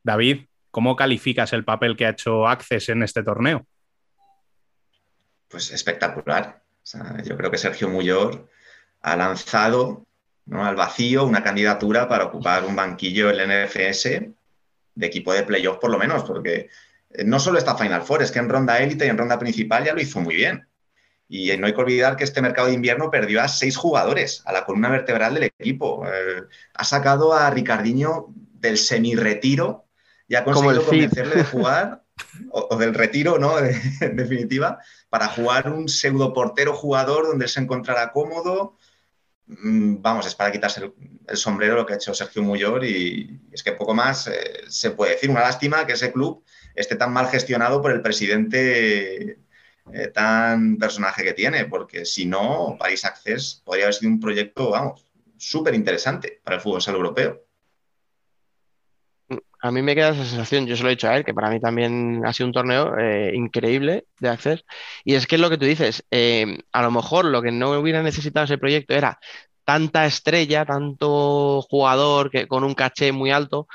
David, 0.02 0.46
¿cómo 0.70 0.96
calificas 0.96 1.52
el 1.52 1.64
papel 1.64 1.96
que 1.96 2.06
ha 2.06 2.10
hecho 2.10 2.46
Access 2.46 2.90
en 2.90 3.02
este 3.02 3.22
torneo? 3.22 3.66
Pues 5.48 5.72
espectacular. 5.72 6.62
O 6.82 6.86
sea, 6.86 7.22
yo 7.22 7.36
creo 7.36 7.50
que 7.50 7.58
Sergio 7.58 7.88
Muyor 7.88 8.48
ha 9.02 9.16
lanzado 9.16 10.06
al 10.52 10.76
vacío 10.76 11.24
una 11.24 11.42
candidatura 11.42 12.08
para 12.08 12.24
ocupar 12.24 12.64
un 12.64 12.76
banquillo 12.76 13.30
en 13.30 13.50
el 13.50 13.66
NFS 13.66 14.39
de 14.94 15.06
equipo 15.06 15.32
de 15.32 15.42
playoff 15.42 15.78
por 15.78 15.90
lo 15.90 15.98
menos, 15.98 16.24
porque 16.24 16.68
eh, 17.10 17.24
no 17.24 17.40
solo 17.40 17.58
está 17.58 17.76
Final 17.76 18.02
Four, 18.02 18.22
es 18.22 18.30
que 18.30 18.38
en 18.38 18.48
ronda 18.48 18.78
élite 18.78 19.06
y 19.06 19.08
en 19.08 19.18
ronda 19.18 19.38
principal 19.38 19.84
ya 19.84 19.94
lo 19.94 20.00
hizo 20.00 20.20
muy 20.20 20.36
bien. 20.36 20.66
Y 21.28 21.56
no 21.56 21.68
hay 21.68 21.74
que 21.74 21.80
olvidar 21.80 22.16
que 22.16 22.24
este 22.24 22.42
mercado 22.42 22.66
de 22.66 22.74
invierno 22.74 23.08
perdió 23.08 23.40
a 23.40 23.46
seis 23.46 23.76
jugadores, 23.76 24.42
a 24.46 24.52
la 24.52 24.64
columna 24.64 24.88
vertebral 24.88 25.34
del 25.34 25.44
equipo. 25.44 26.04
Eh, 26.06 26.42
ha 26.74 26.84
sacado 26.84 27.32
a 27.32 27.48
Ricardinho 27.50 28.26
del 28.34 28.76
semi-retiro 28.76 29.86
y 30.26 30.34
ha 30.34 30.42
conseguido 30.42 30.84
convencerle 30.84 31.36
de 31.36 31.44
jugar, 31.44 32.02
o, 32.50 32.68
o 32.70 32.76
del 32.76 32.94
retiro, 32.94 33.38
¿no? 33.38 33.58
en 34.00 34.16
definitiva, 34.16 34.80
para 35.08 35.28
jugar 35.28 35.70
un 35.70 35.88
pseudo 35.88 36.32
portero 36.32 36.74
jugador 36.74 37.28
donde 37.28 37.44
él 37.44 37.50
se 37.50 37.60
encontrara 37.60 38.12
cómodo. 38.12 38.76
Mm, 39.58 40.00
Vamos, 40.00 40.26
es 40.26 40.34
para 40.34 40.52
quitarse 40.52 40.80
el, 41.26 41.36
sombrero 41.36 41.74
lo 41.76 41.86
que 41.86 41.94
ha 41.94 41.96
hecho 41.96 42.14
Sergio 42.14 42.42
Muyor 42.42 42.84
y 42.84 43.40
es 43.52 43.62
que 43.62 43.72
poco 43.72 43.94
más 43.94 44.28
eh, 44.28 44.62
se 44.68 44.92
puede 44.92 45.12
decir. 45.12 45.30
Una 45.30 45.40
lástima 45.40 45.86
que 45.86 45.94
ese 45.94 46.12
club 46.12 46.44
esté 46.74 46.96
tan 46.96 47.12
mal 47.12 47.28
gestionado 47.28 47.82
por 47.82 47.92
el 47.92 48.02
presidente 48.02 49.38
eh, 49.92 50.08
tan 50.14 50.76
personaje 50.78 51.24
que 51.24 51.32
tiene, 51.34 51.64
porque 51.66 52.04
si 52.04 52.26
no, 52.26 52.76
Paris 52.78 53.04
Access 53.04 53.62
podría 53.64 53.86
haber 53.86 53.94
sido 53.94 54.12
un 54.12 54.20
proyecto, 54.20 54.70
vamos, 54.70 55.06
súper 55.36 55.74
interesante 55.74 56.40
para 56.44 56.56
el 56.56 56.62
fútbol 56.62 56.82
sala 56.82 56.98
europeo. 56.98 57.44
A 59.62 59.70
mí 59.70 59.82
me 59.82 59.94
queda 59.94 60.10
esa 60.10 60.24
sensación, 60.24 60.66
yo 60.66 60.76
se 60.76 60.82
lo 60.82 60.88
he 60.88 60.92
dicho 60.92 61.08
a 61.08 61.16
él, 61.16 61.24
que 61.24 61.34
para 61.34 61.50
mí 61.50 61.60
también 61.60 62.22
ha 62.24 62.32
sido 62.32 62.46
un 62.46 62.52
torneo 62.52 62.96
eh, 62.98 63.32
increíble 63.34 64.06
de 64.18 64.28
Access. 64.30 64.64
Y 65.04 65.14
es 65.14 65.26
que 65.26 65.34
es 65.36 65.40
lo 65.40 65.50
que 65.50 65.58
tú 65.58 65.66
dices, 65.66 66.04
eh, 66.10 66.58
a 66.72 66.82
lo 66.82 66.90
mejor 66.90 67.26
lo 67.26 67.42
que 67.42 67.52
no 67.52 67.70
hubiera 67.78 68.02
necesitado 68.02 68.44
ese 68.44 68.58
proyecto 68.58 68.94
era 68.94 69.18
tanta 69.64 70.06
estrella, 70.06 70.64
tanto 70.64 71.62
jugador 71.62 72.30
que, 72.30 72.48
con 72.48 72.64
un 72.64 72.74
caché 72.74 73.12
muy 73.12 73.30
alto, 73.30 73.68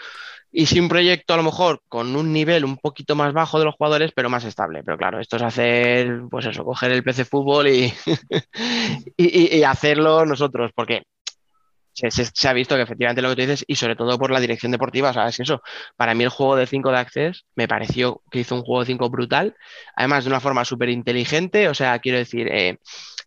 y 0.52 0.66
sin 0.68 0.90
proyecto 0.90 1.34
a 1.34 1.38
lo 1.38 1.44
mejor 1.44 1.82
con 1.88 2.16
un 2.16 2.34
nivel 2.34 2.66
un 2.66 2.78
poquito 2.78 3.16
más 3.16 3.34
bajo 3.34 3.60
de 3.60 3.66
los 3.66 3.76
jugadores, 3.76 4.12
pero 4.16 4.30
más 4.30 4.46
estable. 4.46 4.84
Pero 4.84 4.98
claro, 4.98 5.20
esto 5.20 5.36
es 5.38 5.44
hacer, 5.44 6.24
pues 6.32 6.46
eso, 6.48 6.64
coger 6.66 6.92
el 6.92 7.04
PC 7.04 7.26
Fútbol 7.26 7.68
y, 7.70 7.94
y, 9.18 9.58
y 9.58 9.64
hacerlo 9.64 10.26
nosotros, 10.26 10.72
porque 10.74 11.04
se, 11.96 12.48
ha 12.48 12.54
visto 12.54 12.76
que 12.76 12.82
efectivamente 12.82 13.22
lo 13.22 13.30
que 13.30 13.36
tú 13.36 13.42
dices, 13.42 13.64
y 13.68 13.76
sobre 13.76 13.96
todo 13.96 14.20
por 14.20 14.32
la 14.32 14.40
dirección 14.40 14.72
deportiva, 14.72 15.14
¿sabes? 15.14 15.40
Eso, 15.40 15.62
para 15.96 16.14
mí 16.14 16.24
el 16.24 16.30
juego 16.30 16.56
de 16.56 16.68
5 16.68 16.92
de 16.92 16.98
Access 16.98 17.46
me 17.56 17.68
pareció 17.68 18.22
que 18.30 18.40
hizo 18.40 18.56
un 18.56 18.64
juego 18.64 18.82
de 18.82 18.88
5 18.88 19.10
brutal, 19.10 19.56
además 19.96 20.26
de 20.26 20.30
una 20.30 20.40
forma 20.40 20.66
súper 20.66 20.90
inteligente, 20.90 21.70
o 21.70 21.74
sea, 21.74 21.98
quiero 22.00 22.18
decir, 22.18 22.48
eh, 22.52 22.80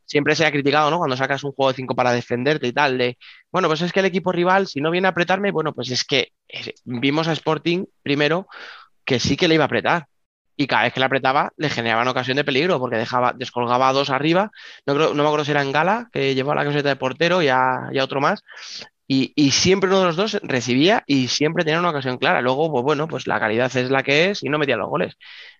siempre 0.05 0.35
se 0.37 0.45
ha 0.45 0.53
criticado, 0.53 0.91
¿no? 0.91 0.99
Cuando 0.99 1.17
sacas 1.17 1.43
un 1.45 1.53
juego 1.53 1.71
de 1.71 1.77
5 1.77 1.95
para 1.95 2.13
defenderte 2.13 2.67
y 2.67 2.73
tal, 2.73 2.99
de, 2.99 3.19
bueno, 3.51 3.69
pues 3.69 3.81
es 3.83 3.93
que 3.93 4.01
el 4.01 4.07
equipo 4.07 4.33
rival, 4.33 4.67
si 4.67 4.81
no 4.81 4.91
viene 4.91 5.09
a 5.09 5.11
apretarme, 5.11 5.51
bueno, 5.51 5.75
pues 5.75 5.91
es 5.91 6.05
que 6.05 6.33
eh, 6.49 6.75
vimos 6.85 7.29
a 7.29 7.33
Sporting 7.33 7.87
primero 8.03 8.49
que 9.05 9.19
sí 9.19 9.37
que 9.37 9.49
le 9.49 9.55
iba 9.55 9.65
a 9.65 9.67
apretar, 9.67 10.07
y 10.59 10.67
cada 10.67 10.83
vez 10.83 10.93
que 10.93 11.01
le 11.01 11.07
apretaba 11.07 11.53
le 11.57 11.71
generaban 11.71 12.09
ocasión 12.09 12.37
de 12.37 12.45
peligro 12.45 12.81
porque 12.81 12.97
dejaba, 12.97 13.33
descolgaba 13.33 13.89
a 13.89 13.93
dos 13.93 14.11
arriba, 14.11 14.51
no, 14.87 14.95
creo, 14.95 15.15
no 15.15 15.23
me 15.23 15.29
acuerdo 15.29 15.45
si 15.45 15.53
era 15.53 15.63
en 15.63 15.71
Gala, 15.73 16.09
que 16.13 16.35
llevaba 16.35 16.57
la 16.57 16.65
camiseta 16.65 16.89
de 16.89 16.97
portero 16.97 17.41
y 17.43 17.49
a, 17.49 17.89
y 17.93 17.99
a 17.99 18.05
otro 18.05 18.21
más, 18.21 18.43
y, 19.07 19.33
y, 19.37 19.53
siempre 19.53 19.89
uno 19.89 20.01
de 20.01 20.07
los 20.07 20.17
dos 20.17 20.39
recibía 20.43 21.05
y 21.07 21.29
siempre 21.29 21.65
tenía 21.65 21.79
una 21.79 21.91
ocasión 21.91 22.19
clara. 22.19 22.43
Luego, 22.43 22.71
pues 22.71 22.85
bueno, 22.85 23.09
pues 23.09 23.27
la 23.27 23.41
calidad 23.41 23.75
es 23.75 23.89
la 23.91 24.03
que 24.03 24.31
es 24.31 24.43
y 24.43 24.51
no 24.51 24.59
metía 24.59 24.77
los 24.77 24.91
goles. 24.91 25.15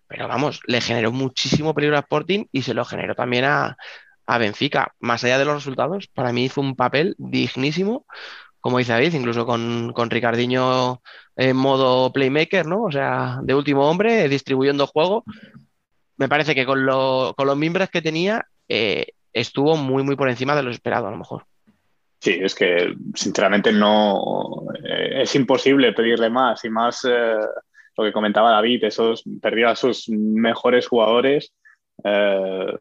Pero 0.07 0.29
vamos, 0.29 0.61
le 0.67 0.83
generó 0.83 1.13
muchísimo 1.13 1.75
peligro 1.75 1.97
a 1.97 2.01
Sporting 2.01 2.45
y 2.53 2.63
se 2.63 2.75
lo 2.75 2.85
generó 2.85 3.15
también 3.15 3.45
a, 3.47 3.77
a 4.27 4.39
Benfica. 4.39 4.95
Más 5.01 5.25
allá 5.25 5.39
de 5.39 5.47
los 5.47 5.55
resultados, 5.55 6.09
para 6.09 6.33
mí 6.33 6.45
hizo 6.45 6.61
un 6.61 6.77
papel 6.77 7.15
dignísimo 7.19 8.05
como 8.61 8.79
dice 8.79 8.93
David, 8.93 9.15
incluso 9.15 9.47
con, 9.47 9.93
con 9.95 10.11
Ricardiño 10.11 11.01
en 11.39 11.57
modo 11.57 12.13
playmaker, 12.13 12.67
¿no? 12.67 12.83
O 12.83 12.93
sea, 12.93 13.39
de 13.43 13.55
último 13.55 13.89
hombre, 13.89 14.29
distribuyendo 14.29 14.89
juego. 14.89 15.25
Me 16.17 16.29
parece 16.29 16.53
que 16.55 16.67
con, 16.67 16.85
lo, 16.85 17.33
con 17.37 17.47
los 17.47 17.57
miembros 17.57 17.89
que 17.91 18.03
tenía 18.03 18.45
eh, 18.69 19.07
estuvo 19.33 19.77
muy, 19.77 20.03
muy 20.03 20.17
por 20.17 20.29
encima 20.29 20.57
de 20.57 20.65
lo 20.65 20.71
esperado, 20.71 21.07
a 21.07 21.13
lo 21.13 21.17
mejor. 21.17 21.45
Sí, 22.21 22.37
es 22.43 22.57
que 22.57 22.93
sinceramente 23.15 23.73
no 23.73 24.65
eh, 24.85 25.23
es 25.23 25.35
imposible 25.37 25.93
pedirle 25.93 26.29
más 26.29 26.65
y 26.65 26.71
más 26.71 27.05
eh, 27.09 27.37
lo 27.97 28.05
que 28.05 28.13
comentaba 28.13 28.51
David, 28.51 28.83
esos 28.85 29.23
perdió 29.41 29.69
a 29.69 29.77
sus 29.77 30.09
mejores 30.09 30.89
jugadores. 30.89 31.53
Eh, 32.03 32.77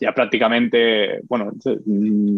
ya 0.00 0.14
prácticamente, 0.14 1.20
bueno, 1.28 1.52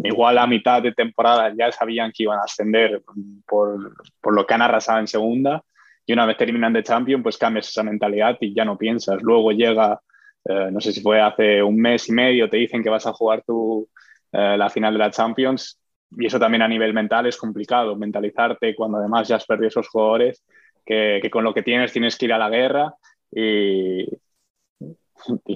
igual 0.03 0.37
a 0.37 0.47
mitad 0.47 0.81
de 0.81 0.91
temporada 0.91 1.53
ya 1.57 1.71
sabían 1.71 2.11
que 2.11 2.23
iban 2.23 2.39
a 2.39 2.43
ascender 2.43 3.01
por, 3.47 3.95
por 4.21 4.35
lo 4.35 4.45
que 4.45 4.53
han 4.53 4.61
arrasado 4.61 4.99
en 4.99 5.07
segunda. 5.07 5.63
Y 6.05 6.11
una 6.11 6.25
vez 6.25 6.35
terminan 6.35 6.73
de 6.73 6.83
Champions, 6.83 7.23
pues 7.23 7.37
cambias 7.37 7.69
esa 7.69 7.81
mentalidad 7.81 8.37
y 8.41 8.53
ya 8.53 8.65
no 8.65 8.77
piensas. 8.77 9.21
Luego 9.21 9.53
llega, 9.53 10.01
eh, 10.43 10.69
no 10.71 10.81
sé 10.81 10.91
si 10.91 11.01
fue 11.01 11.21
hace 11.21 11.63
un 11.63 11.77
mes 11.77 12.09
y 12.09 12.11
medio, 12.11 12.49
te 12.49 12.57
dicen 12.57 12.83
que 12.83 12.89
vas 12.89 13.07
a 13.07 13.13
jugar 13.13 13.43
tu, 13.47 13.87
eh, 14.33 14.57
la 14.57 14.69
final 14.69 14.93
de 14.93 14.99
la 14.99 15.11
Champions. 15.11 15.79
Y 16.11 16.25
eso 16.25 16.37
también 16.37 16.61
a 16.61 16.67
nivel 16.67 16.93
mental 16.93 17.25
es 17.27 17.37
complicado, 17.37 17.95
mentalizarte 17.95 18.75
cuando 18.75 18.97
además 18.97 19.29
ya 19.29 19.37
has 19.37 19.45
perdido 19.45 19.69
esos 19.69 19.87
jugadores, 19.87 20.43
que, 20.85 21.19
que 21.21 21.29
con 21.29 21.45
lo 21.45 21.53
que 21.53 21.63
tienes 21.63 21.93
tienes 21.93 22.17
que 22.17 22.25
ir 22.25 22.33
a 22.33 22.37
la 22.37 22.49
guerra. 22.49 22.93
Y, 23.31 24.05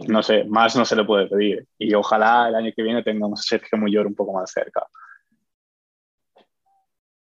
no 0.07 0.23
sé, 0.23 0.43
más 0.45 0.75
no 0.75 0.85
se 0.85 0.95
le 0.95 1.03
puede 1.03 1.27
pedir. 1.27 1.65
Y 1.77 1.93
ojalá 1.93 2.47
el 2.49 2.55
año 2.55 2.71
que 2.75 2.83
viene 2.83 3.03
tengamos 3.03 3.39
a 3.39 3.43
Sergio 3.43 3.77
Muyor 3.77 4.07
un 4.07 4.15
poco 4.15 4.33
más 4.33 4.51
cerca. 4.51 4.85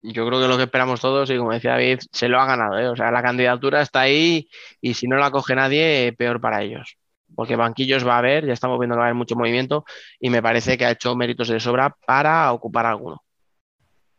Yo 0.02 0.26
creo 0.26 0.40
que 0.40 0.48
lo 0.48 0.56
que 0.56 0.64
esperamos 0.64 1.00
todos, 1.00 1.28
y 1.30 1.36
como 1.36 1.52
decía 1.52 1.72
David, 1.72 1.98
se 2.12 2.28
lo 2.28 2.40
ha 2.40 2.46
ganado. 2.46 2.78
¿eh? 2.78 2.88
O 2.88 2.96
sea, 2.96 3.10
la 3.10 3.22
candidatura 3.22 3.82
está 3.82 4.00
ahí 4.00 4.48
y 4.80 4.94
si 4.94 5.08
no 5.08 5.16
la 5.16 5.30
coge 5.30 5.54
nadie, 5.54 6.14
peor 6.16 6.40
para 6.40 6.62
ellos. 6.62 6.96
Porque 7.34 7.56
banquillos 7.56 8.06
va 8.06 8.14
a 8.14 8.18
haber, 8.18 8.46
ya 8.46 8.52
estamos 8.52 8.78
viendo 8.78 8.94
que 8.94 8.98
va 8.98 9.04
a 9.04 9.08
haber 9.08 9.16
mucho 9.16 9.36
movimiento 9.36 9.84
y 10.20 10.30
me 10.30 10.40
parece 10.40 10.78
que 10.78 10.86
ha 10.86 10.92
hecho 10.92 11.14
méritos 11.16 11.48
de 11.48 11.60
sobra 11.60 11.94
para 12.06 12.52
ocupar 12.52 12.86
alguno. 12.86 13.22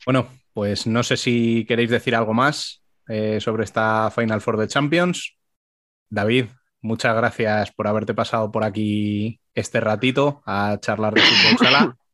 Bueno, 0.06 0.28
pues 0.54 0.86
no 0.86 1.02
sé 1.02 1.18
si 1.18 1.66
queréis 1.66 1.90
decir 1.90 2.16
algo 2.16 2.34
más 2.34 2.84
eh, 3.08 3.40
sobre 3.40 3.64
esta 3.64 4.12
Final 4.12 4.42
Four 4.42 4.58
de 4.58 4.68
Champions. 4.68 5.38
David, 6.10 6.48
muchas 6.82 7.16
gracias 7.16 7.72
por 7.72 7.88
haberte 7.88 8.14
pasado 8.14 8.52
por 8.52 8.64
aquí 8.64 9.40
este 9.54 9.80
ratito 9.80 10.42
a 10.46 10.78
charlar 10.80 11.14
de 11.14 11.22
fútbol 11.22 11.58
sala. 11.58 11.96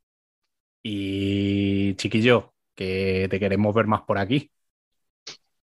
Y 0.87 1.95
chiquillo, 1.95 2.53
que 2.75 3.25
te 3.31 3.39
queremos 3.39 3.73
ver 3.73 3.87
más 3.87 4.01
por 4.03 4.19
aquí. 4.19 4.51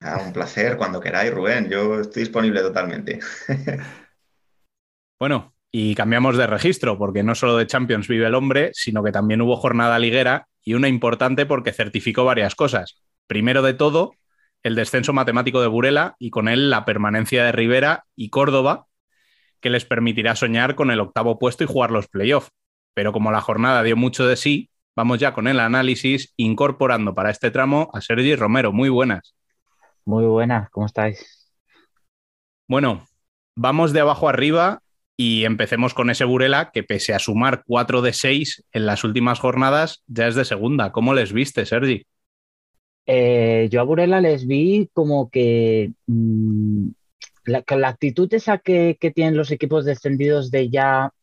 Ah, 0.01 0.21
un 0.25 0.35
placer, 0.35 0.77
cuando 0.77 1.01
queráis, 1.01 1.33
Rubén. 1.33 1.71
Yo 1.71 2.01
estoy 2.01 2.25
disponible 2.25 2.61
totalmente. 2.61 3.19
bueno, 5.19 5.55
y 5.73 5.95
cambiamos 5.95 6.37
de 6.37 6.47
registro, 6.47 6.99
porque 6.99 7.23
no 7.23 7.35
solo 7.35 7.57
de 7.57 7.67
Champions 7.67 8.07
vive 8.07 8.27
el 8.27 8.35
hombre, 8.35 8.71
sino 8.75 9.03
que 9.03 9.11
también 9.11 9.41
hubo 9.41 9.57
jornada 9.57 9.99
liguera 9.99 10.47
y 10.63 10.75
una 10.75 10.89
importante 10.89 11.47
porque 11.47 11.73
certificó 11.73 12.25
varias 12.25 12.55
cosas. 12.55 13.03
Primero 13.27 13.63
de 13.63 13.75
todo, 13.75 14.13
el 14.63 14.75
descenso 14.75 15.13
matemático 15.13 15.61
de 15.61 15.69
Burela 15.69 16.17
y 16.19 16.31
con 16.31 16.49
él 16.49 16.71
la 16.71 16.85
permanencia 16.85 17.45
de 17.45 17.53
Rivera 17.53 18.05
y 18.17 18.31
Córdoba, 18.31 18.87
que 19.61 19.71
les 19.71 19.85
permitirá 19.85 20.37
soñar 20.37 20.75
con 20.75 20.91
el 20.91 21.01
octavo 21.01 21.39
puesto 21.39 21.65
y 21.65 21.67
jugar 21.67 21.91
los 21.91 22.09
playoffs. 22.09 22.51
Pero 22.95 23.13
como 23.13 23.31
la 23.31 23.41
jornada 23.41 23.83
dio 23.83 23.97
mucho 23.97 24.27
de 24.27 24.37
sí, 24.37 24.71
vamos 24.97 25.19
ya 25.19 25.33
con 25.33 25.47
el 25.47 25.61
análisis, 25.61 26.33
incorporando 26.37 27.15
para 27.15 27.31
este 27.31 27.51
tramo 27.51 27.91
a 27.93 28.01
Sergi 28.01 28.35
Romero. 28.35 28.73
Muy 28.73 28.89
buenas. 28.89 29.35
Muy 30.05 30.25
buenas, 30.25 30.71
¿cómo 30.71 30.87
estáis? 30.87 31.53
Bueno, 32.67 33.07
vamos 33.57 33.93
de 33.93 34.01
abajo 34.01 34.29
arriba 34.29 34.81
y 35.17 35.45
empecemos 35.45 35.95
con 35.95 36.11
ese 36.11 36.25
Burela 36.25 36.71
que 36.71 36.83
pese 36.83 37.15
a 37.15 37.19
sumar 37.19 37.63
4 37.67 38.03
de 38.03 38.13
6 38.13 38.65
en 38.73 38.87
las 38.87 39.05
últimas 39.05 39.41
jornadas, 39.41 40.03
ya 40.07 40.27
es 40.27 40.35
de 40.35 40.45
segunda. 40.45 40.93
¿Cómo 40.93 41.15
les 41.15 41.33
viste, 41.33 41.67
Sergi? 41.67 42.07
Eh, 43.11 43.69
yo 43.71 43.81
a 43.81 43.85
Burela 43.85 44.21
les 44.21 44.47
vi 44.47 44.91
como 44.93 45.31
que 45.31 45.93
mmm, 46.07 46.89
la, 47.47 47.65
la, 47.67 47.89
actitud 47.89 48.33
esa 48.35 48.59
que, 48.59 48.99
que, 49.01 49.11
tienen 49.11 49.35
los 49.35 49.51
equipos 49.51 49.87
descendidos 49.87 50.51
de 50.51 50.69
ya 50.69 51.15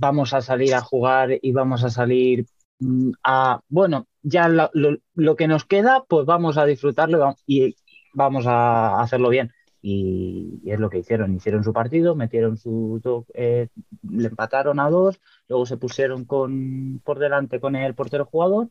vamos 0.00 0.32
a 0.32 0.40
salir 0.40 0.74
a 0.74 0.80
jugar 0.80 1.38
y 1.42 1.52
vamos 1.52 1.84
a 1.84 1.90
salir 1.90 2.46
mmm, 2.78 3.10
a, 3.22 3.60
bueno, 3.68 4.06
ya 4.22 4.48
lo, 4.48 4.70
lo, 4.72 5.36
que 5.36 5.46
nos 5.46 5.66
queda, 5.66 6.04
pues 6.08 6.24
vamos 6.24 6.56
a 6.56 6.64
disfrutarlo 6.64 7.36
y 7.46 7.76
vamos 8.14 8.46
a 8.46 9.02
hacerlo 9.02 9.28
bien. 9.28 9.52
Y, 9.82 10.60
y 10.64 10.70
es 10.72 10.80
lo 10.80 10.88
que 10.88 11.00
hicieron. 11.00 11.34
Hicieron 11.36 11.62
su 11.62 11.74
partido, 11.74 12.14
metieron 12.14 12.56
su. 12.56 13.26
Eh, 13.34 13.68
le 14.10 14.28
empataron 14.28 14.80
a 14.80 14.88
dos, 14.88 15.20
luego 15.48 15.66
se 15.66 15.76
pusieron 15.76 16.24
con, 16.24 17.02
por 17.04 17.18
delante 17.18 17.60
con 17.60 17.76
el 17.76 17.94
portero 17.94 18.24
jugador 18.24 18.70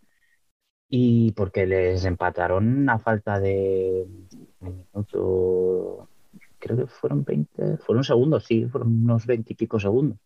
y 0.95 1.31
porque 1.31 1.65
les 1.65 2.05
empataron 2.05 2.87
a 2.87 2.99
falta 2.99 3.39
de 3.39 4.05
un 4.59 4.85
minuto, 4.93 6.07
creo 6.59 6.77
que 6.77 6.87
fueron 6.87 7.23
20, 7.23 7.77
fueron 7.77 8.03
segundos, 8.03 8.45
sí, 8.45 8.67
fueron 8.67 9.03
unos 9.03 9.25
20 9.25 9.53
y 9.53 9.55
pico 9.55 9.79
segundos. 9.79 10.19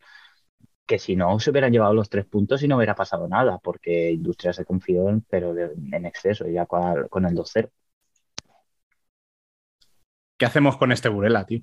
Que 0.86 1.00
si 1.00 1.16
no, 1.16 1.40
se 1.40 1.52
hubieran 1.52 1.72
llevado 1.72 1.94
los 1.94 2.10
tres 2.10 2.26
puntos 2.26 2.64
y 2.64 2.68
no 2.68 2.78
hubiera 2.78 2.96
pasado 2.96 3.28
nada, 3.30 3.60
porque 3.60 4.12
Industria 4.12 4.54
se 4.54 4.66
confió, 4.66 5.06
pero 5.30 5.54
de, 5.54 5.72
en 5.94 6.06
exceso, 6.06 6.48
ya 6.48 6.66
con, 6.66 7.08
con 7.08 7.26
el 7.26 7.34
2-0. 7.36 7.70
¿Qué 10.38 10.46
hacemos 10.46 10.78
con 10.78 10.92
este 10.92 11.10
Burela, 11.10 11.46
tío? 11.46 11.62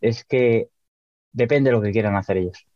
Es 0.00 0.24
que 0.24 0.68
depende 1.32 1.70
de 1.70 1.76
lo 1.76 1.82
que 1.82 1.92
quieran 1.92 2.16
hacer 2.16 2.38
ellos 2.38 2.66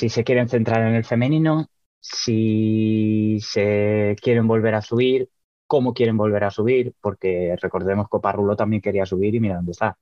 si 0.00 0.08
se 0.08 0.24
quieren 0.24 0.48
centrar 0.48 0.80
en 0.88 0.94
el 0.94 1.04
femenino, 1.04 1.66
si 2.00 3.38
se 3.42 4.16
quieren 4.22 4.48
volver 4.48 4.74
a 4.74 4.80
subir, 4.80 5.28
cómo 5.66 5.92
quieren 5.92 6.16
volver 6.16 6.42
a 6.44 6.50
subir, 6.50 6.94
porque 7.02 7.54
recordemos 7.60 8.06
que 8.10 8.18
Parrulo 8.18 8.56
también 8.56 8.80
quería 8.80 9.04
subir 9.04 9.34
y 9.34 9.40
mira 9.40 9.56
dónde 9.56 9.72
está. 9.72 9.98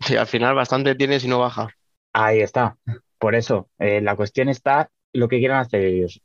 Sí, 0.00 0.16
al 0.16 0.26
final 0.26 0.56
bastante 0.56 0.96
tiene 0.96 1.20
si 1.20 1.28
no 1.28 1.38
baja. 1.38 1.68
Ahí 2.12 2.40
está. 2.40 2.76
Por 3.18 3.36
eso, 3.36 3.70
eh, 3.78 4.00
la 4.00 4.16
cuestión 4.16 4.48
está 4.48 4.90
lo 5.12 5.28
que 5.28 5.38
quieran 5.38 5.60
hacer 5.60 5.84
ellos. 5.84 6.20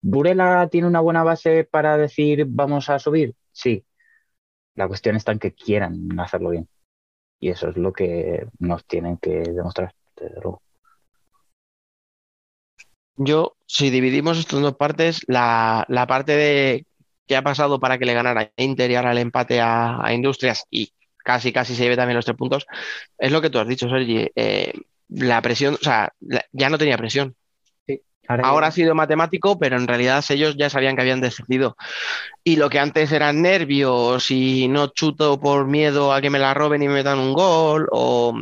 ¿Burela 0.00 0.68
tiene 0.70 0.86
una 0.86 1.00
buena 1.00 1.24
base 1.24 1.64
para 1.64 1.96
decir 1.96 2.46
vamos 2.48 2.90
a 2.90 3.00
subir? 3.00 3.34
Sí. 3.50 3.84
La 4.76 4.86
cuestión 4.86 5.16
está 5.16 5.32
en 5.32 5.40
que 5.40 5.52
quieran 5.52 6.20
hacerlo 6.20 6.50
bien. 6.50 6.68
Y 7.40 7.48
eso 7.48 7.70
es 7.70 7.76
lo 7.76 7.92
que 7.92 8.46
nos 8.60 8.86
tienen 8.86 9.16
que 9.16 9.40
demostrar, 9.40 9.92
desde 10.14 10.40
luego. 10.40 10.62
Yo, 13.18 13.56
si 13.66 13.90
dividimos 13.90 14.38
esto 14.38 14.56
en 14.56 14.62
dos 14.62 14.76
partes, 14.76 15.20
la, 15.26 15.84
la 15.88 16.06
parte 16.06 16.32
de 16.36 16.86
qué 17.26 17.36
ha 17.36 17.42
pasado 17.42 17.80
para 17.80 17.98
que 17.98 18.04
le 18.06 18.14
ganara 18.14 18.52
Inter 18.56 18.90
y 18.90 18.94
ahora 18.94 19.12
el 19.12 19.18
empate 19.18 19.60
a, 19.60 20.04
a 20.04 20.12
Industrias 20.14 20.64
y 20.70 20.92
casi, 21.24 21.52
casi 21.52 21.74
se 21.74 21.82
lleve 21.82 21.96
también 21.96 22.16
los 22.16 22.24
tres 22.24 22.36
puntos, 22.36 22.66
es 23.18 23.32
lo 23.32 23.40
que 23.42 23.50
tú 23.50 23.58
has 23.58 23.68
dicho, 23.68 23.88
Sergi. 23.88 24.28
Eh, 24.36 24.72
la 25.08 25.42
presión, 25.42 25.74
o 25.74 25.78
sea, 25.84 26.12
la- 26.20 26.44
ya 26.52 26.70
no 26.70 26.78
tenía 26.78 26.96
presión. 26.98 27.34
Ahora 28.40 28.68
ha 28.68 28.70
sido 28.72 28.94
matemático, 28.94 29.58
pero 29.58 29.76
en 29.76 29.88
realidad 29.88 30.24
ellos 30.28 30.54
ya 30.56 30.70
sabían 30.70 30.94
que 30.96 31.02
habían 31.02 31.20
descendido. 31.20 31.76
Y 32.44 32.56
lo 32.56 32.70
que 32.70 32.78
antes 32.78 33.12
eran 33.12 33.42
nervios 33.42 34.30
y 34.30 34.68
no 34.68 34.88
chuto 34.88 35.40
por 35.40 35.66
miedo 35.66 36.12
a 36.12 36.20
que 36.20 36.30
me 36.30 36.38
la 36.38 36.54
roben 36.54 36.82
y 36.82 36.88
me 36.88 36.94
metan 36.94 37.18
un 37.20 37.32
gol, 37.34 37.88
o, 37.92 38.34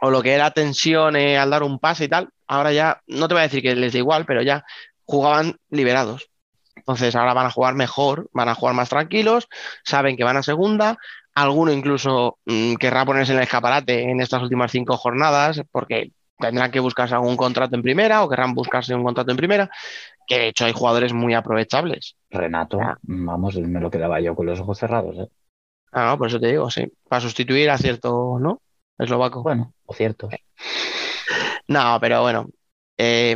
o 0.00 0.10
lo 0.10 0.22
que 0.22 0.32
era 0.34 0.50
tensión 0.50 1.16
eh, 1.16 1.38
al 1.38 1.50
dar 1.50 1.62
un 1.62 1.78
pase 1.78 2.04
y 2.04 2.08
tal, 2.08 2.28
ahora 2.46 2.72
ya, 2.72 3.00
no 3.06 3.28
te 3.28 3.34
voy 3.34 3.40
a 3.40 3.44
decir 3.44 3.62
que 3.62 3.74
les 3.74 3.92
da 3.92 3.98
igual, 3.98 4.24
pero 4.26 4.42
ya 4.42 4.64
jugaban 5.04 5.56
liberados. 5.70 6.28
Entonces 6.76 7.14
ahora 7.16 7.34
van 7.34 7.46
a 7.46 7.50
jugar 7.50 7.74
mejor, 7.74 8.28
van 8.32 8.48
a 8.48 8.54
jugar 8.54 8.74
más 8.74 8.88
tranquilos, 8.88 9.48
saben 9.84 10.16
que 10.16 10.24
van 10.24 10.36
a 10.36 10.42
segunda. 10.42 10.98
Alguno 11.34 11.72
incluso 11.72 12.38
mm, 12.46 12.74
querrá 12.76 13.04
ponerse 13.04 13.32
en 13.32 13.38
el 13.38 13.44
escaparate 13.44 14.02
en 14.10 14.20
estas 14.20 14.42
últimas 14.42 14.70
cinco 14.72 14.96
jornadas, 14.96 15.62
porque 15.70 16.12
tendrán 16.38 16.70
que 16.70 16.80
buscarse 16.80 17.14
algún 17.14 17.36
contrato 17.36 17.74
en 17.76 17.82
primera 17.82 18.22
o 18.22 18.28
querrán 18.28 18.54
buscarse 18.54 18.94
un 18.94 19.04
contrato 19.04 19.30
en 19.30 19.36
primera, 19.36 19.70
que 20.26 20.38
de 20.38 20.48
hecho 20.48 20.64
hay 20.66 20.72
jugadores 20.72 21.12
muy 21.12 21.34
aprovechables. 21.34 22.16
Renato, 22.30 22.78
Ah. 22.80 22.96
vamos, 23.02 23.56
me 23.56 23.80
lo 23.80 23.90
quedaba 23.90 24.20
yo 24.20 24.34
con 24.34 24.46
los 24.46 24.60
ojos 24.60 24.78
cerrados. 24.78 25.16
¿eh? 25.18 25.28
Ah, 25.92 26.06
no, 26.10 26.18
por 26.18 26.28
eso 26.28 26.38
te 26.40 26.48
digo, 26.48 26.70
sí. 26.70 26.90
Para 27.08 27.20
sustituir 27.20 27.70
a 27.70 27.78
cierto, 27.78 28.38
¿no? 28.38 28.60
Eslovaco. 28.98 29.42
Bueno, 29.42 29.72
o 29.86 29.94
ciertos. 29.94 30.30
No, 31.68 31.98
pero 32.00 32.22
bueno. 32.22 32.48
eh, 32.98 33.34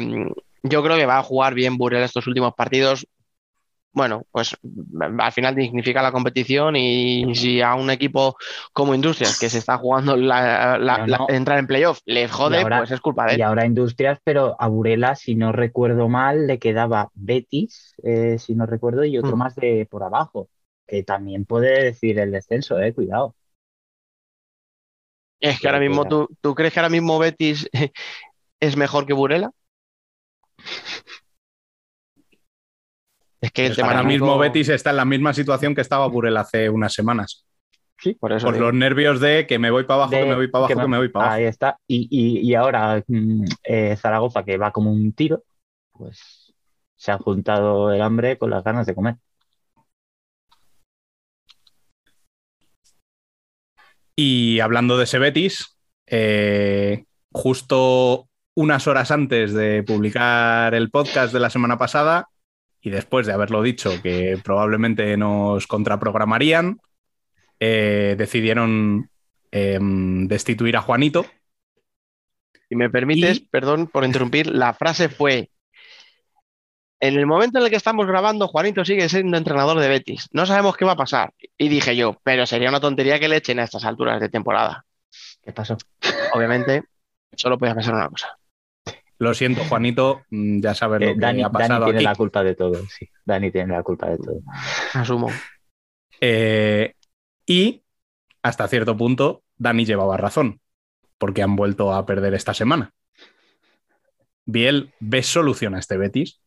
yo 0.62 0.82
creo 0.82 0.96
que 0.96 1.06
va 1.06 1.18
a 1.18 1.22
jugar 1.22 1.54
bien 1.54 1.76
Burel 1.78 2.02
estos 2.02 2.26
últimos 2.26 2.54
partidos. 2.54 3.06
Bueno, 3.92 4.22
pues 4.30 4.56
al 5.18 5.32
final 5.32 5.56
dignifica 5.56 6.00
la 6.00 6.12
competición 6.12 6.76
y 6.76 7.34
si 7.34 7.60
a 7.60 7.74
un 7.74 7.90
equipo 7.90 8.36
como 8.72 8.94
Industrias, 8.94 9.36
que 9.40 9.48
se 9.48 9.58
está 9.58 9.78
jugando 9.78 10.16
la, 10.16 10.78
la- 10.78 10.98
No, 10.98 11.06
la- 11.08 11.18
no. 11.18 11.26
entrar 11.28 11.58
en 11.58 11.66
playoff, 11.66 11.98
le 12.04 12.28
jode, 12.28 12.58
Y 12.58 12.62
ahora- 12.62 12.78
pues 12.78 12.92
es 12.92 13.00
culpa 13.00 13.26
de 13.26 13.32
Y 13.32 13.34
él. 13.36 13.42
ahora 13.42 13.66
Industrias, 13.66 14.20
pero 14.22 14.54
a 14.60 14.68
Burela, 14.68 15.16
si 15.16 15.34
no 15.34 15.50
recuerdo 15.50 16.08
mal, 16.08 16.46
le 16.46 16.60
quedaba 16.60 17.10
Betis, 17.14 17.94
eh, 18.04 18.38
si 18.38 18.54
no 18.54 18.64
recuerdo, 18.66 19.04
y 19.04 19.18
otro 19.18 19.34
Mm. 19.34 19.38
más 19.38 19.56
de 19.56 19.88
por 19.90 20.04
abajo, 20.04 20.48
que 20.86 21.02
también 21.02 21.44
puede 21.44 21.82
decir 21.82 22.18
el 22.20 22.30
descenso, 22.30 22.78
eh, 22.80 22.94
cuidado. 22.94 23.34
Es 25.40 25.60
que 25.60 25.68
ahora 25.68 25.80
mismo. 25.80 26.06
¿tú, 26.06 26.28
tú 26.40 26.54
crees 26.54 26.72
que 26.72 26.80
ahora 26.80 26.90
mismo 26.90 27.18
Betis 27.18 27.68
es 28.60 28.76
mejor 28.76 29.06
que 29.06 29.12
Burela? 29.14 29.50
Es 33.40 33.52
que 33.52 33.66
el 33.66 33.74
tema 33.74 33.88
Ahora 33.88 34.02
mismo 34.02 34.36
Betis 34.38 34.68
está 34.68 34.90
en 34.90 34.96
la 34.96 35.04
misma 35.04 35.32
situación 35.32 35.74
que 35.74 35.80
estaba 35.80 36.06
Burel 36.06 36.36
hace 36.36 36.68
unas 36.68 36.92
semanas. 36.92 37.46
Sí, 37.98 38.14
por 38.14 38.32
eso 38.32 38.46
Por 38.46 38.54
digo. 38.54 38.66
los 38.66 38.74
nervios 38.74 39.20
de 39.20 39.46
que 39.46 39.58
me 39.58 39.70
voy 39.70 39.84
para 39.84 39.96
abajo, 40.04 40.10
De- 40.12 40.20
que 40.20 40.26
me 40.26 40.34
voy 40.34 40.48
para 40.48 40.64
abajo, 40.64 40.80
que 40.80 40.88
me, 40.88 40.98
voy 40.98 41.08
para 41.08 41.24
abajo. 41.26 41.36
Ahí 41.38 41.44
está. 41.44 41.78
Y, 41.86 42.08
y- 42.10 42.40
y 42.50 42.54
ahora 42.54 43.02
mm, 43.06 43.44
eh, 43.62 43.96
Zaragoza, 43.96 44.42
que 44.44 44.56
va 44.56 44.70
como 44.72 44.92
un 44.92 45.12
tiro, 45.12 45.44
pues 45.92 46.54
se 46.96 47.12
ha 47.12 47.18
juntado 47.18 47.92
el 47.92 48.02
hambre 48.02 48.36
con 48.38 48.50
las 48.50 48.62
ganas 48.64 48.86
de 48.86 48.94
comer. 48.94 49.16
Y 54.16 54.60
hablando 54.60 54.96
de 54.98 55.04
ese 55.04 55.18
Betis, 55.18 55.76
eh, 56.06 57.04
justo 57.32 58.28
unas 58.54 58.86
horas 58.86 59.10
antes 59.10 59.52
de 59.54 59.82
publicar 59.82 60.74
el 60.74 60.90
podcast 60.90 61.32
de 61.32 61.40
la 61.40 61.50
semana 61.50 61.78
pasada, 61.78 62.28
y 62.82 62.90
después 62.90 63.26
de 63.26 63.32
haberlo 63.32 63.62
dicho 63.62 64.00
que 64.02 64.38
probablemente 64.42 65.16
nos 65.16 65.66
contraprogramarían, 65.66 66.78
eh, 67.60 68.14
decidieron 68.18 69.10
em, 69.52 70.28
destituir 70.28 70.76
a 70.76 70.80
Juanito. 70.82 71.26
Si 72.68 72.76
me 72.76 72.88
permites, 72.88 73.38
Y- 73.38 73.48
perdón 73.50 73.88
por 73.88 74.04
interrumpir, 74.04 74.46
la 74.46 74.72
frase 74.74 75.08
fue, 75.08 75.50
en 77.00 77.14
el 77.16 77.26
momento 77.26 77.58
en 77.58 77.64
el 77.64 77.70
que 77.70 77.76
estamos 77.76 78.06
grabando, 78.06 78.46
Juanito 78.48 78.84
sigue 78.84 79.08
siendo 79.08 79.36
entrenador 79.36 79.78
de 79.80 79.88
Betis. 79.88 80.28
No 80.32 80.44
sabemos 80.46 80.76
qué 80.76 80.84
va 80.84 80.92
a 80.92 80.96
pasar. 80.96 81.32
Y 81.56 81.68
dije 81.68 81.96
yo, 81.96 82.18
pero 82.22 82.46
sería 82.46 82.68
una 82.68 82.80
tontería 82.80 83.18
que 83.18 83.28
le 83.28 83.36
echen 83.36 83.58
a 83.58 83.64
estas 83.64 83.84
alturas 83.84 84.20
de 84.20 84.28
temporada. 84.28 84.84
¿Qué 85.42 85.52
pasó? 85.52 85.76
Obviamente, 86.34 86.84
solo 87.34 87.58
podía 87.58 87.74
pensar 87.74 87.94
una 87.94 88.08
cosa. 88.08 88.36
Lo 89.18 89.34
siento, 89.34 89.64
Juanito, 89.64 90.22
mm, 90.30 90.60
ya 90.60 90.74
sabes 90.74 91.00
lo 91.00 91.06
Eh, 91.08 91.14
que 91.14 91.20
Dani, 91.20 91.42
ha 91.42 91.48
Dani 91.48 91.52
pasado 91.52 91.84
tiene 91.86 91.98
aquí. 91.98 92.04
la 92.04 92.14
culpa 92.14 92.42
de 92.42 92.54
todo, 92.54 92.86
sí. 92.86 93.08
Dani 93.24 93.50
tiene 93.50 93.72
la 93.74 93.82
culpa 93.82 94.08
de 94.08 94.16
todo. 94.18 94.40
Asumo. 94.94 95.28
Eh, 96.20 96.94
y 97.46 97.82
hasta 98.42 98.68
cierto 98.68 98.96
punto, 98.96 99.42
Dani 99.56 99.84
llevaba 99.84 100.16
razón, 100.16 100.60
porque 101.18 101.42
han 101.42 101.56
vuelto 101.56 101.92
a 101.92 102.04
perder 102.06 102.34
esta 102.34 102.54
semana. 102.54 102.92
Biel, 104.46 104.92
¿ves 105.00 105.26
solución 105.26 105.74
a 105.74 105.78
este 105.78 105.96
Betis? 105.98 106.40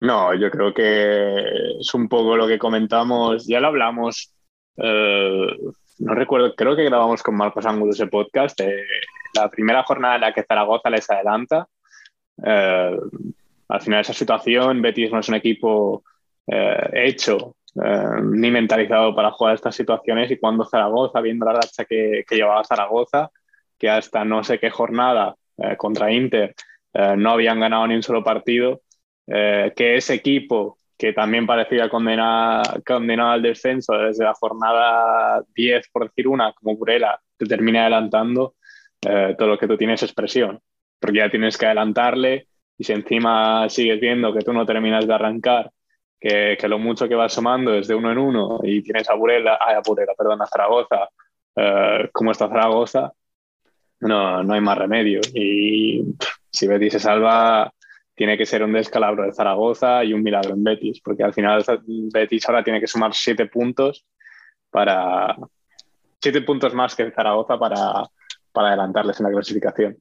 No, 0.00 0.34
yo 0.34 0.50
creo 0.50 0.72
que 0.72 1.76
es 1.80 1.94
un 1.94 2.08
poco 2.08 2.36
lo 2.36 2.46
que 2.48 2.58
comentamos, 2.58 3.46
ya 3.46 3.60
lo 3.60 3.68
hablamos, 3.68 4.34
eh, 4.78 5.46
no 5.98 6.14
recuerdo, 6.14 6.54
creo 6.54 6.74
que 6.74 6.84
grabamos 6.84 7.22
con 7.22 7.36
Marcos 7.36 7.66
Ángulo 7.66 7.92
ese 7.92 8.06
podcast, 8.06 8.58
eh, 8.60 8.82
la 9.34 9.50
primera 9.50 9.82
jornada 9.84 10.14
en 10.14 10.20
la 10.22 10.32
que 10.32 10.42
Zaragoza 10.44 10.88
les 10.90 11.08
adelanta. 11.10 11.68
eh, 12.44 12.96
al 13.68 13.80
final 13.82 14.00
esa 14.00 14.12
situación, 14.14 14.82
Betis 14.82 15.12
no 15.12 15.20
es 15.20 15.28
un 15.28 15.36
equipo 15.36 16.02
eh, 16.46 16.90
hecho 16.94 17.56
eh, 17.82 18.20
ni 18.22 18.50
mentalizado 18.50 19.14
para 19.14 19.30
jugar 19.32 19.54
estas 19.54 19.76
situaciones 19.76 20.30
y 20.30 20.38
cuando 20.38 20.64
Zaragoza, 20.64 21.20
viendo 21.20 21.46
la 21.46 21.52
racha 21.54 21.84
que, 21.84 22.24
que 22.28 22.36
llevaba 22.36 22.64
Zaragoza, 22.64 23.30
que 23.78 23.88
hasta 23.90 24.24
no 24.24 24.42
sé 24.44 24.58
qué 24.58 24.70
jornada 24.70 25.36
eh, 25.58 25.76
contra 25.76 26.12
Inter 26.12 26.54
no 27.16 27.30
habían 27.30 27.60
ganado 27.60 27.86
ni 27.86 27.94
un 27.94 28.02
solo 28.02 28.24
partido, 28.24 28.82
eh, 29.32 29.72
que 29.76 29.96
ese 29.96 30.14
equipo 30.14 30.78
que 30.98 31.12
también 31.12 31.46
parecía 31.46 31.88
condenar, 31.88 32.82
condenado 32.84 33.30
al 33.30 33.42
descenso 33.42 33.94
desde 33.94 34.24
la 34.24 34.34
jornada 34.34 35.42
10, 35.54 35.88
por 35.90 36.08
decir 36.08 36.28
una, 36.28 36.52
como 36.52 36.76
Burela, 36.76 37.18
te 37.38 37.46
termina 37.46 37.82
adelantando, 37.82 38.56
eh, 39.00 39.34
todo 39.38 39.48
lo 39.48 39.58
que 39.58 39.66
tú 39.66 39.78
tienes 39.78 40.02
es 40.02 40.12
presión, 40.12 40.60
porque 40.98 41.18
ya 41.18 41.30
tienes 41.30 41.56
que 41.56 41.66
adelantarle 41.66 42.48
y 42.76 42.84
si 42.84 42.92
encima 42.92 43.68
sigues 43.70 44.00
viendo 44.00 44.34
que 44.34 44.40
tú 44.40 44.52
no 44.52 44.66
terminas 44.66 45.06
de 45.06 45.14
arrancar, 45.14 45.70
que, 46.20 46.58
que 46.60 46.68
lo 46.68 46.78
mucho 46.78 47.08
que 47.08 47.14
vas 47.14 47.32
sumando 47.32 47.72
es 47.74 47.88
de 47.88 47.94
uno 47.94 48.12
en 48.12 48.18
uno 48.18 48.60
y 48.62 48.82
tienes 48.82 49.08
a 49.08 49.14
Burela, 49.14 49.58
ay, 49.60 49.76
a 49.76 49.80
Burela, 49.80 50.12
perdón, 50.18 50.42
a 50.42 50.46
Zaragoza, 50.46 51.08
eh, 51.56 52.10
como 52.12 52.32
está 52.32 52.48
Zaragoza, 52.48 53.12
no, 54.00 54.42
no 54.42 54.54
hay 54.54 54.60
más 54.60 54.78
remedio. 54.78 55.20
Y 55.34 56.04
si 56.50 56.66
Betis 56.66 56.92
se 56.92 57.00
salva, 57.00 57.72
tiene 58.20 58.36
que 58.36 58.44
ser 58.44 58.62
un 58.62 58.74
descalabro 58.74 59.24
de 59.24 59.32
Zaragoza 59.32 60.04
y 60.04 60.12
un 60.12 60.22
milagro 60.22 60.52
en 60.52 60.62
Betis, 60.62 61.00
porque 61.02 61.22
al 61.22 61.32
final 61.32 61.64
Betis 62.12 62.46
ahora 62.46 62.62
tiene 62.62 62.78
que 62.78 62.86
sumar 62.86 63.14
siete 63.14 63.46
puntos 63.46 64.04
para 64.70 65.38
siete 66.20 66.42
puntos 66.42 66.74
más 66.74 66.94
que 66.94 67.10
Zaragoza 67.12 67.58
para, 67.58 68.04
para 68.52 68.68
adelantarles 68.68 69.18
en 69.18 69.24
la 69.24 69.32
clasificación. 69.32 69.96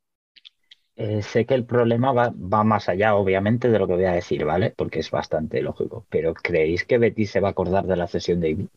Eh, 0.98 1.22
sé 1.22 1.46
que 1.46 1.54
el 1.54 1.64
problema 1.64 2.12
va, 2.12 2.34
va 2.36 2.66
más 2.66 2.90
allá, 2.90 3.16
obviamente, 3.16 3.70
de 3.70 3.80
lo 3.80 3.88
que 3.88 3.94
voy 3.94 4.04
a 4.04 4.12
decir, 4.12 4.44
¿vale? 4.44 4.74
Porque 4.76 5.00
es 5.00 5.10
bastante 5.12 5.62
lógico. 5.62 6.06
Pero 6.10 6.34
¿creéis 6.34 6.84
que 6.84 6.98
Betis 6.98 7.32
se 7.32 7.40
va 7.40 7.48
a 7.48 7.52
acordar 7.52 7.86
de 7.86 7.96
la 7.96 8.08
cesión 8.08 8.42
de 8.42 8.50
Ibi? 8.50 8.70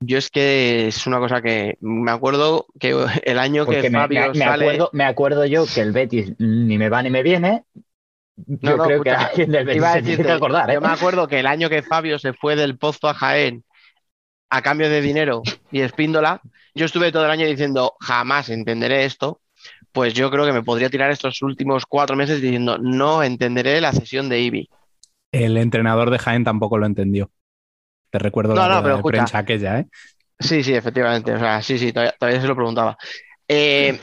Yo 0.00 0.18
es 0.18 0.30
que 0.30 0.88
es 0.88 1.06
una 1.06 1.18
cosa 1.18 1.40
que 1.42 1.76
me 1.80 2.10
acuerdo 2.10 2.66
que 2.78 2.90
el 3.24 3.38
año 3.38 3.66
que 3.66 3.84
me, 3.90 3.90
Fabio 3.90 4.20
me- 4.30 4.34
me 4.38 4.44
sale... 4.44 4.66
acuerdo, 4.66 4.90
me 4.92 5.04
acuerdo 5.04 5.44
yo 5.46 5.66
que 5.66 5.80
el 5.80 5.92
Betis 5.92 6.34
ni 6.38 6.78
me 6.78 6.88
va 6.88 7.02
ni 7.02 7.10
me 7.10 7.22
viene. 7.22 7.64
No, 8.60 8.70
Yo 8.70 8.76
no, 8.76 8.84
creo 8.84 9.00
que 9.02 9.10
escucha, 9.10 9.18
alguien 9.28 9.50
del 9.50 9.64
Betis 9.66 9.78
Iba 9.78 9.92
a 9.92 9.94
se 9.94 10.02
tiene 10.02 10.16
decirte, 10.16 10.26
que 10.26 10.32
acordar, 10.32 10.70
¿eh? 10.70 10.74
Yo 10.74 10.80
me 10.80 10.88
acuerdo 10.88 11.26
que 11.28 11.40
el 11.40 11.46
año 11.46 11.68
que 11.70 11.82
Fabio 11.82 12.18
se 12.18 12.32
fue 12.34 12.56
del 12.56 12.78
Pozo 12.78 13.08
a 13.08 13.14
Jaén 13.14 13.64
a 14.50 14.62
cambio 14.62 14.88
de 14.90 15.00
dinero 15.02 15.42
y 15.70 15.80
Espíndola, 15.82 16.42
yo 16.74 16.86
estuve 16.86 17.12
todo 17.12 17.24
el 17.26 17.30
año 17.32 17.46
diciendo 17.46 17.94
jamás 18.00 18.50
entenderé 18.50 19.04
esto. 19.06 19.40
Pues 19.92 20.14
yo 20.14 20.30
creo 20.30 20.46
que 20.46 20.52
me 20.52 20.62
podría 20.64 20.90
tirar 20.90 21.10
estos 21.10 21.42
últimos 21.42 21.86
cuatro 21.86 22.16
meses 22.16 22.42
diciendo 22.42 22.78
no 22.78 23.22
entenderé 23.22 23.80
la 23.80 23.92
cesión 23.92 24.28
de 24.28 24.40
Ibi. 24.40 24.70
El 25.30 25.56
entrenador 25.56 26.10
de 26.10 26.18
Jaén 26.18 26.42
tampoco 26.42 26.78
lo 26.78 26.86
entendió. 26.86 27.30
Te 28.16 28.24
recuerdo 28.24 28.54
No, 28.54 28.68
la 28.68 28.74
no, 28.76 28.82
pero 28.82 28.94
de 28.94 28.98
escucha. 28.98 29.18
prensa 29.18 29.38
aquella, 29.38 29.78
¿eh? 29.80 29.86
Sí, 30.38 30.62
sí, 30.62 30.74
efectivamente. 30.74 31.32
O 31.34 31.38
sea, 31.38 31.62
sí, 31.62 31.78
sí, 31.78 31.92
todavía, 31.92 32.14
todavía 32.18 32.40
se 32.40 32.46
lo 32.48 32.56
preguntaba. 32.56 32.96
Eh, 33.48 33.98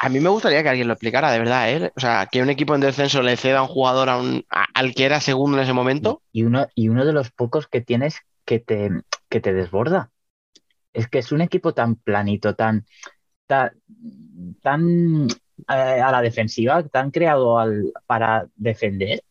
a 0.00 0.08
mí 0.08 0.20
me 0.20 0.28
gustaría 0.28 0.62
que 0.62 0.68
alguien 0.68 0.88
lo 0.88 0.94
explicara, 0.94 1.30
de 1.32 1.38
verdad, 1.38 1.70
¿eh? 1.70 1.92
O 1.96 2.00
sea, 2.00 2.28
que 2.30 2.42
un 2.42 2.50
equipo 2.50 2.74
en 2.74 2.80
descenso 2.80 3.22
le 3.22 3.36
ceda 3.36 3.58
a 3.58 3.62
un 3.62 3.68
jugador 3.68 4.08
a 4.08 4.18
un, 4.18 4.44
a- 4.50 4.66
al 4.74 4.94
que 4.94 5.04
era 5.04 5.20
segundo 5.20 5.56
en 5.58 5.64
ese 5.64 5.72
momento. 5.72 6.22
Y 6.32 6.44
uno, 6.44 6.66
y 6.74 6.88
uno 6.88 7.04
de 7.04 7.12
los 7.12 7.30
pocos 7.30 7.66
que 7.68 7.80
tienes 7.80 8.18
que 8.44 8.58
te, 8.60 8.90
que 9.28 9.40
te 9.40 9.52
desborda. 9.52 10.10
Es 10.92 11.08
que 11.08 11.18
es 11.18 11.32
un 11.32 11.40
equipo 11.42 11.74
tan 11.74 11.96
planito, 11.96 12.54
tan, 12.54 12.86
tan, 13.46 13.72
tan 14.62 15.28
eh, 15.28 15.32
a 15.68 16.12
la 16.12 16.22
defensiva, 16.22 16.82
te 16.82 16.98
han 16.98 17.10
creado 17.10 17.58
al, 17.58 17.92
para 18.06 18.48
defender, 18.56 19.22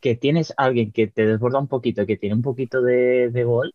que 0.00 0.16
tienes 0.16 0.54
alguien 0.56 0.92
que 0.92 1.08
te 1.08 1.26
desborda 1.26 1.60
un 1.60 1.68
poquito, 1.68 2.06
que 2.06 2.16
tiene 2.18 2.36
un 2.36 2.42
poquito 2.42 2.82
de, 2.82 3.30
de 3.30 3.44
gol. 3.44 3.74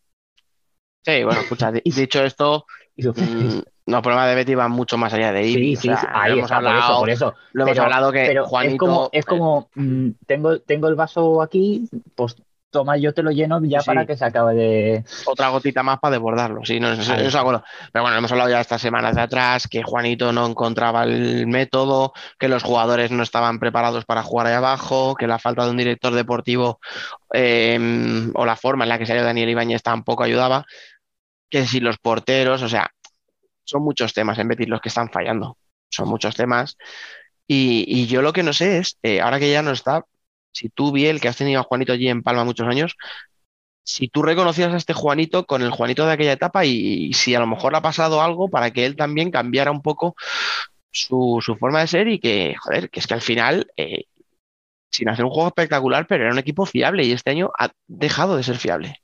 Sí, 1.06 1.24
bueno, 1.24 1.42
escucha, 1.42 1.72
di- 1.72 1.82
dicho 1.86 2.24
esto, 2.24 2.66
y 2.96 3.04
lo- 3.04 3.14
mm, 3.14 3.62
los 3.88 4.02
problemas 4.02 4.30
de 4.30 4.36
Betty 4.36 4.56
van 4.56 4.72
mucho 4.72 4.98
más 4.98 5.14
allá 5.14 5.32
de 5.34 5.40
ahí. 5.40 5.54
Sí, 5.54 5.76
O 5.76 5.82
sí, 5.82 5.88
sea, 5.90 5.98
sí, 5.98 6.08
lo 6.08 6.18
ahí 6.18 6.32
hemos 6.34 6.44
está, 6.52 6.56
por 6.60 6.66
eso, 6.66 6.74
hablado, 6.78 7.00
por 7.00 7.10
eso. 7.10 7.34
lo 7.54 7.64
hemos 7.64 7.72
Pero- 7.74 7.84
hablado 7.84 8.12
que 8.12 8.26
Pero 8.26 8.46
Juanito. 8.46 8.74
es 8.74 8.80
como, 8.80 9.10
es 9.12 9.20
eh, 9.22 9.28
como 9.28 9.70
mm, 9.76 10.10
tengo, 10.26 10.60
tengo 10.62 10.88
el 10.88 10.96
vaso 10.96 11.42
aquí, 11.42 11.90
pues 12.16 12.36
toma, 12.72 12.98
yo 12.98 13.14
te 13.14 13.22
lo 13.22 13.30
lleno 13.30 13.62
ya 13.64 13.82
Sí, 13.82 13.86
para 13.86 14.04
que 14.08 14.18
se 14.18 14.26
acabe 14.26 14.56
de. 14.56 15.04
otra 15.28 15.50
gotita 15.50 15.84
más 15.84 16.00
para 16.00 16.14
desbordarlo. 16.14 16.66
Sí, 16.66 16.80
no, 16.80 16.96
de 16.96 17.28
acuerdo. 17.38 17.64
Pero 17.92 18.02
bueno, 18.02 18.18
hemos 18.18 18.32
hablado 18.32 18.50
ya 18.50 18.62
estas 18.62 18.82
semanas 18.82 19.14
de 19.14 19.22
atrás 19.22 19.68
que 19.68 19.84
Juanito 19.84 20.34
no 20.34 20.48
encontraba 20.48 21.04
el 21.04 21.46
método, 21.46 22.14
que 22.40 22.48
los 22.48 22.64
jugadores 22.64 23.12
no 23.12 23.22
estaban 23.22 23.60
preparados 23.60 24.06
para 24.06 24.24
jugar 24.24 24.48
ahí 24.48 24.54
abajo, 24.56 25.14
que 25.14 25.28
la 25.28 25.38
falta 25.38 25.66
de 25.66 25.70
un 25.70 25.78
director 25.78 26.16
deportivo 26.16 26.80
eh, 27.34 28.32
o 28.34 28.46
la 28.46 28.56
forma 28.56 28.86
en 28.86 28.90
la 28.90 28.98
que 28.98 29.06
salió 29.06 29.24
Daniel 29.24 29.50
Ibáñez 29.50 29.84
tampoco 29.84 30.24
ayudaba, 30.24 30.66
que 31.54 31.68
si 31.68 31.80
los 31.80 32.00
porteros, 32.00 32.64
o 32.64 32.68
sea, 32.68 32.90
son 33.64 33.84
muchos 33.84 34.12
temas 34.12 34.40
en 34.40 34.48
Betis 34.48 34.68
los 34.68 34.82
que 34.82 34.90
están 34.90 35.12
fallando. 35.12 35.56
Son 35.88 36.10
muchos 36.10 36.36
temas. 36.36 36.78
Y, 37.48 38.08
yo 38.08 38.24
lo 38.24 38.34
que 38.34 38.42
no 38.42 38.54
sé 38.54 38.80
es, 38.80 38.98
eh, 39.04 39.22
ahora 39.22 39.38
que 39.38 39.52
ya 39.52 39.62
no 39.62 39.70
está, 39.70 40.04
si 40.52 40.70
tú, 40.70 40.92
Biel, 40.92 41.22
que 41.22 41.28
has 41.28 41.38
tenido 41.38 41.60
a 41.62 41.64
Juanito 41.64 41.94
allí 41.94 42.08
en 42.08 42.24
Palma 42.24 42.44
muchos 42.44 42.68
años, 42.68 42.96
si 43.84 44.08
tú 44.08 44.24
reconocías 44.24 44.74
a 44.74 44.78
este 44.78 44.94
Juanito 44.94 45.46
con 45.46 45.62
el 45.62 45.70
Juanito 45.70 46.08
de 46.08 46.14
aquella 46.14 46.32
etapa 46.32 46.66
y, 46.66 47.14
si 47.14 47.36
a 47.36 47.40
lo 47.40 47.46
mejor 47.46 47.76
ha 47.76 47.82
pasado 47.82 48.24
algo 48.24 48.50
para 48.50 48.72
que 48.72 48.88
él 48.88 48.96
también 48.96 49.30
cambiara 49.30 49.70
un 49.70 49.84
poco 49.84 50.16
su, 50.90 51.40
forma 51.60 51.82
de 51.82 51.88
ser 51.88 52.08
y 52.08 52.18
que, 52.20 52.56
joder, 52.60 52.90
que 52.90 53.00
es 53.00 53.06
que 53.06 53.14
al 53.14 53.22
final, 53.22 53.72
eh, 53.78 54.06
sin 54.90 55.08
hacer 55.08 55.24
un 55.24 55.32
juego 55.32 55.50
espectacular, 55.50 56.08
pero 56.08 56.24
era 56.24 56.34
un 56.34 56.40
equipo 56.40 56.66
fiable 56.66 57.04
y 57.06 57.12
este 57.12 57.30
año 57.30 57.52
ha 57.60 57.70
dejado 57.88 58.38
de 58.38 58.44
ser 58.44 58.58
fiable. 58.58 58.96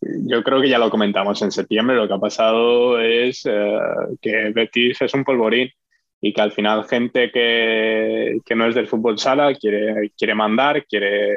Yo 0.00 0.42
creo 0.44 0.60
que 0.60 0.68
ya 0.68 0.78
lo 0.78 0.90
comentamos 0.90 1.42
en 1.42 1.50
septiembre. 1.50 1.96
Lo 1.96 2.06
que 2.06 2.14
ha 2.14 2.18
pasado 2.18 3.00
es 3.00 3.44
eh, 3.46 3.78
que 4.20 4.50
Betis 4.50 5.02
es 5.02 5.14
un 5.14 5.24
polvorín 5.24 5.70
y 6.20 6.32
que 6.32 6.40
al 6.40 6.52
final 6.52 6.84
gente 6.84 7.30
que, 7.30 8.38
que 8.44 8.54
no 8.54 8.66
es 8.66 8.74
del 8.74 8.88
fútbol 8.88 9.18
sala 9.18 9.54
quiere, 9.54 10.12
quiere 10.16 10.34
mandar, 10.34 10.84
quiere, 10.86 11.36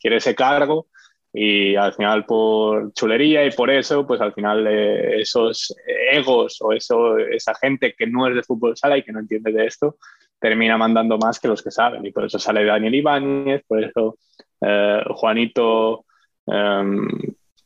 quiere 0.00 0.16
ese 0.16 0.34
cargo 0.34 0.88
y 1.32 1.76
al 1.76 1.92
final 1.92 2.24
por 2.24 2.92
chulería 2.94 3.44
y 3.46 3.50
por 3.52 3.70
eso, 3.70 4.06
pues 4.06 4.20
al 4.20 4.32
final 4.32 4.66
eh, 4.66 5.20
esos 5.20 5.74
egos 6.12 6.58
o 6.60 6.72
eso, 6.72 7.18
esa 7.18 7.54
gente 7.54 7.94
que 7.96 8.06
no 8.06 8.26
es 8.26 8.34
de 8.34 8.42
fútbol 8.42 8.76
sala 8.76 8.98
y 8.98 9.02
que 9.02 9.12
no 9.12 9.20
entiende 9.20 9.52
de 9.52 9.66
esto, 9.66 9.96
termina 10.40 10.78
mandando 10.78 11.18
más 11.18 11.38
que 11.38 11.48
los 11.48 11.62
que 11.62 11.70
saben 11.70 12.04
y 12.06 12.12
por 12.12 12.24
eso 12.24 12.38
sale 12.38 12.64
Daniel 12.64 12.94
Ibáñez, 12.94 13.62
por 13.66 13.82
eso 13.82 14.18
eh, 14.60 15.02
Juanito 15.10 16.04
em, 16.46 17.08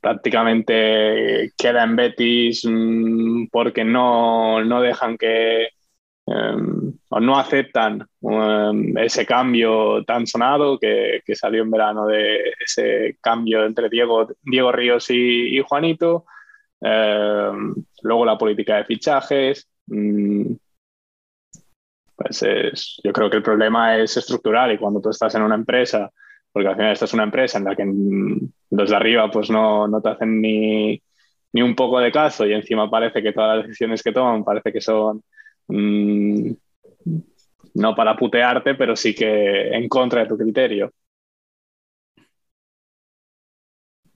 prácticamente 0.02 1.52
queda 1.56 1.84
en 1.84 1.96
Betis 1.96 2.64
mm, 2.68 3.46
porque 3.50 3.84
no, 3.84 4.62
no 4.64 4.82
dejan 4.82 5.16
que 5.16 5.68
em, 6.26 6.92
o 7.08 7.20
no 7.20 7.38
aceptan 7.38 8.04
em, 8.22 8.98
ese 8.98 9.24
cambio 9.24 10.04
tan 10.04 10.26
sonado 10.26 10.78
que, 10.78 11.20
que 11.24 11.36
salió 11.36 11.62
en 11.62 11.70
verano 11.70 12.06
de 12.06 12.52
ese 12.64 13.16
cambio 13.20 13.64
entre 13.64 13.88
Diego, 13.88 14.28
Diego 14.42 14.72
Ríos 14.72 15.08
y, 15.10 15.60
Juanito. 15.68 16.24
Em, 16.80 17.74
luego 18.02 18.24
la 18.26 18.36
política 18.38 18.76
de 18.78 18.84
fichajes. 18.84 19.68
mm, 19.86 20.54
pues 22.16 22.42
es, 22.42 23.00
yo 23.04 23.12
creo 23.12 23.30
que 23.30 23.36
el 23.38 23.42
problema 23.42 23.96
es 23.98 24.16
estructural 24.16 24.72
y 24.72 24.78
cuando 24.78 25.00
tú 25.00 25.10
estás 25.10 25.34
en 25.34 25.42
una 25.42 25.54
empresa, 25.54 26.10
porque 26.52 26.68
al 26.68 26.76
final 26.76 26.92
esta 26.92 27.04
es 27.06 27.14
una 27.14 27.24
empresa 27.24 27.58
en 27.58 27.64
la 27.64 27.76
que 27.76 27.84
los 28.70 28.90
de 28.90 28.96
arriba 28.96 29.30
pues 29.30 29.50
no, 29.50 29.88
no 29.88 30.00
te 30.00 30.10
hacen 30.10 30.40
ni, 30.40 31.02
ni 31.52 31.62
un 31.62 31.74
poco 31.74 31.98
de 32.00 32.12
caso 32.12 32.46
y 32.46 32.52
encima 32.54 32.90
parece 32.90 33.22
que 33.22 33.32
todas 33.32 33.56
las 33.58 33.66
decisiones 33.66 34.02
que 34.02 34.12
toman 34.12 34.44
parece 34.44 34.72
que 34.72 34.80
son 34.80 35.22
mm, 35.68 36.52
no 37.74 37.94
para 37.94 38.16
putearte, 38.16 38.74
pero 38.74 38.96
sí 38.96 39.14
que 39.14 39.68
en 39.68 39.88
contra 39.88 40.22
de 40.22 40.28
tu 40.28 40.36
criterio. 40.38 40.92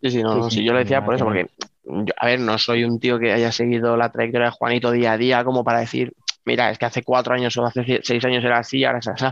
Sí, 0.03 0.11
sí, 0.11 0.23
no, 0.23 0.37
no, 0.37 0.51
sí, 0.51 0.65
yo 0.65 0.73
lo 0.73 0.79
decía 0.79 1.03
por 1.03 1.15
eso, 1.15 1.25
porque, 1.25 1.47
yo- 1.85 2.15
a 2.19 2.27
ver, 2.27 2.41
no 2.41 2.59
soy 2.59 2.85
un 2.85 3.01
tío 3.01 3.19
que 3.19 3.33
haya 3.33 3.51
seguido 3.51 3.97
la 3.97 4.13
trayectoria 4.13 4.47
de 4.49 4.53
Juanito 4.53 4.91
día 4.91 5.13
a 5.13 5.19
día 5.19 5.45
como 5.45 5.65
para 5.65 5.81
decir, 5.81 6.13
mira, 6.47 6.71
es 6.71 6.79
que 6.79 6.87
hace 6.87 7.03
cuatro 7.03 7.35
años 7.35 7.57
o 7.59 7.67
hace 7.67 8.01
seis 8.03 8.25
años 8.25 8.43
era 8.43 8.59
así, 8.59 8.85
ahora 8.85 9.01
es 9.01 9.09
así. 9.09 9.27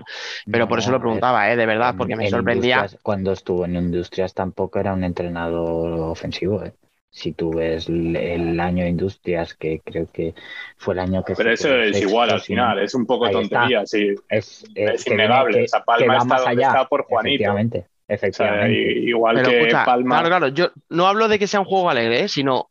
Pero 0.51 0.69
por 0.69 0.81
eso 0.81 0.91
lo 0.91 0.99
ver, 0.99 1.03
preguntaba, 1.03 1.51
¿eh? 1.51 1.57
De 1.57 1.65
verdad, 1.65 1.95
porque 1.97 2.17
me 2.17 2.25
en 2.25 2.31
sorprendía. 2.31 2.87
Cuando 3.03 3.33
estuvo 3.33 3.65
en 3.65 3.77
Industrias 3.77 4.35
tampoco 4.35 4.79
era 4.79 4.93
un 4.93 5.05
entrenador 5.05 5.93
ofensivo. 6.11 6.63
¿eh? 6.65 6.73
Si 7.11 7.33
tú 7.33 7.55
ves 7.55 7.89
el, 7.89 8.59
año 8.59 8.83
de 8.83 8.91
Industrias, 8.91 9.55
que 9.55 9.81
creo 9.85 10.09
que 10.13 10.35
fue 10.77 10.95
el 10.95 11.01
año 11.01 11.25
que 11.25 11.35
Pero 11.37 11.51
se 11.51 11.55
eso 11.55 11.77
es 11.77 11.97
sexto, 11.97 12.09
igual 12.11 12.31
al 12.31 12.41
final, 12.41 12.79
es 12.81 12.95
un 12.95 13.07
poco 13.07 13.31
tontería, 13.31 13.87
sí. 13.87 14.15
es, 14.29 14.65
eh, 14.75 14.93
es 14.95 15.07
innegable, 15.07 15.59
que- 15.59 15.65
esa 15.65 15.85
Palma 15.85 16.17
está 16.19 16.37
donde 16.41 16.51
allá. 16.51 16.67
está 16.67 16.89
por 16.89 17.05
Juanito. 17.05 17.35
Efectivamente, 17.35 17.79
O 17.79 17.83
sea, 18.09 18.17
efectivamente. 18.17 18.93
igual 19.01 19.37
Pero 19.37 19.49
que 19.49 19.59
escucha, 19.59 19.85
Palma 19.85 20.15
claro, 20.17 20.29
claro, 20.29 20.49
yo 20.49 20.73
no 20.89 21.07
hablo 21.07 21.29
de 21.29 21.39
que 21.39 21.47
sea 21.47 21.61
un 21.61 21.67
juego 21.67 21.89
alegre, 21.89 22.25
¿eh? 22.25 22.29
sino 22.29 22.71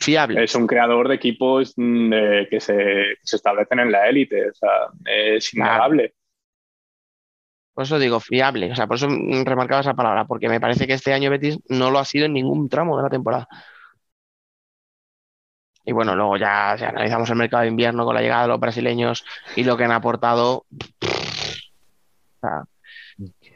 fiable. 0.00 0.42
es 0.44 0.54
un 0.54 0.66
creador 0.66 1.08
de 1.08 1.14
equipos 1.14 1.72
mm, 1.76 2.10
de- 2.10 2.46
que, 2.50 2.60
se, 2.60 2.74
que 2.74 3.16
se 3.22 3.36
establecen 3.36 3.78
en 3.80 3.92
la 3.92 4.08
élite, 4.08 4.50
o 4.50 4.54
sea, 4.54 4.70
es 5.04 5.50
Claro. 5.50 5.70
innegable. 5.72 6.14
Por 7.74 7.84
eso 7.84 7.98
digo 7.98 8.20
fiable, 8.20 8.70
o 8.70 8.76
sea, 8.76 8.86
por 8.86 8.96
eso 8.96 9.08
mm, 9.08 9.44
remarcaba 9.44 9.80
esa 9.80 9.94
palabra, 9.94 10.26
porque 10.26 10.48
me 10.48 10.60
parece 10.60 10.86
que 10.86 10.92
este 10.92 11.12
año 11.14 11.30
Betis 11.30 11.58
no 11.68 11.90
lo 11.90 11.98
ha 11.98 12.04
sido 12.04 12.26
en 12.26 12.34
ningún 12.34 12.68
tramo 12.68 12.96
de 12.98 13.02
la 13.04 13.08
temporada. 13.10 13.48
Y 15.84 15.92
bueno, 15.92 16.14
luego 16.14 16.36
ya 16.36 16.76
si 16.78 16.84
analizamos 16.84 17.28
el 17.30 17.36
mercado 17.36 17.62
de 17.62 17.68
invierno 17.70 18.04
con 18.04 18.14
la 18.14 18.20
llegada 18.20 18.42
de 18.42 18.48
los 18.48 18.60
brasileños 18.60 19.24
y 19.56 19.64
lo 19.64 19.76
que 19.76 19.84
han 19.84 19.90
aportado. 19.92 20.64
o 20.70 22.40
sea, 22.40 22.62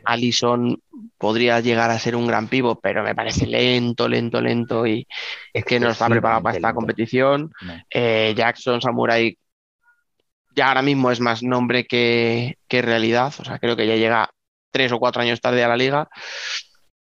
Alisson 0.06 0.80
podría 1.18 1.60
llegar 1.60 1.90
a 1.90 1.98
ser 1.98 2.16
un 2.16 2.26
gran 2.26 2.48
pivo, 2.48 2.78
pero 2.80 3.02
me 3.02 3.14
parece 3.14 3.46
lento, 3.46 4.08
lento, 4.08 4.40
lento 4.40 4.86
y 4.86 5.06
es 5.52 5.64
que 5.64 5.80
no 5.80 5.90
está 5.90 6.08
preparado 6.08 6.42
para 6.42 6.56
esta 6.56 6.72
competición. 6.74 7.52
No. 7.60 7.74
Eh, 7.90 8.34
Jackson 8.36 8.80
Samurai 8.80 9.36
ya 10.56 10.68
ahora 10.68 10.82
mismo 10.82 11.10
es 11.10 11.20
más 11.20 11.42
nombre 11.42 11.86
que, 11.86 12.58
que 12.66 12.82
realidad. 12.82 13.32
O 13.38 13.44
sea, 13.44 13.58
creo 13.58 13.76
que 13.76 13.86
ya 13.86 13.96
llega 13.96 14.30
tres 14.70 14.90
o 14.92 14.98
cuatro 14.98 15.22
años 15.22 15.40
tarde 15.40 15.62
a 15.62 15.68
la 15.68 15.76
liga. 15.76 16.08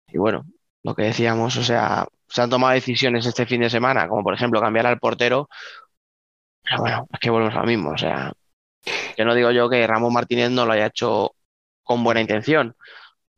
Y 0.09 0.19
bueno, 0.19 0.45
lo 0.83 0.95
que 0.95 1.03
decíamos, 1.05 1.57
o 1.57 1.63
sea, 1.65 2.07
se 2.29 2.43
han 2.43 2.51
tomado 2.51 2.75
decisiones 2.75 3.25
este 3.27 3.47
fin 3.47 3.61
de 3.61 3.71
semana, 3.71 4.09
como 4.09 4.23
por 4.23 4.35
ejemplo 4.35 4.61
cambiar 4.61 4.87
al 4.87 4.99
portero. 4.99 5.49
Pero 6.63 6.79
bueno, 6.81 7.07
es 7.13 7.21
que 7.21 7.31
volvemos 7.31 7.55
a 7.55 7.61
lo 7.61 7.67
mismo. 7.67 7.91
O 7.91 7.99
sea, 7.99 8.33
que 9.17 9.25
no 9.25 9.35
digo 9.35 9.51
yo 9.53 9.69
que 9.69 9.87
Ramón 9.87 10.13
Martínez 10.13 10.51
no 10.51 10.67
lo 10.67 10.73
haya 10.73 10.87
hecho 10.87 11.33
con 11.87 12.05
buena 12.05 12.21
intención, 12.23 12.77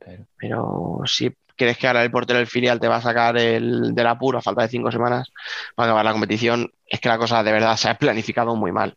Pero- 0.01 0.27
pero 0.39 1.01
si 1.07 1.31
crees 1.57 1.79
que 1.79 1.87
ahora 1.89 2.03
el 2.05 2.11
portero 2.13 2.39
del 2.41 2.49
filial 2.49 2.81
te 2.81 2.89
va 2.89 2.97
a 2.99 3.03
sacar 3.03 3.39
el, 3.39 3.95
del 3.95 4.07
apuro 4.09 4.39
a 4.39 4.43
falta 4.43 4.63
de 4.63 4.69
cinco 4.69 4.91
semanas 4.93 5.31
para 5.77 5.89
acabar 5.91 6.05
la 6.07 6.13
competición, 6.13 6.73
es 6.87 7.01
que 7.01 7.09
la 7.11 7.19
cosa 7.19 7.43
de 7.45 7.53
verdad 7.53 7.77
se 7.77 7.89
ha 7.91 7.99
planificado 7.99 8.57
muy 8.57 8.73
mal. 8.73 8.97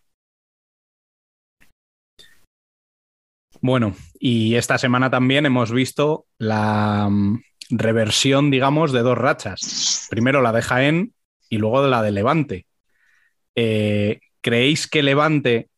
Bueno, 3.61 3.95
y 4.19 4.55
esta 4.55 4.77
semana 4.77 5.09
también 5.09 5.45
hemos 5.45 5.71
visto 5.71 6.25
la 6.37 7.07
mm, 7.09 7.41
reversión, 7.71 8.49
digamos, 8.49 8.91
de 8.91 9.01
dos 9.01 9.17
rachas. 9.17 10.07
Primero 10.09 10.41
la 10.41 10.51
de 10.51 10.61
Jaén 10.61 11.13
y 11.49 11.57
luego 11.57 11.85
la 11.87 12.01
de 12.01 12.11
Levante. 12.11 12.65
Eh, 13.55 14.19
¿Creéis 14.41 14.87
que 14.87 15.03
Levante 15.03 15.69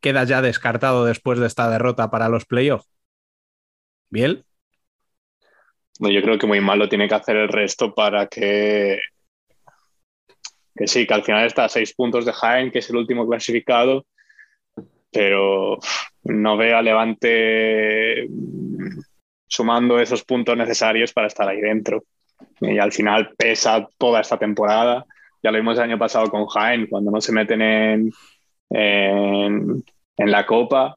queda 0.00 0.24
ya 0.24 0.42
descartado 0.42 1.04
después 1.04 1.38
de 1.38 1.46
esta 1.46 1.70
derrota 1.70 2.10
para 2.10 2.28
los 2.28 2.44
playoffs? 2.46 2.88
¿Biel? 4.10 4.44
No, 6.00 6.10
yo 6.10 6.22
creo 6.22 6.38
que 6.38 6.46
muy 6.46 6.60
mal 6.60 6.78
lo 6.78 6.88
tiene 6.88 7.08
que 7.08 7.14
hacer 7.14 7.36
el 7.36 7.48
resto 7.48 7.94
para 7.94 8.26
que, 8.26 8.98
que 10.74 10.86
sí, 10.86 11.06
que 11.06 11.14
al 11.14 11.22
final 11.22 11.46
está 11.46 11.66
a 11.66 11.68
seis 11.68 11.94
puntos 11.94 12.24
de 12.24 12.32
Jaén, 12.32 12.70
que 12.70 12.80
es 12.80 12.90
el 12.90 12.96
último 12.96 13.28
clasificado, 13.28 14.06
pero 15.12 15.78
no 16.24 16.56
veo 16.56 16.76
a 16.76 16.82
Levante 16.82 18.28
sumando 19.46 19.98
esos 19.98 20.24
puntos 20.24 20.56
necesarios 20.56 21.12
para 21.12 21.26
estar 21.26 21.48
ahí 21.48 21.60
dentro. 21.60 22.04
Y 22.60 22.78
al 22.78 22.92
final 22.92 23.34
pesa 23.36 23.86
toda 23.98 24.20
esta 24.20 24.38
temporada. 24.38 25.04
Ya 25.42 25.50
lo 25.50 25.58
vimos 25.58 25.76
el 25.76 25.84
año 25.84 25.98
pasado 25.98 26.30
con 26.30 26.46
Jaén, 26.46 26.86
cuando 26.86 27.10
no 27.10 27.20
se 27.20 27.32
meten 27.32 27.60
en, 27.62 28.12
en, 28.70 29.84
en 30.16 30.30
la 30.30 30.46
Copa, 30.46 30.96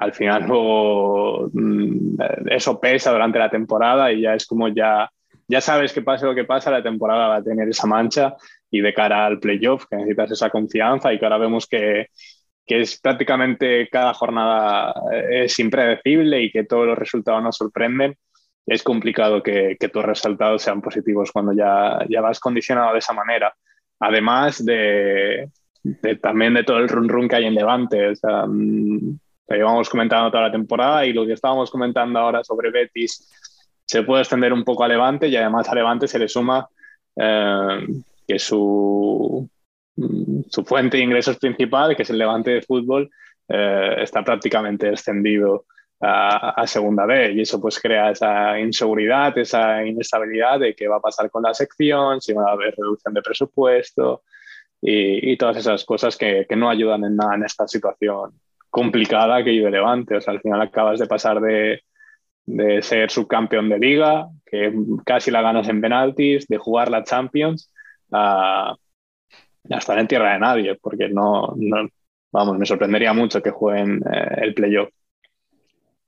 al 0.00 0.12
final 0.12 0.46
luego 0.46 1.50
mm, 1.52 2.20
eso 2.50 2.80
pesa 2.80 3.12
durante 3.12 3.38
la 3.38 3.50
temporada 3.50 4.12
y 4.12 4.22
ya 4.22 4.34
es 4.34 4.46
como 4.46 4.68
ya, 4.68 5.10
ya 5.46 5.60
sabes 5.60 5.92
que 5.92 6.02
pase 6.02 6.26
lo 6.26 6.34
que 6.34 6.44
pasa, 6.44 6.70
la 6.70 6.82
temporada 6.82 7.28
va 7.28 7.36
a 7.36 7.42
tener 7.42 7.68
esa 7.68 7.86
mancha 7.86 8.34
y 8.70 8.80
de 8.80 8.94
cara 8.94 9.26
al 9.26 9.40
playoff 9.40 9.86
que 9.88 9.96
necesitas 9.96 10.32
esa 10.32 10.50
confianza 10.50 11.12
y 11.12 11.18
que 11.18 11.24
ahora 11.24 11.38
vemos 11.38 11.66
que, 11.66 12.08
que 12.68 12.82
es 12.82 13.00
prácticamente 13.00 13.88
cada 13.88 14.12
jornada 14.14 14.94
eh, 15.12 15.44
es 15.44 15.58
impredecible 15.58 16.42
y 16.42 16.52
que 16.52 16.64
todos 16.64 16.86
los 16.86 16.98
resultados 16.98 17.42
nos 17.42 17.56
sorprenden, 17.56 18.16
es 18.66 18.82
complicado 18.82 19.42
que, 19.42 19.76
tus 19.90 20.04
resultados 20.04 20.62
sean 20.62 20.82
positivos 20.82 21.32
cuando 21.32 21.54
ya, 21.54 22.04
ya 22.08 22.20
vas 22.20 22.38
condicionado 22.38 22.92
de 22.92 22.98
esa 22.98 23.14
manera. 23.14 23.54
Además 23.98 24.62
de, 24.62 25.48
también 26.20 26.52
de 26.52 26.64
todo 26.64 26.76
el 26.76 26.88
run 26.88 27.08
run 27.08 27.28
que 27.28 27.36
hay 27.36 27.46
en 27.46 27.54
Levante. 27.54 28.12
Mm, 28.46 29.16
lo 29.48 29.56
llevamos 29.56 29.88
comentando 29.88 30.30
toda 30.30 30.44
la 30.44 30.52
temporada 30.52 31.06
y 31.06 31.12
lo 31.12 31.26
que 31.26 31.32
estábamos 31.32 31.70
comentando 31.70 32.18
ahora 32.18 32.44
sobre 32.44 32.70
Betis 32.70 33.28
se 33.84 34.02
puede 34.02 34.22
extender 34.22 34.52
un 34.52 34.64
poco 34.64 34.84
a 34.84 34.88
Levante 34.88 35.28
y 35.28 35.36
además 35.36 35.68
a 35.68 35.74
Levante 35.74 36.06
se 36.06 36.18
le 36.18 36.28
suma 36.28 36.68
eh, 37.16 37.86
que 38.26 38.38
su, 38.38 39.48
su 40.50 40.64
fuente 40.64 40.98
de 40.98 41.02
ingresos 41.04 41.38
principal, 41.38 41.96
que 41.96 42.02
es 42.02 42.10
el 42.10 42.18
Levante 42.18 42.50
de 42.50 42.62
fútbol, 42.62 43.10
eh, 43.48 43.94
está 44.02 44.22
prácticamente 44.22 44.90
extendido 44.90 45.64
a, 46.00 46.50
a, 46.50 46.66
segunda 46.66 47.06
B. 47.06 47.32
Y 47.32 47.40
eso 47.40 47.58
pues 47.58 47.80
crea 47.80 48.10
esa 48.10 48.60
inseguridad, 48.60 49.36
esa 49.38 49.82
inestabilidad 49.86 50.60
de 50.60 50.74
qué 50.74 50.86
va 50.86 50.96
a 50.96 51.00
pasar 51.00 51.30
con 51.30 51.42
la 51.42 51.54
sección, 51.54 52.20
si 52.20 52.34
va 52.34 52.50
a 52.50 52.52
haber 52.52 52.74
reducción 52.76 53.14
de 53.14 53.22
presupuesto 53.22 54.22
y, 54.82 55.32
y 55.32 55.36
todas 55.38 55.56
esas 55.56 55.84
cosas 55.86 56.16
que, 56.18 56.44
que, 56.46 56.56
no 56.56 56.68
ayudan 56.68 57.04
en 57.04 57.16
nada 57.16 57.34
en 57.34 57.44
esta 57.44 57.66
situación 57.66 58.38
complicada 58.78 59.42
que 59.42 59.50
vive 59.50 59.70
Levante. 59.70 60.16
O 60.16 60.20
sea, 60.20 60.34
al 60.34 60.40
final 60.40 60.60
acabas 60.60 60.98
de 61.00 61.06
pasar 61.06 61.40
de, 61.40 61.80
de 62.46 62.82
ser 62.82 63.10
subcampeón 63.10 63.68
de 63.68 63.78
liga, 63.78 64.28
que 64.46 64.72
casi 65.04 65.30
la 65.30 65.42
ganas 65.42 65.68
en 65.68 65.80
penaltis, 65.80 66.46
de 66.46 66.56
jugar 66.56 66.90
la 66.90 67.04
Champions, 67.04 67.72
a, 68.12 68.74
estar 69.68 69.98
en 69.98 70.08
tierra 70.08 70.32
de 70.32 70.38
nadie, 70.38 70.74
porque 70.80 71.08
no, 71.08 71.54
no, 71.56 71.88
vamos, 72.32 72.56
me 72.56 72.66
sorprendería 72.66 73.12
mucho 73.12 73.42
que 73.42 73.50
jueguen 73.50 74.00
eh, 74.10 74.42
el 74.42 74.54
playoff. 74.54 74.88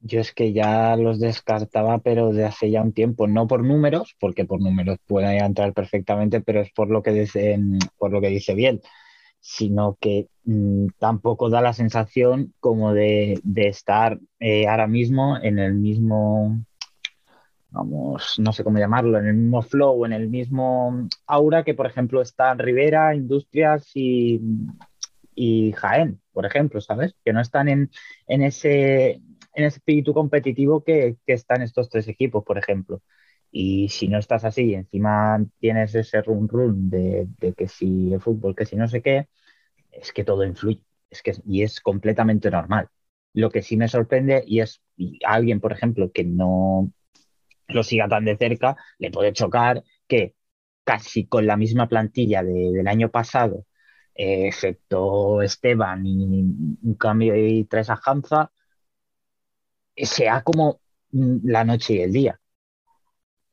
Yo 0.02 0.20
es 0.20 0.32
que 0.32 0.54
ya 0.54 0.96
los 0.96 1.20
descartaba, 1.20 1.98
pero 1.98 2.32
de 2.32 2.46
hace 2.46 2.70
ya 2.70 2.80
un 2.80 2.94
tiempo, 2.94 3.26
no 3.26 3.46
por 3.46 3.62
números, 3.62 4.16
porque 4.18 4.46
por 4.46 4.62
números 4.62 4.96
pueden 5.06 5.44
entrar 5.44 5.74
perfectamente, 5.74 6.40
pero 6.40 6.60
es 6.60 6.70
por 6.72 6.88
lo 6.88 7.02
que 7.02 7.10
dice, 7.10 7.58
por 7.98 8.10
lo 8.12 8.22
que 8.22 8.28
dice 8.28 8.54
bien, 8.54 8.80
sino 9.40 9.96
que 10.00 10.28
mmm, 10.44 10.88
tampoco 10.98 11.50
da 11.50 11.60
la 11.60 11.72
sensación 11.72 12.54
como 12.60 12.92
de, 12.92 13.40
estar 13.56 14.18
eh, 14.38 14.68
ahora 14.68 14.86
mismo 14.86 15.38
en 15.42 15.58
el 15.58 15.74
mismo, 15.74 16.64
vamos, 17.70 18.38
no 18.38 18.52
sé 18.52 18.64
cómo 18.64 18.78
llamarlo, 18.78 19.18
en 19.18 19.26
el 19.26 19.34
mismo 19.34 19.62
flow, 19.62 20.04
en 20.04 20.12
el 20.12 20.28
mismo 20.28 21.08
aura 21.26 21.64
que, 21.64 21.74
por 21.74 21.86
ejemplo, 21.86 22.22
está 22.22 22.54
Rivera, 22.54 23.14
Industrias 23.14 23.90
y, 23.94 24.40
y 25.34 25.72
Jaén, 25.72 26.20
por 26.32 26.46
ejemplo, 26.46 26.80
¿sabes? 26.80 27.14
Que 27.24 27.32
no 27.32 27.40
están 27.40 27.68
en, 27.68 27.90
en 28.26 28.42
ese 28.42 29.20
en 29.52 29.64
ese 29.64 29.78
espíritu 29.78 30.14
competitivo 30.14 30.82
que, 30.84 31.16
que 31.26 31.32
están 31.32 31.62
estos 31.62 31.88
tres 31.88 32.08
equipos, 32.08 32.44
por 32.44 32.58
ejemplo. 32.58 33.02
Y 33.52 33.88
si 33.88 34.08
no 34.08 34.18
estás 34.18 34.44
así 34.44 34.74
encima 34.74 35.44
tienes 35.58 35.94
ese 35.94 36.22
run 36.22 36.48
run 36.48 36.90
de, 36.90 37.28
que 37.56 37.68
si 37.68 38.12
el 38.12 38.20
fútbol, 38.20 38.54
que 38.54 38.66
si 38.66 38.76
no 38.76 38.88
sé 38.88 39.02
qué, 39.02 39.28
es 39.92 40.12
que 40.12 40.24
todo 40.24 40.44
influye. 40.44 40.82
Es 41.10 41.22
que, 41.22 41.34
y 41.46 41.62
es 41.62 41.80
completamente 41.80 42.50
normal. 42.50 42.88
Lo 43.34 43.50
que 43.50 43.62
sí 43.62 43.76
me 43.76 43.88
sorprende 43.88 44.44
y 44.46 44.60
es 44.60 44.82
y 44.96 45.18
alguien, 45.24 45.60
por 45.60 45.72
ejemplo, 45.72 46.12
que 46.12 46.24
no 46.24 46.92
lo 47.68 47.82
siga 47.84 48.08
tan 48.08 48.24
de 48.24 48.36
cerca, 48.36 48.76
le 48.98 49.10
puede 49.10 49.32
chocar 49.32 49.82
que 50.08 50.34
casi 50.84 51.26
con 51.26 51.46
la 51.46 51.56
misma 51.56 51.88
plantilla 51.88 52.42
de, 52.42 52.72
del 52.72 52.88
año 52.88 53.10
pasado, 53.10 53.66
eh, 54.14 54.48
excepto 54.48 55.42
Esteban 55.42 56.04
y 56.06 56.42
un 56.82 56.94
cambio 56.98 57.36
y 57.36 57.64
tres 57.64 57.90
a 57.90 57.96
sea 59.96 60.42
como 60.42 60.80
la 61.12 61.64
noche 61.64 61.94
y 61.94 62.00
el 62.00 62.12
día. 62.12 62.39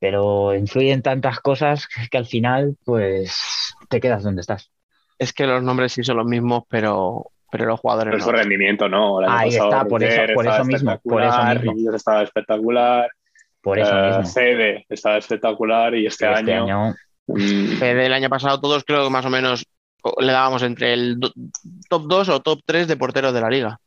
Pero 0.00 0.54
influyen 0.54 1.02
tantas 1.02 1.40
cosas 1.40 1.88
que 2.10 2.18
al 2.18 2.26
final, 2.26 2.76
pues, 2.84 3.74
te 3.88 4.00
quedas 4.00 4.22
donde 4.22 4.42
estás. 4.42 4.70
Es 5.18 5.32
que 5.32 5.46
los 5.46 5.62
nombres 5.62 5.92
sí 5.92 6.04
son 6.04 6.18
los 6.18 6.26
mismos, 6.26 6.64
pero, 6.68 7.32
pero 7.50 7.66
los 7.66 7.80
jugadores 7.80 8.12
pero 8.12 8.18
no. 8.18 8.24
su 8.24 8.30
rendimiento, 8.30 8.88
¿no? 8.88 9.18
Ahí 9.28 9.48
está, 9.48 9.84
por 9.84 10.02
eso, 10.02 10.20
por 10.34 10.46
eso 10.46 10.64
mismo. 10.64 11.00
Por 11.02 11.22
eso 11.22 11.42
mismo. 11.60 11.94
estaba 11.94 12.22
espectacular. 12.22 13.10
Por 13.60 13.78
eso 13.78 13.92
uh, 13.92 14.06
mismo. 14.06 14.26
Fede 14.26 14.86
estaba 14.88 15.18
espectacular 15.18 15.94
y 15.94 16.06
este, 16.06 16.30
este 16.32 16.52
año... 16.54 16.84
año... 16.84 16.94
Fede 17.78 18.06
el 18.06 18.12
año 18.14 18.30
pasado 18.30 18.58
todos 18.58 18.84
creo 18.84 19.04
que 19.04 19.10
más 19.10 19.26
o 19.26 19.30
menos 19.30 19.66
le 20.18 20.32
dábamos 20.32 20.62
entre 20.62 20.94
el 20.94 21.18
top 21.88 22.04
2 22.06 22.28
o 22.30 22.40
top 22.40 22.60
3 22.64 22.88
de 22.88 22.96
porteros 22.96 23.34
de 23.34 23.40
la 23.40 23.50
liga. 23.50 23.80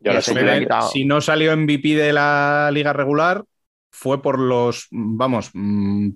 Y 0.00 0.08
ahora 0.08 0.20
Fede, 0.20 0.68
si 0.92 1.04
no 1.04 1.20
salió 1.20 1.56
MVP 1.56 1.96
de 1.96 2.12
la 2.12 2.70
liga 2.72 2.92
regular, 2.92 3.42
fue 3.96 4.20
por 4.20 4.38
los, 4.38 4.88
vamos, 4.90 5.50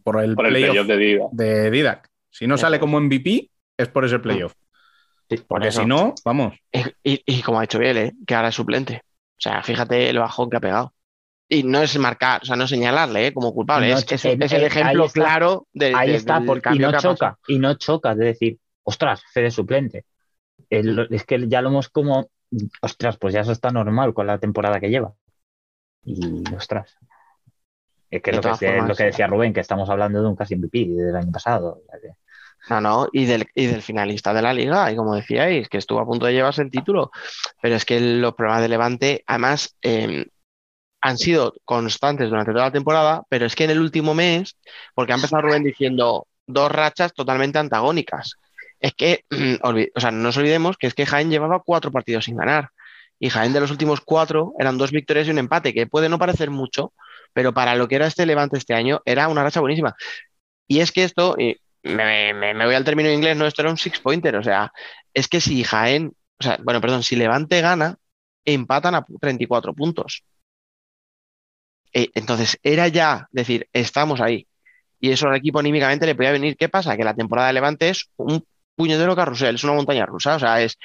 por 0.04 0.22
el, 0.22 0.34
por 0.34 0.46
el 0.46 0.52
playoff, 0.52 0.70
playoff 0.70 0.86
de, 0.86 0.96
Didac. 0.98 1.30
de 1.32 1.70
Didac. 1.70 2.10
Si 2.28 2.46
no 2.46 2.58
sale 2.58 2.78
como 2.78 3.00
MVP, 3.00 3.50
es 3.78 3.88
por 3.88 4.04
ese 4.04 4.18
playoff. 4.18 4.52
Sí, 5.30 5.38
por 5.38 5.46
Porque 5.46 5.68
eso. 5.68 5.80
si 5.80 5.86
no, 5.86 6.14
vamos. 6.22 6.58
Y, 6.70 6.80
y, 7.02 7.22
y, 7.24 7.40
como 7.40 7.58
ha 7.58 7.62
dicho 7.62 7.78
Biel, 7.78 7.96
¿eh? 7.96 8.12
que 8.26 8.34
ahora 8.34 8.48
es 8.48 8.54
suplente. 8.54 9.00
O 9.06 9.40
sea, 9.40 9.62
fíjate 9.62 10.10
el 10.10 10.18
bajón 10.18 10.50
que 10.50 10.58
ha 10.58 10.60
pegado. 10.60 10.92
Y 11.48 11.62
no 11.62 11.80
es 11.80 11.98
marcar, 11.98 12.42
o 12.42 12.44
sea, 12.44 12.54
no 12.54 12.68
señalarle 12.68 13.28
¿eh? 13.28 13.32
como 13.32 13.54
culpable, 13.54 13.88
no, 13.88 13.96
es, 13.96 14.12
es, 14.12 14.24
es, 14.26 14.52
el 14.52 14.62
ejemplo 14.64 15.06
está, 15.06 15.20
claro 15.20 15.66
de, 15.72 15.94
ahí 15.96 16.10
de, 16.10 16.16
está, 16.16 16.42
porque, 16.42 16.74
y 16.74 16.78
no 16.78 16.92
que 16.92 16.98
choca, 16.98 17.38
y 17.48 17.58
no 17.58 17.74
choca 17.74 18.14
de 18.14 18.26
decir, 18.26 18.58
ostras, 18.82 19.22
Fede 19.32 19.50
suplente. 19.50 20.04
El, 20.68 21.08
es 21.10 21.24
que 21.24 21.48
ya 21.48 21.62
lo 21.62 21.70
hemos 21.70 21.88
como, 21.88 22.28
ostras, 22.82 23.16
pues 23.16 23.32
ya 23.32 23.40
eso 23.40 23.52
está 23.52 23.70
normal 23.70 24.12
con 24.12 24.26
la 24.26 24.38
temporada 24.38 24.78
que 24.78 24.90
lleva. 24.90 25.14
Y 26.04 26.44
ostras. 26.54 26.94
Es 28.10 28.22
que, 28.22 28.30
es 28.30 28.36
lo 28.36 28.42
que, 28.42 28.66
formas, 28.66 28.88
lo 28.88 28.94
que 28.94 29.04
decía 29.04 29.26
Rubén, 29.26 29.52
que 29.52 29.60
estamos 29.60 29.88
hablando 29.88 30.20
de 30.20 30.28
un 30.28 30.36
casi 30.36 30.56
MVP 30.56 30.86
del 30.88 31.14
año 31.14 31.30
pasado. 31.30 31.82
No, 32.68 32.80
no, 32.80 33.08
y 33.12 33.24
del, 33.24 33.46
y 33.54 33.66
del 33.66 33.82
finalista 33.82 34.34
de 34.34 34.42
la 34.42 34.52
liga, 34.52 34.90
y 34.90 34.96
como 34.96 35.14
decíais, 35.14 35.68
que 35.68 35.78
estuvo 35.78 36.00
a 36.00 36.06
punto 36.06 36.26
de 36.26 36.32
llevarse 36.32 36.62
el 36.62 36.70
título. 36.70 37.10
Pero 37.62 37.76
es 37.76 37.84
que 37.84 38.00
los 38.00 38.34
problemas 38.34 38.62
de 38.62 38.68
Levante, 38.68 39.24
además, 39.26 39.76
eh, 39.82 40.26
han 41.00 41.18
sido 41.18 41.54
constantes 41.64 42.28
durante 42.28 42.52
toda 42.52 42.66
la 42.66 42.72
temporada, 42.72 43.22
pero 43.28 43.46
es 43.46 43.54
que 43.54 43.64
en 43.64 43.70
el 43.70 43.80
último 43.80 44.14
mes, 44.14 44.56
porque 44.94 45.12
ha 45.12 45.16
empezado 45.16 45.42
Rubén 45.42 45.64
diciendo 45.64 46.26
dos 46.46 46.70
rachas 46.70 47.14
totalmente 47.14 47.58
antagónicas. 47.58 48.34
Es 48.78 48.94
que, 48.94 49.24
o 49.62 50.00
sea, 50.00 50.10
no 50.10 50.18
nos 50.18 50.36
olvidemos 50.36 50.76
que 50.76 50.86
es 50.86 50.94
que 50.94 51.06
Jaén 51.06 51.30
llevaba 51.30 51.62
cuatro 51.64 51.90
partidos 51.90 52.24
sin 52.24 52.36
ganar. 52.36 52.70
Y 53.18 53.28
Jaén 53.30 53.52
de 53.52 53.60
los 53.60 53.70
últimos 53.70 54.00
cuatro 54.00 54.54
eran 54.58 54.78
dos 54.78 54.92
victorias 54.92 55.26
y 55.26 55.30
un 55.30 55.38
empate, 55.38 55.74
que 55.74 55.86
puede 55.86 56.08
no 56.08 56.18
parecer 56.18 56.50
mucho, 56.50 56.92
pero 57.32 57.52
para 57.54 57.74
lo 57.74 57.88
que 57.88 57.96
era 57.96 58.06
este 58.06 58.26
Levante 58.26 58.58
este 58.58 58.74
año 58.74 59.00
era 59.04 59.28
una 59.28 59.42
racha 59.42 59.60
buenísima. 59.60 59.94
Y 60.66 60.80
es 60.80 60.92
que 60.92 61.04
esto, 61.04 61.36
me, 61.82 62.34
me, 62.34 62.54
me 62.54 62.64
voy 62.64 62.74
al 62.74 62.84
término 62.84 63.10
inglés, 63.10 63.36
no, 63.36 63.46
esto 63.46 63.62
era 63.62 63.70
un 63.70 63.78
six-pointer, 63.78 64.36
o 64.36 64.42
sea, 64.42 64.72
es 65.14 65.28
que 65.28 65.40
si 65.40 65.64
Jaén, 65.64 66.12
o 66.38 66.42
sea, 66.42 66.58
bueno, 66.62 66.80
perdón, 66.80 67.02
si 67.02 67.16
Levante 67.16 67.60
gana, 67.60 67.96
empatan 68.44 68.94
a 68.94 69.04
34 69.20 69.74
puntos. 69.74 70.24
Eh, 71.92 72.10
entonces, 72.14 72.58
era 72.62 72.88
ya 72.88 73.28
decir, 73.32 73.68
estamos 73.72 74.20
ahí. 74.20 74.46
Y 75.00 75.10
eso 75.10 75.28
al 75.28 75.36
equipo 75.36 75.58
anímicamente 75.58 76.06
le 76.06 76.14
podía 76.14 76.32
venir. 76.32 76.56
¿Qué 76.56 76.68
pasa? 76.68 76.96
Que 76.96 77.04
la 77.04 77.14
temporada 77.14 77.48
de 77.48 77.54
Levante 77.54 77.88
es 77.88 78.10
un 78.16 78.44
puñetero 78.80 79.14
carrusel, 79.14 79.56
es 79.56 79.64
una 79.64 79.74
montaña 79.74 80.06
rusa. 80.06 80.36
O 80.36 80.38
sea, 80.38 80.62
es 80.62 80.78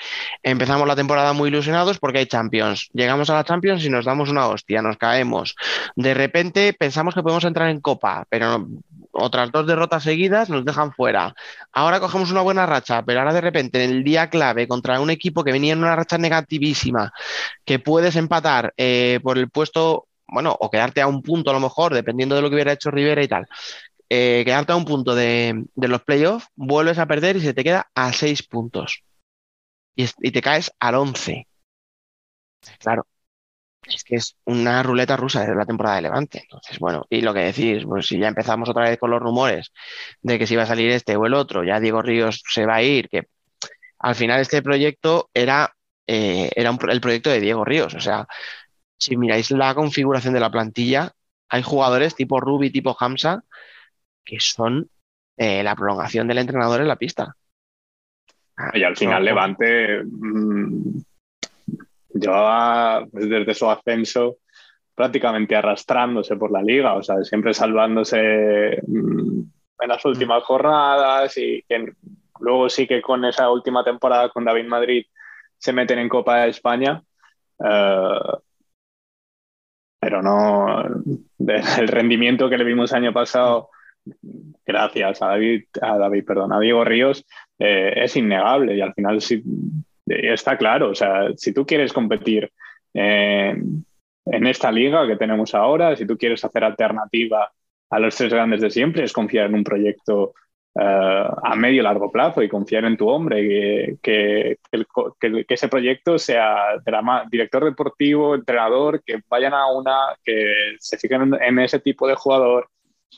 empezamos 0.43 0.85
la 0.85 0.97
temporada 0.97 1.31
muy 1.31 1.47
ilusionados 1.47 1.97
porque 1.97 2.19
hay 2.19 2.25
Champions. 2.25 2.89
Llegamos 2.91 3.29
a 3.29 3.35
la 3.35 3.45
Champions 3.45 3.85
y 3.85 3.89
nos 3.89 4.03
damos 4.03 4.29
una 4.29 4.47
hostia, 4.47 4.81
nos 4.81 4.97
caemos. 4.97 5.55
De 5.95 6.13
repente 6.13 6.73
pensamos 6.73 7.15
que 7.15 7.23
podemos 7.23 7.45
entrar 7.45 7.69
en 7.69 7.79
Copa, 7.79 8.25
pero 8.27 8.67
otras 9.13 9.49
dos 9.53 9.65
derrotas 9.65 10.03
seguidas 10.03 10.49
nos 10.49 10.65
dejan 10.65 10.91
fuera. 10.91 11.33
Ahora 11.71 12.01
cogemos 12.01 12.31
una 12.31 12.41
buena 12.41 12.65
racha, 12.65 13.01
pero 13.05 13.19
ahora 13.19 13.31
de 13.33 13.39
repente 13.39 13.81
en 13.81 13.91
el 13.91 14.03
día 14.03 14.29
clave 14.29 14.67
contra 14.67 14.99
un 14.99 15.09
equipo 15.09 15.45
que 15.45 15.53
venía 15.53 15.71
en 15.71 15.79
una 15.79 15.95
racha 15.95 16.17
negativísima, 16.17 17.13
que 17.63 17.79
puedes 17.79 18.17
empatar 18.17 18.73
eh, 18.75 19.21
por 19.23 19.37
el 19.37 19.49
puesto 19.49 20.07
bueno, 20.27 20.55
o 20.59 20.69
quedarte 20.69 21.01
a 21.01 21.07
un 21.07 21.21
punto 21.21 21.51
a 21.51 21.53
lo 21.53 21.59
mejor, 21.59 21.93
dependiendo 21.93 22.35
de 22.35 22.41
lo 22.41 22.49
que 22.49 22.55
hubiera 22.55 22.73
hecho 22.73 22.91
Rivera 22.91 23.23
y 23.23 23.27
tal, 23.27 23.45
eh, 24.09 24.43
quedarte 24.45 24.71
a 24.71 24.75
un 24.75 24.85
punto 24.85 25.15
de, 25.15 25.65
los 25.75 26.03
playoffs, 26.03 26.47
vuelves 26.55 26.99
a 26.99 27.07
perder 27.07 27.37
y 27.37 27.41
se 27.41 27.53
te 27.53 27.63
queda 27.63 27.89
a 27.95 28.13
seis 28.13 28.43
puntos. 28.43 29.03
Y, 29.95 30.31
te 30.31 30.41
caes 30.41 30.71
al 30.79 30.95
once. 30.95 31.47
Claro, 32.79 33.07
es 33.87 34.03
que 34.03 34.15
es 34.15 34.35
una 34.45 34.83
ruleta 34.83 35.15
rusa 35.15 35.45
de 35.45 35.55
la 35.55 35.65
temporada 35.65 35.97
de 35.97 36.03
Levante. 36.03 36.39
Entonces, 36.43 36.79
bueno, 36.79 37.05
y 37.09 37.21
lo 37.21 37.33
que 37.33 37.41
decís, 37.41 37.83
pues 37.85 38.07
si 38.07 38.19
ya 38.19 38.27
empezamos 38.27 38.69
otra 38.69 38.89
vez 38.89 38.97
con 38.99 39.11
los 39.11 39.21
rumores 39.21 39.71
de 40.21 40.37
que 40.37 40.47
si 40.47 40.55
va 40.55 40.63
a 40.63 40.67
salir 40.67 40.91
este 40.91 41.15
o 41.15 41.25
el 41.25 41.33
otro, 41.33 41.63
ya 41.63 41.79
Diego 41.79 42.01
Ríos 42.01 42.41
se 42.47 42.65
va 42.65 42.75
a 42.75 42.83
ir, 42.83 43.09
que 43.09 43.27
al 43.99 44.15
final 44.15 44.41
este 44.41 44.61
proyecto 44.61 45.29
era, 45.33 45.75
eh, 46.07 46.51
era 46.55 46.77
el 46.89 47.01
proyecto 47.01 47.29
de 47.29 47.39
Diego 47.39 47.65
Ríos, 47.65 47.93
o 47.95 48.01
sea, 48.01 48.27
si 48.97 49.17
miráis 49.17 49.51
la 49.51 49.73
configuración 49.75 50.33
de 50.33 50.39
la 50.39 50.51
plantilla, 50.51 51.13
hay 51.49 51.63
jugadores 51.63 52.15
tipo 52.15 52.39
Ruby, 52.39 52.71
tipo 52.71 52.95
Hamza, 52.99 53.43
que 54.25 54.39
son 54.39 54.89
eh, 55.37 55.63
la 55.63 55.75
prolongación 55.75 56.27
del 56.27 56.39
entrenador 56.39 56.81
en 56.81 56.87
la 56.87 56.95
pista. 56.95 57.35
Y 58.73 58.83
al 58.83 58.95
final. 58.95 59.23
Levante, 59.23 60.03
mmm, 60.03 60.99
llevaba 62.13 63.05
pues, 63.11 63.29
desde 63.29 63.53
su 63.53 63.69
ascenso 63.69 64.37
prácticamente 64.95 65.55
arrastrándose 65.55 66.37
por 66.37 66.51
la 66.51 66.61
liga, 66.61 66.93
o 66.93 67.03
sea, 67.03 67.21
siempre 67.23 67.53
salvándose 67.53 68.81
mm, 68.87 69.41
en 69.79 69.89
las 69.89 70.05
últimas 70.05 70.41
jornadas 70.43 71.37
y 71.37 71.63
luego 72.39 72.69
sí 72.69 72.87
que 72.87 73.01
con 73.01 73.25
esa 73.25 73.49
última 73.51 73.83
temporada 73.83 74.29
con 74.29 74.45
David 74.45 74.67
Madrid 74.67 75.05
se 75.57 75.73
meten 75.73 75.99
en 75.99 76.09
Copa 76.09 76.41
de 76.41 76.49
España. 76.49 77.03
eh, 77.59 78.19
pero 79.99 80.21
no 80.21 80.83
el 81.39 81.87
rendimiento 81.87 82.47
que 82.47 82.59
le 82.59 82.63
vimos 82.63 82.93
año 82.93 83.11
pasado, 83.11 83.71
gracias 84.65 85.21
a 85.21 85.27
David, 85.27 85.63
a 85.81 85.97
David, 85.97 86.25
perdón, 86.25 86.53
a 86.53 86.59
Diego 86.59 86.83
Ríos, 86.83 87.25
eh, 87.59 87.93
es 87.95 88.15
innegable 88.15 88.75
y 88.75 88.81
al 88.81 88.93
final 88.93 89.21
sí, 89.21 89.43
eh, 90.07 90.33
está 90.33 90.57
claro. 90.57 90.89
O 90.89 90.95
sea, 90.95 91.29
si 91.35 91.53
tú 91.53 91.65
quieres 91.65 91.93
competir 91.93 92.51
eh, 92.93 93.55
en 94.25 94.47
esta 94.47 94.71
liga 94.71 95.07
que 95.07 95.17
tenemos 95.17 95.53
ahora, 95.55 95.95
si 95.95 96.05
tú 96.05 96.17
quieres 96.17 96.43
hacer 96.43 96.63
alternativa 96.63 97.51
a 97.89 97.99
los 97.99 98.15
tres 98.15 98.33
grandes 98.33 98.61
de 98.61 98.69
siempre, 98.69 99.03
es 99.03 99.13
confiar 99.13 99.47
en 99.47 99.55
un 99.55 99.63
proyecto 99.63 100.33
a 100.77 101.55
medio 101.55 101.79
y 101.79 101.83
largo 101.83 102.11
plazo 102.11 102.43
y 102.43 102.49
confiar 102.49 102.83
en 102.83 102.97
tu 102.97 103.07
hombre, 103.07 103.97
que, 104.03 104.57
ese 105.47 105.67
proyecto 105.69 106.19
sea 106.19 106.81
director 107.31 107.63
deportivo, 107.63 108.35
entrenador, 108.35 109.01
que 109.01 109.21
vayan 109.29 109.53
a 109.53 109.71
una, 109.71 110.17
que 110.21 110.75
se 110.77 110.97
fijen 110.97 111.33
en, 111.33 111.41
en 111.41 111.59
ese 111.59 111.79
tipo 111.79 112.05
de 112.09 112.15
jugador, 112.15 112.67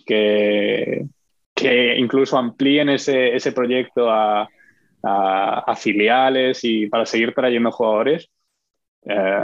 que, 0.06 1.06
que 1.56 1.98
incluso 1.98 2.38
amplíen 2.38 2.90
ese, 2.90 3.36
ese 3.36 3.52
proyecto 3.52 4.10
a, 4.10 4.48
a- 5.04 5.60
a 5.68 5.76
filiales 5.76 6.60
y 6.64 6.88
para 6.88 7.06
seguir 7.06 7.34
trayendo 7.34 7.72
jugadores. 7.72 8.30
Eh, 9.10 9.44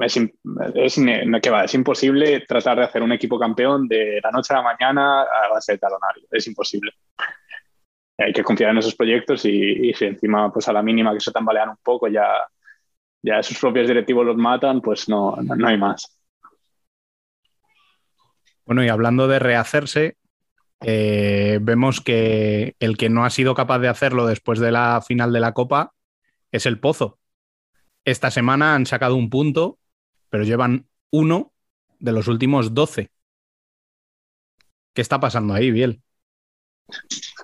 es, 0.00 0.16
es 0.74 1.00
¿qué 1.42 1.50
va? 1.50 1.64
es 1.64 1.74
imposible 1.74 2.40
tratar 2.48 2.78
de 2.78 2.84
hacer 2.84 3.02
un 3.02 3.12
equipo 3.12 3.38
campeón 3.38 3.86
de 3.86 4.20
la 4.22 4.30
noche 4.30 4.54
a 4.54 4.58
la 4.58 4.62
mañana 4.62 5.22
a 5.22 5.48
base 5.50 5.72
de 5.72 5.78
talonario. 5.78 6.24
Es 6.30 6.46
imposible. 6.46 6.92
Hay 8.18 8.32
que 8.32 8.42
confiar 8.42 8.70
en 8.72 8.78
esos 8.78 8.96
proyectos 8.96 9.44
y, 9.44 9.88
y 9.90 9.94
si 9.94 10.06
encima 10.06 10.52
pues 10.52 10.66
a 10.68 10.72
la 10.72 10.82
mínima 10.82 11.12
que 11.14 11.20
se 11.20 11.30
tambalean 11.30 11.68
un 11.68 11.76
poco 11.82 12.08
ya, 12.08 12.26
ya 13.22 13.42
sus 13.42 13.58
propios 13.58 13.86
directivos 13.86 14.26
los 14.26 14.36
matan, 14.36 14.80
pues 14.80 15.08
no, 15.08 15.36
no, 15.42 15.54
no 15.54 15.68
hay 15.68 15.76
más. 15.78 16.17
Bueno, 18.68 18.84
y 18.84 18.90
hablando 18.90 19.28
de 19.28 19.38
rehacerse, 19.38 20.18
eh, 20.82 21.58
vemos 21.62 22.02
que 22.02 22.76
el 22.80 22.98
que 22.98 23.08
no 23.08 23.24
ha 23.24 23.30
sido 23.30 23.54
capaz 23.54 23.78
de 23.78 23.88
hacerlo 23.88 24.26
después 24.26 24.58
de 24.58 24.70
la 24.70 25.00
final 25.00 25.32
de 25.32 25.40
la 25.40 25.54
Copa 25.54 25.94
es 26.52 26.66
el 26.66 26.78
Pozo. 26.78 27.18
Esta 28.04 28.30
semana 28.30 28.74
han 28.74 28.84
sacado 28.84 29.16
un 29.16 29.30
punto, 29.30 29.78
pero 30.28 30.44
llevan 30.44 30.86
uno 31.10 31.54
de 31.98 32.12
los 32.12 32.28
últimos 32.28 32.74
12. 32.74 33.10
¿Qué 34.92 35.00
está 35.00 35.18
pasando 35.18 35.54
ahí, 35.54 35.70
Biel? 35.70 36.02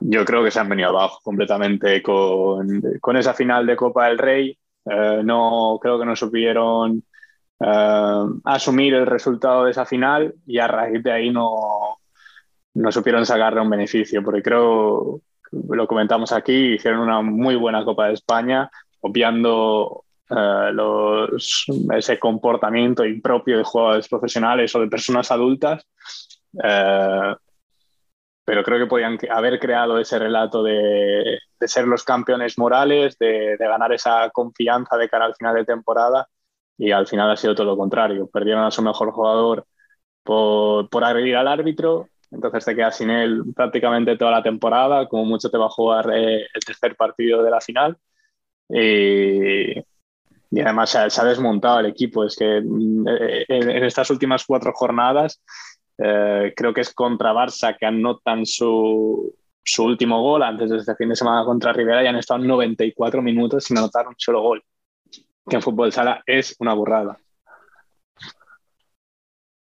Yo 0.03 0.27
creo 0.27 0.45
que 0.45 0.51
se 0.51 0.61
han 0.61 0.69
venido 0.69 0.91
abajo 0.91 1.21
completamente 1.23 2.03
con, 2.03 2.83
con 3.01 3.17
esa 3.17 3.33
final 3.33 3.65
de 3.65 3.77
Copa 3.77 4.09
del 4.09 4.19
Rey. 4.19 4.59
Eh, 4.85 5.23
no 5.25 5.79
creo 5.81 5.99
que 5.99 6.05
no 6.05 6.17
supieron 6.17 7.03
eh, 7.66 8.27
asumir 8.45 8.95
el 8.95 9.07
resultado 9.07 9.65
de 9.65 9.70
esa 9.70 9.86
final 9.86 10.35
y 10.47 10.59
a 10.59 10.66
raíz 10.66 11.03
de 11.03 11.12
ahí 11.12 11.31
no, 11.31 11.99
no 12.74 12.93
supieron 12.93 13.24
sacarle 13.24 13.61
un 13.61 13.70
beneficio, 13.70 14.23
porque 14.23 14.43
creo, 14.43 15.20
lo 15.51 15.86
comentamos 15.86 16.32
aquí, 16.32 16.74
hicieron 16.74 17.01
una 17.01 17.23
muy 17.23 17.57
buena 17.57 17.85
Copa 17.85 18.09
de 18.09 18.15
España, 18.15 18.70
obviando 19.01 20.05
eh, 20.28 20.70
los, 20.73 21.66
ese 21.95 22.19
comportamiento 22.19 23.05
impropio 23.05 23.59
de 23.59 23.65
jugadores 23.65 24.09
profesionales 24.09 24.74
o 24.74 24.81
de 24.81 24.89
personas 24.89 25.31
adultas. 25.31 25.86
Eh, 26.62 27.35
pero 28.47 28.62
creo 28.62 28.78
que 28.78 28.86
podían 28.86 29.19
haber 29.31 29.59
creado 29.59 29.99
ese 29.99 30.19
relato 30.19 30.62
de, 30.62 31.39
de 31.59 31.69
ser 31.69 31.86
los 31.86 32.05
campeones 32.05 32.59
morales, 32.59 33.16
de 33.19 33.57
ganar 33.59 33.91
esa 33.95 34.28
confianza 34.31 34.99
de 34.99 35.09
cara 35.09 35.24
al 35.24 35.35
final 35.35 35.55
de 35.55 35.65
temporada 35.65 36.28
y 36.79 36.91
al 36.93 37.07
final 37.07 37.31
ha 37.31 37.37
sido 37.37 37.55
todo 37.55 37.67
lo 37.67 37.77
contrario. 37.77 38.29
Perdieron 38.29 38.65
a 38.65 38.71
su 38.71 38.83
mejor 38.83 39.13
jugador 39.13 39.67
por, 40.23 40.89
por 40.89 41.05
agredir 41.05 41.37
al 41.37 41.49
árbitro, 41.49 42.09
entonces 42.31 42.65
te 42.65 42.75
quedas 42.75 42.97
sin 42.97 43.11
él 43.11 43.43
prácticamente 43.55 44.17
toda 44.17 44.33
la 44.33 44.43
temporada, 44.43 45.09
como 45.09 45.25
mucho 45.25 45.51
te 45.51 45.59
va 45.59 45.67
a 45.67 45.71
jugar 45.71 46.11
eh, 46.13 46.47
el 46.53 46.65
tercer 46.65 46.97
partido 46.97 47.43
de 47.43 47.51
la 47.51 47.61
final. 47.61 47.97
Y, 48.69 49.79
además 50.61 50.91
se 50.91 50.99
ha, 50.99 51.25
desmontado 51.25 51.81
el 51.81 51.87
equipo. 51.87 52.25
Es 52.25 52.37
que 52.37 52.61
mm, 52.65 53.09
eh, 53.09 53.45
en, 53.49 53.71
en 53.71 53.85
estas 53.85 54.11
últimas 54.11 54.45
cuatro 54.45 54.73
jornadas 54.75 55.41
eh, 55.99 56.53
creo 56.57 56.75
que 56.75 56.81
es 56.81 56.93
contra 56.93 57.33
Barça 57.33 57.77
que 57.79 57.87
anotan 57.87 58.45
su, 58.47 59.35
su 59.63 59.85
último 59.85 60.21
gol 60.23 60.43
antes 60.43 60.71
de 60.71 60.79
este 60.79 60.97
fin 60.97 61.09
de 61.09 61.17
semana 61.17 61.45
contra 61.45 61.73
Rivera 61.73 62.03
y 62.03 62.07
han 62.07 62.17
estado 62.17 62.41
94 62.41 63.23
minutos 63.23 63.65
sin 63.65 63.79
anotar 63.79 64.09
un 64.09 64.15
solo 64.19 64.43
gol. 64.43 64.65
Que 65.49 65.57
en 65.57 65.62
fútbol 65.62 65.93
sala 65.93 66.23
es 66.27 66.57
una 66.59 66.75
burrada. 66.75 67.19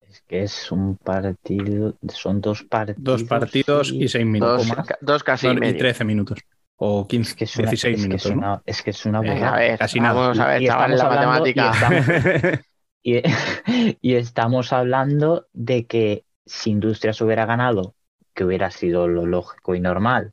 Es 0.00 0.22
que 0.22 0.42
es 0.42 0.72
un 0.72 0.96
partido, 0.96 1.96
son 2.12 2.40
dos 2.40 2.64
partidos. 2.64 3.02
Dos 3.04 3.22
partidos 3.24 3.92
y 3.92 4.08
seis 4.08 4.26
minutos. 4.26 4.66
Dos, 4.66 4.76
más? 4.76 4.86
ca- 4.86 4.98
dos 5.00 5.22
casi 5.22 5.46
No, 5.46 5.52
y 5.52 5.56
medio. 5.56 5.78
13 5.78 6.04
minutos. 6.04 6.38
O 6.82 7.06
15, 7.06 7.30
Es 7.30 7.36
que 7.36 7.44
es 7.44 7.56
una, 7.56 7.70
16 7.70 7.94
es 7.96 8.00
que 8.02 8.08
minutos. 8.08 8.26
es 8.26 8.32
¿no? 8.32 8.38
una, 8.38 8.62
es 8.66 8.82
que 8.82 8.90
es 8.90 9.06
una 9.06 9.20
burrada. 9.20 9.54
a 9.54 9.58
ver, 9.58 9.78
Casi 9.78 10.00
nada. 10.00 10.14
vamos 10.14 10.38
a 10.40 10.46
ver, 10.48 10.62
Y 10.62 10.66
chaval, 10.66 10.90
la 10.90 10.96
estamos 10.96 11.48
y 11.48 11.54
matemática. 11.54 12.62
Y, 13.02 13.22
y 14.02 14.14
estamos 14.16 14.72
hablando 14.74 15.46
de 15.54 15.86
que 15.86 16.24
si 16.44 16.70
Industrias 16.70 17.20
hubiera 17.22 17.46
ganado, 17.46 17.94
que 18.34 18.44
hubiera 18.44 18.70
sido 18.70 19.08
lo 19.08 19.24
lógico 19.26 19.74
y 19.74 19.80
normal, 19.80 20.32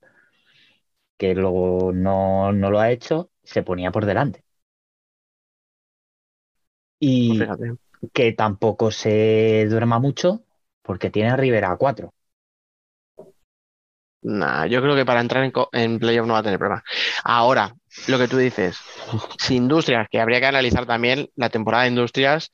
que 1.18 1.34
luego 1.36 1.92
no, 1.94 2.52
no 2.54 2.72
lo 2.72 2.80
ha 2.80 2.92
hecho, 2.92 3.30
se 3.44 3.64
ponía 3.64 3.92
por 3.92 4.06
delante. 4.06 4.44
Y 7.00 7.40
Fíjate. 7.40 7.78
que 8.14 8.34
tampoco 8.34 8.92
se 8.92 9.68
duerma 9.70 10.00
mucho 10.00 10.44
porque 10.82 11.10
tiene 11.10 11.30
a 11.32 11.38
Rivera 11.38 11.72
a 11.72 11.78
4. 11.78 12.14
Nah, 14.22 14.66
yo 14.66 14.82
creo 14.82 14.96
que 14.96 15.06
para 15.06 15.22
entrar 15.22 15.44
en, 15.74 16.00
playoff 16.00 16.28
no 16.28 16.34
va 16.34 16.40
a 16.40 16.44
tener 16.44 16.60
problema. 16.60 16.84
Ahora, 17.24 17.74
lo 18.08 18.18
que 18.18 18.28
tú 18.28 18.38
dices, 18.38 18.78
si 19.40 19.56
Industrias, 19.56 20.08
que 20.10 20.20
habría 20.20 20.40
que 20.40 20.48
analizar 20.48 20.86
también 20.86 21.30
la 21.36 21.50
temporada 21.50 21.84
de 21.84 21.90
Industrias, 21.90 22.52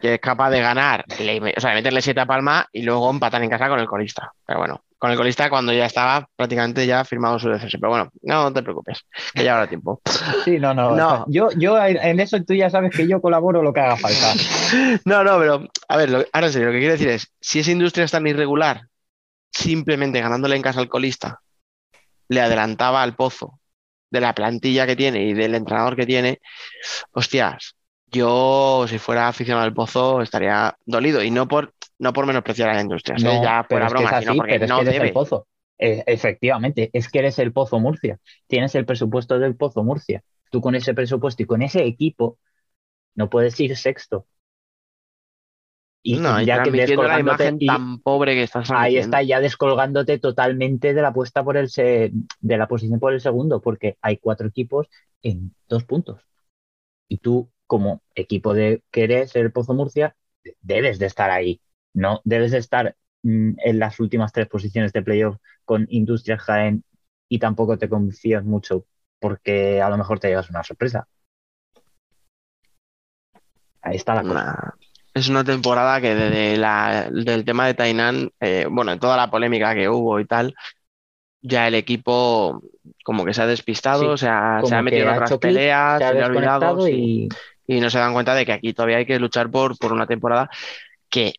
que 0.00 0.14
es 0.14 0.20
capaz 0.20 0.50
de 0.50 0.60
ganar, 0.60 1.04
le- 1.20 1.54
o 1.56 1.60
sea, 1.60 1.74
meterle 1.74 2.02
siete 2.02 2.20
a 2.20 2.26
Palma 2.26 2.66
y 2.72 2.82
luego 2.82 3.10
empatar 3.10 3.42
en 3.42 3.50
casa 3.50 3.68
con 3.68 3.80
el 3.80 3.86
colista. 3.88 4.32
Pero 4.46 4.60
bueno, 4.60 4.84
con 5.00 5.10
el 5.10 5.16
colista 5.16 5.48
cuando 5.48 5.72
ya 5.72 5.86
estaba 5.86 6.28
prácticamente 6.36 6.86
ya 6.86 7.04
firmado 7.06 7.38
su 7.38 7.48
descenso. 7.48 7.78
Pero 7.80 7.88
bueno, 7.90 8.10
no 8.22 8.52
te 8.52 8.62
preocupes, 8.62 9.00
que 9.34 9.42
ya 9.42 9.54
habrá 9.54 9.66
tiempo. 9.66 10.00
Sí, 10.44 10.58
no, 10.58 10.74
no. 10.74 10.94
No. 10.94 11.24
Yo, 11.28 11.48
yo 11.56 11.82
en 11.82 12.20
eso 12.20 12.36
tú 12.44 12.52
ya 12.52 12.68
sabes 12.68 12.92
que 12.92 13.08
yo 13.08 13.22
colaboro 13.22 13.62
lo 13.62 13.72
que 13.72 13.80
haga 13.80 13.96
falta. 13.96 14.34
No, 15.06 15.24
no, 15.24 15.38
pero 15.38 15.64
a 15.88 15.96
ver, 15.96 16.10
lo- 16.10 16.24
ahora 16.32 16.46
en 16.48 16.52
serio, 16.52 16.68
lo 16.68 16.72
que 16.74 16.78
quiero 16.80 16.92
decir 16.92 17.08
es, 17.08 17.32
si 17.40 17.60
esa 17.60 17.70
industria 17.72 18.04
es 18.04 18.10
tan 18.10 18.26
irregular, 18.26 18.82
simplemente 19.50 20.20
ganándole 20.20 20.54
en 20.56 20.62
casa 20.62 20.80
al 20.80 20.88
colista, 20.88 21.40
le 22.28 22.40
adelantaba 22.40 23.02
al 23.02 23.16
pozo 23.16 23.58
de 24.10 24.20
la 24.20 24.34
plantilla 24.34 24.86
que 24.86 24.96
tiene 24.96 25.24
y 25.24 25.32
del 25.32 25.54
entrenador 25.54 25.96
que 25.96 26.06
tiene, 26.06 26.40
hostias, 27.12 27.74
yo 28.06 28.84
si 28.88 28.98
fuera 28.98 29.28
aficionado 29.28 29.64
al 29.64 29.74
pozo 29.74 30.20
estaría 30.20 30.76
dolido 30.84 31.22
y 31.22 31.30
no 31.30 31.48
por, 31.48 31.72
no 32.00 32.12
por 32.12 32.26
menospreciar 32.26 32.70
a 32.70 32.74
la 32.74 32.82
industria, 32.82 33.16
¿eh? 33.16 33.20
No, 33.22 33.42
ya 33.44 33.64
fuera 33.64 33.86
es 33.86 33.92
que 33.94 34.02
es 34.04 34.10
broma, 34.10 34.10
así, 34.18 34.24
sino 34.24 34.36
porque 34.36 34.52
pero 34.52 34.64
es 34.64 34.70
no 34.70 34.76
que 34.76 34.80
eres 34.82 34.94
debe. 34.94 35.06
el 35.08 35.12
Pozo. 35.12 35.46
Eh, 35.78 36.04
efectivamente, 36.06 36.90
es 36.92 37.08
que 37.08 37.18
eres 37.20 37.38
el 37.38 37.52
Pozo 37.52 37.78
Murcia. 37.80 38.18
Tienes 38.46 38.74
el 38.74 38.84
presupuesto 38.84 39.38
del 39.38 39.56
Pozo 39.56 39.82
Murcia. 39.82 40.22
Tú 40.50 40.60
con 40.60 40.74
ese 40.74 40.94
presupuesto 40.94 41.42
y 41.42 41.46
con 41.46 41.62
ese 41.62 41.84
equipo 41.84 42.38
no 43.14 43.30
puedes 43.30 43.58
ir 43.60 43.76
sexto. 43.76 44.26
Y 46.02 46.16
No, 46.18 46.40
ya 46.42 46.62
que 46.62 46.70
la 46.70 47.20
imagen 47.20 47.56
y 47.60 47.66
tan 47.66 48.00
pobre 48.00 48.34
que 48.34 48.42
estás 48.44 48.70
ahí 48.70 48.96
está 48.96 49.22
ya 49.22 49.40
descolgándote 49.40 50.18
totalmente 50.18 50.94
de 50.94 51.02
la 51.02 51.08
apuesta 51.08 51.44
por 51.44 51.56
el 51.56 51.68
se- 51.68 52.10
de 52.40 52.56
la 52.58 52.68
posición 52.68 52.98
por 53.00 53.12
el 53.12 53.20
segundo, 53.20 53.60
porque 53.60 53.96
hay 54.00 54.16
cuatro 54.16 54.48
equipos 54.48 54.88
en 55.22 55.54
dos 55.68 55.84
puntos. 55.84 56.22
Y 57.08 57.18
tú, 57.18 57.50
como 57.66 58.02
equipo 58.14 58.54
de 58.54 58.82
que 58.90 59.04
eres 59.04 59.36
el 59.36 59.52
Pozo 59.52 59.74
Murcia, 59.74 60.16
debes 60.62 60.98
de 60.98 61.06
estar 61.06 61.30
ahí. 61.30 61.60
No 61.94 62.20
debes 62.24 62.52
de 62.52 62.58
estar 62.58 62.96
mm, 63.22 63.52
en 63.64 63.78
las 63.78 64.00
últimas 64.00 64.32
tres 64.32 64.48
posiciones 64.48 64.92
de 64.92 65.02
playoff 65.02 65.36
con 65.64 65.86
Industrias 65.90 66.40
Jaén 66.42 66.84
y 67.28 67.38
tampoco 67.38 67.78
te 67.78 67.88
confías 67.88 68.44
mucho 68.44 68.86
porque 69.18 69.80
a 69.82 69.90
lo 69.90 69.98
mejor 69.98 70.18
te 70.18 70.28
llevas 70.28 70.50
una 70.50 70.64
sorpresa. 70.64 71.06
Ahí 73.82 73.96
está 73.96 74.14
la 74.14 74.22
cosa. 74.22 74.74
Es 75.14 75.28
una 75.28 75.42
temporada 75.44 76.00
que 76.00 76.14
desde 76.14 76.56
la, 76.56 77.10
del 77.10 77.44
tema 77.44 77.66
de 77.66 77.74
Tainan, 77.74 78.30
eh, 78.40 78.66
bueno, 78.70 78.92
en 78.92 78.98
toda 79.00 79.16
la 79.16 79.30
polémica 79.30 79.74
que 79.74 79.88
hubo 79.88 80.20
y 80.20 80.24
tal, 80.26 80.54
ya 81.42 81.66
el 81.66 81.74
equipo 81.74 82.62
como 83.04 83.24
que 83.24 83.34
se 83.34 83.42
ha 83.42 83.46
despistado, 83.46 84.16
Sí, 84.16 84.22
se 84.22 84.28
ha, 84.28 84.60
se 84.64 84.74
ha 84.74 84.82
metido 84.82 85.08
en 85.08 85.14
otras 85.14 85.38
peleas, 85.38 85.98
Se 85.98 86.04
ha 86.04 86.26
olvidado. 86.26 86.86
sí. 86.86 87.28
y, 87.66 87.76
y 87.76 87.80
no 87.80 87.90
se 87.90 87.98
dan 87.98 88.12
cuenta 88.12 88.34
de 88.34 88.46
que 88.46 88.52
aquí 88.52 88.72
todavía 88.72 88.98
hay 88.98 89.06
que 89.06 89.18
luchar 89.18 89.50
por, 89.50 89.76
por 89.78 89.92
una 89.92 90.06
temporada 90.06 90.48
que 91.08 91.34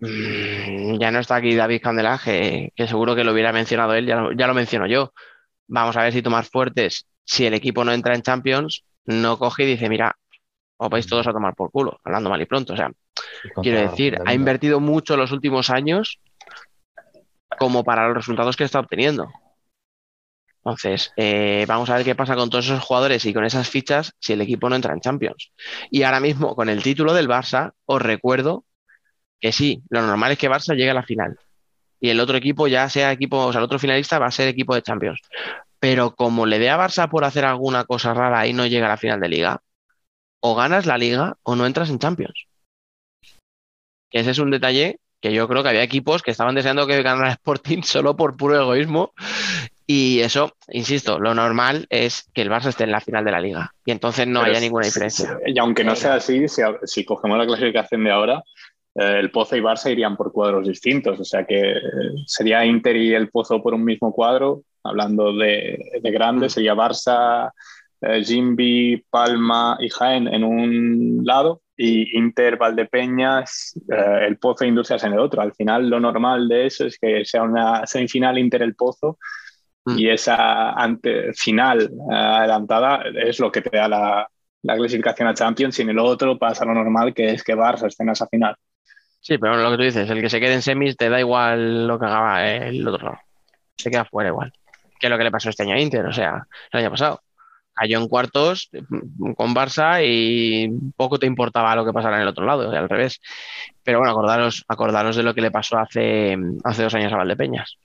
ya 0.00 1.10
no 1.10 1.18
está 1.18 1.36
aquí 1.36 1.54
David 1.54 1.82
Candela, 1.82 2.20
que, 2.22 2.72
seguro 2.76 3.16
que 3.16 3.24
lo 3.24 3.32
hubiera 3.32 3.52
mencionado 3.52 3.94
él, 3.94 4.06
ya 4.06 4.16
lo, 4.16 4.32
ya 4.32 4.46
lo 4.46 4.54
menciono 4.54 4.86
yo. 4.86 5.12
Vamos 5.66 5.96
a 5.96 6.02
ver 6.02 6.12
si 6.12 6.22
Tomás 6.22 6.48
Fuertes, 6.48 7.06
si 7.24 7.46
el 7.46 7.54
equipo 7.54 7.84
no 7.84 7.92
entra 7.92 8.14
en 8.14 8.22
Champions, 8.22 8.84
no 9.04 9.38
coge 9.38 9.64
y 9.64 9.66
dice, 9.66 9.88
mira, 9.88 10.16
os 10.76 10.90
vais 10.90 11.06
todos 11.06 11.26
a 11.26 11.32
tomar 11.32 11.54
por 11.54 11.70
culo, 11.70 11.98
hablando 12.04 12.30
mal 12.30 12.40
y 12.40 12.46
pronto. 12.46 12.74
O 12.74 12.76
sea, 12.76 12.90
quiero 13.62 13.80
decir, 13.80 14.18
ha 14.24 14.34
invertido 14.34 14.80
mucho 14.80 15.16
los 15.16 15.32
últimos 15.32 15.70
años 15.70 16.20
como 17.58 17.82
para 17.84 18.06
los 18.06 18.16
resultados 18.16 18.56
que 18.56 18.64
está 18.64 18.78
obteniendo. 18.80 19.28
Entonces, 20.58 21.12
eh, 21.16 21.64
vamos 21.66 21.88
a 21.88 21.96
ver 21.96 22.04
qué 22.04 22.14
pasa 22.14 22.36
con 22.36 22.50
todos 22.50 22.66
esos 22.66 22.82
jugadores 22.82 23.24
y 23.24 23.32
con 23.32 23.44
esas 23.44 23.70
fichas 23.70 24.12
si 24.18 24.34
el 24.34 24.40
equipo 24.42 24.68
no 24.68 24.76
entra 24.76 24.92
en 24.92 25.00
Champions. 25.00 25.52
Y 25.90 26.02
ahora 26.02 26.20
mismo, 26.20 26.54
con 26.54 26.68
el 26.68 26.82
título 26.82 27.14
del 27.14 27.28
Barça, 27.28 27.72
os 27.86 28.02
recuerdo 28.02 28.64
que 29.40 29.52
sí, 29.52 29.82
lo 29.88 30.02
normal 30.02 30.32
es 30.32 30.38
que 30.38 30.50
Barça 30.50 30.74
llegue 30.74 30.90
a 30.90 30.94
la 30.94 31.02
final. 31.02 31.38
Y 32.00 32.10
el 32.10 32.20
otro 32.20 32.36
equipo 32.36 32.68
ya 32.68 32.88
sea 32.88 33.12
equipo, 33.12 33.38
o 33.38 33.52
sea, 33.52 33.58
el 33.58 33.64
otro 33.64 33.78
finalista 33.78 34.18
va 34.18 34.26
a 34.26 34.30
ser 34.30 34.48
equipo 34.48 34.74
de 34.74 34.82
Champions. 34.82 35.20
Pero 35.80 36.14
como 36.14 36.46
le 36.46 36.58
dé 36.58 36.70
a 36.70 36.78
Barça 36.78 37.08
por 37.08 37.24
hacer 37.24 37.44
alguna 37.44 37.84
cosa 37.84 38.14
rara 38.14 38.46
y 38.46 38.52
no 38.52 38.66
llega 38.66 38.86
a 38.86 38.90
la 38.90 38.96
final 38.96 39.20
de 39.20 39.28
liga, 39.28 39.62
o 40.40 40.54
ganas 40.54 40.86
la 40.86 40.98
liga 40.98 41.36
o 41.42 41.56
no 41.56 41.66
entras 41.66 41.90
en 41.90 41.98
Champions. 41.98 42.46
Que 44.10 44.20
ese 44.20 44.30
es 44.30 44.38
un 44.38 44.50
detalle 44.50 45.00
que 45.20 45.32
yo 45.32 45.48
creo 45.48 45.62
que 45.62 45.68
había 45.68 45.82
equipos 45.82 46.22
que 46.22 46.30
estaban 46.30 46.54
deseando 46.54 46.86
que 46.86 47.02
ganara 47.02 47.32
Sporting 47.32 47.82
solo 47.84 48.16
por 48.16 48.36
puro 48.36 48.60
egoísmo. 48.60 49.12
Y 49.90 50.20
eso, 50.20 50.54
insisto, 50.68 51.18
lo 51.18 51.34
normal 51.34 51.86
es 51.88 52.28
que 52.34 52.42
el 52.42 52.50
Barça 52.50 52.68
esté 52.68 52.84
en 52.84 52.90
la 52.90 53.00
final 53.00 53.24
de 53.24 53.30
la 53.30 53.40
liga. 53.40 53.72
Y 53.86 53.90
entonces 53.90 54.26
no 54.26 54.40
Pero 54.40 54.50
haya 54.50 54.60
ninguna 54.60 54.84
diferencia. 54.84 55.38
Y 55.46 55.58
aunque 55.58 55.82
no 55.82 55.96
sea 55.96 56.14
así, 56.14 56.46
si, 56.46 56.60
si 56.84 57.06
cogemos 57.06 57.38
la 57.38 57.46
clasificación 57.46 58.04
de 58.04 58.10
ahora, 58.10 58.44
el 58.94 59.30
Pozo 59.30 59.56
y 59.56 59.60
Barça 59.60 59.90
irían 59.90 60.16
por 60.16 60.32
cuadros 60.32 60.66
distintos. 60.66 61.18
O 61.20 61.24
sea 61.24 61.44
que 61.44 61.60
eh, 61.60 61.80
sería 62.26 62.64
Inter 62.64 62.96
y 62.96 63.14
el 63.14 63.30
Pozo 63.30 63.62
por 63.62 63.74
un 63.74 63.84
mismo 63.84 64.12
cuadro. 64.12 64.62
Hablando 64.82 65.32
de, 65.36 65.78
de 66.02 66.10
grande, 66.10 66.48
sería 66.48 66.74
Barça, 66.74 67.50
eh, 68.00 68.24
Jimby, 68.24 69.04
Palma 69.10 69.76
y 69.80 69.88
Jaén 69.88 70.28
en 70.28 70.44
un 70.44 71.20
lado 71.24 71.62
y 71.76 72.16
Inter, 72.18 72.56
Valdepeñas, 72.56 73.74
eh, 73.88 74.26
el 74.26 74.38
Pozo 74.38 74.64
e 74.64 74.68
Industrias 74.68 75.04
en 75.04 75.12
el 75.12 75.20
otro. 75.20 75.42
Al 75.42 75.52
final, 75.54 75.88
lo 75.88 76.00
normal 76.00 76.48
de 76.48 76.66
eso 76.66 76.86
es 76.86 76.98
que 76.98 77.24
sea 77.24 77.42
una 77.42 77.86
semifinal 77.86 78.38
Inter 78.38 78.62
el 78.62 78.74
Pozo 78.74 79.18
Mm. 79.88 79.98
y 79.98 80.10
esa 80.10 80.72
ante, 80.72 81.32
final 81.34 81.82
eh, 81.82 82.14
adelantada 82.14 83.02
es 83.14 83.38
lo 83.40 83.50
que 83.50 83.62
te 83.62 83.76
da 83.76 83.88
la, 83.88 84.28
la 84.62 84.76
clasificación 84.76 85.28
a 85.28 85.34
Champions 85.34 85.78
y 85.78 85.82
en 85.82 85.90
el 85.90 85.98
otro 85.98 86.38
pasa 86.38 86.64
lo 86.64 86.74
normal 86.74 87.14
que 87.14 87.30
es 87.30 87.42
que 87.42 87.56
Barça 87.56 87.86
esté 87.86 88.02
en 88.02 88.10
esa 88.10 88.26
final. 88.26 88.54
Sí, 89.28 89.36
pero 89.36 89.58
lo 89.58 89.70
que 89.72 89.76
tú 89.76 89.82
dices, 89.82 90.08
el 90.08 90.22
que 90.22 90.30
se 90.30 90.40
quede 90.40 90.54
en 90.54 90.62
semis 90.62 90.96
te 90.96 91.10
da 91.10 91.20
igual 91.20 91.86
lo 91.86 91.98
que 91.98 92.06
haga 92.06 92.50
el 92.66 92.88
otro 92.88 93.08
lado. 93.08 93.18
Se 93.76 93.90
queda 93.90 94.06
fuera 94.06 94.30
igual. 94.30 94.50
Que 94.98 95.06
es 95.06 95.10
lo 95.10 95.18
que 95.18 95.24
le 95.24 95.30
pasó 95.30 95.50
este 95.50 95.64
año 95.64 95.74
a 95.74 95.78
Inter, 95.80 96.06
o 96.06 96.12
sea, 96.14 96.46
el 96.72 96.80
año 96.80 96.90
pasado. 96.90 97.20
Cayó 97.74 97.98
en 97.98 98.08
cuartos 98.08 98.70
mm, 98.72 99.32
con 99.34 99.54
Barça 99.54 100.02
y 100.02 100.70
poco 100.96 101.18
te 101.18 101.26
importaba 101.26 101.76
lo 101.76 101.84
que 101.84 101.92
pasara 101.92 102.16
en 102.16 102.22
el 102.22 102.28
otro 102.28 102.46
lado, 102.46 102.68
o 102.68 102.70
sea, 102.70 102.80
al 102.80 102.88
revés. 102.88 103.20
Pero 103.82 103.98
bueno, 103.98 104.12
acordaros, 104.12 104.64
acordaros 104.66 105.14
de 105.14 105.22
lo 105.24 105.34
que 105.34 105.42
le 105.42 105.50
pasó 105.50 105.78
hace, 105.78 106.34
hace 106.64 106.82
dos 106.84 106.94
años 106.94 107.12
a 107.12 107.16
Valdepeñas. 107.18 107.76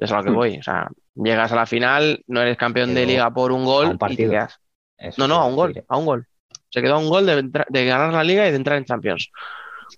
Es 0.00 0.10
a 0.10 0.16
lo 0.16 0.24
que 0.24 0.30
Hmm. 0.30 0.34
voy. 0.34 0.58
O 0.58 0.62
sea, 0.64 0.88
llegas 1.14 1.52
a 1.52 1.56
la 1.56 1.66
final, 1.66 2.24
no 2.26 2.42
eres 2.42 2.56
campeón 2.58 2.92
de 2.92 3.06
liga 3.06 3.30
por 3.30 3.52
un 3.52 3.62
a 3.62 3.66
gol 3.66 3.84
un 3.86 3.90
y 3.90 3.94
te 3.94 3.98
partido. 3.98 4.30
quedas. 4.32 4.58
Eso 4.98 5.22
No, 5.22 5.28
no, 5.28 5.36
a 5.36 5.46
un 5.46 5.54
gol, 5.54 5.84
a 5.88 5.96
un 5.96 6.06
gol. 6.06 6.26
Se 6.70 6.82
quedó 6.82 6.96
a 6.96 6.98
un 6.98 7.08
gol 7.08 7.24
de 7.24 7.86
ganar 7.86 8.12
la 8.12 8.24
liga 8.24 8.46
y 8.48 8.50
de 8.50 8.56
entrar 8.56 8.76
en 8.78 8.84
Champions. 8.84 9.30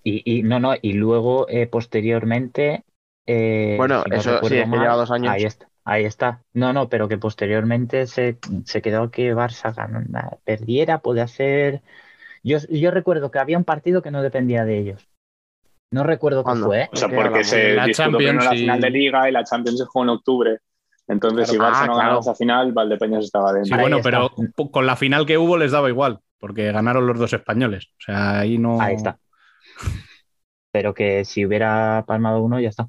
Y, 0.02 0.38
y 0.38 0.42
no, 0.42 0.60
no, 0.60 0.74
y 0.80 0.92
luego 0.94 1.48
eh, 1.48 1.66
posteriormente. 1.66 2.84
eh, 3.26 3.74
Bueno, 3.78 4.02
si 4.04 4.10
no 4.10 4.16
eso 4.16 4.38
sí, 4.48 4.56
es 4.56 4.68
que 4.70 4.76
lleva 4.76 4.96
dos 4.96 5.10
años. 5.10 5.32
Ahí 5.32 5.44
está, 5.44 5.68
ahí 5.84 6.04
está. 6.04 6.42
No, 6.52 6.72
no, 6.72 6.88
pero 6.88 7.08
que 7.08 7.18
posteriormente 7.18 8.06
se, 8.06 8.38
se 8.64 8.82
quedó 8.82 9.10
que 9.10 9.34
Barça 9.34 9.74
ganó- 9.74 10.38
perdiera, 10.44 10.98
puede 11.00 11.20
hacer. 11.20 11.82
Yo, 12.42 12.58
yo 12.70 12.90
recuerdo 12.90 13.30
que 13.30 13.38
había 13.38 13.58
un 13.58 13.64
partido 13.64 14.02
que 14.02 14.10
no 14.10 14.22
dependía 14.22 14.64
de 14.64 14.78
ellos. 14.78 15.08
No 15.90 16.04
recuerdo 16.04 16.40
qué 16.40 16.44
¿Cuándo? 16.44 16.66
fue. 16.66 16.88
O 16.92 16.96
sea, 16.96 17.08
¿De 17.08 17.16
qué 17.16 17.22
porque 17.22 17.44
se 17.44 17.74
La 17.74 17.86
disputó 17.86 18.18
primero 18.18 18.40
Champions 18.40 18.44
la 18.44 18.50
final 18.60 18.80
de 18.80 18.90
Liga 18.90 19.28
y 19.28 19.32
la 19.32 19.44
Champions 19.44 19.78
se 19.78 19.84
jugó 19.86 20.04
en 20.04 20.08
octubre. 20.10 20.58
Entonces, 21.08 21.50
Claro. 21.50 21.52
si 21.52 21.56
Barça 21.58 21.82
Ah, 21.82 21.86
no 21.86 21.92
ganaba 21.94 22.08
claro. 22.08 22.20
esa 22.20 22.34
final, 22.34 22.72
Valdepeñas 22.72 23.24
estaba 23.24 23.52
Sí, 23.52 23.54
dentro. 23.60 23.76
Ahí 23.76 23.80
bueno, 23.80 23.96
está. 23.98 24.10
pero 24.10 24.70
con 24.70 24.86
la 24.86 24.96
final 24.96 25.24
que 25.24 25.38
hubo 25.38 25.56
les 25.56 25.72
daba 25.72 25.88
igual, 25.88 26.20
porque 26.38 26.70
ganaron 26.70 27.06
los 27.06 27.18
dos 27.18 27.32
españoles. 27.32 27.86
O 27.98 28.00
sea, 28.04 28.40
ahí 28.40 28.58
no. 28.58 28.78
Ahí 28.80 28.94
está. 28.96 29.18
Pero 30.72 30.94
que 30.94 31.24
si 31.24 31.44
hubiera 31.44 32.04
palmado 32.06 32.42
uno, 32.42 32.60
ya 32.60 32.68
está. 32.68 32.88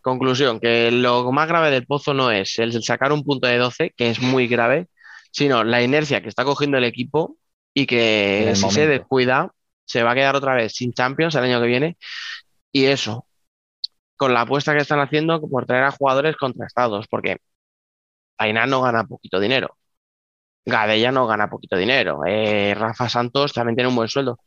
Conclusión, 0.00 0.60
que 0.60 0.90
lo 0.90 1.32
más 1.32 1.48
grave 1.48 1.70
del 1.70 1.86
pozo 1.86 2.12
no 2.12 2.30
es 2.30 2.58
el 2.58 2.82
sacar 2.82 3.12
un 3.12 3.24
punto 3.24 3.46
de 3.46 3.56
12, 3.56 3.94
que 3.96 4.10
es 4.10 4.20
muy 4.20 4.46
grave, 4.46 4.88
sino 5.30 5.64
la 5.64 5.82
inercia 5.82 6.20
que 6.20 6.28
está 6.28 6.44
cogiendo 6.44 6.76
el 6.76 6.84
equipo 6.84 7.36
y 7.72 7.86
que 7.86 8.52
si 8.54 8.70
se 8.70 8.86
descuida, 8.86 9.50
se 9.86 10.02
va 10.02 10.12
a 10.12 10.14
quedar 10.14 10.36
otra 10.36 10.54
vez 10.54 10.74
sin 10.74 10.92
Champions 10.92 11.34
el 11.34 11.44
año 11.44 11.60
que 11.60 11.66
viene. 11.66 11.96
Y 12.70 12.84
eso, 12.84 13.26
con 14.16 14.34
la 14.34 14.42
apuesta 14.42 14.74
que 14.74 14.82
están 14.82 15.00
haciendo 15.00 15.40
por 15.40 15.66
traer 15.66 15.84
a 15.84 15.90
jugadores 15.90 16.36
contrastados, 16.36 17.06
porque 17.08 17.38
Aina 18.38 18.66
no 18.66 18.82
gana 18.82 19.04
poquito 19.04 19.40
dinero. 19.40 19.76
Gadella 20.66 21.12
no 21.12 21.26
gana 21.26 21.48
poquito 21.50 21.76
dinero. 21.76 22.20
eh, 22.26 22.74
Rafa 22.74 23.08
Santos 23.08 23.52
también 23.52 23.76
tiene 23.76 23.88
un 23.88 23.96
buen 23.96 24.08
sueldo. 24.08 24.38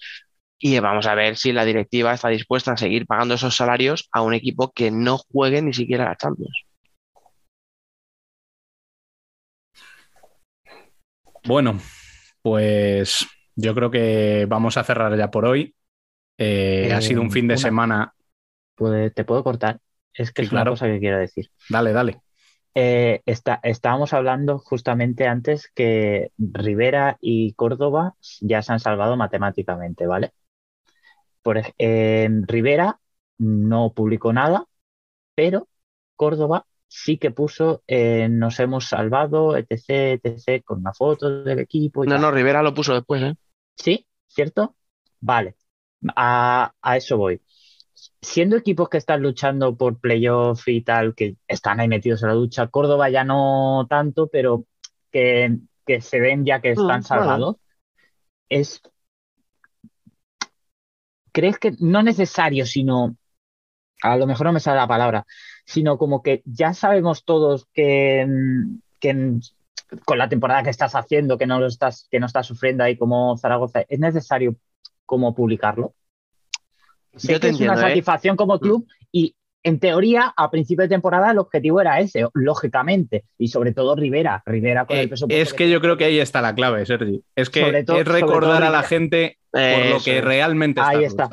Y 0.60 0.80
vamos 0.80 1.06
a 1.06 1.15
ver 1.15 1.38
si 1.38 1.53
la 1.53 1.65
directiva 1.65 2.14
está 2.14 2.30
dispuesta 2.30 2.72
a 2.73 2.77
seguir 2.77 3.06
pagando 3.06 3.35
esos 3.35 3.56
salarios 3.56 4.10
a 4.11 4.22
un 4.23 4.34
equipo 4.34 4.72
que 4.72 4.89
no 4.91 5.18
juegue 5.19 5.61
ni 5.61 5.73
siquiera 5.73 6.06
la 6.06 6.15
Champions. 6.18 6.64
Bueno, 11.45 11.80
pues 12.41 13.26
yo 13.56 13.73
creo 13.73 13.91
que 13.91 14.45
vamos 14.49 14.77
a 14.77 14.84
cerrar 14.84 15.15
ya 15.18 15.31
por 15.31 15.45
hoy. 15.45 15.76
Eh, 16.38 16.88
Eh, 16.89 16.94
ha 16.94 17.02
sido 17.02 17.22
un 17.22 17.31
fin 17.31 17.48
de 17.48 17.53
una- 17.53 17.61
semana. 17.61 18.14
Puede- 18.76 19.11
¿Te 19.11 19.23
puedo 19.23 19.44
cortar? 19.44 19.80
Es 20.14 20.31
que 20.31 20.41
Sí, 20.44 20.48
es 20.48 20.52
una 20.52 20.61
claro. 20.61 20.72
cosa 20.72 20.88
que 20.88 20.99
quiero 20.99 21.18
decir. 21.19 21.49
Dale, 21.69 21.94
dale. 21.94 22.22
Eh, 22.80 23.22
está- 23.26 23.60
estábamos 23.64 24.14
hablando 24.14 24.60
justamente 24.60 25.26
antes 25.28 25.72
que 25.74 26.32
Rivera 26.38 27.18
y 27.22 27.54
Córdoba 27.54 28.16
ya 28.41 28.62
se 28.62 28.72
han 28.74 28.80
salvado 28.80 29.18
matemáticamente, 29.18 30.06
¿vale? 30.06 30.32
Por, 31.41 31.62
eh, 31.78 32.30
Rivera 32.48 32.99
no 33.38 33.94
publicó 33.94 34.34
nada, 34.34 34.66
pero 35.36 35.70
Córdoba 36.16 36.68
sí 36.88 37.18
que 37.20 37.32
puso 37.32 37.84
eh, 37.88 38.30
nos 38.30 38.60
hemos 38.62 38.88
salvado, 38.90 39.58
etc, 39.58 40.20
etc, 40.24 40.64
con 40.66 40.80
una 40.80 40.94
foto 40.94 41.44
del 41.44 41.60
equipo 41.60 42.04
y 42.06 42.08
No, 42.08 42.16
tal. 42.16 42.22
no, 42.22 42.32
Rivera 42.32 42.64
lo 42.64 42.74
puso 42.74 42.94
después, 42.95 43.22
¿eh? 43.22 43.36
¿Sí? 43.76 44.08
¿Cierto? 44.28 44.76
Vale. 45.20 45.56
A, 46.16 46.74
a 46.82 46.98
eso 46.98 47.18
voy. 47.18 47.41
Siendo 48.22 48.57
equipos 48.57 48.90
que 48.90 48.98
están 48.98 49.22
luchando 49.22 49.76
por 49.76 49.99
playoff 49.99 50.68
y 50.68 50.82
tal, 50.82 51.15
que 51.15 51.38
están 51.48 51.80
ahí 51.80 51.88
metidos 51.88 52.22
en 52.24 52.30
la 52.30 52.36
lucha, 52.36 52.68
Córdoba 52.68 53.10
ya 53.10 53.24
no 53.24 53.86
tanto, 53.90 54.28
pero 54.28 54.65
que, 55.11 55.57
que 55.86 56.02
se 56.02 56.19
ven 56.19 56.45
ya 56.45 56.61
que 56.61 56.72
están 56.72 57.02
Mm, 57.02 57.03
salvados, 57.03 57.56
es. 58.49 58.82
¿Crees 61.32 61.60
que 61.60 61.74
no 61.80 62.02
necesario, 62.02 62.65
sino 62.65 63.15
a 64.02 64.18
lo 64.18 64.28
mejor 64.28 64.48
no 64.48 64.53
me 64.53 64.60
sale 64.60 64.78
la 64.78 64.88
palabra, 64.88 65.26
sino 65.65 65.98
como 65.98 66.22
que 66.22 66.41
ya 66.45 66.74
sabemos 66.74 67.26
todos 67.26 67.68
que, 67.74 68.26
que 68.99 69.40
con 70.06 70.18
la 70.18 70.30
temporada 70.30 70.64
que 70.64 70.69
estás 70.69 70.95
haciendo, 70.95 71.38
que 71.38 71.48
no 71.48 71.60
lo 71.60 71.68
estás, 71.68 72.07
que 72.10 72.19
no 72.19 72.26
estás 72.26 72.45
sufriendo 72.48 72.84
ahí 72.84 72.98
como 72.98 73.38
Zaragoza, 73.38 73.82
es 73.88 73.99
necesario 73.99 74.56
como 75.06 75.34
publicarlo. 75.34 75.94
Sé 77.18 77.34
Yo 77.34 77.39
que 77.39 77.48
es 77.49 77.60
una 77.60 77.73
¿eh? 77.73 77.77
satisfacción 77.77 78.35
como 78.35 78.60
club 78.60 78.88
y 79.11 79.34
en 79.64 79.80
teoría 79.80 80.34
a 80.38 80.49
principio 80.49 80.84
de 80.84 80.89
temporada 80.89 81.31
el 81.31 81.39
objetivo 81.39 81.81
era 81.81 81.99
ese, 81.99 82.26
lógicamente, 82.34 83.26
y 83.38 83.49
sobre 83.49 83.73
todo 83.73 83.95
Rivera, 83.95 84.41
Rivera 84.45 84.85
con 84.85 84.95
el 84.98 85.06
Eh, 85.06 85.07
presupuesto 85.10 85.41
es 85.41 85.53
que 85.53 85.69
yo 85.69 85.81
creo 85.81 85.98
que 85.98 86.06
ahí 86.06 86.19
está 86.19 86.41
la 86.41 86.56
clave, 86.56 86.85
Sergi. 86.85 87.22
Es 87.35 87.49
que 87.49 87.84
es 87.85 88.06
recordar 88.07 88.64
a 88.64 88.69
la 88.69 88.84
gente 88.84 89.38
por 89.52 89.61
lo 89.89 89.99
que 90.03 90.22
realmente 90.22 90.80
está. 90.80 90.91
Ahí 90.91 91.03
está. 91.03 91.30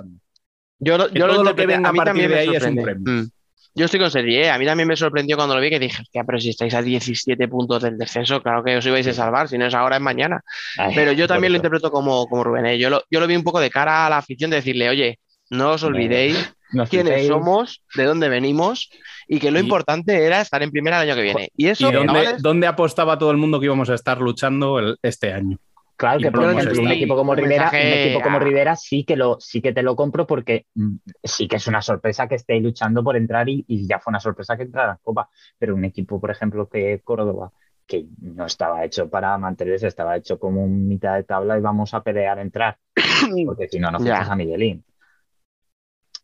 Yo 0.81 0.99
lo, 0.99 1.09
Que 1.09 1.19
yo 1.19 1.27
lo 1.29 1.35
todo 1.35 1.45
lo 1.45 1.55
que 1.55 1.63
interpreté- 1.63 1.77
venga 1.77 1.89
a 1.89 1.93
mí 1.93 1.99
a 1.99 2.05
partir 2.05 2.11
también 2.23 2.29
de 2.31 2.35
me 2.35 2.41
ahí 2.41 2.49
es 2.49 2.55
un 2.55 2.61
sorprende. 2.77 2.83
premio. 2.83 3.23
Mm. 3.23 3.29
Yo 3.77 3.85
estoy 3.87 3.99
con 4.01 4.11
Sergi, 4.11 4.37
¿eh? 4.37 4.51
A 4.51 4.59
mí 4.59 4.67
también 4.67 4.87
me 4.89 4.97
sorprendió 4.97 5.37
cuando 5.37 5.55
lo 5.57 5.61
vi 5.61 5.69
que 5.69 5.81
dije, 5.81 6.03
pero 6.27 6.39
si 6.39 6.51
estáis 6.51 6.75
a 6.75 6.83
17 6.83 7.49
puntos 7.49 7.83
del 7.83 7.99
descenso, 7.99 8.41
claro 8.41 8.63
que 8.63 8.77
os 8.77 8.87
ibais 8.87 9.07
a 9.09 9.13
salvar, 9.13 9.49
si 9.49 9.59
no 9.59 9.67
es 9.67 9.75
ahora 9.75 9.97
es 9.97 10.03
mañana. 10.03 10.41
Ay, 10.79 10.93
Pero 10.95 11.11
yo 11.13 11.27
también 11.27 11.53
lo 11.53 11.57
interpreto 11.57 11.91
como, 11.91 12.27
como 12.29 12.45
Rubén, 12.45 12.67
¿eh? 12.67 12.79
Yo 12.79 12.89
lo, 12.91 13.03
yo 13.11 13.19
lo 13.21 13.27
vi 13.27 13.35
un 13.35 13.43
poco 13.43 13.59
de 13.61 13.71
cara 13.71 14.07
a 14.07 14.11
la 14.11 14.19
afición 14.19 14.51
de 14.51 14.57
decirle, 14.57 14.89
oye, 14.89 15.19
no 15.51 15.73
os 15.73 15.83
olvidéis 15.83 16.55
Nos 16.73 16.89
quiénes 16.89 17.27
somos, 17.27 17.83
de 17.95 18.05
dónde 18.05 18.29
venimos 18.29 18.91
y 19.29 19.39
que 19.39 19.51
lo 19.51 19.59
Y- 19.59 19.63
importante 19.63 20.25
era 20.25 20.41
estar 20.41 20.63
en 20.63 20.71
primera 20.71 21.03
el 21.03 21.09
año 21.09 21.17
que 21.17 21.23
viene. 21.23 21.49
Y 21.57 21.69
eso, 21.69 21.89
¿Y 21.91 21.93
dónde, 21.93 22.35
dónde 22.39 22.67
apostaba 22.67 23.19
todo 23.19 23.31
el 23.31 23.37
mundo 23.37 23.61
que 23.61 23.67
íbamos 23.67 23.91
a 23.91 23.95
estar 23.95 24.21
luchando 24.21 24.79
el- 24.79 24.97
este 25.03 25.33
año? 25.33 25.59
Claro 25.97 26.19
que 26.19 26.33
por 26.33 26.51
ejemplo, 26.51 26.83
un 26.83 26.91
equipo 26.91 27.15
como 27.15 27.37
Rivera, 27.37 27.71
un 27.73 27.79
equipo 27.79 28.21
como 28.21 28.41
Rivera 28.41 28.75
sí 28.75 29.05
que 29.05 29.15
lo 29.15 29.37
sí 29.39 29.63
que 29.63 29.73
te 29.73 29.85
lo 29.85 29.95
compro 29.95 30.27
porque 30.27 30.67
mm, 30.75 30.97
sí 31.23 31.47
que 31.47 31.57
es 31.57 31.67
una 31.69 31.81
sorpresa 31.83 32.27
que 32.27 32.35
esté 32.35 32.59
luchando 32.59 33.05
por 33.05 33.17
entrar 33.17 33.49
y, 33.49 33.65
y 33.69 33.87
ya 33.87 34.01
fue 34.01 34.11
una 34.11 34.19
sorpresa 34.19 34.57
que 34.57 34.65
entrara 34.65 34.93
en 34.93 34.99
Copa. 35.03 35.29
Pero 35.57 35.77
un 35.77 35.85
equipo, 35.85 36.21
por 36.21 36.33
ejemplo, 36.33 36.69
que 36.69 37.01
Córdoba, 37.05 37.53
que 37.87 38.07
no 38.21 38.47
estaba 38.47 38.85
hecho 38.85 39.09
para 39.09 39.39
mantenerse, 39.39 39.87
estaba 39.87 40.17
hecho 40.17 40.37
como 40.41 40.65
un 40.65 40.89
mitad 40.89 41.15
de 41.15 41.23
tabla 41.23 41.57
y 41.59 41.61
vamos 41.61 41.95
a 41.95 42.03
pelear 42.03 42.39
a 42.41 42.43
entrar. 42.43 42.77
Porque 43.47 43.69
si 43.69 43.79
no, 43.79 43.93
no 43.93 44.01
fichas 44.01 44.29
a 44.29 44.35
Miguelín. 44.35 44.85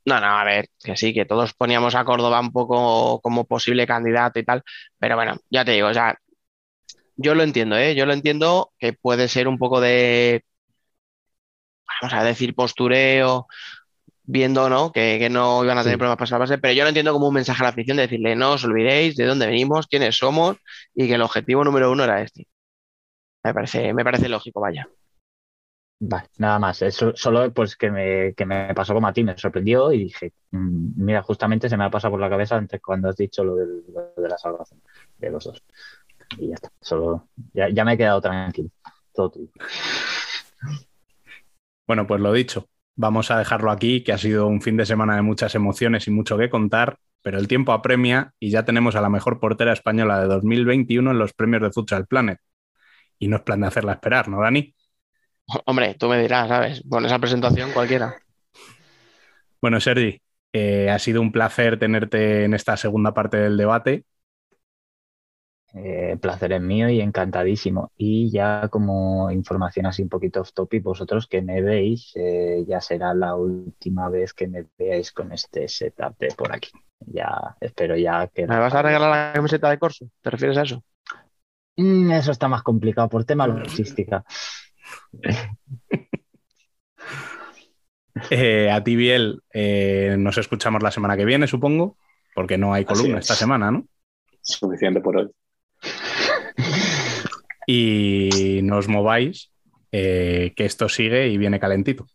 No, 0.07 0.19
no, 0.21 0.27
a 0.27 0.45
ver, 0.45 0.67
que 0.83 0.97
sí, 0.97 1.13
que 1.13 1.27
todos 1.27 1.53
poníamos 1.55 1.95
a 1.95 2.05
Córdoba 2.05 2.41
un 2.41 2.53
poco 2.53 3.21
como 3.21 3.45
posible 3.47 3.87
candidato 3.87 4.39
y 4.39 4.45
tal, 4.45 4.63
pero 4.99 5.17
bueno, 5.17 5.37
ya 5.51 5.65
te 5.65 5.73
digo, 5.73 5.89
o 5.89 5.95
sea, 5.95 6.17
yo 7.17 7.35
lo 7.35 7.43
entiendo, 7.43 7.77
¿eh? 7.77 7.95
Yo 7.95 8.07
lo 8.07 8.13
entiendo 8.13 8.73
que 8.79 8.93
puede 8.95 9.29
ser 9.29 9.49
un 9.49 9.59
poco 9.59 9.81
de, 9.81 10.45
vamos 12.01 12.15
a 12.15 12.25
decir, 12.25 12.55
postureo, 12.55 13.47
viendo, 14.25 14.69
¿no? 14.71 14.93
Que, 14.93 15.19
que 15.21 15.31
no 15.31 15.65
iban 15.65 15.79
a 15.79 15.83
tener 15.83 15.95
Sí. 15.97 15.99
problemas 15.99 16.19
para 16.31 16.39
base, 16.41 16.59
pero 16.59 16.75
yo 16.75 16.85
lo 16.85 16.89
entiendo 16.91 17.13
como 17.13 17.29
un 17.29 17.35
mensaje 17.35 17.63
a 17.63 17.65
la 17.65 17.71
afición 17.71 17.97
de 17.99 18.05
decirle, 18.05 18.37
no 18.37 18.53
os 18.55 18.65
olvidéis 18.65 19.17
de 19.17 19.27
dónde 19.27 19.47
venimos, 19.47 19.87
quiénes 19.89 20.17
somos 20.17 20.57
y 20.95 21.09
que 21.09 21.15
el 21.15 21.23
objetivo 21.23 21.65
número 21.65 21.91
uno 21.93 22.05
era 22.05 22.23
este. 22.23 22.49
Me 23.45 23.55
parece, 23.55 23.95
me 23.95 24.05
parece 24.05 24.29
lógico, 24.29 24.61
vaya. 24.61 24.89
Vale, 26.03 26.29
nada 26.39 26.59
más. 26.59 26.81
Eso 26.81 27.13
solo 27.15 27.53
pues 27.53 27.77
que 27.77 27.91
me, 27.91 28.33
que 28.35 28.47
me 28.47 28.75
pasó 28.75 28.95
como 28.95 29.07
a 29.07 29.13
ti, 29.13 29.23
me 29.23 29.37
sorprendió 29.37 29.93
y 29.93 30.05
dije, 30.05 30.33
mm, 30.51 31.05
mira, 31.05 31.23
justamente 31.23 31.69
se 31.69 31.77
me 31.77 31.85
ha 31.85 31.91
pasado 31.91 32.13
por 32.13 32.21
la 32.21 32.31
cabeza 32.31 32.57
antes 32.57 32.81
cuando 32.81 33.11
has 33.11 33.17
dicho 33.17 33.45
lo, 33.45 33.55
de 33.55 33.67
la 34.17 34.39
salvación 34.39 34.81
de 35.19 35.31
los 35.31 35.45
dos. 35.45 35.63
Y 36.39 36.49
ya 36.49 36.55
está. 36.55 36.73
Solo, 36.81 37.29
ya, 37.53 37.69
ya 37.69 37.85
me 37.85 37.95
he 37.95 37.99
quedado 37.99 38.21
tranquilo. 38.23 38.71
Todo 39.13 39.31
tuyo. 39.31 39.51
Bueno, 41.87 42.07
pues 42.07 42.21
lo 42.21 42.33
dicho, 42.33 42.71
vamos 42.97 43.31
a 43.31 43.39
dejarlo 43.39 43.71
aquí, 43.71 44.03
que 44.03 44.13
ha 44.13 44.19
sido 44.19 44.47
un 44.47 44.63
fin 44.63 44.79
de 44.79 44.87
semana 44.87 45.17
de 45.17 45.23
muchas 45.23 45.55
emociones 45.55 46.07
y 46.07 46.11
mucho 46.11 46.39
que 46.39 46.49
contar, 46.49 46.99
pero 47.21 47.39
el 47.39 47.47
tiempo 47.49 47.73
apremia 47.73 48.33
y 48.39 48.51
ya 48.51 48.65
tenemos 48.65 48.97
a 48.97 49.03
la 49.03 49.11
mejor 49.11 49.39
portera 49.39 49.75
española 49.75 50.21
de 50.21 50.29
2021 50.29 51.11
en 51.11 51.19
los 51.19 51.35
premios 51.35 51.61
de 51.63 51.73
Futsal 51.73 52.07
Planet. 52.07 52.39
Y 53.19 53.29
no 53.29 53.37
es 53.37 53.43
plan 53.43 53.61
de 53.61 53.67
hacerla 53.67 53.93
esperar, 53.93 54.29
¿no, 54.29 54.41
Dani? 54.41 54.75
Hombre, 55.67 55.95
tú 55.95 56.09
me 56.09 56.21
dirás, 56.21 56.49
¿sabes? 56.49 56.83
Con 56.89 57.05
esa 57.05 57.19
presentación 57.19 57.73
cualquiera. 57.73 58.17
Bueno, 59.61 59.81
Sergi, 59.81 60.21
eh, 60.53 60.91
ha 60.91 60.99
sido 60.99 61.21
un 61.21 61.33
placer 61.33 61.79
tenerte 61.79 62.45
en 62.45 62.55
esta 62.55 62.77
segunda 62.77 63.13
parte 63.13 63.37
del 63.37 63.57
debate. 63.57 64.05
Eh, 65.73 66.17
placer 66.21 66.53
es 66.53 66.61
mío 66.61 66.89
y 66.89 67.01
encantadísimo. 67.01 67.93
Y 67.97 68.31
ya 68.31 68.69
como 68.69 69.31
información 69.31 69.87
así 69.87 70.03
un 70.03 70.09
poquito 70.09 70.41
off 70.41 70.53
topic, 70.53 70.83
vosotros 70.83 71.27
que 71.27 71.43
me 71.43 71.63
veis, 71.63 72.13
eh, 72.17 72.65
ya 72.67 72.81
será 72.81 73.15
la 73.15 73.37
última 73.37 74.09
vez 74.09 74.35
que 74.35 74.49
me 74.49 74.67
veáis 74.77 75.13
con 75.13 75.33
este 75.33 75.69
setup 75.69 76.19
de 76.19 76.29
por 76.37 76.53
aquí. 76.53 76.71
Ya 77.07 77.57
espero 77.61 77.97
ya 77.97 78.27
que... 78.27 78.47
¿Me 78.47 78.59
vas 78.59 78.75
a 78.75 78.83
regalar 78.83 79.11
la 79.11 79.33
camiseta 79.33 79.71
de 79.71 79.79
Corso? 79.79 80.07
¿Te 80.21 80.31
refieres 80.31 80.59
a 80.59 80.63
eso? 80.63 80.83
Mm, 81.77 82.11
eso 82.13 82.33
está 82.33 82.49
más 82.49 82.63
complicado 82.63 83.09
por 83.09 83.25
tema 83.25 83.47
logística. 83.47 84.25
Eh, 88.29 88.71
a 88.71 88.83
ti, 88.85 88.97
Biel, 88.97 89.43
eh, 89.53 90.17
nos 90.19 90.37
escuchamos 90.37 90.83
la 90.83 90.91
semana 90.91 91.17
que 91.17 91.25
viene, 91.25 91.47
supongo, 91.47 91.97
porque 92.35 92.59
no 92.59 92.75
hay 92.75 92.85
columna 92.85 93.19
es. 93.19 93.25
esta 93.25 93.35
semana, 93.35 93.71
¿no? 93.71 93.87
Suficiente 94.43 95.01
por 95.01 95.17
hoy. 95.17 95.31
Y 97.67 98.61
no 98.63 98.79
os 98.79 98.89
mováis, 98.89 99.53
eh, 99.93 100.53
que 100.57 100.65
esto 100.65 100.89
sigue 100.89 101.29
y 101.29 101.39
viene 101.39 101.61
calentito. 101.61 102.07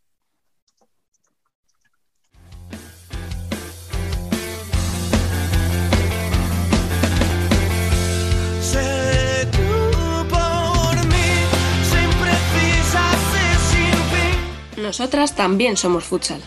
Nosotras 14.86 15.34
también 15.34 15.76
somos 15.76 16.04
futsal. 16.04 16.40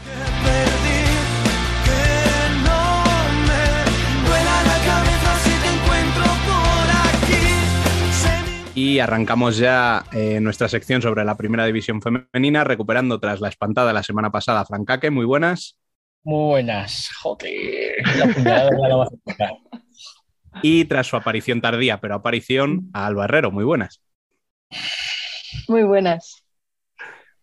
Y 8.73 8.99
arrancamos 8.99 9.57
ya 9.57 10.05
eh, 10.13 10.39
nuestra 10.39 10.69
sección 10.69 11.01
sobre 11.01 11.25
la 11.25 11.35
primera 11.35 11.65
división 11.65 12.01
femenina, 12.01 12.63
recuperando 12.63 13.19
tras 13.19 13.41
la 13.41 13.49
espantada 13.49 13.91
la 13.91 14.03
semana 14.03 14.31
pasada 14.31 14.61
a 14.61 14.65
Francaque. 14.65 15.11
Muy 15.11 15.25
buenas. 15.25 15.77
Muy 16.23 16.45
buenas. 16.45 17.09
Joder, 17.21 17.97
la. 18.45 18.69
Y 20.63 20.85
tras 20.85 21.07
su 21.07 21.17
aparición 21.17 21.59
tardía, 21.59 21.99
pero 21.99 22.15
aparición 22.15 22.89
a 22.93 23.05
Alba 23.05 23.25
Herrero. 23.25 23.51
Muy 23.51 23.65
buenas. 23.65 24.01
Muy 25.67 25.83
buenas. 25.83 26.38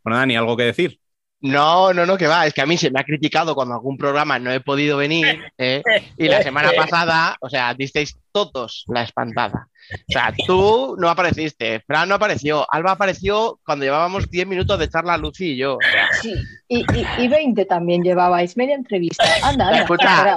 Bueno, 0.07 0.19
Dani, 0.19 0.37
¿algo 0.37 0.57
que 0.57 0.63
decir? 0.63 1.01
No, 1.41 1.93
no, 1.93 2.07
no, 2.07 2.17
que 2.17 2.29
va. 2.29 2.47
Es 2.47 2.55
que 2.55 2.61
a 2.61 2.67
mí 2.67 2.77
se 2.77 2.93
me 2.93 3.01
ha 3.01 3.05
criticado 3.05 3.57
cuando 3.57 3.75
algún 3.75 3.99
programa 3.99 4.39
no 4.39 4.53
he 4.53 4.61
podido 4.61 4.97
venir. 4.99 5.43
¿eh? 5.59 5.83
Y 6.17 6.29
la 6.29 6.45
semana 6.45 6.71
pasada, 6.77 7.37
o 7.41 7.51
sea, 7.51 7.75
disteis 7.75 8.17
todos 8.31 8.85
la 8.87 9.03
espantada. 9.03 9.67
O 9.93 10.13
sea, 10.13 10.33
tú 10.47 10.95
no 10.97 11.11
apareciste, 11.11 11.81
Fran 11.85 12.09
no 12.09 12.15
apareció, 12.15 12.65
Alba 12.73 12.93
apareció 12.93 13.59
cuando 13.67 13.85
llevábamos 13.85 14.31
10 14.31 14.47
minutos 14.47 14.79
de 14.79 14.89
charla 14.89 15.17
Lucy 15.17 15.55
y 15.55 15.57
yo. 15.57 15.77
Sí. 16.23 16.35
Y, 16.69 16.85
y, 16.97 17.25
y 17.25 17.27
20 17.27 17.65
también 17.65 18.05
llevabais, 18.05 18.57
media 18.57 18.77
entrevista. 18.77 19.25
Anda, 19.43 19.67
anda. 19.67 19.81
Escucha. 19.81 20.37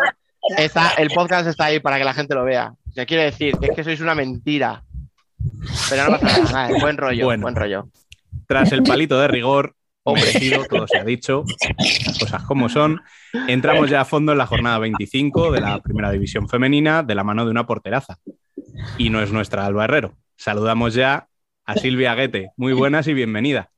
está, 0.57 0.93
el 0.97 1.11
podcast 1.11 1.47
está 1.47 1.65
ahí 1.65 1.79
para 1.79 1.99
que 1.99 2.05
la 2.05 2.15
gente 2.15 2.33
lo 2.33 2.43
vea. 2.43 2.73
O 2.89 2.91
sea, 2.91 3.05
quiero 3.05 3.21
decir 3.21 3.55
que 3.59 3.67
es 3.67 3.75
que 3.75 3.83
sois 3.83 4.01
una 4.01 4.15
mentira. 4.15 4.83
Pero 5.91 6.09
no 6.09 6.19
pasa 6.19 6.39
nada, 6.39 6.51
nada, 6.69 6.79
buen 6.81 6.97
rollo, 6.97 7.25
Bueno. 7.25 7.43
buen 7.43 7.55
rollo. 7.55 7.87
Tras 8.49 8.71
el 8.71 8.81
palito 8.81 9.19
de 9.19 9.27
rigor, 9.27 9.75
merecido, 10.07 10.65
todo 10.65 10.87
se 10.87 10.97
ha 10.97 11.03
dicho, 11.03 11.43
cosas 12.19 12.43
como 12.45 12.67
son. 12.67 12.99
Entramos 13.47 13.91
ya 13.91 14.01
a 14.01 14.05
fondo 14.05 14.31
en 14.31 14.39
la 14.39 14.47
jornada 14.47 14.79
25 14.79 15.51
de 15.51 15.61
la 15.61 15.79
primera 15.81 16.09
división 16.09 16.49
femenina 16.49 17.03
de 17.03 17.13
la 17.13 17.23
mano 17.23 17.45
de 17.45 17.51
una 17.51 17.67
porteraza. 17.67 18.17
Y 18.97 19.11
no 19.11 19.21
es 19.21 19.31
nuestra 19.31 19.67
Alba 19.67 19.83
Herrero. 19.83 20.17
Saludamos 20.35 20.95
ya 20.95 21.27
a 21.63 21.75
Silvia 21.75 22.15
Guete. 22.15 22.49
Muy 22.57 22.73
buenas 22.73 23.07
y 23.07 23.13
bienvenida. 23.13 23.69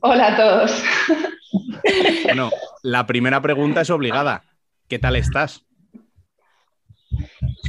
Hola 0.00 0.34
a 0.34 0.36
todos. 0.36 0.84
Bueno, 2.24 2.50
la 2.82 3.06
primera 3.06 3.40
pregunta 3.40 3.80
es 3.80 3.88
obligada. 3.88 4.42
¿Qué 4.88 4.98
tal 4.98 5.16
estás? 5.16 5.64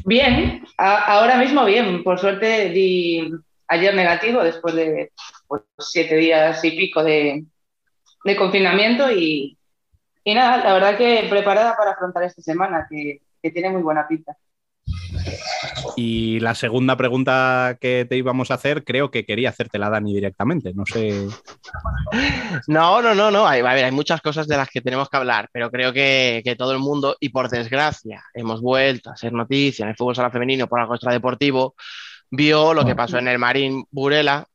Bien, 0.03 0.63
a- 0.77 1.05
ahora 1.05 1.37
mismo 1.37 1.63
bien. 1.63 2.03
Por 2.03 2.19
suerte 2.19 2.69
di 2.71 3.31
ayer 3.71 3.95
negativo 3.95 4.43
después 4.43 4.75
de 4.75 5.11
pues, 5.47 5.63
siete 5.79 6.15
días 6.15 6.63
y 6.63 6.71
pico 6.71 7.03
de, 7.03 7.45
de 8.23 8.35
confinamiento 8.35 9.09
y, 9.11 9.57
y 10.23 10.33
nada, 10.35 10.63
la 10.63 10.73
verdad 10.73 10.97
que 10.97 11.25
preparada 11.29 11.75
para 11.75 11.91
afrontar 11.91 12.23
esta 12.23 12.41
semana, 12.41 12.85
que, 12.89 13.21
que 13.41 13.51
tiene 13.51 13.69
muy 13.69 13.81
buena 13.81 14.07
pinta. 14.07 14.35
Y 15.95 16.39
la 16.39 16.55
segunda 16.55 16.97
pregunta 16.97 17.77
que 17.79 18.05
te 18.09 18.17
íbamos 18.17 18.51
a 18.51 18.55
hacer, 18.55 18.83
creo 18.83 19.09
que 19.09 19.25
quería 19.25 19.49
hacértela 19.49 19.89
Dani 19.89 20.13
directamente. 20.13 20.73
No 20.73 20.85
sé. 20.85 21.27
No, 22.67 23.01
no, 23.01 23.13
no, 23.13 23.31
no. 23.31 23.47
Hay, 23.47 23.61
a 23.61 23.73
ver, 23.73 23.85
hay 23.85 23.91
muchas 23.91 24.21
cosas 24.21 24.47
de 24.47 24.57
las 24.57 24.69
que 24.69 24.81
tenemos 24.81 25.09
que 25.09 25.17
hablar, 25.17 25.49
pero 25.53 25.69
creo 25.69 25.93
que, 25.93 26.41
que 26.43 26.55
todo 26.55 26.73
el 26.73 26.79
mundo, 26.79 27.15
y 27.19 27.29
por 27.29 27.49
desgracia, 27.49 28.23
hemos 28.33 28.61
vuelto 28.61 29.11
a 29.11 29.15
ser 29.15 29.33
noticia 29.33 29.83
en 29.83 29.89
el 29.89 29.95
fútbol 29.95 30.15
sala 30.15 30.31
femenino 30.31 30.67
por 30.67 30.79
algo 30.79 30.95
extradeportivo, 30.95 31.75
vio 32.31 32.73
lo 32.73 32.85
que 32.85 32.95
pasó 32.95 33.19
en 33.19 33.27
el 33.27 33.37
Marín 33.37 33.85
Burela 33.91 34.47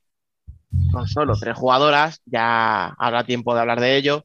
con 0.90 1.06
solo 1.06 1.36
tres 1.38 1.56
jugadoras. 1.56 2.20
Ya 2.24 2.88
habrá 2.98 3.24
tiempo 3.24 3.54
de 3.54 3.60
hablar 3.60 3.80
de 3.80 3.96
ello. 3.96 4.24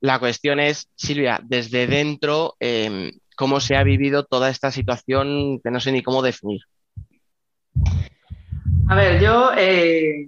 La 0.00 0.18
cuestión 0.18 0.60
es, 0.60 0.88
Silvia, 0.94 1.40
desde 1.42 1.86
dentro, 1.86 2.56
eh, 2.60 3.12
¿cómo 3.36 3.60
se 3.60 3.76
ha 3.76 3.82
vivido 3.82 4.24
toda 4.24 4.48
esta 4.48 4.70
situación 4.70 5.60
que 5.62 5.70
no 5.70 5.80
sé 5.80 5.92
ni 5.92 6.02
cómo 6.02 6.22
definir? 6.22 6.60
A 8.88 8.94
ver, 8.94 9.20
yo 9.20 9.50
eh, 9.56 10.26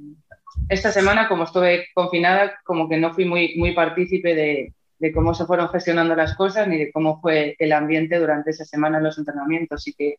esta 0.69 0.93
semana, 0.93 1.29
como 1.29 1.45
estuve 1.45 1.87
confinada, 1.95 2.61
como 2.65 2.89
que 2.89 2.99
no 2.99 3.15
fui 3.15 3.25
muy, 3.25 3.55
muy 3.57 3.73
partícipe 3.73 4.35
de, 4.35 4.75
de 4.99 5.13
cómo 5.13 5.35
se 5.35 5.47
fueron 5.47 5.69
gestionando 5.71 6.15
las 6.15 6.35
cosas 6.35 6.69
ni 6.69 6.77
de 6.77 6.93
cómo 6.93 7.21
fue 7.21 7.57
el 7.59 7.73
ambiente 7.73 8.19
durante 8.19 8.51
esa 8.51 8.65
semana 8.65 8.99
en 8.99 9.05
los 9.05 9.19
entrenamientos. 9.19 9.81
Así 9.81 9.95
que 9.95 10.17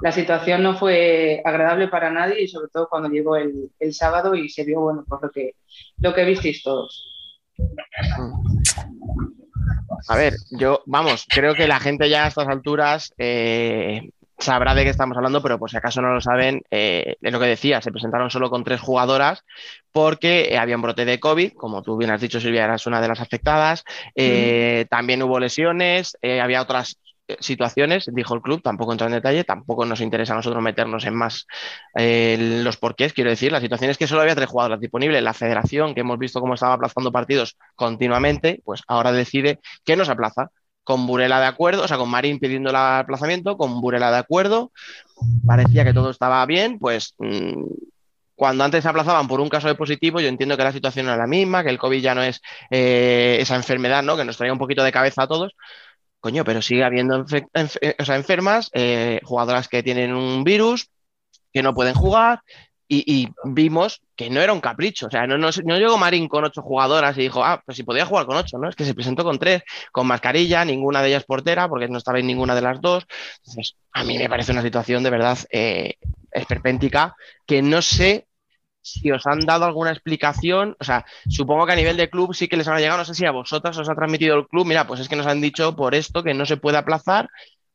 la 0.00 0.12
situación 0.12 0.62
no 0.62 0.76
fue 0.76 1.42
agradable 1.44 1.88
para 1.88 2.10
nadie 2.10 2.42
y 2.42 2.48
sobre 2.48 2.68
todo 2.68 2.88
cuando 2.88 3.08
llegó 3.08 3.36
el, 3.36 3.70
el 3.78 3.94
sábado 3.94 4.34
y 4.34 4.48
se 4.48 4.64
vio, 4.64 4.80
bueno, 4.80 5.04
por 5.06 5.22
lo 5.22 5.30
que, 5.30 5.56
lo 5.98 6.14
que 6.14 6.24
visteis 6.24 6.62
todos. 6.62 7.06
A 10.08 10.16
ver, 10.16 10.34
yo, 10.50 10.82
vamos, 10.86 11.26
creo 11.28 11.54
que 11.54 11.68
la 11.68 11.80
gente 11.80 12.08
ya 12.08 12.24
a 12.24 12.28
estas 12.28 12.48
alturas, 12.48 13.12
eh, 13.18 14.10
sabrá 14.42 14.74
de 14.74 14.84
qué 14.84 14.90
estamos 14.90 15.16
hablando, 15.16 15.42
pero 15.42 15.58
por 15.58 15.70
si 15.70 15.76
acaso 15.76 16.00
no 16.00 16.14
lo 16.14 16.20
saben, 16.20 16.62
eh, 16.70 17.16
es 17.20 17.32
lo 17.32 17.38
que 17.38 17.46
decía, 17.46 17.80
se 17.80 17.92
presentaron 17.92 18.30
solo 18.30 18.50
con 18.50 18.64
tres 18.64 18.80
jugadoras 18.80 19.44
porque 19.92 20.48
eh, 20.50 20.58
había 20.58 20.76
un 20.76 20.82
brote 20.82 21.04
de 21.04 21.20
COVID, 21.20 21.52
como 21.52 21.82
tú 21.82 21.96
bien 21.96 22.10
has 22.10 22.20
dicho, 22.20 22.40
Silvia, 22.40 22.64
eras 22.64 22.86
una 22.86 23.00
de 23.00 23.08
las 23.08 23.20
afectadas. 23.20 23.84
Eh, 24.14 24.86
También 24.88 25.22
hubo 25.22 25.38
lesiones, 25.38 26.16
había 26.22 26.62
otras 26.62 26.96
situaciones, 27.40 28.10
dijo 28.12 28.34
el 28.34 28.42
club, 28.42 28.62
tampoco 28.62 28.92
entró 28.92 29.06
en 29.06 29.12
detalle, 29.12 29.44
tampoco 29.44 29.84
nos 29.84 30.00
interesa 30.00 30.32
a 30.32 30.36
nosotros 30.36 30.62
meternos 30.62 31.04
en 31.04 31.14
más 31.14 31.46
eh, 31.96 32.60
los 32.64 32.76
porqués, 32.76 33.12
quiero 33.12 33.30
decir, 33.30 33.52
la 33.52 33.60
situación 33.60 33.90
es 33.90 33.98
que 33.98 34.06
solo 34.06 34.22
había 34.22 34.34
tres 34.34 34.48
jugadoras 34.48 34.80
disponibles, 34.80 35.22
la 35.22 35.34
federación, 35.34 35.94
que 35.94 36.00
hemos 36.00 36.18
visto 36.18 36.40
cómo 36.40 36.54
estaba 36.54 36.74
aplazando 36.74 37.12
partidos 37.12 37.56
continuamente, 37.76 38.60
pues 38.64 38.82
ahora 38.88 39.12
decide 39.12 39.60
que 39.84 39.96
nos 39.96 40.08
aplaza, 40.08 40.50
con 40.82 41.06
Burela 41.06 41.38
de 41.40 41.46
acuerdo, 41.46 41.84
o 41.84 41.88
sea, 41.88 41.98
con 41.98 42.08
Marín 42.08 42.38
pidiendo 42.38 42.70
el 42.70 42.76
aplazamiento, 42.76 43.56
con 43.56 43.80
Burela 43.80 44.10
de 44.10 44.18
acuerdo, 44.18 44.72
parecía 45.46 45.84
que 45.84 45.92
todo 45.92 46.10
estaba 46.10 46.44
bien, 46.46 46.78
pues 46.78 47.14
mm, 47.18 47.64
cuando 48.40 48.64
antes 48.64 48.82
se 48.82 48.88
aplazaban 48.88 49.28
por 49.28 49.38
un 49.38 49.50
caso 49.50 49.68
de 49.68 49.74
positivo, 49.74 50.18
yo 50.18 50.28
entiendo 50.28 50.56
que 50.56 50.64
la 50.64 50.72
situación 50.72 51.04
era 51.04 51.16
la 51.18 51.26
misma, 51.26 51.62
que 51.62 51.68
el 51.68 51.76
COVID 51.76 52.00
ya 52.00 52.14
no 52.14 52.22
es 52.22 52.40
eh, 52.70 53.36
esa 53.38 53.54
enfermedad, 53.54 54.02
¿no? 54.02 54.16
Que 54.16 54.24
nos 54.24 54.38
traía 54.38 54.54
un 54.54 54.58
poquito 54.58 54.82
de 54.82 54.90
cabeza 54.90 55.24
a 55.24 55.28
todos. 55.28 55.52
Coño, 56.20 56.44
pero 56.44 56.62
sigue 56.62 56.84
habiendo 56.84 57.24
eh, 57.32 57.96
o 57.98 58.04
sea, 58.04 58.16
enfermas, 58.16 58.70
eh, 58.74 59.20
jugadoras 59.24 59.68
que 59.68 59.82
tienen 59.82 60.14
un 60.14 60.44
virus, 60.44 60.90
que 61.52 61.62
no 61.62 61.74
pueden 61.74 61.94
jugar, 61.94 62.42
y, 62.92 63.28
vimos 63.44 64.02
que 64.16 64.30
no 64.30 64.40
era 64.40 64.52
un 64.52 64.60
capricho. 64.60 65.06
O 65.06 65.10
sea, 65.10 65.24
no 65.26 65.38
llegó 65.78 65.96
Marín 65.96 66.26
con 66.26 66.44
ocho 66.44 66.60
jugadoras 66.60 67.16
y 67.16 67.22
dijo, 67.22 67.44
ah, 67.44 67.62
pues 67.64 67.76
si 67.76 67.84
podía 67.84 68.04
jugar 68.04 68.26
con 68.26 68.36
ocho, 68.36 68.58
¿no? 68.58 68.68
Es 68.68 68.74
que 68.74 68.84
se 68.84 68.94
presentó 68.94 69.22
con 69.22 69.38
tres, 69.38 69.62
con 69.92 70.08
mascarilla, 70.08 70.64
ninguna 70.64 71.00
de 71.00 71.08
ellas 71.08 71.24
portera, 71.24 71.68
porque 71.68 71.86
no 71.86 71.98
estaba 71.98 72.18
en 72.18 72.26
ninguna 72.26 72.56
de 72.56 72.62
las 72.62 72.80
dos. 72.80 73.06
Entonces, 73.38 73.76
a 73.92 74.02
mí 74.02 74.18
me 74.18 74.28
parece 74.28 74.50
una 74.50 74.62
situación 74.62 75.04
de 75.04 75.10
verdad 75.10 75.38
eh, 75.52 75.94
esperpéntica 76.32 77.14
que 77.46 77.62
no 77.62 77.80
sé 77.80 78.26
si 78.82 79.10
os 79.10 79.26
han 79.26 79.40
dado 79.40 79.64
alguna 79.64 79.90
explicación, 79.90 80.76
o 80.80 80.84
sea, 80.84 81.04
supongo 81.28 81.66
que 81.66 81.72
a 81.72 81.76
nivel 81.76 81.96
de 81.96 82.10
club 82.10 82.34
sí 82.34 82.48
que 82.48 82.56
les 82.56 82.66
habrá 82.68 82.80
llegado, 82.80 82.98
no 82.98 83.04
sé 83.04 83.14
si 83.14 83.26
a 83.26 83.30
vosotras 83.30 83.76
os 83.78 83.88
ha 83.88 83.94
transmitido 83.94 84.36
el 84.36 84.48
club, 84.48 84.66
mira, 84.66 84.86
pues 84.86 85.00
es 85.00 85.08
que 85.08 85.16
nos 85.16 85.26
han 85.26 85.40
dicho 85.40 85.76
por 85.76 85.94
esto 85.94 86.22
que 86.22 86.34
no 86.34 86.46
se 86.46 86.56
puede 86.56 86.78
aplazar 86.78 87.28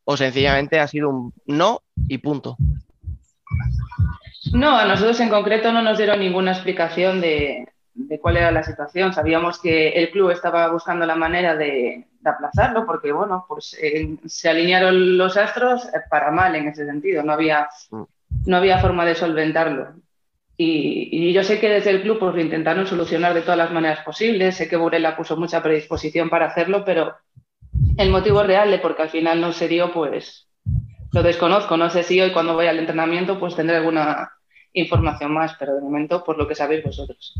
o 0.03 0.17
sencillamente 0.17 0.79
ha 0.79 0.87
sido 0.87 1.09
un 1.09 1.33
no 1.45 1.81
y 2.07 2.17
punto. 2.19 2.57
No, 4.53 4.77
a 4.77 4.85
nosotros 4.85 5.19
en 5.19 5.29
concreto 5.29 5.71
no 5.71 5.81
nos 5.81 5.97
dieron 5.97 6.19
ninguna 6.19 6.51
explicación 6.51 7.19
de, 7.19 7.67
de 7.95 8.19
cuál 8.19 8.37
era 8.37 8.51
la 8.51 8.63
situación. 8.63 9.13
Sabíamos 9.13 9.59
que 9.59 9.89
el 9.89 10.11
club 10.11 10.29
estaba 10.29 10.69
buscando 10.71 11.05
la 11.05 11.15
manera 11.15 11.55
de, 11.55 12.05
de 12.19 12.29
aplazarlo 12.29 12.85
porque, 12.85 13.11
bueno, 13.11 13.45
pues 13.47 13.75
eh, 13.81 14.15
se 14.25 14.49
alinearon 14.49 15.17
los 15.17 15.35
astros 15.37 15.87
para 16.09 16.29
mal 16.31 16.55
en 16.55 16.67
ese 16.67 16.85
sentido. 16.85 17.23
No 17.23 17.33
había, 17.33 17.67
no 18.45 18.57
había 18.57 18.79
forma 18.79 19.05
de 19.05 19.15
solventarlo. 19.15 19.95
Y, 20.57 21.33
yo 21.33 21.43
sé 21.43 21.59
que 21.59 21.69
desde 21.69 21.89
el 21.91 22.01
club 22.01 22.19
pues, 22.19 22.33
lo 22.33 22.41
intentaron 22.41 22.87
solucionar 22.87 23.33
de 23.33 23.41
todas 23.41 23.57
las 23.57 23.71
maneras 23.71 23.99
posibles. 24.05 24.55
Sé 24.55 24.69
que 24.69 24.77
Burela 24.77 25.17
puso 25.17 25.35
mucha 25.35 25.61
predisposición 25.61 26.29
para 26.29 26.45
hacerlo, 26.47 26.85
pero 26.85 27.13
el 27.97 28.09
motivo 28.09 28.43
real 28.43 28.71
de 28.71 28.79
por 28.79 28.95
qué 28.95 29.03
al 29.03 29.09
final 29.09 29.41
no 29.41 29.51
se 29.51 29.67
dio, 29.67 29.91
pues 29.91 30.47
lo 31.11 31.23
desconozco. 31.23 31.75
No 31.77 31.89
sé 31.89 32.03
si 32.03 32.21
hoy 32.21 32.31
cuando 32.31 32.53
voy 32.53 32.67
al 32.67 32.79
entrenamiento 32.79 33.39
pues 33.39 33.55
tendré 33.55 33.77
alguna 33.77 34.31
información 34.73 35.33
más, 35.33 35.55
pero 35.59 35.75
de 35.75 35.81
momento 35.81 36.23
por 36.23 36.37
lo 36.37 36.47
que 36.47 36.55
sabéis 36.55 36.83
vosotros. 36.83 37.35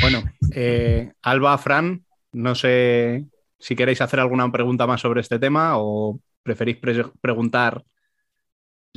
Bueno, 0.00 0.22
eh, 0.54 1.12
Alba, 1.22 1.58
Fran, 1.58 2.04
no 2.32 2.54
sé 2.54 3.26
si 3.58 3.74
queréis 3.74 4.00
hacer 4.00 4.20
alguna 4.20 4.50
pregunta 4.52 4.86
más 4.86 5.00
sobre 5.00 5.20
este 5.20 5.40
tema 5.40 5.72
o 5.76 6.20
preferís 6.44 6.76
pre- 6.76 7.10
preguntar 7.20 7.82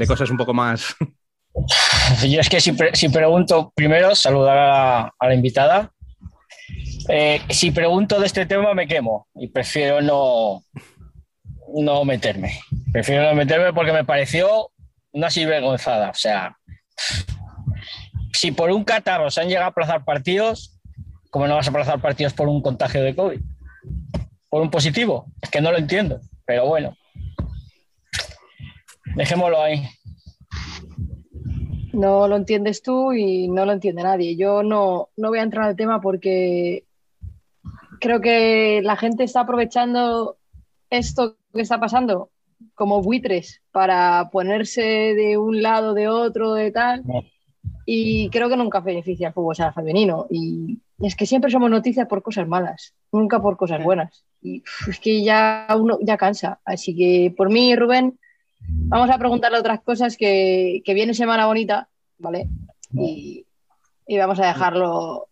de 0.02 0.08
cosas 0.08 0.30
un 0.30 0.38
poco 0.38 0.54
más. 0.54 0.96
Yo 2.28 2.40
es 2.40 2.50
que 2.50 2.60
si, 2.60 2.76
si 2.94 3.10
pregunto, 3.10 3.72
primero 3.76 4.16
saludar 4.16 4.58
a 4.58 4.68
la, 4.68 5.14
a 5.18 5.28
la 5.28 5.34
invitada. 5.34 5.92
Eh, 7.10 7.42
si 7.50 7.72
pregunto 7.72 8.20
de 8.20 8.26
este 8.26 8.46
tema 8.46 8.74
me 8.74 8.88
quemo 8.88 9.28
y 9.36 9.48
prefiero 9.48 10.02
no, 10.02 10.64
no 11.74 12.06
meterme. 12.06 12.60
Prefiero 12.92 13.24
no 13.24 13.36
meterme 13.36 13.74
porque 13.74 13.94
me 13.94 14.06
pareció 14.06 14.72
una 15.12 15.30
sinvergonzada. 15.30 16.10
O 16.10 16.16
sea, 16.16 16.58
si 18.34 18.52
por 18.52 18.72
un 18.72 18.84
catarro 18.84 19.30
se 19.30 19.42
han 19.42 19.48
llegado 19.48 19.66
a 19.66 19.70
aplazar 19.70 20.04
partidos, 20.04 20.80
¿cómo 21.30 21.48
no 21.48 21.56
vas 21.56 21.68
a 21.68 21.70
aplazar 21.70 22.02
partidos 22.02 22.34
por 22.34 22.48
un 22.48 22.62
contagio 22.62 23.04
de 23.04 23.16
COVID? 23.16 23.40
¿Por 24.50 24.62
un 24.62 24.72
positivo? 24.72 25.28
Es 25.42 25.50
que 25.50 25.62
no 25.62 25.72
lo 25.72 25.78
entiendo, 25.78 26.20
pero 26.46 26.66
bueno. 26.66 26.96
Dejémoslo 29.16 29.62
ahí. 29.62 29.84
No 31.94 32.28
lo 32.28 32.36
entiendes 32.38 32.82
tú 32.82 33.14
y 33.14 33.48
no 33.48 33.66
lo 33.66 33.74
entiende 33.74 34.04
nadie. 34.04 34.36
Yo 34.36 34.64
no, 34.64 35.10
no 35.18 35.30
voy 35.30 35.40
a 35.40 35.44
entrar 35.44 35.68
al 35.68 35.76
tema 35.76 36.00
porque 36.00 36.86
creo 38.00 38.22
que 38.22 38.82
la 38.84 38.96
gente 38.96 39.24
está 39.24 39.42
aprovechando 39.42 40.38
esto 40.90 41.38
que 41.54 41.62
está 41.62 41.80
pasando 41.80 42.30
como 42.76 43.02
buitres 43.02 43.62
para 43.72 44.30
ponerse 44.32 44.82
de 44.82 45.38
un 45.38 45.62
lado, 45.62 45.94
de 45.94 46.08
otro, 46.08 46.54
de 46.54 46.72
tal. 46.72 47.04
Y 47.86 48.30
creo 48.30 48.50
que 48.50 48.58
nunca 48.58 48.80
beneficia 48.80 49.28
al 49.28 49.34
fútbol 49.34 49.56
sala 49.56 49.74
femenino. 49.74 50.28
Y 50.30 50.80
es 51.00 51.16
que 51.16 51.26
siempre 51.26 51.52
somos 51.52 51.70
noticias 51.70 52.08
por 52.08 52.22
cosas 52.22 52.48
malas, 52.48 52.94
nunca 53.12 53.42
por 53.42 53.58
cosas 53.58 53.84
buenas. 53.84 54.24
Y 54.42 54.64
es 54.88 55.00
que 55.00 55.24
ya 55.24 55.68
uno 55.78 55.98
ya 56.02 56.18
cansa. 56.18 56.60
Así 56.64 56.96
que 56.96 57.34
por 57.36 57.50
mí, 57.50 57.76
Rubén, 57.76 58.20
vamos 58.68 59.10
a 59.10 59.18
preguntarle 59.18 59.58
otras 59.60 59.82
cosas 59.82 60.18
que, 60.18 60.82
que 60.86 60.94
viene 60.94 61.14
semana 61.14 61.46
bonita, 61.48 61.90
¿vale? 62.18 62.48
Y, 62.94 63.46
y 64.08 64.18
vamos 64.18 64.40
a 64.40 64.48
dejarlo. 64.48 65.28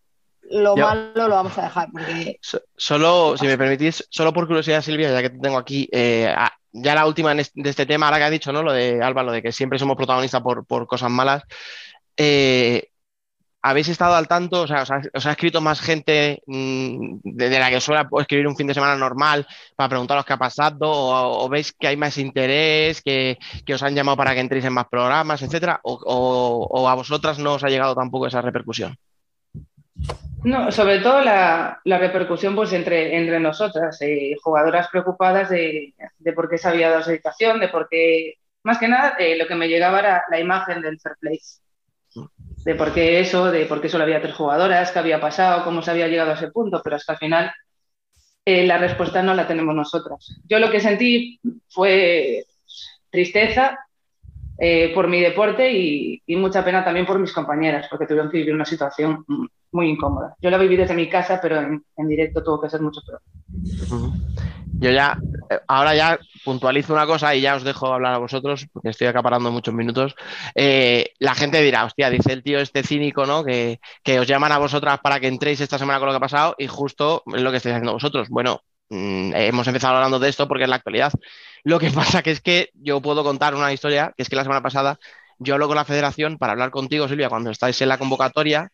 Lo 0.51 0.75
Yo- 0.75 0.83
malo 0.87 1.27
lo 1.27 1.35
vamos 1.35 1.55
a 1.59 1.63
dejar, 1.63 1.89
porque 1.91 2.39
So- 2.41 2.61
Solo, 2.75 3.37
si 3.37 3.45
me 3.45 3.57
permitís, 3.57 4.07
solo 4.09 4.33
por 4.33 4.47
curiosidad, 4.47 4.81
Silvia, 4.81 5.11
ya 5.11 5.21
que 5.21 5.29
te 5.29 5.37
tengo 5.37 5.57
aquí, 5.59 5.87
eh, 5.91 6.33
ya 6.71 6.95
la 6.95 7.05
última 7.05 7.35
de 7.35 7.69
este 7.69 7.85
tema, 7.85 8.07
ahora 8.07 8.17
que 8.17 8.23
ha 8.23 8.29
dicho, 8.31 8.51
¿no? 8.51 8.63
Lo 8.63 8.73
de 8.73 9.03
Alba, 9.03 9.21
lo 9.21 9.31
de 9.31 9.43
que 9.43 9.51
siempre 9.51 9.77
somos 9.77 9.95
protagonistas 9.95 10.41
por, 10.41 10.65
por 10.65 10.87
cosas 10.87 11.11
malas. 11.11 11.43
eh, 12.17 12.89
¿Habéis 13.61 13.89
estado 13.89 14.15
al 14.15 14.27
tanto? 14.27 14.61
O 14.61 14.67
sea, 14.67 14.83
¿os 14.83 15.25
ha, 15.25 15.31
escrito 15.31 15.59
más 15.59 15.81
gente 15.81 16.41
mm, 16.45 17.19
de, 17.23 17.59
la 17.59 17.69
que 17.69 17.81
suele 17.81 18.07
escribir 18.19 18.47
un 18.47 18.55
fin 18.55 18.67
de 18.67 18.73
semana 18.73 18.95
normal 18.95 19.45
para 19.75 19.89
preguntaros 19.89 20.25
qué 20.25 20.33
ha 20.33 20.37
pasado? 20.37 20.89
¿O, 20.89 21.49
veis 21.49 21.73
que 21.73 21.87
hay 21.87 21.97
más 21.97 22.17
interés, 22.17 23.01
que, 23.01 23.37
que 23.65 23.73
os 23.73 23.83
han 23.83 23.95
llamado 23.95 24.15
para 24.15 24.33
que 24.33 24.39
entréis 24.39 24.63
en 24.63 24.73
más 24.73 24.87
programas, 24.87 25.41
etcétera? 25.41 25.81
¿O, 25.83 26.87
a 26.87 26.95
vosotras 26.95 27.37
no 27.39 27.55
os 27.55 27.63
ha 27.63 27.69
llegado 27.69 27.95
tampoco 27.95 28.27
esa 28.27 28.41
repercusión? 28.41 28.95
No, 30.45 30.71
sobre 30.71 30.99
todo 30.99 31.21
la, 31.21 31.81
la 31.83 31.97
repercusión 31.97 32.55
pues 32.55 32.71
entre, 32.71 33.17
entre 33.17 33.41
nosotras, 33.41 34.01
eh, 34.01 34.37
jugadoras 34.41 34.87
preocupadas 34.87 35.49
de, 35.49 35.93
de 36.17 36.33
por 36.33 36.49
qué 36.49 36.57
se 36.57 36.69
había 36.69 36.87
dado 36.87 37.01
esa 37.01 37.11
situación, 37.11 37.59
de 37.59 37.67
por 37.67 37.89
qué, 37.89 38.35
más 38.63 38.77
que 38.77 38.87
nada, 38.87 39.15
eh, 39.19 39.37
lo 39.37 39.47
que 39.47 39.55
me 39.55 39.67
llegaba 39.67 39.99
era 39.99 40.23
la 40.29 40.39
imagen 40.39 40.81
del 40.81 40.97
fair 41.01 41.17
de 42.63 42.75
por 42.75 42.93
qué 42.93 43.19
eso, 43.19 43.51
de 43.51 43.65
por 43.65 43.81
qué 43.81 43.89
solo 43.89 44.03
había 44.03 44.21
tres 44.21 44.35
jugadoras, 44.35 44.91
qué 44.91 44.99
había 44.99 45.19
pasado, 45.19 45.63
cómo 45.63 45.81
se 45.81 45.91
había 45.91 46.07
llegado 46.07 46.31
a 46.31 46.35
ese 46.35 46.51
punto, 46.51 46.81
pero 46.83 46.95
hasta 46.95 47.13
el 47.13 47.19
final 47.19 47.51
eh, 48.45 48.65
la 48.65 48.77
respuesta 48.77 49.21
no 49.21 49.33
la 49.33 49.47
tenemos 49.47 49.75
nosotras. 49.75 50.35
Yo 50.47 50.59
lo 50.59 50.71
que 50.71 50.79
sentí 50.79 51.39
fue 51.67 52.45
tristeza 53.09 53.77
eh, 54.61 54.91
por 54.93 55.07
mi 55.07 55.21
deporte 55.21 55.71
y, 55.71 56.21
mucha 56.35 56.63
pena 56.63 56.83
también 56.83 57.05
por 57.05 57.19
mis 57.19 57.33
compañeras, 57.33 57.87
porque 57.89 58.05
tuvieron 58.05 58.29
que 58.29 58.37
vivir 58.37 58.53
una 58.53 58.65
situación 58.65 59.25
muy 59.71 59.89
incómoda. 59.89 60.35
Yo 60.41 60.49
la 60.49 60.57
viví 60.57 60.75
desde 60.75 60.95
mi 60.95 61.09
casa, 61.09 61.39
pero 61.41 61.59
en, 61.59 62.07
directo 62.07 62.43
tuvo 62.43 62.61
que 62.61 62.69
ser 62.69 62.81
mucho 62.81 63.01
peor. 63.05 63.21
Yo 64.79 64.91
ya, 64.91 65.17
eh, 65.49 65.59
ahora 65.67 65.95
ya 65.95 66.19
puntualizo 66.43 66.93
una 66.93 67.05
cosa 67.05 67.35
y 67.35 67.41
ya 67.41 67.55
os 67.55 67.63
dejo 67.63 67.93
hablar 67.93 68.13
a 68.13 68.17
vosotros, 68.19 68.67
porque 68.71 68.89
estoy 68.89 69.07
acaparando 69.07 69.51
muchos 69.51 69.73
minutos. 69.73 70.15
Eh, 70.55 71.11
la 71.19 71.35
gente 71.35 71.61
dirá, 71.61 71.85
hostia, 71.85 72.09
dice 72.09 72.33
el 72.33 72.43
tío 72.43 72.59
este 72.59 72.83
cínico, 72.83 73.25
¿no? 73.25 73.43
Que, 73.43 73.79
que 74.03 74.19
os 74.19 74.27
llaman 74.27 74.51
a 74.51 74.57
vosotras 74.57 74.99
para 74.99 75.19
que 75.19 75.27
entréis 75.27 75.61
esta 75.61 75.77
semana 75.77 75.99
con 75.99 76.07
lo 76.07 76.13
que 76.13 76.17
ha 76.17 76.21
pasado 76.21 76.55
y 76.57 76.67
justo 76.67 77.23
es 77.33 77.41
lo 77.41 77.51
que 77.51 77.57
estáis 77.57 77.75
haciendo 77.75 77.93
vosotros. 77.93 78.29
Bueno, 78.29 78.61
mm, 78.89 79.33
hemos 79.35 79.67
empezado 79.67 79.95
hablando 79.95 80.19
de 80.19 80.29
esto 80.29 80.47
porque 80.47 80.63
es 80.63 80.69
la 80.69 80.77
actualidad. 80.77 81.11
Lo 81.63 81.79
que 81.79 81.91
pasa 81.91 82.21
que 82.21 82.31
es 82.31 82.41
que 82.41 82.69
yo 82.73 83.01
puedo 83.01 83.23
contar 83.23 83.55
una 83.55 83.73
historia, 83.73 84.13
que 84.15 84.23
es 84.23 84.29
que 84.29 84.35
la 84.35 84.43
semana 84.43 84.61
pasada 84.61 84.99
yo 85.39 85.53
hablo 85.53 85.67
con 85.67 85.77
la 85.77 85.85
federación 85.85 86.37
para 86.37 86.51
hablar 86.51 86.69
contigo, 86.69 87.07
Silvia, 87.07 87.29
cuando 87.29 87.49
estáis 87.49 87.81
en 87.81 87.89
la 87.89 87.97
convocatoria 87.97 88.69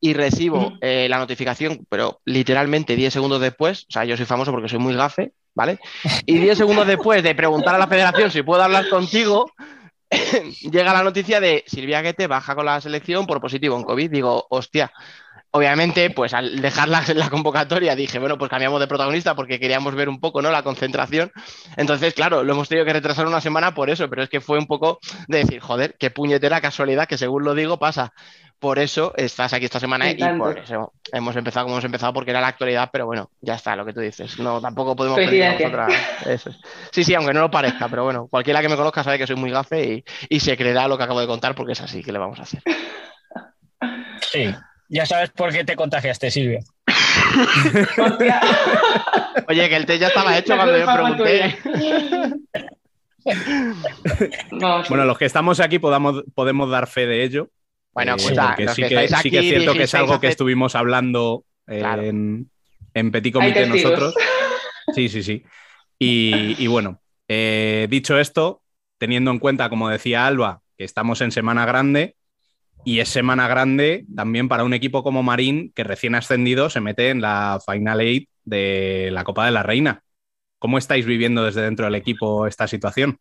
y 0.00 0.12
recibo 0.12 0.74
eh, 0.80 1.08
la 1.08 1.18
notificación, 1.18 1.86
pero 1.88 2.20
literalmente 2.24 2.94
10 2.94 3.12
segundos 3.12 3.40
después, 3.40 3.86
o 3.88 3.92
sea, 3.92 4.04
yo 4.04 4.16
soy 4.16 4.26
famoso 4.26 4.52
porque 4.52 4.68
soy 4.68 4.78
muy 4.78 4.94
gafe, 4.94 5.32
¿vale? 5.54 5.78
Y 6.26 6.38
10 6.38 6.58
segundos 6.58 6.86
después 6.86 7.22
de 7.22 7.34
preguntar 7.34 7.74
a 7.74 7.78
la 7.78 7.86
federación 7.86 8.30
si 8.30 8.42
puedo 8.42 8.62
hablar 8.62 8.88
contigo, 8.88 9.50
llega 10.60 10.92
la 10.92 11.02
noticia 11.02 11.40
de 11.40 11.64
Silvia 11.66 12.02
Guete 12.02 12.26
baja 12.26 12.54
con 12.54 12.66
la 12.66 12.80
selección 12.80 13.26
por 13.26 13.40
positivo 13.40 13.76
en 13.76 13.84
COVID. 13.84 14.10
Digo, 14.10 14.46
hostia, 14.50 14.92
obviamente, 15.56 16.10
pues 16.10 16.34
al 16.34 16.60
dejar 16.60 16.88
la, 16.88 17.02
la 17.14 17.30
convocatoria 17.30 17.94
dije, 17.94 18.18
bueno, 18.18 18.36
pues 18.36 18.50
cambiamos 18.50 18.80
de 18.80 18.88
protagonista 18.88 19.34
porque 19.36 19.60
queríamos 19.60 19.94
ver 19.94 20.08
un 20.08 20.18
poco, 20.20 20.42
¿no? 20.42 20.50
La 20.50 20.62
concentración. 20.64 21.30
Entonces, 21.76 22.12
claro, 22.12 22.42
lo 22.42 22.52
hemos 22.52 22.68
tenido 22.68 22.84
que 22.84 22.92
retrasar 22.92 23.26
una 23.26 23.40
semana 23.40 23.72
por 23.72 23.88
eso, 23.88 24.10
pero 24.10 24.22
es 24.24 24.28
que 24.28 24.40
fue 24.40 24.58
un 24.58 24.66
poco 24.66 24.98
de 25.28 25.38
decir, 25.38 25.60
joder, 25.60 25.94
qué 25.98 26.10
puñetera 26.10 26.60
casualidad 26.60 27.06
que 27.06 27.16
según 27.18 27.44
lo 27.44 27.54
digo 27.54 27.78
pasa. 27.78 28.12
Por 28.58 28.78
eso 28.78 29.12
estás 29.16 29.52
aquí 29.52 29.66
esta 29.66 29.78
semana 29.80 30.10
Y 30.10 30.14
por 30.38 30.58
eso 30.58 30.92
hemos 31.12 31.36
empezado 31.36 31.66
como 31.66 31.76
hemos 31.76 31.84
empezado 31.84 32.12
porque 32.14 32.30
era 32.30 32.40
la 32.40 32.46
actualidad, 32.48 32.88
pero 32.92 33.04
bueno, 33.04 33.30
ya 33.42 33.54
está 33.54 33.76
lo 33.76 33.84
que 33.84 33.92
tú 33.92 34.00
dices. 34.00 34.38
No, 34.38 34.60
tampoco 34.60 34.96
podemos 34.96 35.18
pedir 35.18 35.44
a 35.44 35.48
Coincidencia. 35.56 35.86
nosotras- 35.86 36.26
eso 36.26 36.50
es. 36.50 36.56
Sí, 36.90 37.04
sí, 37.04 37.14
aunque 37.14 37.34
no 37.34 37.40
lo 37.40 37.50
parezca, 37.50 37.88
pero 37.88 38.04
bueno, 38.04 38.26
cualquiera 38.28 38.62
que 38.62 38.68
me 38.70 38.76
conozca 38.76 39.04
sabe 39.04 39.18
que 39.18 39.26
soy 39.26 39.36
muy 39.36 39.50
gafe 39.50 39.84
y, 39.84 40.04
y 40.30 40.40
se 40.40 40.56
creerá 40.56 40.88
lo 40.88 40.96
que 40.96 41.04
acabo 41.04 41.20
de 41.20 41.26
contar 41.26 41.54
porque 41.54 41.72
es 41.72 41.80
así 41.80 42.02
que 42.02 42.12
le 42.12 42.18
vamos 42.18 42.38
a 42.40 42.42
hacer. 42.44 42.62
Sí. 44.32 44.54
Ya 44.88 45.06
sabes 45.06 45.30
por 45.30 45.52
qué 45.52 45.64
te 45.64 45.76
contagiaste, 45.76 46.30
Silvia. 46.30 46.60
Oye, 49.48 49.68
que 49.68 49.76
el 49.76 49.86
té 49.86 49.98
ya 49.98 50.08
estaba 50.08 50.36
hecho 50.38 50.56
cuando 50.56 50.76
yo 50.78 50.86
pregunté. 50.92 51.58
No, 54.50 54.82
sí. 54.82 54.88
Bueno, 54.88 55.04
los 55.04 55.18
que 55.18 55.24
estamos 55.24 55.60
aquí 55.60 55.78
podamos, 55.78 56.24
podemos 56.34 56.70
dar 56.70 56.86
fe 56.86 57.06
de 57.06 57.24
ello. 57.24 57.50
Bueno, 57.92 58.14
eh, 58.14 58.16
porque 58.22 58.64
los 58.64 58.74
sí 58.74 58.82
que 58.82 59.08
sí 59.08 59.36
es 59.36 59.44
cierto 59.44 59.72
que 59.72 59.84
es 59.84 59.94
algo 59.94 60.20
que 60.20 60.28
estuvimos 60.28 60.74
hablando 60.74 61.44
eh, 61.66 61.78
Claro. 61.78 62.02
en, 62.02 62.50
en 62.92 63.10
Petit 63.10 63.32
Comité 63.32 63.66
nosotros. 63.66 64.14
Sí, 64.94 65.08
sí, 65.08 65.22
sí. 65.22 65.44
Y, 65.98 66.56
y 66.58 66.66
bueno, 66.66 67.00
eh, 67.28 67.86
dicho 67.88 68.18
esto, 68.18 68.62
teniendo 68.98 69.30
en 69.30 69.38
cuenta, 69.38 69.68
como 69.70 69.88
decía 69.88 70.26
Alba, 70.26 70.60
que 70.76 70.84
estamos 70.84 71.20
en 71.20 71.32
Semana 71.32 71.64
Grande, 71.66 72.16
y 72.84 73.00
es 73.00 73.08
Semana 73.08 73.48
Grande 73.48 74.04
también 74.14 74.48
para 74.48 74.64
un 74.64 74.74
equipo 74.74 75.02
como 75.02 75.22
Marín, 75.22 75.72
que 75.74 75.84
recién 75.84 76.14
ascendido 76.14 76.68
se 76.70 76.80
mete 76.80 77.08
en 77.08 77.20
la 77.20 77.58
Final 77.64 78.00
Eight 78.00 78.28
de 78.44 79.08
la 79.10 79.24
Copa 79.24 79.46
de 79.46 79.52
la 79.52 79.62
Reina. 79.62 80.02
¿Cómo 80.58 80.78
estáis 80.78 81.06
viviendo 81.06 81.44
desde 81.44 81.62
dentro 81.62 81.86
del 81.86 81.94
equipo 81.94 82.46
esta 82.46 82.66
situación? 82.66 83.18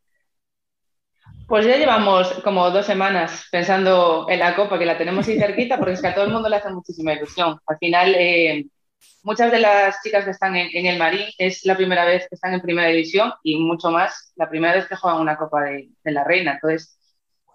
Pues 1.48 1.65
ya 1.65 1.77
llevamos 1.77 2.31
como 2.44 2.69
dos 2.72 2.85
semanas 2.85 3.48
pensando 3.52 4.27
en 4.30 4.40
la 4.40 4.56
Copa, 4.56 4.80
que 4.80 4.85
la 4.85 4.98
tenemos 4.98 5.27
ahí 5.27 5.38
cerquita, 5.38 5.77
porque 5.77 5.94
es 5.94 6.02
que 6.02 6.07
a 6.07 6.15
todo 6.15 6.26
el 6.26 6.31
mundo 6.31 6.49
le 6.49 6.57
hace 6.57 6.72
muchísima 6.72 7.14
ilusión. 7.14 7.60
Al 7.68 7.77
final, 7.77 8.15
eh, 8.18 8.65
muchas 9.23 9.52
de 9.52 9.60
las 9.60 10.02
chicas 10.02 10.26
que 10.26 10.31
están 10.31 10.56
en, 10.56 10.85
el 10.85 10.98
Marín 10.98 11.27
es 11.38 11.65
la 11.65 11.76
primera 11.76 12.06
vez 12.06 12.27
que 12.30 12.35
están 12.35 12.53
en 12.53 12.61
primera 12.61 12.88
división 12.88 13.34
y 13.44 13.57
mucho 13.57 13.91
más 13.91 14.34
la 14.35 14.49
primera 14.49 14.73
vez 14.73 14.88
que 14.88 14.95
juegan 14.95 15.22
una 15.22 15.38
Copa 15.38 15.64
de, 15.64 15.90
de 16.03 16.11
la 16.11 16.23
Reina. 16.23 16.53
Entonces, 16.53 16.98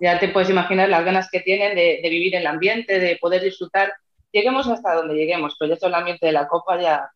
ya 0.00 0.18
te 0.18 0.28
puedes 0.28 0.50
imaginar 0.50 0.88
las 0.88 1.04
ganas 1.04 1.28
que 1.30 1.40
tienen 1.40 1.74
de, 1.74 2.00
de 2.02 2.08
vivir 2.08 2.34
el 2.36 2.46
ambiente, 2.46 2.98
de 2.98 3.16
poder 3.16 3.42
disfrutar. 3.42 3.92
Lleguemos 4.32 4.68
hasta 4.68 4.94
donde 4.94 5.14
lleguemos, 5.14 5.56
pero 5.58 5.74
ya 5.74 5.78
todo 5.78 5.88
el 5.88 5.94
ambiente 5.94 6.26
de 6.26 6.32
la 6.32 6.46
Copa 6.48 6.80
ya 6.80 7.10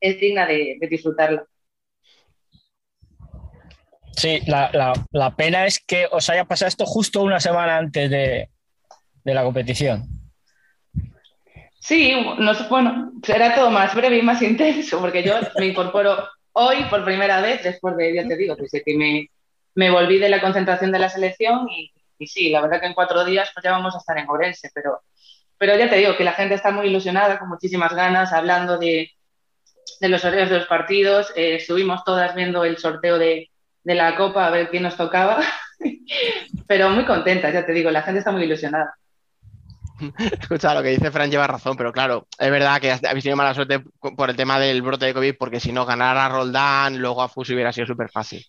es 0.00 0.20
digna 0.20 0.46
de, 0.46 0.76
de 0.80 0.86
disfrutarla. 0.86 1.44
Sí, 4.16 4.40
la, 4.46 4.70
la- 4.72 4.92
la 5.12 5.36
pena 5.36 5.66
es 5.66 5.78
que 5.84 6.06
os 6.10 6.28
haya 6.28 6.44
pasado 6.44 6.68
esto 6.68 6.86
justo 6.86 7.22
una 7.22 7.38
semana 7.40 7.76
antes 7.78 8.10
de, 8.10 8.48
de 9.24 9.34
la 9.34 9.44
competición. 9.44 10.06
Sí, 11.80 12.12
nos, 12.38 12.68
bueno, 12.68 13.12
será 13.22 13.54
todo 13.54 13.70
más 13.70 13.94
breve 13.94 14.18
y 14.18 14.22
más 14.22 14.42
intenso, 14.42 15.00
porque 15.00 15.22
yo 15.22 15.34
me 15.58 15.66
incorporo 15.66 16.28
hoy 16.52 16.84
por 16.90 17.04
primera 17.04 17.40
vez, 17.40 17.62
después 17.62 17.96
de, 17.96 18.14
ya 18.14 18.26
te 18.26 18.36
digo, 18.36 18.56
desde 18.56 18.82
que 18.82 18.96
me, 18.96 19.30
me 19.78 19.92
volví 19.92 20.18
de 20.18 20.28
la 20.28 20.40
concentración 20.40 20.90
de 20.90 20.98
la 20.98 21.08
selección 21.08 21.68
y, 21.70 21.92
sí, 22.26 22.50
la 22.50 22.60
verdad 22.60 22.80
que 22.80 22.88
en 22.88 22.94
cuatro 22.94 23.24
días 23.24 23.48
pues 23.54 23.62
ya 23.62 23.70
vamos 23.70 23.94
a 23.94 23.98
estar 23.98 24.18
en 24.18 24.28
Orense, 24.28 24.72
pero, 24.74 25.02
pero 25.56 25.76
ya 25.76 25.88
te 25.88 25.94
digo 25.94 26.16
que 26.16 26.24
la 26.24 26.32
gente 26.32 26.56
está 26.56 26.72
muy 26.72 26.88
ilusionada, 26.88 27.38
con 27.38 27.48
muchísimas 27.48 27.94
ganas, 27.94 28.32
hablando 28.32 28.76
de, 28.76 29.12
de 30.00 30.08
los 30.08 30.24
horarios 30.24 30.50
de 30.50 30.58
los 30.58 30.66
partidos, 30.66 31.32
eh, 31.36 31.54
estuvimos 31.54 32.02
todas 32.02 32.34
viendo 32.34 32.64
el 32.64 32.76
sorteo 32.76 33.18
de, 33.18 33.52
de 33.84 33.94
la 33.94 34.16
Copa 34.16 34.48
a 34.48 34.50
ver 34.50 34.68
quién 34.68 34.82
nos 34.82 34.96
tocaba, 34.96 35.38
pero 36.66 36.90
muy 36.90 37.04
contentas, 37.04 37.54
ya 37.54 37.64
te 37.64 37.70
digo, 37.70 37.92
la 37.92 38.02
gente 38.02 38.18
está 38.18 38.32
muy 38.32 38.42
ilusionada. 38.42 38.98
Escucha, 40.40 40.74
lo 40.74 40.82
que 40.82 40.90
dice 40.90 41.10
Fran 41.10 41.30
lleva 41.30 41.46
razón, 41.46 41.76
pero 41.76 41.92
claro, 41.92 42.26
es 42.38 42.50
verdad 42.50 42.80
que 42.80 42.92
habéis 42.92 43.24
tenido 43.24 43.36
mala 43.36 43.54
suerte 43.54 43.80
por 44.16 44.30
el 44.30 44.36
tema 44.36 44.58
del 44.58 44.82
brote 44.82 45.06
de 45.06 45.14
COVID, 45.14 45.34
porque 45.38 45.60
si 45.60 45.72
no, 45.72 45.86
ganar 45.86 46.16
a 46.16 46.28
Roldán, 46.28 46.98
luego 46.98 47.22
a 47.22 47.28
Fusi 47.28 47.54
hubiera 47.54 47.72
sido 47.72 47.86
súper 47.86 48.10
fácil. 48.10 48.44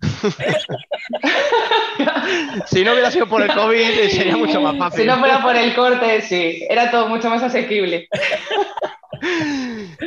si 2.66 2.84
no 2.84 2.92
hubiera 2.92 3.10
sido 3.10 3.26
por 3.28 3.42
el 3.42 3.52
COVID, 3.52 4.08
sería 4.10 4.36
mucho 4.36 4.60
más 4.60 4.76
fácil. 4.78 5.00
Si 5.02 5.06
no 5.06 5.18
fuera 5.18 5.42
por 5.42 5.56
el 5.56 5.74
corte, 5.74 6.20
sí, 6.22 6.64
era 6.68 6.90
todo 6.90 7.08
mucho 7.08 7.28
más 7.30 7.42
asequible. 7.42 8.08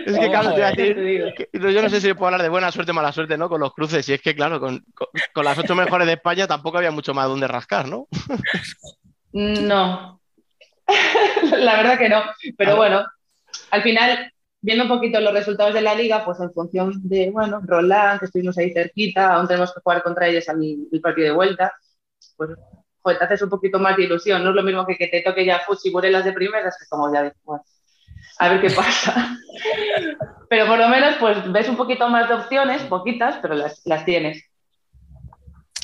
Es 0.06 0.20
que, 0.20 0.30
claro, 0.30 0.54
te 0.54 0.62
decir, 0.62 1.34
que- 1.36 1.50
yo 1.54 1.82
no 1.82 1.90
sé 1.90 2.00
si 2.02 2.14
puedo 2.14 2.28
hablar 2.28 2.44
de 2.44 2.50
buena 2.50 2.72
suerte 2.72 2.92
o 2.92 2.96
mala 2.96 3.12
suerte, 3.12 3.38
¿no? 3.38 3.50
Con 3.50 3.62
los 3.62 3.74
cruces. 3.74 4.08
Y 4.10 4.14
es 4.14 4.22
que, 4.22 4.36
claro, 4.36 4.60
con, 4.60 4.84
con- 4.94 5.08
con 5.34 5.46
las 5.46 5.58
ocho 5.58 5.76
mejores 5.76 6.06
de 6.08 6.14
España 6.14 6.46
tampoco 6.48 6.78
había 6.78 6.92
mucho 6.92 7.14
más 7.14 7.28
donde 7.28 7.48
rascar, 7.48 7.88
¿no? 7.88 8.08
No, 9.34 10.20
la 11.58 11.78
verdad 11.78 11.98
que 11.98 12.10
no. 12.10 12.24
Pero 12.58 12.76
bueno, 12.76 13.06
al 13.72 13.82
final, 13.84 14.32
viendo 14.62 14.84
un 14.84 14.90
poquito 14.90 15.20
los 15.20 15.34
resultados 15.34 15.74
de 15.74 15.82
la 15.82 15.96
liga, 15.96 16.24
pues 16.24 16.40
en 16.40 16.52
función 16.52 16.94
de, 17.04 17.30
bueno, 17.32 17.62
Roland, 17.64 18.20
que 18.20 18.26
estuvimos 18.26 18.58
ahí 18.58 18.72
cerquita, 18.72 19.34
aún 19.34 19.48
tenemos 19.48 19.74
que 19.74 19.82
jugar 19.82 20.04
contra 20.04 20.28
ellos 20.28 20.48
al 20.50 20.62
el 20.62 21.02
partido 21.02 21.28
de 21.28 21.34
vuelta, 21.34 21.74
pues 22.36 22.52
joder, 23.02 23.18
te 23.20 23.26
haces 23.26 23.42
un 23.42 23.50
poquito 23.50 23.80
más 23.80 23.96
de 23.98 24.04
ilusión. 24.04 24.44
No 24.44 24.50
es 24.50 24.56
lo 24.56 24.64
mismo 24.64 24.86
que 24.86 24.98
que 24.98 25.08
te 25.08 25.22
toque 25.22 25.46
ya 25.46 25.60
Fusi 25.60 25.90
y 25.90 25.92
Burelas 25.92 26.26
de 26.26 26.34
primeras, 26.34 26.76
que 26.78 26.86
como 26.90 27.14
ya 27.14 27.24
después. 27.24 27.62
A 28.40 28.50
ver 28.50 28.62
qué 28.62 28.70
pasa. 28.70 29.38
Pero 30.50 30.68
por 30.68 30.78
lo 30.78 30.88
menos, 30.90 31.16
pues 31.20 31.52
ves 31.52 31.68
un 31.68 31.78
poquito 31.78 32.08
más 32.10 32.30
de 32.30 32.36
opciones, 32.36 32.82
poquitas, 32.84 33.38
pero 33.42 33.54
las, 33.56 33.82
las 33.86 34.06
tienes. 34.06 34.46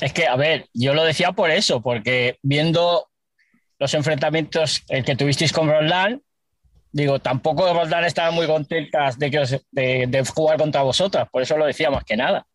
Es 0.00 0.12
que, 0.12 0.26
a 0.26 0.36
ver, 0.36 0.68
yo 0.72 0.94
lo 0.94 1.04
decía 1.04 1.32
por 1.32 1.50
eso, 1.50 1.82
porque 1.82 2.38
viendo 2.42 3.08
los 3.84 3.94
enfrentamientos 3.94 4.82
el 4.88 5.04
que 5.04 5.14
tuvisteis 5.16 5.52
con 5.52 5.68
Roland, 5.68 6.20
digo, 6.90 7.18
tampoco 7.18 7.72
Roland 7.72 8.06
estaban 8.06 8.34
muy 8.34 8.46
contentas 8.46 9.18
de, 9.18 9.30
que 9.30 9.38
os- 9.40 9.66
de, 9.70 10.06
de 10.08 10.24
jugar 10.24 10.56
contra 10.58 10.82
vosotras, 10.82 11.28
por 11.30 11.42
eso 11.42 11.56
lo 11.58 11.66
decía 11.66 11.90
más 11.90 12.04
que 12.04 12.16
nada. 12.16 12.46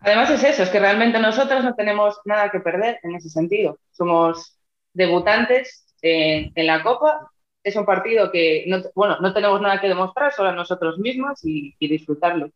Además 0.00 0.30
es 0.30 0.44
eso, 0.44 0.62
es 0.62 0.68
que 0.70 0.78
realmente 0.78 1.18
nosotros 1.18 1.64
no 1.64 1.74
tenemos 1.74 2.20
nada 2.24 2.50
que 2.50 2.60
perder 2.60 3.00
en 3.02 3.16
ese 3.16 3.30
sentido. 3.30 3.78
Somos 3.92 4.58
debutantes 4.92 5.86
en, 6.02 6.52
en 6.54 6.66
la 6.66 6.82
Copa. 6.82 7.30
Es 7.64 7.74
un 7.76 7.84
partido 7.86 8.30
que, 8.30 8.64
no, 8.68 8.82
bueno, 8.94 9.18
no 9.20 9.32
tenemos 9.32 9.60
nada 9.60 9.80
que 9.80 9.88
demostrar, 9.88 10.32
solo 10.32 10.50
a 10.50 10.54
nosotros 10.54 10.98
mismos 10.98 11.44
y, 11.44 11.74
y 11.78 11.88
disfrutarlo. 11.88 12.50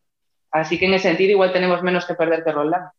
Así 0.50 0.78
que 0.78 0.86
en 0.86 0.94
ese 0.94 1.08
sentido 1.08 1.32
igual 1.32 1.52
tenemos 1.52 1.82
menos 1.82 2.04
que 2.06 2.14
perder 2.14 2.44
que 2.44 2.52
Roland. 2.52 2.90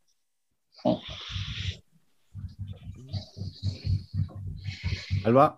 Alba, 5.26 5.58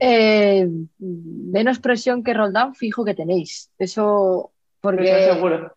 Eh, 0.00 0.68
menos 0.98 1.78
presión 1.78 2.22
que 2.24 2.34
Roldán, 2.34 2.74
fijo 2.74 3.04
que 3.04 3.14
tenéis. 3.14 3.70
Eso, 3.78 4.52
porque. 4.80 5.04
Eso 5.24 5.34
seguro. 5.34 5.76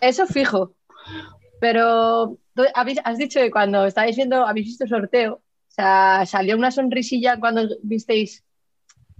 Eso 0.00 0.26
fijo. 0.26 0.74
Pero 1.60 2.38
tú 2.54 2.62
habéis- 2.74 3.00
has 3.04 3.18
dicho 3.18 3.40
que 3.40 3.50
cuando 3.50 3.84
estáis 3.86 4.16
viendo, 4.16 4.46
habéis 4.46 4.66
visto 4.68 4.84
el 4.84 4.90
sorteo, 4.90 5.34
o 5.34 5.42
sea, 5.68 6.24
salió 6.26 6.56
una 6.56 6.70
sonrisilla 6.70 7.38
cuando 7.38 7.62
visteis, 7.82 8.44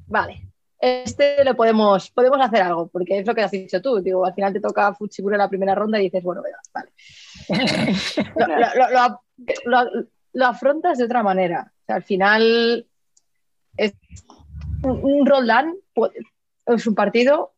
vale, 0.06 0.46
este 0.78 1.44
lo 1.44 1.54
podemos, 1.56 2.10
podemos 2.12 2.40
hacer 2.40 2.62
algo, 2.62 2.86
porque 2.88 3.18
es 3.18 3.26
lo 3.26 3.34
que 3.34 3.42
has 3.42 3.50
dicho 3.50 3.82
tú, 3.82 4.00
digo, 4.00 4.24
al 4.24 4.32
final 4.34 4.52
te 4.54 4.60
toca 4.60 4.94
Fuchiburo 4.94 5.34
en 5.34 5.40
la 5.40 5.48
primera 5.50 5.74
ronda 5.74 5.98
y 6.00 6.04
dices, 6.04 6.22
bueno, 6.22 6.40
venga, 6.42 6.58
vale. 6.72 6.92
Lo, 8.36 8.46
lo- 8.46 8.90
lo- 8.90 9.84
lo- 9.90 10.06
lo 10.32 10.46
afrontas 10.46 10.96
de 10.98 11.04
otra 11.04 11.22
manera. 11.22 11.72
Al 11.90 12.02
final 12.02 12.86
un, 14.82 15.00
un 15.02 15.26
Roldán, 15.26 15.74
pu- 15.94 16.10
es 16.66 16.86
un 16.86 16.94
partido 16.94 17.52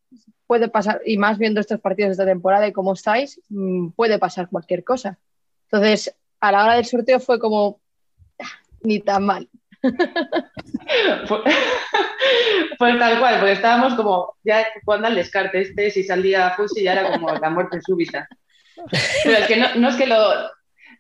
puede 0.46 0.68
pasar, 0.68 1.00
y 1.06 1.16
más 1.16 1.38
viendo 1.38 1.60
estos 1.60 1.80
partidos 1.80 2.08
de 2.08 2.12
esta 2.12 2.26
temporada 2.26 2.66
y 2.68 2.72
cómo 2.72 2.92
estáis, 2.92 3.40
mm, 3.48 3.90
puede 3.90 4.18
pasar 4.18 4.48
cualquier 4.50 4.84
cosa. 4.84 5.18
Entonces, 5.70 6.14
a 6.40 6.52
la 6.52 6.64
hora 6.64 6.74
del 6.74 6.84
sorteo 6.84 7.20
fue 7.20 7.38
como, 7.38 7.80
"Ah, 8.38 8.44
ni 8.82 9.00
tan 9.00 9.24
mal. 9.24 9.48
Fue 12.78 12.98
tal 12.98 13.18
cual, 13.18 13.36
porque 13.38 13.52
estábamos 13.52 13.94
como 13.94 14.36
ya 14.44 14.64
jugando 14.84 15.06
al 15.08 15.14
descarte. 15.14 15.60
Este, 15.62 15.90
si 15.90 16.02
salía 16.04 16.50
Fusi, 16.50 16.82
ya 16.82 16.92
era 16.92 17.12
como 17.12 17.32
la 17.32 17.50
muerte 17.50 17.80
súbita. 17.80 18.28
Pero 19.24 19.38
es 19.38 19.46
que 19.46 19.56
no, 19.56 19.74
no 19.76 19.88
es 19.88 19.96
que 19.96 20.06
lo. 20.06 20.16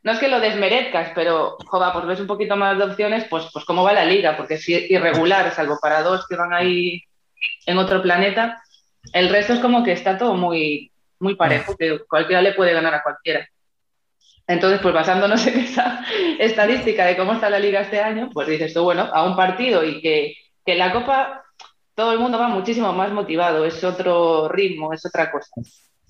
No 0.02 0.12
es 0.12 0.18
que 0.18 0.28
lo 0.28 0.40
desmerezcas, 0.40 1.12
pero 1.14 1.56
joder, 1.66 1.92
pues 1.92 2.06
ves 2.06 2.20
un 2.20 2.26
poquito 2.26 2.56
más 2.56 2.76
de 2.76 2.84
opciones, 2.84 3.24
pues, 3.30 3.48
pues 3.52 3.64
cómo 3.64 3.84
va 3.84 3.92
la 3.92 4.04
liga, 4.04 4.36
porque 4.36 4.54
es 4.54 4.68
irregular, 4.68 5.54
salvo 5.54 5.78
para 5.80 6.02
dos 6.02 6.26
que 6.26 6.36
van 6.36 6.52
ahí 6.52 7.02
en 7.66 7.78
otro 7.78 8.02
planeta. 8.02 8.62
El 9.12 9.28
resto 9.28 9.52
es 9.52 9.60
como 9.60 9.84
que 9.84 9.92
está 9.92 10.18
todo 10.18 10.34
muy, 10.34 10.90
muy 11.20 11.36
parejo, 11.36 11.76
que 11.76 12.00
cualquiera 12.08 12.42
le 12.42 12.54
puede 12.54 12.72
ganar 12.72 12.94
a 12.94 13.02
cualquiera. 13.02 13.46
Entonces, 14.46 14.80
pues 14.80 14.92
basándonos 14.92 15.46
en 15.46 15.60
esa 15.60 16.04
estadística 16.38 17.06
de 17.06 17.16
cómo 17.16 17.34
está 17.34 17.48
la 17.48 17.58
liga 17.58 17.80
este 17.80 18.00
año, 18.00 18.28
pues 18.32 18.48
dices 18.48 18.74
tú, 18.74 18.82
bueno, 18.82 19.08
a 19.12 19.24
un 19.24 19.36
partido 19.36 19.84
y 19.84 20.00
que, 20.00 20.34
que 20.64 20.74
la 20.74 20.92
Copa 20.92 21.44
todo 21.94 22.12
el 22.12 22.18
mundo 22.18 22.38
va 22.38 22.48
muchísimo 22.48 22.92
más 22.92 23.12
motivado, 23.12 23.64
es 23.64 23.82
otro 23.84 24.48
ritmo, 24.48 24.92
es 24.92 25.04
otra 25.06 25.30
cosa. 25.30 25.50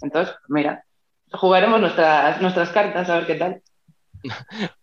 Entonces, 0.00 0.34
mira, 0.48 0.84
jugaremos 1.32 1.80
nuestras, 1.80 2.40
nuestras 2.40 2.70
cartas 2.70 3.08
a 3.08 3.16
ver 3.16 3.26
qué 3.26 3.34
tal. 3.34 3.62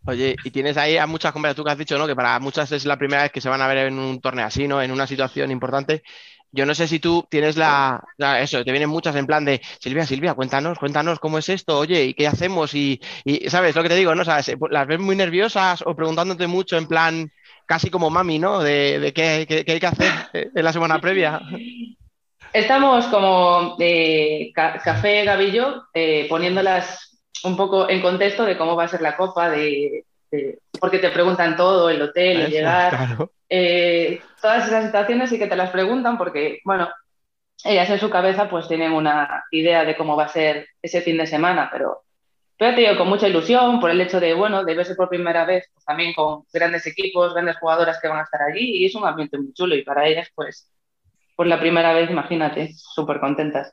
Oye, 0.06 0.36
y 0.44 0.52
tienes 0.52 0.78
ahí 0.78 0.98
a 0.98 1.08
muchas 1.08 1.32
compañeras, 1.32 1.56
tú 1.56 1.64
que 1.64 1.72
has 1.72 1.78
dicho, 1.78 1.98
¿no? 1.98 2.08
Que 2.08 2.16
para 2.16 2.40
muchas 2.40 2.72
es 2.72 2.86
la 2.86 2.98
primera 2.98 3.24
vez 3.24 3.32
que 3.32 3.42
se 3.42 3.50
van 3.50 3.62
a 3.62 3.68
ver 3.68 3.78
en 3.88 4.00
un 4.00 4.20
torneo 4.22 4.46
así, 4.46 4.68
¿no? 4.68 4.82
En 4.82 4.92
una 4.92 5.08
situación 5.08 5.52
importante. 5.52 6.04
Yo 6.52 6.66
no 6.66 6.74
sé 6.74 6.88
si 6.88 7.00
tú 7.00 7.28
tienes 7.30 7.58
la, 7.58 8.04
la- 8.18 8.42
eso, 8.42 8.64
te 8.66 8.72
vienen 8.72 8.90
muchas 8.90 9.16
en 9.16 9.28
plan 9.28 9.46
de 9.46 9.62
Silvia, 9.80 10.06
Silvia, 10.06 10.34
cuéntanos, 10.34 10.80
cuéntanos 10.80 11.20
cómo 11.20 11.38
es 11.38 11.48
esto, 11.50 11.78
oye, 11.78 12.06
¿y 12.06 12.14
qué 12.16 12.28
hacemos? 12.28 12.74
Y, 12.74 13.00
¿sabes 13.50 13.76
lo 13.76 13.84
que 13.84 13.90
te 13.90 13.96
digo, 13.96 14.16
no? 14.16 14.24
O 14.24 14.44
se- 14.44 14.58
las 14.72 14.88
ves 14.88 15.00
muy 15.00 15.16
nerviosas 15.16 15.84
o 15.86 15.96
preguntándote 15.96 16.48
mucho 16.48 16.78
en 16.78 16.88
plan, 16.88 17.32
casi 17.68 17.92
como 17.92 18.10
mami, 18.10 18.40
¿no? 18.40 18.62
De, 18.64 19.12
qué, 19.16 19.46
qué- 19.48 19.72
hay 19.72 19.80
que 19.80 19.88
hacer 19.88 20.12
en 20.34 20.64
la 20.66 20.74
semana 20.74 21.00
previa. 21.00 21.40
Estamos 22.52 23.06
como 23.08 23.76
eh, 23.80 24.52
Ca- 24.56 24.80
Café 24.84 25.24
Gavillo 25.24 25.84
eh, 25.94 26.26
poniéndolas 26.28 27.09
un 27.44 27.58
poco 27.58 27.90
en 27.90 28.02
contexto 28.02 28.46
de 28.46 28.58
cómo 28.58 28.76
va 28.76 28.86
a 28.86 28.88
ser 28.88 29.02
la 29.02 29.18
copa, 29.18 29.50
de, 29.50 30.06
de- 30.32 30.60
porque 30.80 31.00
te 31.00 31.12
preguntan 31.12 31.56
todo, 31.58 31.90
el 31.90 32.02
hotel, 32.02 32.42
el 32.42 32.48
Eso, 32.48 32.52
llegar, 32.52 32.90
claro. 32.90 33.32
eh, 33.50 34.30
todas 34.42 34.68
esas 34.68 34.86
situaciones 34.86 35.30
sí 35.30 35.40
que 35.40 35.48
te 35.48 35.56
las 35.56 35.72
preguntan 35.72 36.18
porque, 36.18 36.60
bueno, 36.66 36.90
ellas 37.64 37.90
en 37.90 38.00
su 38.00 38.10
cabeza 38.10 38.50
pues 38.50 38.68
tienen 38.68 38.92
una 38.94 39.46
idea 39.52 39.86
de 39.86 39.98
cómo 39.98 40.16
va 40.16 40.26
a 40.26 40.30
ser 40.30 40.68
ese 40.82 41.02
fin 41.02 41.18
de 41.18 41.28
semana, 41.28 41.70
pero, 41.72 42.04
pero 42.58 42.76
te 42.76 42.82
digo, 42.82 42.98
con 42.98 43.10
mucha 43.10 43.28
ilusión 43.28 43.80
por 43.80 43.92
el 43.92 44.02
hecho 44.02 44.20
de, 44.20 44.34
bueno, 44.34 44.64
de 44.66 44.76
verse 44.76 44.96
por 44.96 45.10
primera 45.10 45.46
vez, 45.46 45.66
pues 45.74 45.86
también 45.86 46.14
con 46.14 46.46
grandes 46.54 46.88
equipos, 46.88 47.34
grandes 47.34 47.58
jugadoras 47.60 48.00
que 48.02 48.08
van 48.10 48.20
a 48.20 48.24
estar 48.24 48.42
allí 48.44 48.84
y 48.84 48.86
es 48.86 48.96
un 48.96 49.06
ambiente 49.06 49.38
muy 49.40 49.54
chulo 49.54 49.76
y 49.76 49.84
para 49.84 50.08
ellas 50.08 50.30
pues 50.36 50.70
por 51.36 51.48
la 51.48 51.60
primera 51.60 51.94
vez, 51.94 52.10
imagínate, 52.12 52.72
súper 52.76 53.20
contentas. 53.20 53.72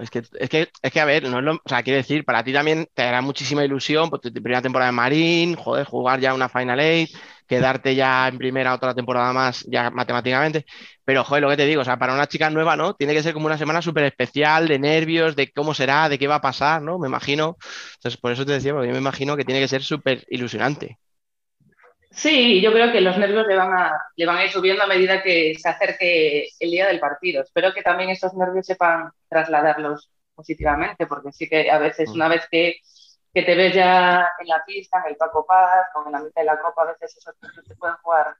Es 0.00 0.10
que, 0.10 0.18
es 0.40 0.48
que, 0.50 0.68
es 0.82 0.92
que, 0.92 1.00
a 1.00 1.04
ver, 1.04 1.24
o 1.26 1.60
sea, 1.68 1.82
quiero 1.84 1.98
decir, 1.98 2.24
para 2.24 2.42
ti 2.42 2.52
también 2.52 2.88
te 2.92 3.02
hará 3.02 3.20
muchísima 3.20 3.64
ilusión, 3.64 4.10
pues 4.10 4.20
tu 4.20 4.32
primera 4.32 4.60
temporada 4.60 4.88
en 4.88 4.96
Marín, 4.96 5.54
joder, 5.54 5.86
jugar 5.86 6.18
ya 6.18 6.34
una 6.34 6.48
Final 6.48 6.80
Eight, 6.80 7.10
quedarte 7.46 7.94
ya 7.94 8.26
en 8.26 8.36
primera 8.36 8.74
otra 8.74 8.94
temporada 8.94 9.32
más, 9.32 9.64
ya 9.68 9.90
matemáticamente. 9.90 10.66
Pero, 11.04 11.22
joder, 11.22 11.42
lo 11.44 11.50
que 11.50 11.56
te 11.56 11.66
digo, 11.66 11.82
o 11.82 11.84
sea, 11.84 11.98
para 11.98 12.14
una 12.14 12.26
chica 12.26 12.50
nueva, 12.50 12.74
¿no? 12.76 12.94
Tiene 12.94 13.14
que 13.14 13.22
ser 13.22 13.32
como 13.32 13.46
una 13.46 13.58
semana 13.58 13.80
súper 13.80 14.04
especial, 14.04 14.66
de 14.66 14.78
nervios, 14.80 15.36
de 15.36 15.52
cómo 15.52 15.72
será, 15.72 16.08
de 16.08 16.18
qué 16.18 16.26
va 16.26 16.36
a 16.36 16.40
pasar, 16.40 16.82
¿no? 16.82 16.98
Me 16.98 17.06
imagino. 17.06 17.56
Entonces, 17.94 18.20
por 18.20 18.32
eso 18.32 18.44
te 18.44 18.52
decía, 18.52 18.72
porque 18.72 18.88
yo 18.88 18.92
me 18.92 18.98
imagino 19.00 19.36
que 19.36 19.44
tiene 19.44 19.60
que 19.60 19.68
ser 19.68 19.82
súper 19.84 20.24
ilusionante. 20.28 20.98
Sí, 22.10 22.60
yo 22.62 22.72
creo 22.72 22.92
que 22.92 23.00
los 23.00 23.18
nervios 23.18 23.46
le 23.46 23.56
van 23.56 23.72
a, 23.72 23.92
le 24.16 24.26
van 24.26 24.38
a 24.38 24.44
ir 24.44 24.50
subiendo 24.50 24.82
a 24.82 24.86
medida 24.86 25.22
que 25.22 25.54
se 25.58 25.68
acerque 25.68 26.48
el 26.58 26.70
día 26.70 26.86
del 26.86 27.00
partido. 27.00 27.42
Espero 27.42 27.74
que 27.74 27.82
también 27.82 28.10
esos 28.10 28.32
nervios 28.34 28.66
sepan 28.66 29.10
trasladarlos 29.28 30.10
positivamente, 30.34 31.06
porque 31.06 31.32
sí 31.32 31.48
que 31.48 31.70
a 31.70 31.78
veces, 31.78 32.10
una 32.10 32.28
vez 32.28 32.46
que, 32.50 32.76
que 33.34 33.42
te 33.42 33.54
ves 33.54 33.74
ya 33.74 34.28
en 34.40 34.48
la 34.48 34.62
pista, 34.64 35.02
en 35.04 35.12
el 35.12 35.16
Paco 35.16 35.44
Paz, 35.46 35.86
con 35.92 36.10
la 36.10 36.20
mitad 36.20 36.40
de 36.40 36.46
la 36.46 36.58
copa, 36.58 36.82
a 36.82 36.92
veces 36.92 37.16
esos 37.16 37.34
nervios 37.42 37.66
te 37.66 37.76
pueden 37.76 37.96
jugar 38.02 38.36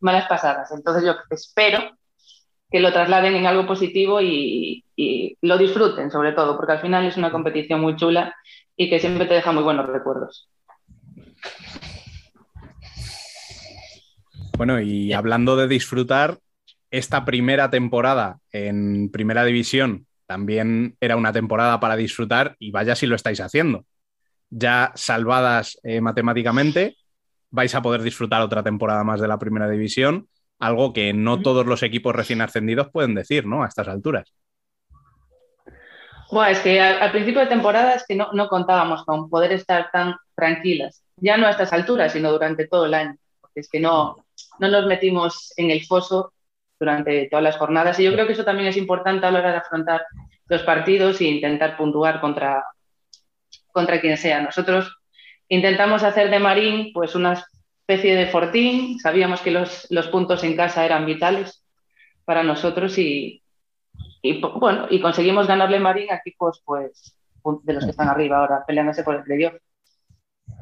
malas 0.00 0.28
pasadas. 0.28 0.70
Entonces 0.72 1.04
yo 1.04 1.14
espero 1.30 1.96
que 2.70 2.80
lo 2.80 2.92
trasladen 2.92 3.34
en 3.34 3.46
algo 3.46 3.66
positivo 3.66 4.20
y, 4.20 4.84
y 4.96 5.36
lo 5.40 5.58
disfruten, 5.58 6.10
sobre 6.10 6.32
todo, 6.32 6.56
porque 6.56 6.72
al 6.72 6.80
final 6.80 7.06
es 7.06 7.16
una 7.16 7.30
competición 7.32 7.80
muy 7.80 7.96
chula 7.96 8.34
y 8.76 8.90
que 8.90 8.98
siempre 8.98 9.26
te 9.26 9.34
deja 9.34 9.52
muy 9.52 9.62
buenos 9.62 9.86
recuerdos. 9.86 10.48
Bueno, 14.56 14.80
y 14.80 15.12
hablando 15.12 15.54
de 15.54 15.68
disfrutar, 15.68 16.38
esta 16.90 17.26
primera 17.26 17.68
temporada 17.68 18.38
en 18.50 19.10
Primera 19.10 19.44
División 19.44 20.06
también 20.26 20.96
era 20.98 21.16
una 21.16 21.30
temporada 21.30 21.78
para 21.78 21.94
disfrutar 21.94 22.56
y 22.58 22.70
vaya 22.70 22.96
si 22.96 23.06
lo 23.06 23.16
estáis 23.16 23.40
haciendo. 23.40 23.84
Ya 24.48 24.92
salvadas 24.94 25.78
eh, 25.82 26.00
matemáticamente, 26.00 26.96
vais 27.50 27.74
a 27.74 27.82
poder 27.82 28.00
disfrutar 28.02 28.40
otra 28.40 28.62
temporada 28.62 29.04
más 29.04 29.20
de 29.20 29.28
la 29.28 29.38
Primera 29.38 29.68
División, 29.68 30.26
algo 30.58 30.94
que 30.94 31.12
no 31.12 31.42
todos 31.42 31.66
los 31.66 31.82
equipos 31.82 32.16
recién 32.16 32.40
ascendidos 32.40 32.88
pueden 32.90 33.14
decir, 33.14 33.44
¿no? 33.44 33.62
A 33.62 33.66
estas 33.66 33.88
alturas. 33.88 34.32
Bueno, 36.30 36.50
es 36.50 36.60
que 36.60 36.80
al, 36.80 37.02
al 37.02 37.12
principio 37.12 37.42
de 37.42 37.46
temporada 37.48 37.94
es 37.94 38.06
que 38.08 38.16
no, 38.16 38.32
no 38.32 38.48
contábamos 38.48 39.04
con 39.04 39.28
poder 39.28 39.52
estar 39.52 39.90
tan 39.92 40.16
tranquilas, 40.34 41.02
ya 41.18 41.36
no 41.36 41.46
a 41.46 41.50
estas 41.50 41.74
alturas, 41.74 42.12
sino 42.12 42.32
durante 42.32 42.66
todo 42.66 42.86
el 42.86 42.94
año, 42.94 43.16
porque 43.40 43.60
es 43.60 43.68
que 43.68 43.80
no, 43.80 44.25
no 44.58 44.68
nos 44.68 44.86
metimos 44.86 45.52
en 45.56 45.70
el 45.70 45.84
foso 45.84 46.32
durante 46.78 47.28
todas 47.28 47.42
las 47.42 47.56
jornadas 47.56 47.98
y 47.98 48.04
yo 48.04 48.12
creo 48.12 48.26
que 48.26 48.34
eso 48.34 48.44
también 48.44 48.68
es 48.68 48.76
importante 48.76 49.26
a 49.26 49.30
la 49.30 49.38
hora 49.38 49.52
de 49.52 49.58
afrontar 49.58 50.04
los 50.48 50.62
partidos 50.62 51.20
e 51.20 51.24
intentar 51.24 51.76
puntuar 51.76 52.20
contra, 52.20 52.64
contra 53.72 54.00
quien 54.00 54.16
sea. 54.16 54.40
Nosotros 54.40 54.96
intentamos 55.48 56.02
hacer 56.02 56.30
de 56.30 56.38
Marín 56.38 56.92
pues 56.92 57.14
una 57.14 57.44
especie 57.80 58.16
de 58.16 58.26
fortín, 58.26 58.98
sabíamos 58.98 59.40
que 59.40 59.50
los, 59.50 59.86
los 59.90 60.08
puntos 60.08 60.44
en 60.44 60.56
casa 60.56 60.84
eran 60.84 61.06
vitales 61.06 61.64
para 62.24 62.42
nosotros 62.42 62.98
y, 62.98 63.42
y, 64.22 64.40
bueno, 64.40 64.86
y 64.90 65.00
conseguimos 65.00 65.46
ganarle 65.46 65.78
Marín 65.78 66.10
a 66.10 66.16
equipos 66.16 66.62
pues 66.64 67.16
de 67.62 67.72
los 67.72 67.84
que 67.84 67.90
están 67.90 68.08
arriba 68.08 68.38
ahora, 68.38 68.64
peleándose 68.66 69.04
por 69.04 69.14
el 69.14 69.22
playoff. 69.22 69.54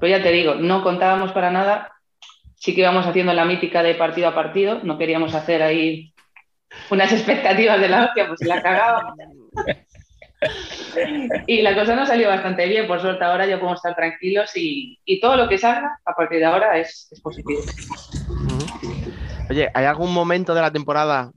Pero 0.01 0.17
ya 0.19 0.23
te 0.23 0.31
digo, 0.33 0.55
no 0.55 0.83
contábamos 0.83 1.33
para 1.33 1.51
nada, 1.51 1.94
sí 2.57 2.75
que 2.75 2.81
íbamos 2.83 3.07
haciendo 3.07 3.33
la 3.33 3.45
mítica 3.45 3.83
de 3.83 3.95
partido 3.95 4.29
a 4.29 4.35
partido, 4.35 4.81
no 4.83 4.99
queríamos 4.99 5.35
hacer 5.35 5.63
ahí 5.63 6.13
unas 6.91 7.13
expectativas 7.13 7.81
de 7.81 7.89
la 7.89 8.05
hostia, 8.07 8.27
pues 8.29 8.41
la 8.43 8.63
cagábamos. 8.63 9.15
Y 11.47 11.63
la 11.63 11.75
cosa 11.75 11.97
nos 11.97 12.09
salió 12.09 12.29
bastante 12.29 12.67
bien, 12.67 12.87
por 12.87 13.01
suerte 13.01 13.25
ahora 13.25 13.47
ya 13.47 13.59
podemos 13.59 13.79
estar 13.79 13.95
tranquilos 13.95 14.51
y, 14.57 14.99
y 15.05 15.21
todo 15.21 15.37
lo 15.37 15.49
que 15.49 15.59
salga 15.59 15.99
a 16.05 16.15
partir 16.15 16.39
de 16.39 16.45
ahora 16.45 16.79
es, 16.79 17.09
es 17.11 17.21
positivo. 17.21 17.63
Oye, 19.49 19.71
¿hay 19.73 19.85
algún 19.85 20.13
momento 20.13 20.55
de 20.55 20.61
la 20.61 20.71
temporada, 20.71 21.31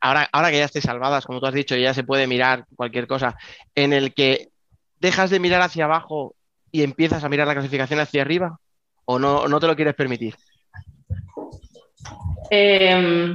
ahora, 0.00 0.28
ahora 0.32 0.50
que 0.50 0.58
ya 0.58 0.64
estéis 0.64 0.84
salvadas, 0.84 1.26
como 1.26 1.40
tú 1.40 1.46
has 1.46 1.54
dicho, 1.54 1.76
ya 1.76 1.94
se 1.94 2.04
puede 2.04 2.26
mirar 2.26 2.64
cualquier 2.76 3.06
cosa, 3.06 3.36
en 3.74 3.92
el 3.92 4.14
que 4.14 4.48
dejas 5.00 5.30
de 5.30 5.40
mirar 5.40 5.60
hacia 5.62 5.84
abajo 5.84 6.34
y 6.70 6.82
empiezas 6.82 7.24
a 7.24 7.28
mirar 7.28 7.46
la 7.46 7.54
clasificación 7.54 8.00
hacia 8.00 8.22
arriba? 8.22 8.58
¿O 9.04 9.18
no, 9.18 9.48
no 9.48 9.58
te 9.58 9.66
lo 9.66 9.74
quieres 9.74 9.94
permitir? 9.94 10.34
Eh, 12.50 13.34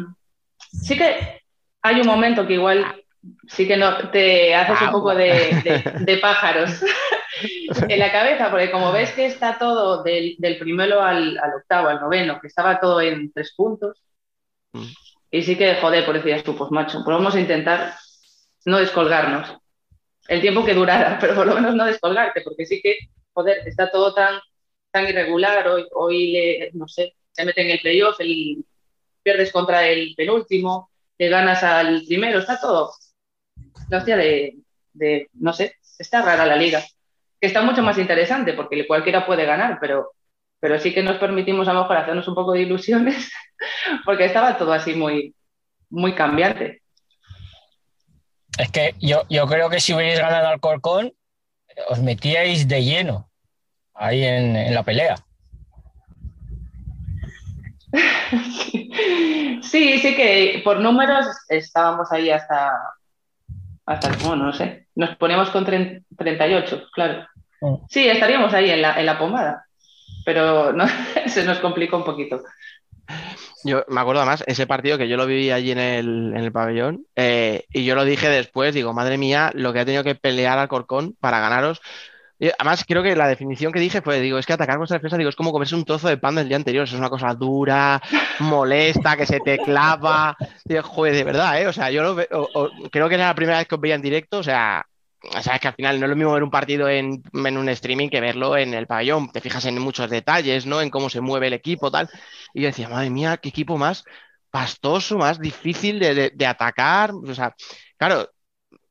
sí 0.81 0.97
que 0.97 1.41
hay 1.81 2.01
un 2.01 2.07
momento 2.07 2.47
que 2.47 2.53
igual 2.53 3.03
sí 3.47 3.67
que 3.67 3.77
no 3.77 4.09
te 4.09 4.55
haces 4.55 4.81
un 4.81 4.91
poco 4.91 5.15
de, 5.15 5.61
de, 5.63 6.05
de 6.05 6.17
pájaros 6.17 6.71
en 7.89 7.99
la 7.99 8.11
cabeza, 8.11 8.49
porque 8.49 8.71
como 8.71 8.91
ves 8.91 9.11
que 9.11 9.25
está 9.25 9.57
todo 9.57 10.03
del, 10.03 10.35
del 10.37 10.57
primero 10.57 11.01
al, 11.01 11.37
al, 11.37 11.53
octavo, 11.55 11.89
al 11.89 11.99
noveno, 11.99 12.39
que 12.41 12.47
estaba 12.47 12.79
todo 12.79 13.01
en 13.01 13.31
tres 13.31 13.53
puntos, 13.55 14.03
mm. 14.73 14.85
y 15.31 15.41
sí 15.43 15.57
que, 15.57 15.75
joder, 15.75 16.05
por 16.05 16.15
decías 16.15 16.43
tú, 16.43 16.55
pues 16.55 16.71
macho, 16.71 17.01
pues 17.03 17.17
vamos 17.17 17.35
a 17.35 17.39
intentar 17.39 17.95
no 18.65 18.79
descolgarnos 18.79 19.57
el 20.27 20.41
tiempo 20.41 20.65
que 20.65 20.73
durara, 20.73 21.17
pero 21.21 21.35
por 21.35 21.47
lo 21.47 21.55
menos 21.55 21.75
no 21.75 21.85
descolgarte, 21.85 22.41
porque 22.41 22.65
sí 22.65 22.81
que, 22.81 22.97
joder, 23.33 23.67
está 23.67 23.89
todo 23.89 24.13
tan, 24.13 24.39
tan 24.91 25.07
irregular, 25.07 25.67
hoy, 25.67 25.85
hoy 25.93 26.31
le, 26.31 26.71
no 26.73 26.87
sé, 26.87 27.15
se 27.31 27.45
mete 27.45 27.61
en 27.61 27.71
el 27.71 27.79
playoff, 27.79 28.19
el, 28.19 28.63
pierdes 29.23 29.51
contra 29.51 29.87
el 29.87 30.13
penúltimo, 30.15 30.89
le 31.17 31.29
ganas 31.29 31.63
al 31.63 32.03
primero, 32.05 32.39
está 32.39 32.59
todo 32.59 32.91
la 33.89 33.97
hostia 33.97 34.17
de, 34.17 34.57
de, 34.93 35.29
no 35.33 35.53
sé, 35.53 35.75
está 35.97 36.21
rara 36.21 36.45
la 36.45 36.55
liga, 36.55 36.83
que 37.39 37.47
está 37.47 37.61
mucho 37.61 37.81
más 37.83 37.97
interesante 37.97 38.53
porque 38.53 38.87
cualquiera 38.87 39.25
puede 39.25 39.45
ganar, 39.45 39.77
pero, 39.79 40.13
pero 40.59 40.79
sí 40.79 40.93
que 40.93 41.03
nos 41.03 41.17
permitimos 41.17 41.67
a 41.67 41.73
lo 41.73 41.81
mejor 41.81 41.97
hacernos 41.97 42.27
un 42.27 42.35
poco 42.35 42.53
de 42.53 42.61
ilusiones 42.61 43.31
porque 44.05 44.25
estaba 44.25 44.57
todo 44.57 44.73
así 44.73 44.95
muy, 44.95 45.35
muy 45.89 46.15
cambiante. 46.15 46.81
Es 48.57 48.71
que 48.71 48.95
yo, 48.99 49.23
yo 49.29 49.47
creo 49.47 49.69
que 49.69 49.79
si 49.79 49.93
hubierais 49.93 50.19
ganado 50.19 50.47
al 50.47 50.59
Corcón, 50.59 51.13
os 51.89 51.99
metíais 51.99 52.67
de 52.67 52.83
lleno 52.83 53.29
ahí 53.95 54.23
en, 54.23 54.55
en 54.55 54.73
la 54.73 54.83
pelea. 54.83 55.15
Sí, 57.91 58.82
sí 59.61 60.15
que 60.15 60.61
por 60.63 60.79
números 60.79 61.25
estábamos 61.49 62.11
ahí 62.11 62.29
hasta, 62.29 62.73
hasta 63.85 64.11
bueno, 64.27 64.45
no 64.45 64.53
sé, 64.53 64.87
nos 64.95 65.15
poníamos 65.15 65.49
con 65.49 65.65
30, 65.65 66.05
38, 66.17 66.87
claro. 66.93 67.27
Sí, 67.89 68.07
estaríamos 68.07 68.53
ahí 68.53 68.69
en 68.69 68.81
la, 68.81 68.99
en 68.99 69.05
la 69.05 69.17
pomada, 69.17 69.65
pero 70.25 70.73
no, 70.73 70.85
se 71.27 71.43
nos 71.43 71.59
complicó 71.59 71.97
un 71.97 72.03
poquito. 72.03 72.43
Yo 73.63 73.85
me 73.87 74.01
acuerdo 74.01 74.21
además, 74.21 74.43
ese 74.45 74.67
partido 74.67 74.97
que 74.97 75.07
yo 75.07 75.15
lo 75.15 75.25
viví 75.25 75.49
allí 75.49 75.71
en 75.71 75.79
el, 75.79 76.33
en 76.35 76.43
el 76.43 76.51
pabellón, 76.51 77.05
eh, 77.15 77.65
y 77.71 77.85
yo 77.85 77.95
lo 77.95 78.03
dije 78.03 78.27
después, 78.27 78.73
digo, 78.73 78.93
madre 78.93 79.17
mía, 79.17 79.51
lo 79.53 79.71
que 79.71 79.79
ha 79.79 79.85
tenido 79.85 80.03
que 80.03 80.15
pelear 80.15 80.59
Alcorcón 80.59 81.15
para 81.19 81.39
ganaros. 81.39 81.81
Además, 82.59 82.83
creo 82.87 83.03
que 83.03 83.15
la 83.15 83.27
definición 83.27 83.71
que 83.71 83.79
dije 83.79 84.01
fue, 84.01 84.19
digo, 84.19 84.37
es 84.37 84.45
que 84.45 84.53
atacar 84.53 84.77
vuestra 84.77 84.97
defensa, 84.97 85.17
digo, 85.17 85.29
es 85.29 85.35
como 85.35 85.51
comerse 85.51 85.75
un 85.75 85.85
trozo 85.85 86.07
de 86.09 86.17
pan 86.17 86.35
del 86.35 86.47
día 86.47 86.57
anterior. 86.57 86.83
Eso 86.83 86.95
es 86.95 86.99
una 86.99 87.09
cosa 87.09 87.33
dura, 87.33 88.01
molesta, 88.39 89.15
que 89.17 89.25
se 89.25 89.39
te 89.39 89.57
clava. 89.59 90.35
Digo, 90.65 90.83
joder, 90.83 91.15
de 91.15 91.23
verdad, 91.23 91.61
¿eh? 91.61 91.67
O 91.67 91.73
sea, 91.73 91.91
yo 91.91 92.03
lo 92.03 92.15
ve- 92.15 92.29
o- 92.31 92.49
o- 92.53 92.69
creo 92.91 93.07
que 93.09 93.15
era 93.15 93.27
la 93.27 93.35
primera 93.35 93.57
vez 93.59 93.67
que 93.67 93.75
os 93.75 93.81
veía 93.81 93.95
en 93.95 94.01
directo, 94.01 94.39
o 94.39 94.43
sea, 94.43 94.85
o 95.35 95.41
sea, 95.41 95.55
es 95.55 95.61
que 95.61 95.69
al 95.69 95.73
final 95.75 95.99
no 95.99 96.05
es 96.05 96.09
lo 96.09 96.15
mismo 96.17 96.33
ver 96.33 96.43
un 96.43 96.51
partido 96.51 96.89
en, 96.89 97.23
en 97.33 97.57
un 97.57 97.69
streaming 97.69 98.09
que 98.09 98.19
verlo 98.19 98.57
en 98.57 98.73
el 98.73 98.87
pabellón. 98.87 99.31
Te 99.31 99.39
fijas 99.39 99.63
en 99.65 99.79
muchos 99.79 100.09
detalles, 100.09 100.65
¿no? 100.65 100.81
En 100.81 100.89
cómo 100.89 101.09
se 101.09 101.21
mueve 101.21 101.47
el 101.47 101.53
equipo, 101.53 101.89
tal. 101.89 102.09
Y 102.53 102.61
yo 102.61 102.67
decía, 102.67 102.89
madre 102.89 103.09
mía, 103.09 103.37
qué 103.37 103.47
equipo 103.49 103.77
más 103.77 104.03
pastoso, 104.51 105.17
más 105.17 105.39
difícil 105.39 105.99
de, 105.99 106.13
de- 106.13 106.31
de 106.35 106.45
atacar. 106.45 107.11
O 107.13 107.33
sea, 107.33 107.55
claro, 107.97 108.29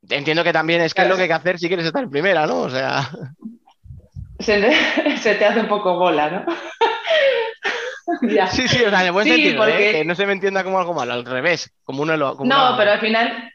entiendo 0.08 0.44
que 0.44 0.52
también 0.52 0.80
es 0.80 0.94
que 0.94 1.02
es 1.02 1.08
lo 1.08 1.16
que 1.16 1.22
hay 1.22 1.28
que 1.28 1.34
hacer 1.34 1.58
si 1.58 1.68
quieres 1.68 1.86
estar 1.86 2.02
en 2.02 2.10
primera, 2.10 2.46
¿no? 2.46 2.60
O 2.62 2.70
sea, 2.70 3.10
Se, 4.40 4.60
se 5.18 5.34
te 5.36 5.44
hace 5.44 5.60
un 5.60 5.68
poco 5.68 5.96
bola, 5.96 6.30
¿no? 6.30 6.44
Ya. 8.22 8.46
sí, 8.48 8.68
sí, 8.68 8.84
o 8.84 8.90
sea, 8.90 9.00
en 9.00 9.06
el 9.06 9.12
buen 9.12 9.24
Sí, 9.24 9.30
sentido, 9.32 9.54
¿eh? 9.66 9.70
porque- 9.70 9.92
Que 9.92 10.04
no 10.04 10.14
se 10.14 10.26
me 10.26 10.32
entienda 10.32 10.62
como 10.64 10.78
algo 10.78 10.92
malo, 10.94 11.12
al 11.12 11.24
revés, 11.24 11.72
como 11.84 12.02
uno 12.02 12.16
lo. 12.16 12.36
como 12.36 12.52
No, 12.52 12.68
una- 12.70 12.76
pero 12.76 12.90
al 12.92 13.00
final 13.00 13.50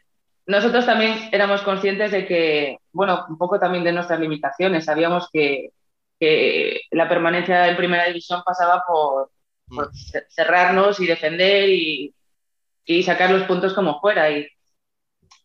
nosotros 0.46 0.84
también 0.86 1.28
éramos 1.32 1.62
conscientes 1.62 2.10
de 2.10 2.26
que, 2.26 2.78
bueno, 2.92 3.24
un 3.28 3.38
poco 3.38 3.58
también 3.60 3.84
de 3.84 3.92
nuestras 3.92 4.18
limitaciones. 4.18 4.84
Sabíamos 4.86 5.28
que, 5.32 5.70
que 6.18 6.80
la 6.90 7.08
permanencia 7.08 7.68
en 7.68 7.76
primera 7.76 8.06
división 8.06 8.42
pasaba 8.44 8.82
por, 8.86 9.30
por 9.68 9.94
ce- 9.94 10.24
cerrarnos 10.30 10.98
y 11.00 11.06
defender 11.06 11.68
y, 11.68 12.14
y 12.84 13.02
sacar 13.02 13.30
los 13.30 13.44
puntos 13.44 13.74
como 13.74 14.00
fuera 14.00 14.30
y, 14.30 14.46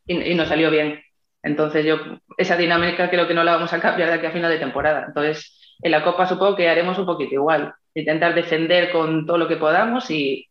y, 0.08 0.32
y 0.32 0.36
nos 0.36 0.48
salió 0.48 0.70
bien. 0.72 1.02
Entonces 1.44 1.86
yo, 1.86 1.98
esa 2.38 2.56
dinámica 2.56 3.10
creo 3.10 3.28
que 3.28 3.34
no 3.34 3.44
la 3.44 3.56
vamos 3.56 3.74
a 3.74 3.80
cambiar 3.80 4.10
de 4.10 4.16
aquí 4.16 4.26
a 4.26 4.32
final 4.32 4.52
de 4.52 4.60
temporada. 4.60 5.06
Entonces, 5.08 5.60
en 5.82 5.92
la 5.92 6.04
Copa 6.04 6.26
supongo 6.28 6.56
que 6.56 6.70
haremos 6.70 6.98
un 6.98 7.06
poquito 7.06 7.34
igual. 7.36 7.74
Intentar 7.94 8.34
defender 8.34 8.92
con 8.92 9.26
todo 9.26 9.38
lo 9.38 9.48
que 9.48 9.58
podamos 9.58 10.10
y, 10.10 10.48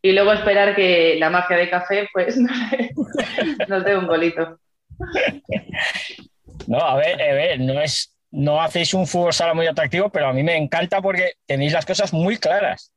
y 0.00 0.12
luego 0.12 0.32
esperar 0.32 0.74
que 0.76 1.16
la 1.18 1.28
magia 1.30 1.56
de 1.56 1.68
café 1.70 2.08
pues 2.12 2.36
nos 3.68 3.84
dé, 3.84 3.96
un 3.96 4.06
golito. 4.06 4.58
No, 6.66 6.78
a 6.78 6.96
ver, 6.96 7.20
a 7.20 7.34
ver, 7.34 7.60
no 7.60 7.80
es, 7.80 8.14
no 8.30 8.60
hacéis 8.60 8.94
un 8.94 9.06
fútbol 9.06 9.32
sala 9.32 9.54
muy 9.54 9.66
atractivo, 9.66 10.10
pero 10.10 10.28
a 10.28 10.32
mí 10.32 10.42
me 10.42 10.56
encanta 10.56 11.00
porque 11.00 11.32
tenéis 11.46 11.72
las 11.72 11.86
cosas 11.86 12.12
muy 12.12 12.36
claras. 12.36 12.92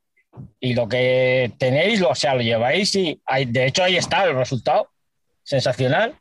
Y 0.60 0.74
lo 0.74 0.88
que 0.88 1.52
tenéis, 1.58 2.00
lo, 2.00 2.10
o 2.10 2.16
sea, 2.16 2.36
lo 2.36 2.42
lleváis 2.42 2.96
y 2.96 3.22
hay- 3.26 3.46
de 3.46 3.66
hecho 3.68 3.84
ahí 3.84 3.98
está 3.98 4.24
el 4.26 4.36
resultado. 4.36 4.90
Sensacional. 5.44 6.16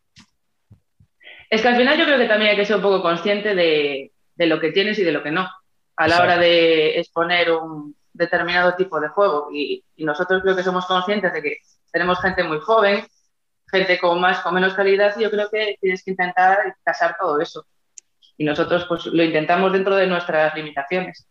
Es 1.48 1.62
que 1.62 1.68
al 1.68 1.76
final 1.76 1.98
yo 1.98 2.04
creo 2.04 2.18
que 2.18 2.28
también 2.28 2.52
hay 2.52 2.56
que 2.56 2.64
ser 2.64 2.76
un 2.76 2.82
poco 2.82 3.02
consciente 3.02 3.54
de, 3.54 4.12
de 4.34 4.46
lo 4.46 4.60
que 4.60 4.72
tienes 4.72 4.98
y 4.98 5.02
de 5.04 5.12
lo 5.12 5.22
que 5.22 5.30
no, 5.30 5.48
a 5.96 6.08
la 6.08 6.14
Exacto. 6.14 6.22
hora 6.22 6.38
de 6.38 6.98
exponer 6.98 7.50
un 7.52 7.96
determinado 8.12 8.74
tipo 8.76 9.00
de 9.00 9.08
juego. 9.08 9.48
Y, 9.52 9.84
y 9.96 10.04
nosotros 10.04 10.42
creo 10.42 10.54
que 10.56 10.62
somos 10.62 10.86
conscientes 10.86 11.32
de 11.32 11.42
que 11.42 11.56
tenemos 11.92 12.20
gente 12.20 12.44
muy 12.44 12.60
joven, 12.60 13.04
gente 13.70 13.98
con 13.98 14.20
más, 14.20 14.40
con 14.40 14.54
menos 14.54 14.74
calidad, 14.74 15.14
y 15.16 15.22
yo 15.22 15.30
creo 15.30 15.50
que 15.50 15.76
tienes 15.80 16.04
que 16.04 16.12
intentar 16.12 16.76
casar 16.84 17.16
todo 17.18 17.40
eso. 17.40 17.66
Y 18.36 18.44
nosotros 18.44 18.86
pues 18.88 19.06
lo 19.06 19.22
intentamos 19.22 19.72
dentro 19.72 19.96
de 19.96 20.06
nuestras 20.06 20.54
limitaciones. 20.54 21.26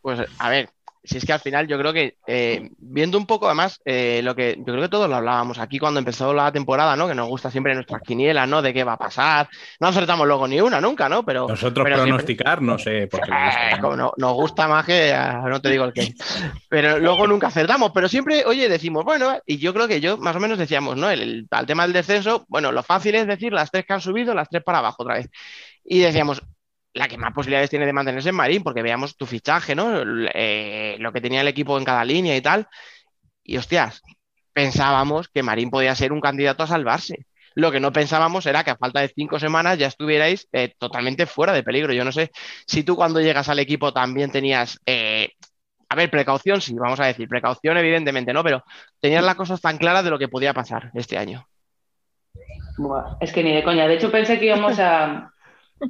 Pues 0.00 0.20
a 0.38 0.50
ver, 0.50 0.70
si 1.06 1.18
es 1.18 1.24
que 1.24 1.32
al 1.32 1.40
final 1.40 1.66
yo 1.66 1.78
creo 1.78 1.92
que 1.92 2.16
eh, 2.26 2.70
viendo 2.78 3.16
un 3.18 3.26
poco 3.26 3.46
además 3.46 3.80
eh, 3.84 4.20
lo 4.22 4.34
que 4.34 4.56
yo 4.58 4.64
creo 4.64 4.82
que 4.82 4.88
todos 4.88 5.08
lo 5.08 5.16
hablábamos 5.16 5.58
aquí 5.58 5.78
cuando 5.78 5.98
empezó 6.00 6.34
la 6.34 6.50
temporada, 6.52 6.96
¿no? 6.96 7.08
Que 7.08 7.14
nos 7.14 7.28
gusta 7.28 7.50
siempre 7.50 7.74
nuestras 7.74 8.02
quinielas, 8.02 8.48
¿no? 8.48 8.60
De 8.62 8.74
qué 8.74 8.84
va 8.84 8.94
a 8.94 8.98
pasar. 8.98 9.48
No 9.80 9.88
acertamos 9.88 10.26
luego 10.26 10.46
ni 10.48 10.60
una 10.60 10.80
nunca, 10.80 11.08
¿no? 11.08 11.24
Pero 11.24 11.46
Nosotros 11.48 11.84
pero 11.84 11.96
siempre- 11.96 12.10
pronosticar, 12.12 12.60
no 12.62 12.78
sé, 12.78 13.06
porque 13.10 13.30
Eh, 13.30 13.70
tanto. 13.70 13.82
como 13.82 13.96
no- 13.96 14.12
nos 14.16 14.32
gusta 14.34 14.68
más 14.68 14.84
que 14.84 15.12
ah, 15.14 15.42
no 15.48 15.60
te 15.60 15.70
digo 15.70 15.84
el 15.84 15.92
qué. 15.92 16.12
Pero 16.68 16.98
luego 16.98 17.26
nunca 17.26 17.46
acertamos, 17.48 17.92
pero 17.94 18.08
siempre, 18.08 18.44
oye, 18.44 18.68
decimos, 18.68 19.04
bueno, 19.04 19.38
y 19.46 19.58
yo 19.58 19.72
creo 19.72 19.88
que 19.88 20.00
yo 20.00 20.16
más 20.18 20.36
o 20.36 20.40
menos 20.40 20.58
decíamos, 20.58 20.96
¿no? 20.96 21.10
El, 21.10 21.22
el- 21.22 21.46
al 21.50 21.66
tema 21.66 21.84
del 21.84 21.92
descenso, 21.92 22.44
bueno, 22.48 22.72
lo 22.72 22.82
fácil 22.82 23.14
es 23.14 23.26
decir 23.26 23.52
las 23.52 23.70
tres 23.70 23.84
que 23.86 23.92
han 23.92 24.00
subido, 24.00 24.34
las 24.34 24.48
tres 24.48 24.62
para 24.62 24.78
abajo 24.78 25.02
otra 25.02 25.14
vez. 25.16 25.28
Y 25.84 26.00
decíamos, 26.00 26.42
la 26.96 27.08
que 27.08 27.18
más 27.18 27.32
posibilidades 27.32 27.68
tiene 27.68 27.84
de 27.84 27.92
mantenerse 27.92 28.30
es 28.30 28.34
Marín, 28.34 28.62
porque 28.62 28.82
veamos 28.82 29.16
tu 29.16 29.26
fichaje, 29.26 29.74
¿no? 29.74 30.02
Eh, 30.32 30.96
lo 30.98 31.12
que 31.12 31.20
tenía 31.20 31.42
el 31.42 31.48
equipo 31.48 31.76
en 31.76 31.84
cada 31.84 32.04
línea 32.04 32.34
y 32.34 32.40
tal. 32.40 32.66
Y 33.44 33.58
hostias, 33.58 34.00
pensábamos 34.54 35.28
que 35.28 35.42
Marín 35.42 35.70
podía 35.70 35.94
ser 35.94 36.12
un 36.12 36.22
candidato 36.22 36.62
a 36.62 36.66
salvarse. 36.66 37.26
Lo 37.54 37.70
que 37.70 37.80
no 37.80 37.92
pensábamos 37.92 38.46
era 38.46 38.64
que 38.64 38.70
a 38.70 38.76
falta 38.76 39.00
de 39.00 39.12
cinco 39.14 39.38
semanas 39.38 39.78
ya 39.78 39.88
estuvierais 39.88 40.48
eh, 40.52 40.74
totalmente 40.78 41.26
fuera 41.26 41.52
de 41.52 41.62
peligro. 41.62 41.92
Yo 41.92 42.04
no 42.04 42.12
sé 42.12 42.30
si 42.66 42.82
tú 42.82 42.96
cuando 42.96 43.20
llegas 43.20 43.50
al 43.50 43.58
equipo 43.58 43.92
también 43.92 44.30
tenías, 44.30 44.80
eh, 44.86 45.32
a 45.90 45.96
ver, 45.96 46.10
precaución, 46.10 46.62
sí, 46.62 46.74
vamos 46.74 47.00
a 47.00 47.06
decir, 47.06 47.28
precaución 47.28 47.76
evidentemente, 47.76 48.32
¿no? 48.32 48.42
Pero 48.42 48.64
tenías 49.00 49.22
las 49.22 49.34
cosas 49.34 49.60
tan 49.60 49.76
claras 49.76 50.02
de 50.02 50.10
lo 50.10 50.18
que 50.18 50.28
podía 50.28 50.54
pasar 50.54 50.90
este 50.94 51.18
año. 51.18 51.46
Es 53.20 53.32
que 53.32 53.42
ni 53.42 53.54
de 53.54 53.62
coña. 53.62 53.86
De 53.86 53.94
hecho, 53.94 54.10
pensé 54.10 54.38
que 54.38 54.46
íbamos 54.46 54.78
a, 54.78 55.32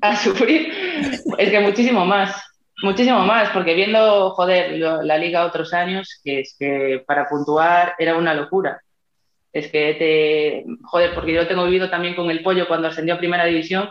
a 0.00 0.16
sufrir. 0.16 0.72
Es 1.38 1.50
que 1.50 1.60
muchísimo 1.60 2.04
más. 2.04 2.42
Muchísimo 2.82 3.20
más, 3.20 3.48
porque 3.50 3.74
viendo, 3.74 4.30
joder, 4.32 4.78
la 4.78 5.16
liga 5.16 5.46
otros 5.46 5.72
años, 5.72 6.20
que 6.22 6.40
es 6.40 6.54
que 6.58 7.02
para 7.06 7.26
puntuar 7.26 7.94
era 7.98 8.16
una 8.16 8.34
locura. 8.34 8.82
Es 9.50 9.68
que 9.68 9.94
te. 9.94 10.64
Joder, 10.84 11.14
porque 11.14 11.32
yo 11.32 11.48
tengo 11.48 11.64
vivido 11.64 11.88
también 11.88 12.14
con 12.14 12.30
el 12.30 12.42
pollo 12.42 12.68
cuando 12.68 12.88
ascendió 12.88 13.14
a 13.14 13.18
primera 13.18 13.46
división. 13.46 13.88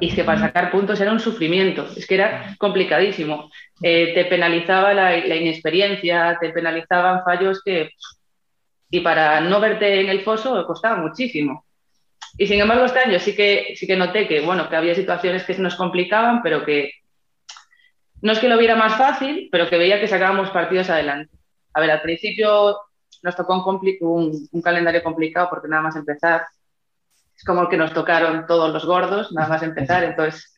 Y 0.00 0.08
es 0.08 0.14
que 0.14 0.24
para 0.24 0.40
sacar 0.40 0.70
puntos 0.70 0.98
era 1.00 1.12
un 1.12 1.20
sufrimiento, 1.20 1.86
es 1.96 2.06
que 2.06 2.14
era 2.14 2.56
complicadísimo. 2.58 3.50
Eh, 3.82 4.14
te 4.14 4.24
penalizaba 4.24 4.94
la, 4.94 5.10
la 5.18 5.36
inexperiencia, 5.36 6.38
te 6.40 6.50
penalizaban 6.50 7.22
fallos 7.22 7.60
que. 7.62 7.90
Y 8.90 9.00
para 9.00 9.42
no 9.42 9.60
verte 9.60 10.00
en 10.00 10.08
el 10.08 10.22
foso 10.22 10.64
costaba 10.66 10.96
muchísimo. 10.96 11.66
Y 12.38 12.46
sin 12.46 12.60
embargo, 12.60 12.84
este 12.84 13.00
año 13.00 13.18
sí 13.18 13.34
que, 13.34 13.74
sí 13.76 13.86
que 13.86 13.96
noté 13.96 14.26
que, 14.28 14.40
bueno, 14.40 14.68
que 14.68 14.76
había 14.76 14.94
situaciones 14.94 15.44
que 15.44 15.54
nos 15.58 15.74
complicaban, 15.74 16.40
pero 16.40 16.64
que 16.64 16.92
no 18.22 18.32
es 18.32 18.38
que 18.38 18.48
lo 18.48 18.56
viera 18.56 18.76
más 18.76 18.96
fácil, 18.96 19.48
pero 19.50 19.68
que 19.68 19.76
veía 19.76 20.00
que 20.00 20.08
sacábamos 20.08 20.50
partidos 20.50 20.88
adelante. 20.88 21.36
A 21.74 21.80
ver, 21.80 21.90
al 21.90 22.00
principio 22.00 22.78
nos 23.22 23.36
tocó 23.36 23.78
un 24.00 24.62
calendario 24.62 25.02
complicado 25.02 25.48
porque 25.50 25.68
nada 25.68 25.82
más 25.82 25.96
empezar 25.96 26.46
es 27.38 27.44
como 27.44 27.68
que 27.68 27.76
nos 27.76 27.92
tocaron 27.92 28.46
todos 28.46 28.72
los 28.72 28.84
gordos, 28.84 29.32
nada 29.32 29.48
más 29.48 29.62
empezar, 29.62 30.02
entonces 30.02 30.56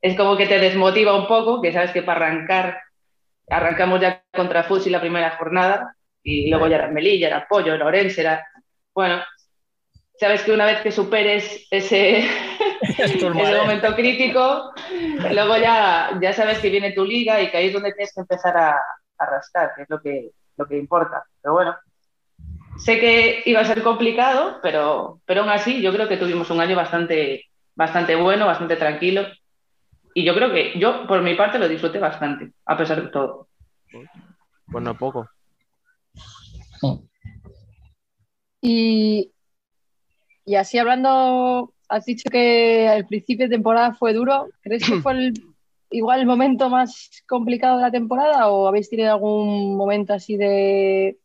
es 0.00 0.14
como 0.14 0.36
que 0.36 0.46
te 0.46 0.58
desmotiva 0.58 1.16
un 1.16 1.26
poco, 1.26 1.62
que 1.62 1.72
sabes 1.72 1.90
que 1.90 2.02
para 2.02 2.26
arrancar, 2.26 2.82
arrancamos 3.48 4.00
ya 4.00 4.22
contra 4.34 4.62
Fusi 4.62 4.90
la 4.90 5.00
primera 5.00 5.36
jornada 5.38 5.94
y 6.22 6.50
luego 6.50 6.68
ya 6.68 6.76
era 6.76 6.88
Melilla, 6.88 7.28
era 7.28 7.46
Pollo, 7.48 7.74
era 7.74 7.86
Orense, 7.86 8.20
era... 8.20 8.46
Bueno, 8.94 9.22
sabes 10.18 10.42
que 10.42 10.52
una 10.52 10.66
vez 10.66 10.80
que 10.80 10.92
superes 10.92 11.66
ese, 11.70 12.24
ese 12.98 13.30
momento 13.30 13.94
crítico, 13.94 14.72
luego 15.30 15.56
ya, 15.56 16.18
ya 16.20 16.32
sabes 16.32 16.58
que 16.58 16.70
viene 16.70 16.92
tu 16.92 17.04
liga 17.04 17.40
y 17.40 17.50
que 17.50 17.56
ahí 17.56 17.66
es 17.68 17.72
donde 17.72 17.92
tienes 17.92 18.12
que 18.14 18.20
empezar 18.20 18.56
a, 18.56 18.80
a 19.18 19.26
rascar, 19.26 19.72
que 19.76 19.82
es 19.82 19.90
lo 19.90 20.00
que, 20.00 20.30
lo 20.56 20.66
que 20.66 20.78
importa. 20.78 21.24
Pero 21.40 21.54
bueno, 21.54 21.76
sé 22.78 22.98
que 22.98 23.42
iba 23.46 23.60
a 23.60 23.64
ser 23.64 23.82
complicado, 23.82 24.58
pero, 24.62 25.20
pero 25.26 25.42
aún 25.42 25.50
así 25.50 25.82
yo 25.82 25.92
creo 25.92 26.08
que 26.08 26.16
tuvimos 26.16 26.50
un 26.50 26.60
año 26.60 26.76
bastante, 26.76 27.46
bastante 27.74 28.14
bueno, 28.14 28.46
bastante 28.46 28.76
tranquilo. 28.76 29.26
Y 30.14 30.24
yo 30.24 30.34
creo 30.34 30.50
que 30.50 30.78
yo, 30.78 31.06
por 31.06 31.22
mi 31.22 31.34
parte, 31.34 31.58
lo 31.58 31.68
disfruté 31.68 31.98
bastante, 31.98 32.52
a 32.64 32.76
pesar 32.76 33.02
de 33.02 33.08
todo. 33.08 33.48
Pues 34.70 34.84
no 34.84 34.96
poco. 34.96 35.28
Y, 38.60 39.32
y 40.48 40.54
así 40.56 40.78
hablando, 40.78 41.72
has 41.88 42.04
dicho 42.06 42.30
que 42.30 42.88
al 42.88 43.06
principio 43.06 43.46
de 43.46 43.54
temporada 43.56 43.92
fue 43.94 44.12
duro. 44.14 44.48
¿Crees 44.62 44.84
que 44.88 44.96
fue 45.02 45.12
el- 45.12 45.42
igual 45.90 46.20
el 46.20 46.26
momento 46.26 46.68
más 46.70 47.10
complicado 47.28 47.76
de 47.76 47.82
la 47.82 47.90
temporada 47.90 48.48
o 48.48 48.66
habéis 48.66 48.88
tenido 48.90 49.12
algún 49.12 49.76
momento 49.76 50.12
así 50.14 50.36
de, 50.36 51.18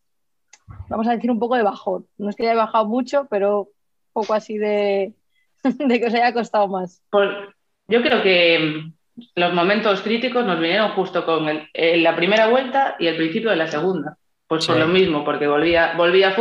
vamos 0.89 1.07
a 1.07 1.15
decir, 1.15 1.31
un 1.31 1.39
poco 1.39 1.55
de 1.55 1.63
bajón? 1.63 2.05
No 2.17 2.29
es 2.29 2.35
que 2.35 2.43
haya 2.49 2.55
bajado 2.65 2.85
mucho, 2.85 3.27
pero 3.29 3.61
un 3.61 3.67
poco 4.13 4.33
así 4.33 4.57
de, 4.57 5.13
de 5.63 5.99
que 5.99 6.05
os 6.07 6.13
haya 6.13 6.33
costado 6.33 6.67
más. 6.67 7.01
Por- 7.09 7.55
yo 7.87 8.01
creo 8.01 8.21
que 8.23 8.59
mm, 8.59 8.93
los 9.35 9.53
momentos 9.53 10.01
críticos 10.01 10.45
nos 10.45 10.59
vinieron 10.59 10.91
justo 10.91 11.25
con 11.25 11.47
el- 11.49 11.67
eh, 11.73 11.97
la 11.97 12.15
primera 12.15 12.47
vuelta 12.47 12.95
y 12.99 13.07
el 13.07 13.15
principio 13.17 13.49
de 13.49 13.57
la 13.57 13.67
segunda. 13.67 14.17
Pues 14.47 14.65
por 14.67 14.75
Sí. 14.75 14.81
lo 14.81 14.87
mismo, 14.87 15.23
porque 15.23 15.47
volvía, 15.47 15.93
volvía 15.97 16.31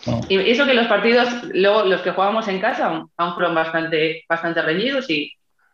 No. 0.07 0.21
Y 0.29 0.51
eso 0.51 0.67
que 0.67 0.75
los 0.75 0.87
partidos, 0.87 1.29
luego 1.55 1.85
los 1.85 2.03
que 2.03 2.11
jugábamos 2.11 2.47
en 2.49 2.61
casa, 2.61 2.87
aún, 2.87 3.11
aún 3.17 3.35
fueron 3.35 3.55
bastante, 3.55 4.25
bastante 4.29 4.63
reñidos 4.63 5.09
y, 5.11 5.33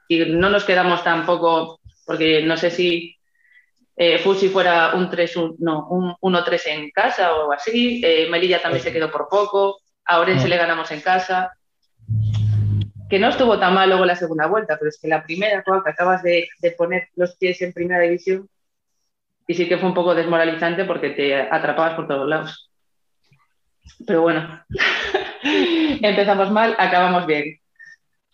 y 0.09 0.25
no 0.27 0.49
nos 0.49 0.65
quedamos 0.65 1.03
tampoco, 1.03 1.81
porque 2.07 2.43
no 2.43 2.57
sé 2.57 2.71
si 2.71 3.17
eh, 3.97 4.19
Fusi 4.19 4.49
fuera 4.49 4.95
un 4.95 5.11
3 5.11 5.35
no, 5.59 5.89
un 5.89 6.15
1-3 6.21 6.67
en 6.67 6.91
casa 6.91 7.35
o 7.35 7.53
así. 7.53 8.01
eh, 8.05 8.29
Melilla 8.31 8.63
también 8.63 8.83
se 8.83 8.93
quedó 8.93 9.11
por 9.11 9.29
poco. 9.29 9.81
A 10.05 10.21
Orense 10.21 10.49
le 10.49 10.57
ganamos 10.57 10.91
en 10.91 11.01
casa. 11.01 11.53
Que 13.09 13.19
no 13.19 13.29
estuvo 13.29 13.59
tan 13.59 13.75
mal 13.75 13.89
luego 13.89 14.05
la 14.07 14.17
segunda 14.17 14.47
vuelta, 14.47 14.77
pero 14.79 14.89
es 14.89 14.99
que 15.01 15.07
la 15.07 15.23
primera, 15.23 15.63
que 15.63 15.91
acabas 15.91 16.23
de, 16.23 16.49
de 16.61 16.71
poner 16.73 17.09
los 17.15 17.37
pies 17.37 17.61
en 17.61 17.73
primera 17.73 18.01
división, 18.01 18.49
y 19.47 19.55
sí 19.55 19.69
que 19.69 19.79
fue 19.79 19.89
un 19.89 19.95
poco 19.95 20.15
desmoralizante 20.15 20.85
porque 20.85 21.11
te 21.11 21.41
atrapabas 21.41 21.95
por 21.95 22.07
todos 22.07 22.29
lados. 22.29 22.71
Pero 24.07 24.23
bueno, 24.23 24.65
empezamos 25.43 26.51
mal, 26.51 26.75
acabamos 26.79 27.27
bien. 27.27 27.59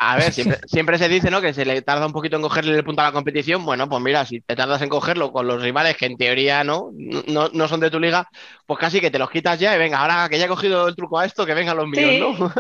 A 0.01 0.17
ver, 0.17 0.33
siempre, 0.33 0.59
siempre 0.67 0.99
se 0.99 1.09
dice, 1.09 1.31
¿no? 1.31 1.41
Que 1.41 1.53
se 1.53 1.65
le 1.65 1.83
tarda 1.83 2.07
un 2.07 2.13
poquito 2.13 2.37
en 2.37 2.43
cogerle 2.43 2.77
el 2.77 2.85
punto 2.85 3.03
a 3.03 3.07
la 3.07 3.13
competición. 3.13 3.65
Bueno, 3.65 3.89
pues 3.89 4.03
mira, 4.03 4.25
si 4.25 4.41
te 4.41 4.55
tardas 4.55 4.81
en 4.83 4.89
cogerlo 4.89 5.33
con 5.33 5.47
los 5.47 5.61
rivales 5.61 5.97
que 5.97 6.07
en 6.07 6.17
teoría 6.17 6.63
no, 6.63 6.91
no, 6.93 7.49
no 7.49 7.69
son 7.69 7.81
de 7.81 7.91
tu 7.91 7.99
liga, 7.99 8.29
pues 8.67 8.79
casi 8.79 9.01
que 9.01 9.11
te 9.11 9.19
los 9.19 9.31
quitas 9.31 9.59
ya 9.59 9.75
y 9.75 9.79
venga, 9.79 9.99
ahora 9.99 10.29
que 10.29 10.39
ya 10.39 10.45
he 10.45 10.49
cogido 10.49 10.89
el 10.89 10.95
truco 10.95 11.19
a 11.19 11.25
esto, 11.25 11.45
que 11.45 11.55
vengan 11.55 11.77
los 11.77 11.89
míos, 11.89 12.39
¿no? 12.39 12.53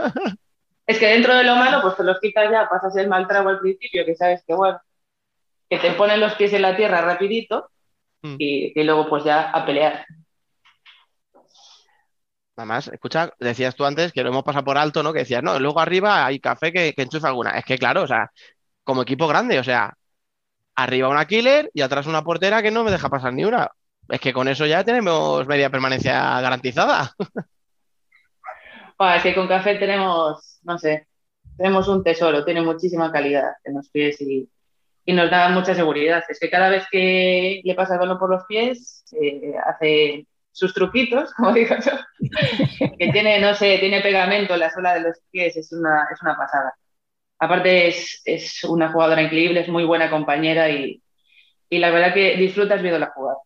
Es 0.86 0.98
que 0.98 1.06
dentro 1.06 1.34
de 1.34 1.44
lo 1.44 1.54
malo, 1.54 1.82
pues 1.82 1.96
te 1.96 2.02
los 2.02 2.18
quitas 2.18 2.50
ya, 2.50 2.66
pasas 2.66 2.96
el 2.96 3.08
mal 3.08 3.28
trago 3.28 3.50
al 3.50 3.60
principio, 3.60 4.06
que 4.06 4.14
sabes 4.14 4.42
que 4.46 4.54
bueno, 4.54 4.80
que 5.68 5.78
te 5.78 5.90
ponen 5.92 6.18
los 6.18 6.32
pies 6.34 6.54
en 6.54 6.62
la 6.62 6.74
tierra 6.76 7.02
rapidito 7.02 7.70
Mm. 8.22 8.36
y, 8.38 8.80
y 8.80 8.84
luego 8.84 9.08
pues 9.08 9.24
ya 9.24 9.50
a 9.50 9.64
pelear. 9.64 10.04
Nada 12.56 12.66
más, 12.66 12.88
escucha, 12.88 13.32
decías 13.38 13.76
tú 13.76 13.84
antes 13.84 14.12
que 14.12 14.22
lo 14.22 14.30
hemos 14.30 14.42
pasado 14.42 14.64
por 14.64 14.78
alto, 14.78 15.02
¿no? 15.02 15.12
Que 15.12 15.20
decías, 15.20 15.44
no, 15.44 15.60
luego 15.60 15.78
arriba 15.78 16.26
hay 16.26 16.40
café 16.40 16.72
que, 16.72 16.92
que 16.92 17.02
enchufa 17.02 17.28
alguna. 17.28 17.52
Es 17.52 17.64
que 17.64 17.78
claro, 17.78 18.02
o 18.02 18.06
sea, 18.06 18.32
como 18.82 19.02
equipo 19.02 19.28
grande, 19.28 19.60
o 19.60 19.64
sea, 19.64 19.94
arriba 20.74 21.08
una 21.08 21.26
killer 21.26 21.70
y 21.74 21.82
atrás 21.82 22.06
una 22.06 22.24
portera 22.24 22.62
que 22.62 22.70
no 22.70 22.84
me 22.84 22.90
deja 22.90 23.08
pasar 23.08 23.32
ni 23.32 23.44
una. 23.44 23.70
Es 24.08 24.20
que 24.20 24.32
con 24.32 24.48
eso 24.48 24.66
ya 24.66 24.82
tenemos 24.84 25.46
media 25.46 25.70
permanencia 25.70 26.40
garantizada. 26.40 27.12
Bueno, 28.98 29.14
es 29.14 29.22
que 29.22 29.32
con 29.32 29.46
café 29.46 29.76
tenemos, 29.76 30.58
no 30.64 30.76
sé, 30.76 31.06
tenemos 31.56 31.86
un 31.86 32.02
tesoro, 32.02 32.44
tiene 32.44 32.62
muchísima 32.62 33.12
calidad 33.12 33.52
en 33.62 33.74
los 33.74 33.88
pies 33.90 34.20
y, 34.20 34.50
y 35.08 35.14
nos 35.14 35.30
da 35.30 35.48
mucha 35.48 35.74
seguridad. 35.74 36.22
Es 36.28 36.38
que 36.38 36.50
cada 36.50 36.68
vez 36.68 36.84
que 36.90 37.62
le 37.64 37.74
pasa 37.74 37.94
el 37.94 38.00
balón 38.00 38.18
por 38.18 38.28
los 38.28 38.44
pies, 38.44 39.04
eh, 39.18 39.54
hace 39.66 40.26
sus 40.52 40.74
truquitos, 40.74 41.32
como 41.36 41.54
digo 41.54 41.76
yo, 41.82 41.92
que 42.98 43.10
tiene, 43.10 43.40
no 43.40 43.54
sé, 43.54 43.78
tiene 43.78 44.02
pegamento 44.02 44.52
en 44.52 44.60
la 44.60 44.70
suela 44.70 44.92
de 44.92 45.00
los 45.00 45.16
pies, 45.30 45.56
es 45.56 45.72
una, 45.72 46.08
es 46.12 46.20
una 46.20 46.36
pasada. 46.36 46.74
Aparte 47.38 47.88
es, 47.88 48.20
es 48.26 48.62
una 48.64 48.92
jugadora 48.92 49.22
increíble, 49.22 49.60
es 49.60 49.68
muy 49.70 49.84
buena 49.84 50.10
compañera 50.10 50.68
y, 50.68 51.02
y 51.70 51.78
la 51.78 51.90
verdad 51.90 52.12
que 52.12 52.36
disfrutas 52.36 52.82
viéndola 52.82 53.10
jugar. 53.14 53.36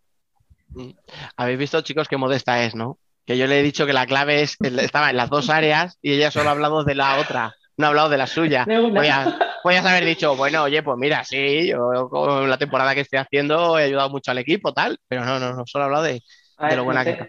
Habéis 1.37 1.59
visto, 1.61 1.81
chicos, 1.83 2.09
qué 2.09 2.17
modesta 2.17 2.65
es, 2.65 2.75
¿no? 2.75 2.99
Que 3.25 3.39
yo 3.39 3.47
le 3.47 3.61
he 3.61 3.63
dicho 3.63 3.87
que 3.87 3.93
la 3.93 4.07
clave 4.07 4.43
es, 4.43 4.57
estaba 4.61 5.11
en 5.11 5.17
las 5.17 5.31
dos 5.31 5.49
áreas 5.49 5.97
y 6.03 6.15
ella 6.15 6.33
solo 6.33 6.49
ha 6.49 6.53
hablado 6.53 6.83
de 6.83 6.97
la 6.97 7.21
otra, 7.21 7.55
no 7.77 7.87
ha 7.87 7.91
hablado 7.91 8.09
de 8.09 8.19
la 8.19 8.27
suya. 8.27 8.65
De 8.67 8.81
una. 8.81 9.52
Podías 9.63 9.85
haber 9.87 10.05
dicho, 10.05 10.37
bueno, 10.37 10.65
oye, 10.65 10.83
pues 10.83 10.99
mira, 10.99 11.25
sí, 11.25 11.69
yo 11.69 12.09
con 12.11 12.49
la 12.49 12.59
temporada 12.59 12.95
que 12.95 13.03
estoy 13.03 13.19
haciendo 13.19 13.79
he 13.79 13.85
ayudado 13.85 14.11
mucho 14.11 14.31
al 14.31 14.39
equipo, 14.39 14.73
tal, 14.73 14.99
pero 15.09 15.25
no, 15.25 15.39
no, 15.39 15.55
no, 15.55 15.67
solo 15.67 15.85
he 15.85 15.87
hablado 15.87 16.05
de, 16.05 16.23
de 16.69 16.77
lo 16.77 16.85
buena 16.85 17.01
no 17.01 17.05
que 17.05 17.11
está. 17.11 17.29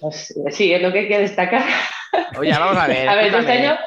Pues, 0.00 0.34
sí, 0.50 0.72
es 0.72 0.82
lo 0.82 0.92
que 0.92 1.00
hay 1.00 1.08
que 1.08 1.18
destacar. 1.18 1.64
Oye, 2.38 2.50
vamos 2.50 2.76
a 2.76 2.86
ver. 2.86 3.08
A 3.08 3.14
ver, 3.14 3.34
este 3.34 3.52
año 3.52 3.78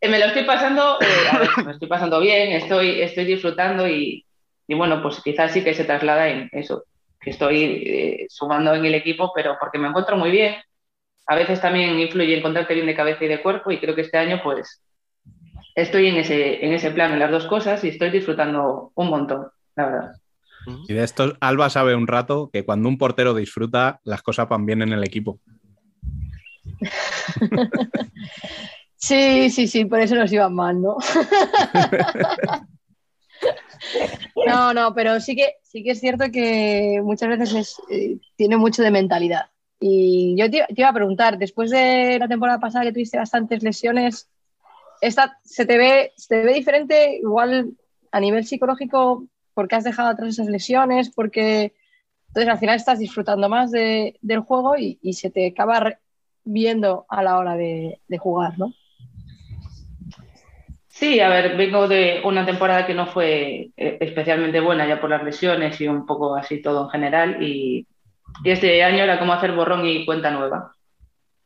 eh, 0.00 0.08
me 0.08 0.18
lo 0.18 0.26
estoy 0.26 0.44
pasando, 0.44 0.98
eh, 1.00 1.28
a 1.30 1.38
ver, 1.38 1.48
me 1.64 1.72
estoy 1.72 1.88
pasando 1.88 2.20
bien, 2.20 2.52
estoy, 2.52 3.02
estoy 3.02 3.24
disfrutando 3.24 3.88
y, 3.88 4.24
y 4.66 4.74
bueno, 4.74 5.02
pues 5.02 5.20
quizás 5.22 5.52
sí 5.52 5.62
que 5.62 5.74
se 5.74 5.84
traslada 5.84 6.28
en 6.28 6.48
eso, 6.52 6.84
que 7.20 7.30
estoy 7.30 7.82
eh, 7.86 8.26
sumando 8.28 8.74
en 8.74 8.84
el 8.84 8.94
equipo, 8.94 9.32
pero 9.34 9.56
porque 9.58 9.78
me 9.78 9.88
encuentro 9.88 10.16
muy 10.16 10.30
bien. 10.30 10.56
A 11.26 11.34
veces 11.36 11.60
también 11.60 11.98
influye 11.98 12.36
encontrarte 12.36 12.74
bien 12.74 12.86
de 12.86 12.94
cabeza 12.94 13.24
y 13.24 13.28
de 13.28 13.42
cuerpo 13.42 13.70
y 13.70 13.78
creo 13.78 13.94
que 13.94 14.02
este 14.02 14.18
año 14.18 14.40
pues 14.42 14.82
estoy 15.74 16.08
en 16.08 16.16
ese, 16.16 16.64
en 16.64 16.72
ese 16.72 16.90
plan, 16.90 17.12
en 17.12 17.18
las 17.18 17.30
dos 17.30 17.46
cosas 17.46 17.82
y 17.84 17.88
estoy 17.88 18.10
disfrutando 18.10 18.92
un 18.94 19.08
montón, 19.08 19.48
la 19.76 19.86
verdad. 19.86 20.12
Y 20.88 20.94
de 20.94 21.04
esto, 21.04 21.36
Alba 21.40 21.68
sabe 21.68 21.94
un 21.94 22.06
rato 22.06 22.48
que 22.52 22.64
cuando 22.64 22.88
un 22.88 22.96
portero 22.96 23.34
disfruta, 23.34 24.00
las 24.04 24.22
cosas 24.22 24.48
van 24.48 24.64
bien 24.64 24.82
en 24.82 24.92
el 24.92 25.04
equipo. 25.04 25.40
Sí, 29.04 29.50
sí, 29.50 29.68
sí, 29.68 29.84
por 29.84 30.00
eso 30.00 30.14
nos 30.14 30.32
iban 30.32 30.54
mal, 30.54 30.80
¿no? 30.80 30.96
No, 34.46 34.72
no, 34.72 34.94
pero 34.94 35.20
sí 35.20 35.36
que, 35.36 35.56
sí 35.62 35.82
que 35.82 35.90
es 35.90 36.00
cierto 36.00 36.30
que 36.32 37.00
muchas 37.02 37.28
veces 37.28 37.54
es, 37.54 37.76
eh, 37.90 38.18
tiene 38.36 38.56
mucho 38.56 38.82
de 38.82 38.90
mentalidad. 38.90 39.50
Y 39.78 40.34
yo 40.38 40.50
te, 40.50 40.64
te 40.68 40.80
iba 40.80 40.88
a 40.88 40.94
preguntar, 40.94 41.36
después 41.36 41.70
de 41.70 42.18
la 42.18 42.28
temporada 42.28 42.58
pasada 42.58 42.86
que 42.86 42.92
tuviste 42.92 43.18
bastantes 43.18 43.62
lesiones, 43.62 44.30
esta, 45.00 45.38
¿se, 45.44 45.66
te 45.66 45.78
ve, 45.78 46.12
¿se 46.16 46.28
te 46.36 46.44
ve 46.44 46.54
diferente 46.54 47.18
igual 47.22 47.72
a 48.12 48.20
nivel 48.20 48.44
psicológico 48.46 49.26
porque 49.54 49.76
has 49.76 49.84
dejado 49.84 50.08
atrás 50.08 50.30
esas 50.30 50.46
lesiones? 50.48 51.10
Porque 51.14 51.74
entonces 52.28 52.50
al 52.52 52.58
final 52.58 52.76
estás 52.76 52.98
disfrutando 52.98 53.48
más 53.48 53.70
de- 53.70 54.18
del 54.22 54.40
juego 54.40 54.76
y, 54.76 54.98
y 55.02 55.14
se 55.14 55.30
te 55.30 55.48
acaba 55.48 55.98
viendo 56.44 57.06
a 57.08 57.22
la 57.22 57.38
hora 57.38 57.56
de, 57.56 58.00
de 58.08 58.18
jugar, 58.18 58.58
¿no? 58.58 58.72
Sí, 60.88 61.18
a 61.20 61.28
ver, 61.28 61.56
vengo 61.56 61.88
de 61.88 62.22
una 62.24 62.46
temporada 62.46 62.86
que 62.86 62.94
no 62.94 63.06
fue 63.06 63.70
eh, 63.76 63.98
especialmente 64.00 64.60
buena 64.60 64.86
ya 64.86 65.00
por 65.00 65.10
las 65.10 65.24
lesiones 65.24 65.80
y 65.80 65.88
un 65.88 66.06
poco 66.06 66.36
así 66.36 66.62
todo 66.62 66.84
en 66.84 66.90
general 66.90 67.42
y, 67.42 67.86
y 68.44 68.50
este 68.50 68.82
año 68.84 69.02
era 69.02 69.18
como 69.18 69.32
hacer 69.32 69.52
borrón 69.52 69.84
y 69.86 70.06
cuenta 70.06 70.30
nueva. 70.30 70.72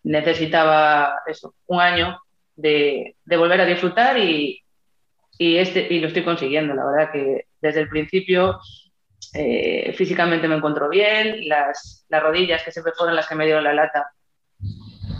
Necesitaba 0.02 1.14
eso, 1.26 1.54
un 1.66 1.80
año 1.80 2.18
de, 2.58 3.14
volver 3.24 3.60
a 3.60 3.66
disfrutar 3.66 4.18
y, 4.18 4.62
y, 5.38 5.56
este, 5.56 5.86
y 5.90 6.00
lo 6.00 6.08
estoy 6.08 6.24
consiguiendo. 6.24 6.74
La 6.74 6.84
verdad 6.84 7.12
que 7.12 7.46
desde 7.60 7.80
el 7.80 7.88
principio 7.88 8.58
eh, 9.34 9.92
físicamente 9.96 10.48
me 10.48 10.56
encuentro 10.56 10.88
bien, 10.88 11.48
las, 11.48 12.04
las 12.08 12.22
rodillas 12.22 12.62
que 12.62 12.72
siempre 12.72 12.92
fueron 12.96 13.16
las 13.16 13.28
que 13.28 13.34
me 13.34 13.44
dieron 13.44 13.64
la 13.64 13.72
lata 13.72 14.10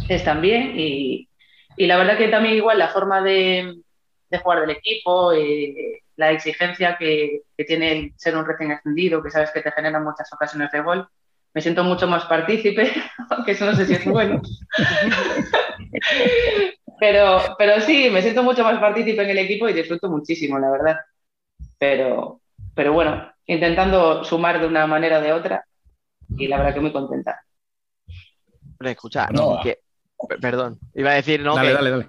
están 0.08 0.40
bien 0.40 0.78
y, 0.78 1.28
y 1.76 1.86
la 1.86 1.98
verdad 1.98 2.16
que 2.16 2.28
también 2.28 2.54
igual 2.54 2.78
la 2.78 2.88
forma 2.88 3.20
de, 3.20 3.74
de 4.30 4.38
jugar 4.38 4.62
del 4.62 4.70
equipo, 4.70 5.32
eh, 5.32 6.02
la 6.16 6.32
exigencia 6.32 6.96
que, 6.98 7.42
que 7.56 7.64
tiene 7.64 7.92
el 7.92 8.12
ser 8.16 8.36
un 8.36 8.46
recién 8.46 8.72
ascendido, 8.72 9.22
que 9.22 9.30
sabes 9.30 9.50
que 9.52 9.60
te 9.60 9.70
genera 9.70 10.00
muchas 10.00 10.32
ocasiones 10.32 10.72
de 10.72 10.80
gol. 10.80 11.08
Me 11.54 11.60
siento 11.60 11.84
mucho 11.84 12.06
más 12.06 12.24
partícipe, 12.24 12.90
aunque 13.30 13.52
eso 13.52 13.66
no 13.66 13.74
sé 13.74 13.86
si 13.86 13.94
es 13.94 14.04
bueno. 14.04 14.40
pero, 16.98 17.40
pero 17.58 17.80
sí, 17.80 18.10
me 18.10 18.22
siento 18.22 18.42
mucho 18.42 18.62
más 18.64 18.78
partícipe 18.78 19.22
en 19.22 19.30
el 19.30 19.38
equipo 19.38 19.68
y 19.68 19.72
disfruto 19.72 20.08
muchísimo, 20.10 20.58
la 20.58 20.70
verdad. 20.70 20.96
Pero, 21.78 22.40
pero 22.74 22.92
bueno, 22.92 23.30
intentando 23.46 24.24
sumar 24.24 24.60
de 24.60 24.66
una 24.66 24.86
manera 24.86 25.18
o 25.18 25.22
de 25.22 25.32
otra 25.32 25.64
y 26.36 26.48
la 26.48 26.58
verdad 26.58 26.74
que 26.74 26.80
muy 26.80 26.92
contenta. 26.92 27.40
Escucha, 28.80 29.26
No. 29.32 29.60
que- 29.62 29.78
perdón, 30.40 30.78
iba 30.94 31.10
a 31.10 31.14
decir, 31.14 31.40
¿no? 31.40 31.54
dale, 31.56 31.68
que, 31.68 31.74
dale, 31.74 31.90
dale. 31.90 32.08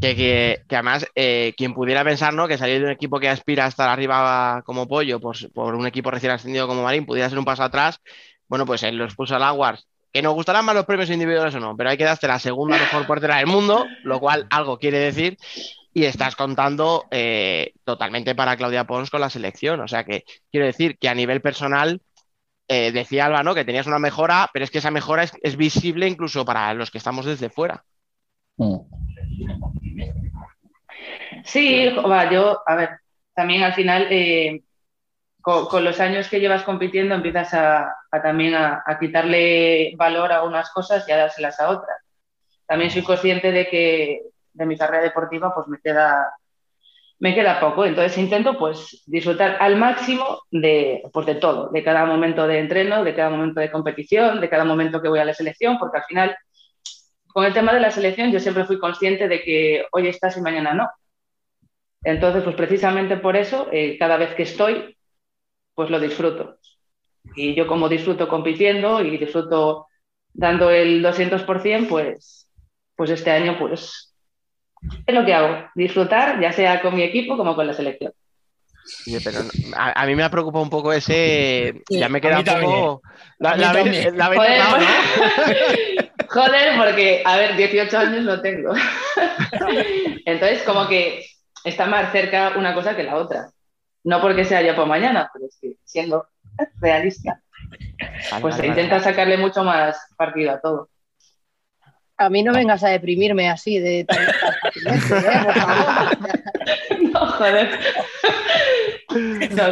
que, 0.00 0.16
que- 0.16 0.62
que 0.68 0.76
además, 0.76 1.06
eh, 1.14 1.54
quien 1.56 1.74
pudiera 1.74 2.02
pensar, 2.04 2.34
¿no? 2.34 2.48
Que 2.48 2.58
salir 2.58 2.78
de 2.80 2.86
un 2.86 2.90
equipo 2.90 3.20
que 3.20 3.28
aspira 3.28 3.64
a 3.64 3.68
estar 3.68 3.88
arriba 3.88 4.62
como 4.64 4.88
pollo 4.88 5.20
por, 5.20 5.36
por 5.52 5.74
un 5.74 5.86
equipo 5.86 6.10
recién 6.10 6.32
ascendido 6.32 6.66
como 6.66 6.82
Marín 6.82 7.06
pudiera 7.06 7.28
ser 7.28 7.38
un 7.38 7.44
paso 7.44 7.62
atrás, 7.62 8.00
bueno, 8.48 8.66
pues 8.66 8.82
él 8.82 8.96
lo 8.96 9.04
expuso 9.04 9.36
al 9.36 9.42
Aguas. 9.44 9.86
Que 10.14 10.22
nos 10.22 10.32
gustarán 10.34 10.64
más 10.64 10.76
los 10.76 10.86
premios 10.86 11.10
individuales 11.10 11.56
o 11.56 11.60
no, 11.60 11.76
pero 11.76 11.90
hay 11.90 11.96
que 11.96 12.04
darte 12.04 12.28
la 12.28 12.38
segunda 12.38 12.78
mejor 12.78 13.04
portera 13.04 13.38
del 13.38 13.48
mundo, 13.48 13.84
lo 14.04 14.20
cual 14.20 14.46
algo 14.48 14.78
quiere 14.78 15.00
decir, 15.00 15.36
y 15.92 16.04
estás 16.04 16.36
contando 16.36 17.06
eh, 17.10 17.72
totalmente 17.82 18.36
para 18.36 18.56
Claudia 18.56 18.84
Pons 18.84 19.10
con 19.10 19.20
la 19.20 19.28
selección. 19.28 19.80
O 19.80 19.88
sea 19.88 20.04
que 20.04 20.22
quiero 20.52 20.66
decir 20.66 20.98
que 20.98 21.08
a 21.08 21.16
nivel 21.16 21.40
personal, 21.40 22.00
eh, 22.68 22.92
decía 22.92 23.26
Alba, 23.26 23.42
¿no? 23.42 23.56
Que 23.56 23.64
tenías 23.64 23.88
una 23.88 23.98
mejora, 23.98 24.48
pero 24.52 24.64
es 24.64 24.70
que 24.70 24.78
esa 24.78 24.92
mejora 24.92 25.24
es, 25.24 25.32
es 25.42 25.56
visible 25.56 26.06
incluso 26.06 26.44
para 26.44 26.72
los 26.74 26.92
que 26.92 26.98
estamos 26.98 27.26
desde 27.26 27.50
fuera. 27.50 27.84
Mm. 28.56 28.76
Sí, 31.44 31.88
va, 32.08 32.30
yo, 32.30 32.60
a 32.64 32.76
ver, 32.76 32.90
también 33.34 33.64
al 33.64 33.74
final, 33.74 34.06
eh, 34.10 34.62
con, 35.44 35.84
los 35.84 36.00
años 36.00 36.28
que 36.28 36.40
llevas 36.40 36.62
compitiendo, 36.62 37.14
empiezas 37.14 37.52
a, 37.52 37.94
también 38.22 38.54
a, 38.54 38.82
a 38.86 38.98
quitarle 38.98 39.92
valor 39.94 40.32
a 40.32 40.42
unas 40.42 40.70
cosas 40.70 41.06
y 41.06 41.12
a 41.12 41.18
dárselas 41.18 41.60
a 41.60 41.68
otras. 41.68 41.98
También 42.66 42.90
soy 42.90 43.02
consciente 43.02 43.52
de 43.52 43.68
que 43.68 44.22
de 44.54 44.66
mi 44.66 44.78
carrera 44.78 45.02
deportiva 45.02 45.54
pues 45.54 45.68
me 45.68 45.78
queda, 45.84 46.32
me 47.18 47.34
queda 47.34 47.60
poco, 47.60 47.84
entonces 47.84 48.16
intento 48.16 48.56
pues 48.56 49.02
disfrutar 49.04 49.58
al 49.60 49.76
máximo 49.76 50.40
de, 50.50 51.02
pues, 51.12 51.26
de 51.26 51.34
todo, 51.34 51.68
de 51.68 51.84
cada 51.84 52.06
momento 52.06 52.46
de 52.46 52.60
entreno, 52.60 53.04
de 53.04 53.14
cada 53.14 53.28
momento 53.28 53.60
de 53.60 53.70
competición, 53.70 54.40
de 54.40 54.48
cada 54.48 54.64
momento 54.64 55.02
que 55.02 55.10
voy 55.10 55.18
a 55.18 55.26
la 55.26 55.34
selección, 55.34 55.78
porque 55.78 55.98
al 55.98 56.04
final 56.04 56.36
con 57.26 57.44
el 57.44 57.52
tema 57.52 57.74
de 57.74 57.80
la 57.80 57.90
selección 57.90 58.32
yo 58.32 58.40
siempre 58.40 58.64
fui 58.64 58.78
consciente 58.78 59.28
de 59.28 59.42
que 59.42 59.84
hoy 59.92 60.08
estás 60.08 60.38
y 60.38 60.40
mañana 60.40 60.72
no. 60.72 60.88
Entonces, 62.02 62.42
pues 62.44 62.56
precisamente 62.56 63.18
por 63.18 63.36
eso, 63.36 63.68
eh, 63.72 63.98
cada 63.98 64.16
vez 64.16 64.34
que 64.34 64.44
estoy, 64.44 64.96
pues 65.74 65.90
lo 65.90 66.00
disfruto. 66.00 66.58
Y 67.36 67.54
yo 67.54 67.66
como 67.66 67.88
disfruto 67.88 68.28
compitiendo 68.28 69.00
y 69.00 69.16
disfruto 69.16 69.86
dando 70.32 70.70
el 70.70 71.02
200%, 71.02 71.88
pues, 71.88 72.48
pues 72.96 73.10
este 73.10 73.30
año 73.30 73.56
pues 73.58 74.14
es 75.06 75.14
lo 75.14 75.24
que 75.24 75.34
hago, 75.34 75.70
disfrutar, 75.74 76.40
ya 76.40 76.52
sea 76.52 76.82
con 76.82 76.94
mi 76.94 77.02
equipo 77.02 77.36
como 77.36 77.54
con 77.54 77.66
la 77.66 77.72
selección. 77.72 78.12
Pero 79.24 79.38
a, 79.76 80.02
a 80.02 80.06
mí 80.06 80.14
me 80.14 80.22
ha 80.22 80.30
preocupado 80.30 80.62
un 80.62 80.70
poco 80.70 80.92
ese. 80.92 81.82
Sí, 81.88 81.98
ya 81.98 82.08
me 82.08 82.20
queda 82.20 82.40
un 82.40 82.44
poco. 82.44 83.02
La, 83.38 83.52
Joder, 83.52 84.12
tocado, 84.12 84.78
¿no? 84.78 84.86
Joder, 86.28 86.76
porque, 86.76 87.22
a 87.24 87.36
ver, 87.36 87.56
18 87.56 87.98
años 87.98 88.24
no 88.24 88.40
tengo. 88.42 88.74
Entonces, 90.26 90.62
como 90.64 90.86
que 90.86 91.24
está 91.64 91.86
más 91.86 92.12
cerca 92.12 92.54
una 92.56 92.74
cosa 92.74 92.94
que 92.94 93.04
la 93.04 93.16
otra. 93.16 93.48
No 94.04 94.20
porque 94.20 94.44
sea 94.44 94.62
ya 94.62 94.76
por 94.76 94.86
mañana, 94.86 95.30
pero 95.32 95.46
es 95.46 95.58
que 95.60 95.76
siendo 95.84 96.28
realista, 96.80 97.40
pues 98.40 98.54
se 98.56 98.66
intenta 98.66 99.00
sacarle 99.00 99.38
mucho 99.38 99.64
más 99.64 99.98
partido 100.16 100.52
a 100.52 100.60
todo. 100.60 100.90
A 102.16 102.30
mí 102.30 102.42
no 102.44 102.52
vengas 102.52 102.84
a 102.84 102.90
deprimirme 102.90 103.50
así 103.50 103.78
de 103.80 104.04
tan, 104.04 104.22
¿eh? 104.22 104.30
No, 107.12 107.26
joder. 107.26 107.70
No. 109.50 109.64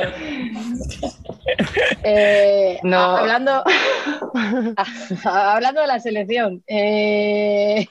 Eh, 2.04 2.80
No. 2.82 3.16
Hablando, 3.16 3.62
hablando 5.24 5.80
de 5.82 5.86
la 5.86 6.00
selección, 6.00 6.64
eh, 6.66 7.86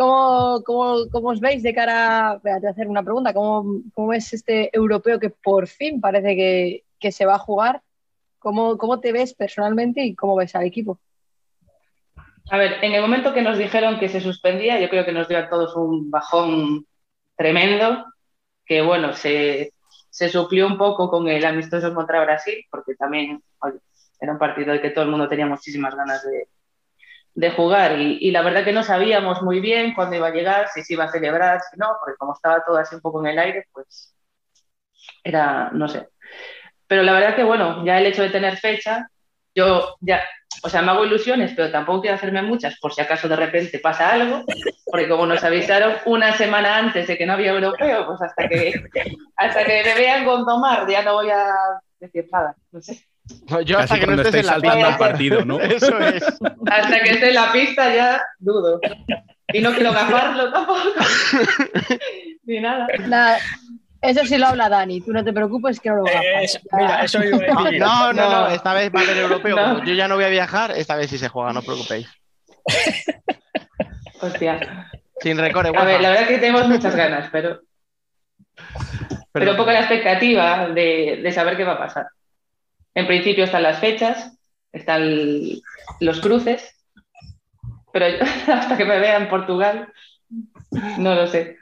¿cómo, 0.00 0.62
cómo, 0.64 1.10
cómo 1.12 1.28
os 1.28 1.40
veis 1.40 1.62
de 1.62 1.74
cara? 1.74 2.34
Espera, 2.36 2.54
te 2.56 2.60
voy 2.60 2.68
a 2.68 2.70
hacer 2.70 2.88
una 2.88 3.02
pregunta. 3.02 3.34
¿Cómo, 3.34 3.82
cómo 3.92 4.14
es 4.14 4.32
este 4.32 4.74
europeo 4.74 5.20
que 5.20 5.28
por 5.28 5.66
fin 5.66 6.00
parece 6.00 6.34
que, 6.36 6.84
que 6.98 7.12
se 7.12 7.26
va 7.26 7.34
a 7.34 7.38
jugar? 7.38 7.82
¿Cómo, 8.38 8.78
¿Cómo 8.78 9.00
te 9.00 9.12
ves 9.12 9.34
personalmente 9.34 10.02
y 10.02 10.14
cómo 10.14 10.36
ves 10.36 10.54
al 10.54 10.64
equipo? 10.64 10.98
A 12.50 12.56
ver, 12.56 12.82
en 12.82 12.94
el 12.94 13.02
momento 13.02 13.34
que 13.34 13.42
nos 13.42 13.58
dijeron 13.58 13.98
que 13.98 14.08
se 14.08 14.22
suspendía, 14.22 14.80
yo 14.80 14.88
creo 14.88 15.04
que 15.04 15.12
nos 15.12 15.28
dio 15.28 15.36
a 15.36 15.50
todos 15.50 15.76
un 15.76 16.10
bajón 16.10 16.86
tremendo, 17.36 18.06
que 18.64 18.80
bueno, 18.80 19.12
se, 19.12 19.74
se 20.08 20.30
suplió 20.30 20.66
un 20.66 20.78
poco 20.78 21.10
con 21.10 21.28
el 21.28 21.44
amistoso 21.44 21.94
contra 21.94 22.24
Brasil, 22.24 22.64
porque 22.70 22.94
también 22.94 23.42
oye, 23.60 23.80
era 24.18 24.32
un 24.32 24.38
partido 24.38 24.80
que 24.80 24.90
todo 24.90 25.04
el 25.04 25.10
mundo 25.10 25.28
tenía 25.28 25.44
muchísimas 25.44 25.94
ganas 25.94 26.24
de, 26.24 26.48
de 27.34 27.50
jugar 27.50 27.98
y, 27.98 28.30
la 28.30 28.42
verdad 28.42 28.64
que 28.64 28.72
no 28.72 28.82
sabíamos 28.82 29.42
muy 29.42 29.60
bien 29.60 29.94
cuándo 29.94 30.16
iba 30.16 30.28
a 30.28 30.32
llegar, 30.32 30.68
si 30.68 30.82
se 30.82 30.94
iba 30.94 31.04
a 31.04 31.12
celebrar, 31.12 31.60
si 31.70 31.78
no, 31.78 31.88
porque 32.00 32.16
como 32.18 32.34
estaba 32.34 32.64
todo 32.64 32.76
así 32.76 32.94
un 32.94 33.00
poco 33.00 33.20
en 33.20 33.28
el 33.28 33.38
aire, 33.38 33.66
pues 33.72 34.14
era, 35.22 35.70
no 35.72 35.88
sé. 35.88 36.08
Pero 36.86 37.02
la 37.02 37.12
verdad 37.12 37.36
que 37.36 37.44
bueno, 37.44 37.84
ya 37.84 37.98
el 37.98 38.06
hecho 38.06 38.22
de 38.22 38.30
tener 38.30 38.56
fecha, 38.56 39.08
yo 39.54 39.96
ya, 40.00 40.22
o 40.62 40.68
sea, 40.68 40.82
me 40.82 40.90
hago 40.90 41.04
ilusiones, 41.04 41.52
pero 41.54 41.70
tampoco 41.70 42.02
quiero 42.02 42.16
hacerme 42.16 42.42
muchas 42.42 42.78
por 42.80 42.92
si 42.92 43.00
acaso 43.00 43.28
de 43.28 43.36
repente 43.36 43.78
pasa 43.78 44.12
algo, 44.12 44.44
porque 44.84 45.08
como 45.08 45.26
nos 45.26 45.44
avisaron 45.44 45.94
una 46.06 46.32
semana 46.36 46.78
antes 46.78 47.06
de 47.06 47.16
que 47.16 47.26
no 47.26 47.34
había 47.34 47.52
europeo, 47.52 48.06
pues 48.06 48.22
hasta 48.22 48.48
que, 48.48 48.74
hasta 49.36 49.64
que 49.64 49.82
me 49.84 49.94
vean 49.94 50.24
con 50.24 50.44
tomar 50.44 50.88
ya 50.88 51.02
no 51.02 51.14
voy 51.14 51.30
a 51.30 51.54
decir 51.98 52.28
nada, 52.32 52.56
no 52.72 52.80
sé. 52.82 53.09
Yo 53.64 53.78
hasta 53.78 53.98
que 53.98 54.06
no 54.06 54.12
estés 54.14 54.34
estáis 54.34 54.40
en 54.42 54.46
la 54.46 54.52
saltando 54.52 54.86
al 54.86 54.98
partido, 54.98 55.44
¿no? 55.44 55.60
Eso 55.60 55.98
es. 55.98 56.22
Hasta 56.70 57.00
que 57.02 57.10
esté 57.10 57.28
en 57.28 57.34
la 57.34 57.52
pista 57.52 57.94
ya 57.94 58.22
dudo. 58.38 58.80
Y 59.52 59.60
no 59.60 59.72
quiero 59.72 59.92
gafarlo 59.92 60.50
tampoco. 60.52 60.80
Ni 62.44 62.60
nada. 62.60 62.86
Nada, 63.06 63.38
eso 64.02 64.24
sí 64.24 64.38
lo 64.38 64.46
habla 64.46 64.68
Dani, 64.68 65.00
tú 65.00 65.12
no 65.12 65.22
te 65.24 65.32
preocupes 65.32 65.78
que 65.80 65.90
no 65.90 65.96
lo 65.96 66.04
gafas. 66.04 66.24
Es- 66.42 66.60
mira, 66.72 67.02
eso 67.04 67.22
iba 67.22 67.36
a 67.36 67.40
No, 67.54 67.64
decir. 67.64 67.80
no, 67.80 68.12
no, 68.12 68.30
No. 68.30 68.40
no, 68.42 68.46
esta 68.48 68.72
vez 68.74 68.90
va 68.94 69.00
a 69.00 69.02
haber 69.04 69.16
europeo. 69.18 69.56
No. 69.56 69.74
Como 69.74 69.84
yo 69.84 69.94
ya 69.94 70.08
no 70.08 70.14
voy 70.16 70.24
a 70.24 70.28
viajar, 70.28 70.70
esta 70.72 70.96
vez 70.96 71.10
sí 71.10 71.18
se 71.18 71.28
juega, 71.28 71.52
no 71.52 71.58
os 71.60 71.64
preocupéis. 71.64 72.08
Hostia. 74.20 74.90
Sin 75.20 75.36
recorre, 75.38 75.70
A 75.76 75.84
ver, 75.84 76.00
la 76.00 76.10
verdad 76.10 76.28
que 76.28 76.38
tenemos 76.38 76.66
muchas 76.68 76.94
ganas, 76.96 77.28
pero, 77.30 77.60
pero 79.32 79.50
un 79.50 79.56
poco 79.56 79.70
la 79.70 79.80
expectativa 79.80 80.68
de, 80.68 81.20
de 81.22 81.32
saber 81.32 81.56
qué 81.56 81.64
va 81.64 81.72
a 81.74 81.78
pasar. 81.78 82.06
En 82.94 83.06
principio 83.06 83.44
están 83.44 83.62
las 83.62 83.78
fechas, 83.78 84.36
están 84.72 85.02
los 86.00 86.20
cruces, 86.20 86.76
pero 87.92 88.08
yo- 88.08 88.24
hasta 88.52 88.76
que 88.76 88.84
me 88.84 88.98
vea 88.98 89.16
en 89.16 89.28
Portugal, 89.28 89.92
no 90.98 91.14
lo 91.14 91.26
sé. 91.26 91.56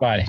Vale. 0.00 0.26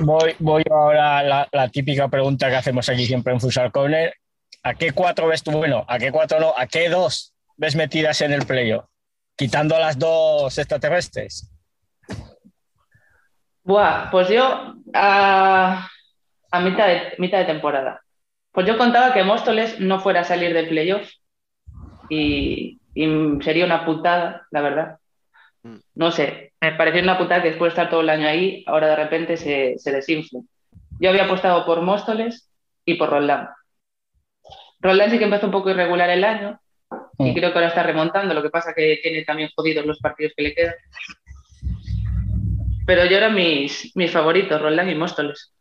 Voy, 0.00 0.34
voy 0.38 0.62
ahora 0.70 1.18
a 1.18 1.22
la, 1.22 1.48
la 1.50 1.68
típica 1.68 2.08
pregunta 2.08 2.48
que 2.50 2.56
hacemos 2.56 2.88
aquí 2.88 3.06
siempre 3.06 3.32
en 3.32 3.40
Fusal 3.40 3.72
Corner. 3.72 4.14
¿A 4.62 4.74
qué 4.74 4.92
cuatro 4.92 5.28
ves 5.28 5.42
tú? 5.42 5.50
Bueno, 5.52 5.84
¿a 5.88 5.98
qué 5.98 6.12
cuatro 6.12 6.38
no? 6.40 6.52
¿A 6.56 6.66
qué 6.66 6.88
dos 6.88 7.34
ves 7.56 7.74
metidas 7.74 8.20
en 8.20 8.32
el 8.32 8.44
playoff? 8.46 8.84
Quitando 9.36 9.76
a 9.76 9.80
las 9.80 9.98
dos 9.98 10.56
extraterrestres. 10.58 11.50
Buah, 13.64 14.10
pues 14.10 14.28
yo 14.28 14.74
a, 14.94 15.88
a 16.50 16.60
mitad, 16.60 16.86
de, 16.86 17.14
mitad 17.18 17.38
de 17.38 17.44
temporada. 17.44 18.02
Pues 18.52 18.66
yo 18.66 18.76
contaba 18.76 19.12
que 19.12 19.24
Móstoles 19.24 19.80
no 19.80 20.00
fuera 20.00 20.20
a 20.20 20.24
salir 20.24 20.52
del 20.54 20.68
playoff 20.68 21.08
y, 22.08 22.78
y 22.94 23.42
sería 23.42 23.64
una 23.64 23.84
putada, 23.84 24.46
la 24.50 24.60
verdad. 24.60 24.98
Mm. 25.62 25.76
No 25.94 26.10
sé, 26.10 26.52
me 26.60 26.72
pareció 26.72 27.02
una 27.02 27.18
putada 27.18 27.42
que 27.42 27.50
después 27.50 27.70
de 27.70 27.74
estar 27.74 27.90
todo 27.90 28.00
el 28.00 28.10
año 28.10 28.26
ahí, 28.26 28.64
ahora 28.66 28.88
de 28.88 28.96
repente 28.96 29.36
se, 29.36 29.78
se 29.78 29.92
desinfle. 29.92 30.40
Yo 31.00 31.10
había 31.10 31.24
apostado 31.24 31.64
por 31.64 31.82
Móstoles 31.82 32.50
y 32.84 32.94
por 32.94 33.10
Roldán. 33.10 33.48
Roldán 34.80 35.10
sí 35.10 35.18
que 35.18 35.24
empezó 35.24 35.46
un 35.46 35.52
poco 35.52 35.70
irregular 35.70 36.10
el 36.10 36.24
año 36.24 36.60
y 37.18 37.34
creo 37.34 37.50
que 37.50 37.58
ahora 37.58 37.68
está 37.68 37.82
remontando, 37.82 38.32
lo 38.32 38.42
que 38.42 38.50
pasa 38.50 38.72
que 38.74 39.00
tiene 39.02 39.24
también 39.24 39.50
jodidos 39.54 39.84
los 39.84 39.98
partidos 39.98 40.32
que 40.36 40.42
le 40.42 40.54
quedan. 40.54 40.74
Pero 42.86 43.04
yo 43.04 43.16
eran 43.16 43.34
mis, 43.34 43.94
mis 43.96 44.10
favoritos, 44.10 44.60
Roldán 44.60 44.88
y 44.88 44.94
Móstoles. 44.94 45.52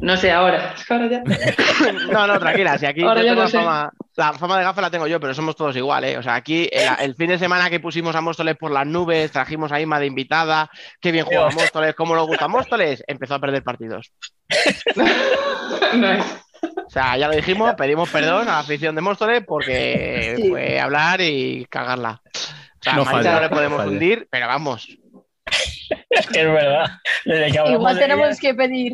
No 0.00 0.16
sé 0.16 0.30
ahora, 0.32 0.74
es 0.76 0.84
que 0.84 0.92
ahora 0.94 1.06
ya. 1.08 1.22
No, 2.12 2.26
no, 2.26 2.38
tranquila, 2.38 2.76
si 2.78 2.86
aquí 2.86 3.02
Ahora 3.02 3.22
yo 3.22 3.28
tengo 3.34 3.42
no 3.42 3.42
la 3.44 3.48
fama, 3.48 3.92
la 4.16 4.32
fama 4.34 4.58
de 4.58 4.64
gafa 4.64 4.80
la 4.80 4.90
tengo 4.90 5.06
yo, 5.06 5.20
pero 5.20 5.34
somos 5.34 5.54
todos 5.56 5.76
igual, 5.76 6.04
¿eh? 6.04 6.18
O 6.18 6.22
sea, 6.22 6.34
aquí 6.34 6.68
el, 6.72 6.88
el 7.00 7.14
fin 7.14 7.28
de 7.28 7.38
semana 7.38 7.70
que 7.70 7.80
pusimos 7.80 8.14
a 8.16 8.20
Móstoles 8.20 8.56
por 8.56 8.70
las 8.70 8.86
nubes, 8.86 9.30
trajimos 9.30 9.70
a 9.72 9.80
Ima 9.80 10.00
de 10.00 10.06
invitada, 10.06 10.68
qué 11.00 11.12
bien 11.12 11.24
juega 11.24 11.48
Móstoles, 11.50 11.94
cómo 11.94 12.14
nos 12.14 12.26
gusta 12.26 12.48
Móstoles, 12.48 13.02
empezó 13.06 13.34
a 13.34 13.40
perder 13.40 13.62
partidos. 13.62 14.12
No 15.94 16.10
es. 16.12 16.24
O 16.62 16.90
sea, 16.90 17.16
ya 17.16 17.28
lo 17.28 17.34
dijimos, 17.36 17.74
pedimos 17.74 18.08
perdón 18.10 18.42
a 18.48 18.52
la 18.52 18.58
afición 18.60 18.94
de 18.94 19.00
Móstoles 19.00 19.42
porque 19.46 20.34
Sí. 20.36 20.48
fue 20.50 20.80
hablar 20.80 21.20
y 21.20 21.66
cagarla. 21.70 22.20
O 22.24 22.82
sea, 22.82 22.94
No 22.94 23.04
falla, 23.04 23.34
no 23.34 23.40
le 23.42 23.48
podemos 23.48 23.78
falla. 23.78 23.90
hundir, 23.90 24.26
pero 24.30 24.46
vamos. 24.48 24.88
Es 26.10 26.30
verdad. 26.32 26.86
Desde 27.24 27.52
que 27.52 27.58
hablamos 27.58 27.80
Igual 27.80 27.98
tenemos 27.98 28.40
que 28.40 28.54
pedir, 28.54 28.92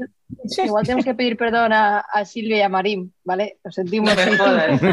igual 0.64 0.84
tenemos 0.84 1.04
que 1.04 1.14
pedir 1.14 1.36
perdón 1.36 1.72
a, 1.72 1.98
a 2.00 2.24
Silvia 2.24 2.56
y 2.58 2.62
a 2.62 2.68
Marín, 2.68 3.12
¿vale? 3.24 3.58
Lo 3.64 3.70
sentimos. 3.72 4.14
No 4.16 4.24
me 4.26 4.36
jodas. 4.36 4.80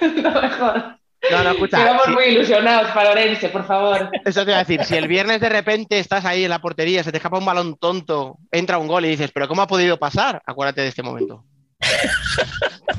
No 0.00 0.30
me 0.42 0.48
jodas. 0.50 0.96
No, 1.30 1.44
no, 1.44 1.50
escucha. 1.52 1.98
Si- 2.04 2.10
muy 2.10 2.24
ilusionados 2.24 2.90
para 2.90 3.10
Orense, 3.12 3.48
por 3.48 3.64
favor. 3.64 4.10
Eso 4.24 4.44
te 4.44 4.50
iba 4.50 4.56
a 4.58 4.64
decir, 4.64 4.82
si 4.84 4.96
el 4.96 5.06
viernes 5.06 5.40
de 5.40 5.48
repente 5.48 6.00
estás 6.00 6.24
ahí 6.24 6.42
en 6.42 6.50
la 6.50 6.58
portería, 6.60 7.04
se 7.04 7.12
te 7.12 7.18
escapa 7.18 7.38
un 7.38 7.44
balón 7.44 7.76
tonto, 7.76 8.38
entra 8.50 8.78
un 8.78 8.88
gol 8.88 9.04
y 9.04 9.10
dices, 9.10 9.30
pero 9.32 9.46
¿cómo 9.46 9.62
ha 9.62 9.68
podido 9.68 9.98
pasar? 9.98 10.42
Acuérdate 10.44 10.80
de 10.80 10.88
este 10.88 11.04
momento. 11.04 11.44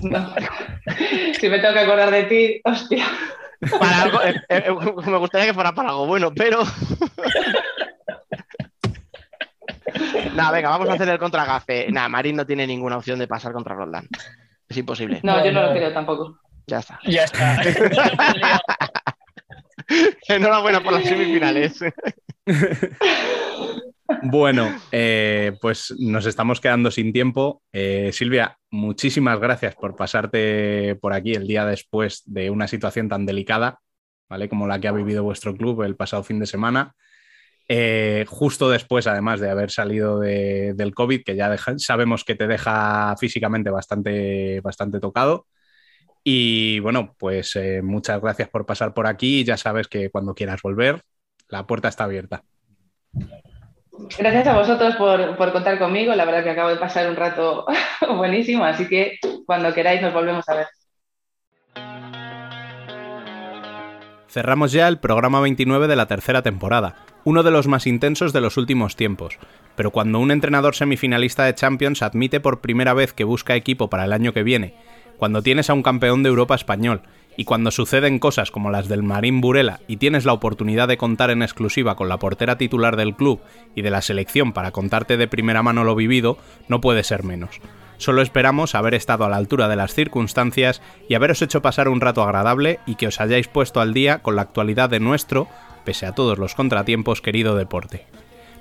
No. 0.01 0.33
Si 1.39 1.49
me 1.49 1.59
tengo 1.59 1.73
que 1.73 1.79
acordar 1.81 2.11
de 2.11 2.23
ti, 2.23 2.61
hostia. 2.63 3.05
Para 3.79 4.01
algo, 4.03 4.21
eh, 4.23 4.33
eh, 4.49 4.71
me 5.05 5.17
gustaría 5.17 5.47
que 5.47 5.53
fuera 5.53 5.73
para 5.73 5.89
algo 5.89 6.05
bueno, 6.07 6.31
pero. 6.33 6.63
Nada, 10.35 10.51
venga, 10.51 10.69
vamos 10.69 10.89
a 10.89 10.93
hacer 10.93 11.09
el 11.09 11.19
contragafe. 11.19 11.91
Nada, 11.91 12.09
Marín 12.09 12.35
no 12.35 12.45
tiene 12.45 12.67
ninguna 12.67 12.97
opción 12.97 13.19
de 13.19 13.27
pasar 13.27 13.53
contra 13.53 13.75
Roldán. 13.75 14.07
Es 14.67 14.77
imposible. 14.77 15.19
No, 15.23 15.43
yo 15.43 15.51
no 15.51 15.61
No, 15.61 15.67
lo 15.67 15.73
creo 15.73 15.93
tampoco. 15.93 16.39
Ya 16.67 16.79
está. 16.79 16.99
Ya 17.05 17.23
está. 17.25 17.61
Enhorabuena 20.27 20.81
por 20.81 20.93
las 20.93 21.03
semifinales. 21.03 21.79
Bueno, 24.21 24.69
eh, 24.91 25.53
pues 25.61 25.93
nos 25.99 26.25
estamos 26.25 26.59
quedando 26.59 26.91
sin 26.91 27.13
tiempo. 27.13 27.63
Eh, 27.71 28.11
Silvia, 28.13 28.57
muchísimas 28.69 29.39
gracias 29.39 29.75
por 29.75 29.95
pasarte 29.95 30.95
por 30.95 31.13
aquí 31.13 31.33
el 31.33 31.47
día 31.47 31.65
después 31.65 32.21
de 32.25 32.49
una 32.49 32.67
situación 32.67 33.09
tan 33.09 33.25
delicada, 33.25 33.79
¿vale? 34.29 34.49
Como 34.49 34.67
la 34.67 34.79
que 34.79 34.87
ha 34.87 34.91
vivido 34.91 35.23
vuestro 35.23 35.55
club 35.55 35.83
el 35.83 35.95
pasado 35.95 36.23
fin 36.23 36.39
de 36.39 36.45
semana. 36.45 36.95
Eh, 37.75 38.25
justo 38.27 38.69
después, 38.69 39.07
además 39.07 39.39
de 39.39 39.49
haber 39.49 39.71
salido 39.71 40.19
de- 40.19 40.75
del 40.75 40.93
COVID, 40.93 41.23
que 41.23 41.35
ya 41.35 41.57
sabemos 41.77 42.23
que 42.23 42.35
te 42.35 42.45
deja 42.45 43.15
físicamente 43.17 43.71
bastante, 43.71 44.61
bastante 44.61 44.99
tocado. 44.99 45.47
Y 46.23 46.77
bueno, 46.81 47.15
pues 47.17 47.55
eh, 47.55 47.81
muchas 47.81 48.21
gracias 48.21 48.47
por 48.49 48.67
pasar 48.67 48.93
por 48.93 49.07
aquí. 49.07 49.43
Ya 49.43 49.57
sabes 49.57 49.87
que 49.87 50.11
cuando 50.11 50.35
quieras 50.35 50.61
volver, 50.61 51.01
la 51.47 51.65
puerta 51.65 51.87
está 51.87 52.03
abierta. 52.03 52.43
Gracias 54.19 54.45
a 54.45 54.55
vosotros 54.55 54.95
por, 54.95 55.35
por, 55.35 55.51
contar 55.51 55.79
conmigo. 55.79 56.13
La 56.13 56.25
verdad 56.25 56.43
que 56.43 56.51
acabo 56.51 56.69
de 56.69 56.77
pasar 56.77 57.09
un 57.09 57.15
rato 57.15 57.65
buenísimo, 58.17 58.63
así 58.63 58.87
que 58.87 59.17
cuando 59.47 59.73
queráis 59.73 59.99
nos 59.99 60.13
volvemos 60.13 60.47
a 60.47 60.57
ver. 60.57 60.67
Cerramos 64.33 64.71
ya 64.71 64.87
el 64.87 64.97
programa 64.97 65.41
29 65.41 65.87
de 65.87 65.95
la 65.95 66.07
tercera 66.07 66.41
temporada, 66.41 66.95
uno 67.23 67.43
de 67.43 67.51
los 67.51 67.67
más 67.67 67.85
intensos 67.85 68.33
de 68.33 68.41
los 68.41 68.57
últimos 68.57 68.95
tiempos. 68.95 69.37
Pero 69.75 69.91
cuando 69.91 70.17
un 70.17 70.31
entrenador 70.31 70.73
semifinalista 70.73 71.43
de 71.43 71.53
Champions 71.53 72.01
admite 72.01 72.39
por 72.39 72.59
primera 72.59 72.95
vez 72.95 73.13
que 73.13 73.25
busca 73.25 73.55
equipo 73.55 73.91
para 73.91 74.05
el 74.05 74.11
año 74.11 74.33
que 74.33 74.41
viene, 74.41 74.73
cuando 75.17 75.43
tienes 75.43 75.69
a 75.69 75.75
un 75.75 75.83
campeón 75.83 76.23
de 76.23 76.29
Europa 76.29 76.55
español, 76.55 77.03
y 77.37 77.43
cuando 77.43 77.69
suceden 77.69 78.17
cosas 78.17 78.49
como 78.49 78.71
las 78.71 78.87
del 78.87 79.03
Marín 79.03 79.39
Burela 79.39 79.81
y 79.87 79.97
tienes 79.97 80.25
la 80.25 80.33
oportunidad 80.33 80.87
de 80.87 80.97
contar 80.97 81.29
en 81.29 81.43
exclusiva 81.43 81.95
con 81.95 82.09
la 82.09 82.17
portera 82.17 82.57
titular 82.57 82.95
del 82.95 83.15
club 83.15 83.39
y 83.75 83.83
de 83.83 83.91
la 83.91 84.01
selección 84.01 84.51
para 84.51 84.71
contarte 84.71 85.15
de 85.15 85.27
primera 85.27 85.61
mano 85.61 85.83
lo 85.83 85.93
vivido, 85.93 86.39
no 86.67 86.81
puede 86.81 87.03
ser 87.03 87.23
menos. 87.23 87.61
Solo 88.03 88.21
esperamos 88.21 88.75
haber 88.75 88.95
estado 88.95 89.23
a 89.23 89.29
la 89.29 89.37
altura 89.37 89.69
de 89.69 89.77
las 89.77 89.93
circunstancias 89.93 90.81
y 91.07 91.13
haberos 91.13 91.41
hecho 91.41 91.61
pasar 91.61 91.87
un 91.87 92.01
rato 92.01 92.21
agradable 92.21 92.81
y 92.85 92.95
que 92.95 93.07
os 93.07 93.21
hayáis 93.21 93.47
puesto 93.47 93.79
al 93.79 93.93
día 93.93 94.21
con 94.21 94.35
la 94.35 94.41
actualidad 94.41 94.89
de 94.89 94.99
nuestro, 94.99 95.47
pese 95.85 96.05
a 96.05 96.11
todos 96.11 96.37
los 96.37 96.53
contratiempos, 96.53 97.21
querido 97.21 97.55
deporte. 97.55 98.05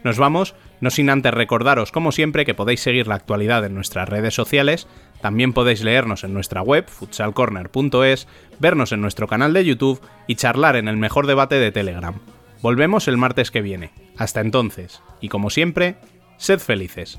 Nos 0.05 0.17
vamos, 0.17 0.55
no 0.81 0.91
sin 0.91 1.11
antes 1.11 1.35
recordaros, 1.35 1.91
como 1.91 2.13
siempre, 2.13 2.45
que 2.45 2.55
podéis 2.55 2.83
seguir 2.83 3.09
la 3.09 3.17
actualidad 3.17 3.65
en 3.65 3.75
nuestras 3.75 4.09
redes 4.09 4.33
sociales, 4.33 4.87
también 5.21 5.53
podéis 5.53 5.83
leernos 5.83 6.23
en 6.23 6.35
nuestra 6.35 6.63
web, 6.63 6.87
futsalcorner.es, 6.87 8.29
vernos 8.61 8.93
en 8.93 9.01
nuestro 9.01 9.27
canal 9.27 9.53
de 9.55 9.65
YouTube 9.65 10.01
y 10.29 10.37
charlar 10.37 10.77
en 10.77 10.87
el 10.87 10.99
mejor 10.99 11.27
debate 11.27 11.57
de 11.57 11.73
Telegram. 11.73 12.15
Volvemos 12.61 13.09
el 13.09 13.17
martes 13.17 13.51
que 13.51 13.61
viene. 13.61 13.91
Hasta 14.17 14.41
entonces, 14.41 15.03
y 15.21 15.29
como 15.31 15.51
siempre, 15.51 15.97
sed 16.37 16.61
felices. 16.61 17.19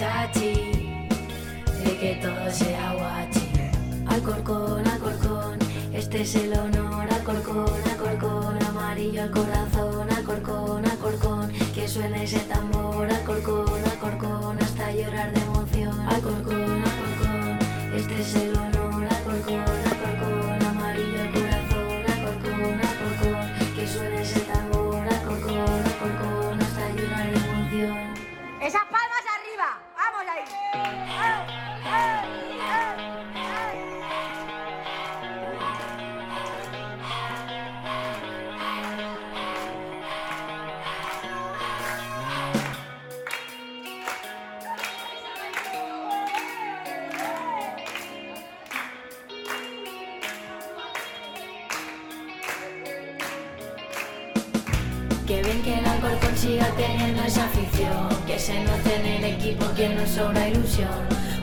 Chachi, 0.00 0.54
de 1.84 1.92
que 2.00 2.18
todo 2.22 2.50
sea 2.50 2.94
guachi. 2.94 3.50
Alcorcón, 4.06 4.86
Alcorcón, 4.88 5.58
este 5.92 6.22
es 6.22 6.36
el 6.36 6.54
honor. 6.54 7.06
Alcorcón, 7.16 7.80
Alcorcón, 7.92 8.62
amarillo 8.70 9.24
al 9.24 9.30
corazón. 9.30 10.08
Alcorcón, 10.16 10.86
Alcorcón, 10.86 11.52
que 11.74 11.86
suene 11.86 12.24
ese 12.24 12.40
tambor. 12.52 13.12
Alcorcón, 13.12 13.69
teniendo 56.76 57.22
esa 57.22 57.44
afición 57.44 58.08
Que 58.26 58.38
se 58.38 58.62
note 58.64 58.96
en 58.96 59.06
el 59.06 59.24
equipo 59.24 59.66
que 59.74 59.88
nos 59.88 60.08
sobra 60.08 60.48
ilusión. 60.48 60.88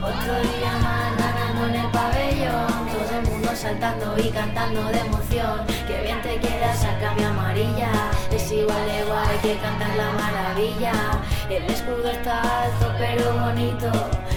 Otro 0.00 0.34
día 0.40 0.72
más 0.80 1.16
ganando 1.18 1.66
en 1.68 1.84
el 1.84 1.90
pabellón 1.90 2.88
Todo 2.92 3.18
el 3.18 3.28
mundo 3.28 3.50
saltando 3.54 4.14
y 4.18 4.30
cantando 4.30 4.84
de 4.86 4.98
emoción. 4.98 5.66
Que 5.86 6.02
bien 6.02 6.22
te 6.22 6.36
queda 6.38 6.72
esa 6.72 6.98
cambia 7.00 7.30
amarilla 7.30 7.90
Es 8.30 8.50
igual 8.52 8.86
de 8.86 9.04
guay 9.04 9.38
que 9.42 9.56
cantar 9.58 9.96
la 9.96 10.12
maravilla. 10.12 10.92
El 11.50 11.64
escudo 11.64 12.10
está 12.10 12.40
alto 12.64 12.92
pero 12.98 13.32
bonito 13.40 13.90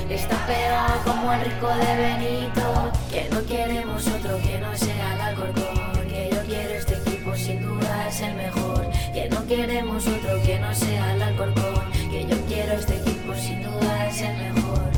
Está 0.09 0.35
pegado 0.45 0.99
como 1.05 1.31
el 1.33 1.41
rico 1.41 1.67
de 1.67 1.95
Benito. 1.95 2.91
Que 3.09 3.29
no 3.31 3.45
queremos 3.45 4.07
otro 4.07 4.37
que 4.37 4.59
no 4.59 4.75
sea 4.75 5.13
el 5.13 5.21
Alcorcón 5.21 6.07
Que 6.09 6.29
yo 6.33 6.41
quiero 6.43 6.73
este 6.73 6.95
equipo 6.95 7.35
sin 7.35 7.61
duda 7.61 8.07
es 8.07 8.21
el 8.21 8.35
mejor 8.35 8.80
que 9.13 9.29
no 9.29 9.45
queremos 9.45 10.07
otro 10.07 10.41
que 10.43 10.59
no 10.59 10.73
sea 10.73 11.15
el 11.15 11.21
Alcorcón, 11.21 11.91
que 12.09 12.25
yo 12.25 12.37
quiero 12.47 12.73
este 12.73 12.95
equipo 12.95 13.35
sin 13.35 13.63
duda 13.63 14.07
es 14.07 14.21
el 14.21 14.53
mejor. 14.53 14.89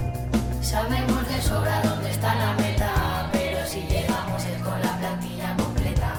Sabemos 0.61 1.27
de 1.27 1.41
sobra 1.41 1.81
dónde 1.81 2.11
está 2.11 2.35
la 2.35 2.53
meta, 2.53 3.29
pero 3.31 3.65
si 3.65 3.81
llegamos 3.81 4.45
es 4.45 4.61
con 4.61 4.79
la 4.81 4.97
plantilla 4.99 5.55
completa. 5.57 6.13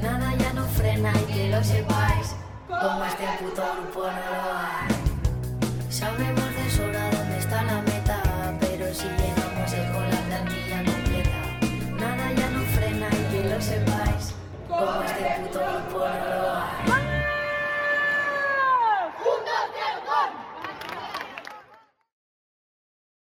Nada 0.00 0.34
ya 0.36 0.52
no 0.54 0.64
frena 0.64 1.12
y 1.20 1.32
que 1.32 1.48
lo 1.50 1.62
sepáis, 1.62 2.34
como 2.68 3.04
este 3.04 3.24
puto 3.40 3.62
grupo 3.76 4.02
no 4.02 4.08
lo 4.08 4.58
hay. 4.58 5.90
Sabemos 5.90 6.56
de 6.56 6.70
sobra 6.70 7.13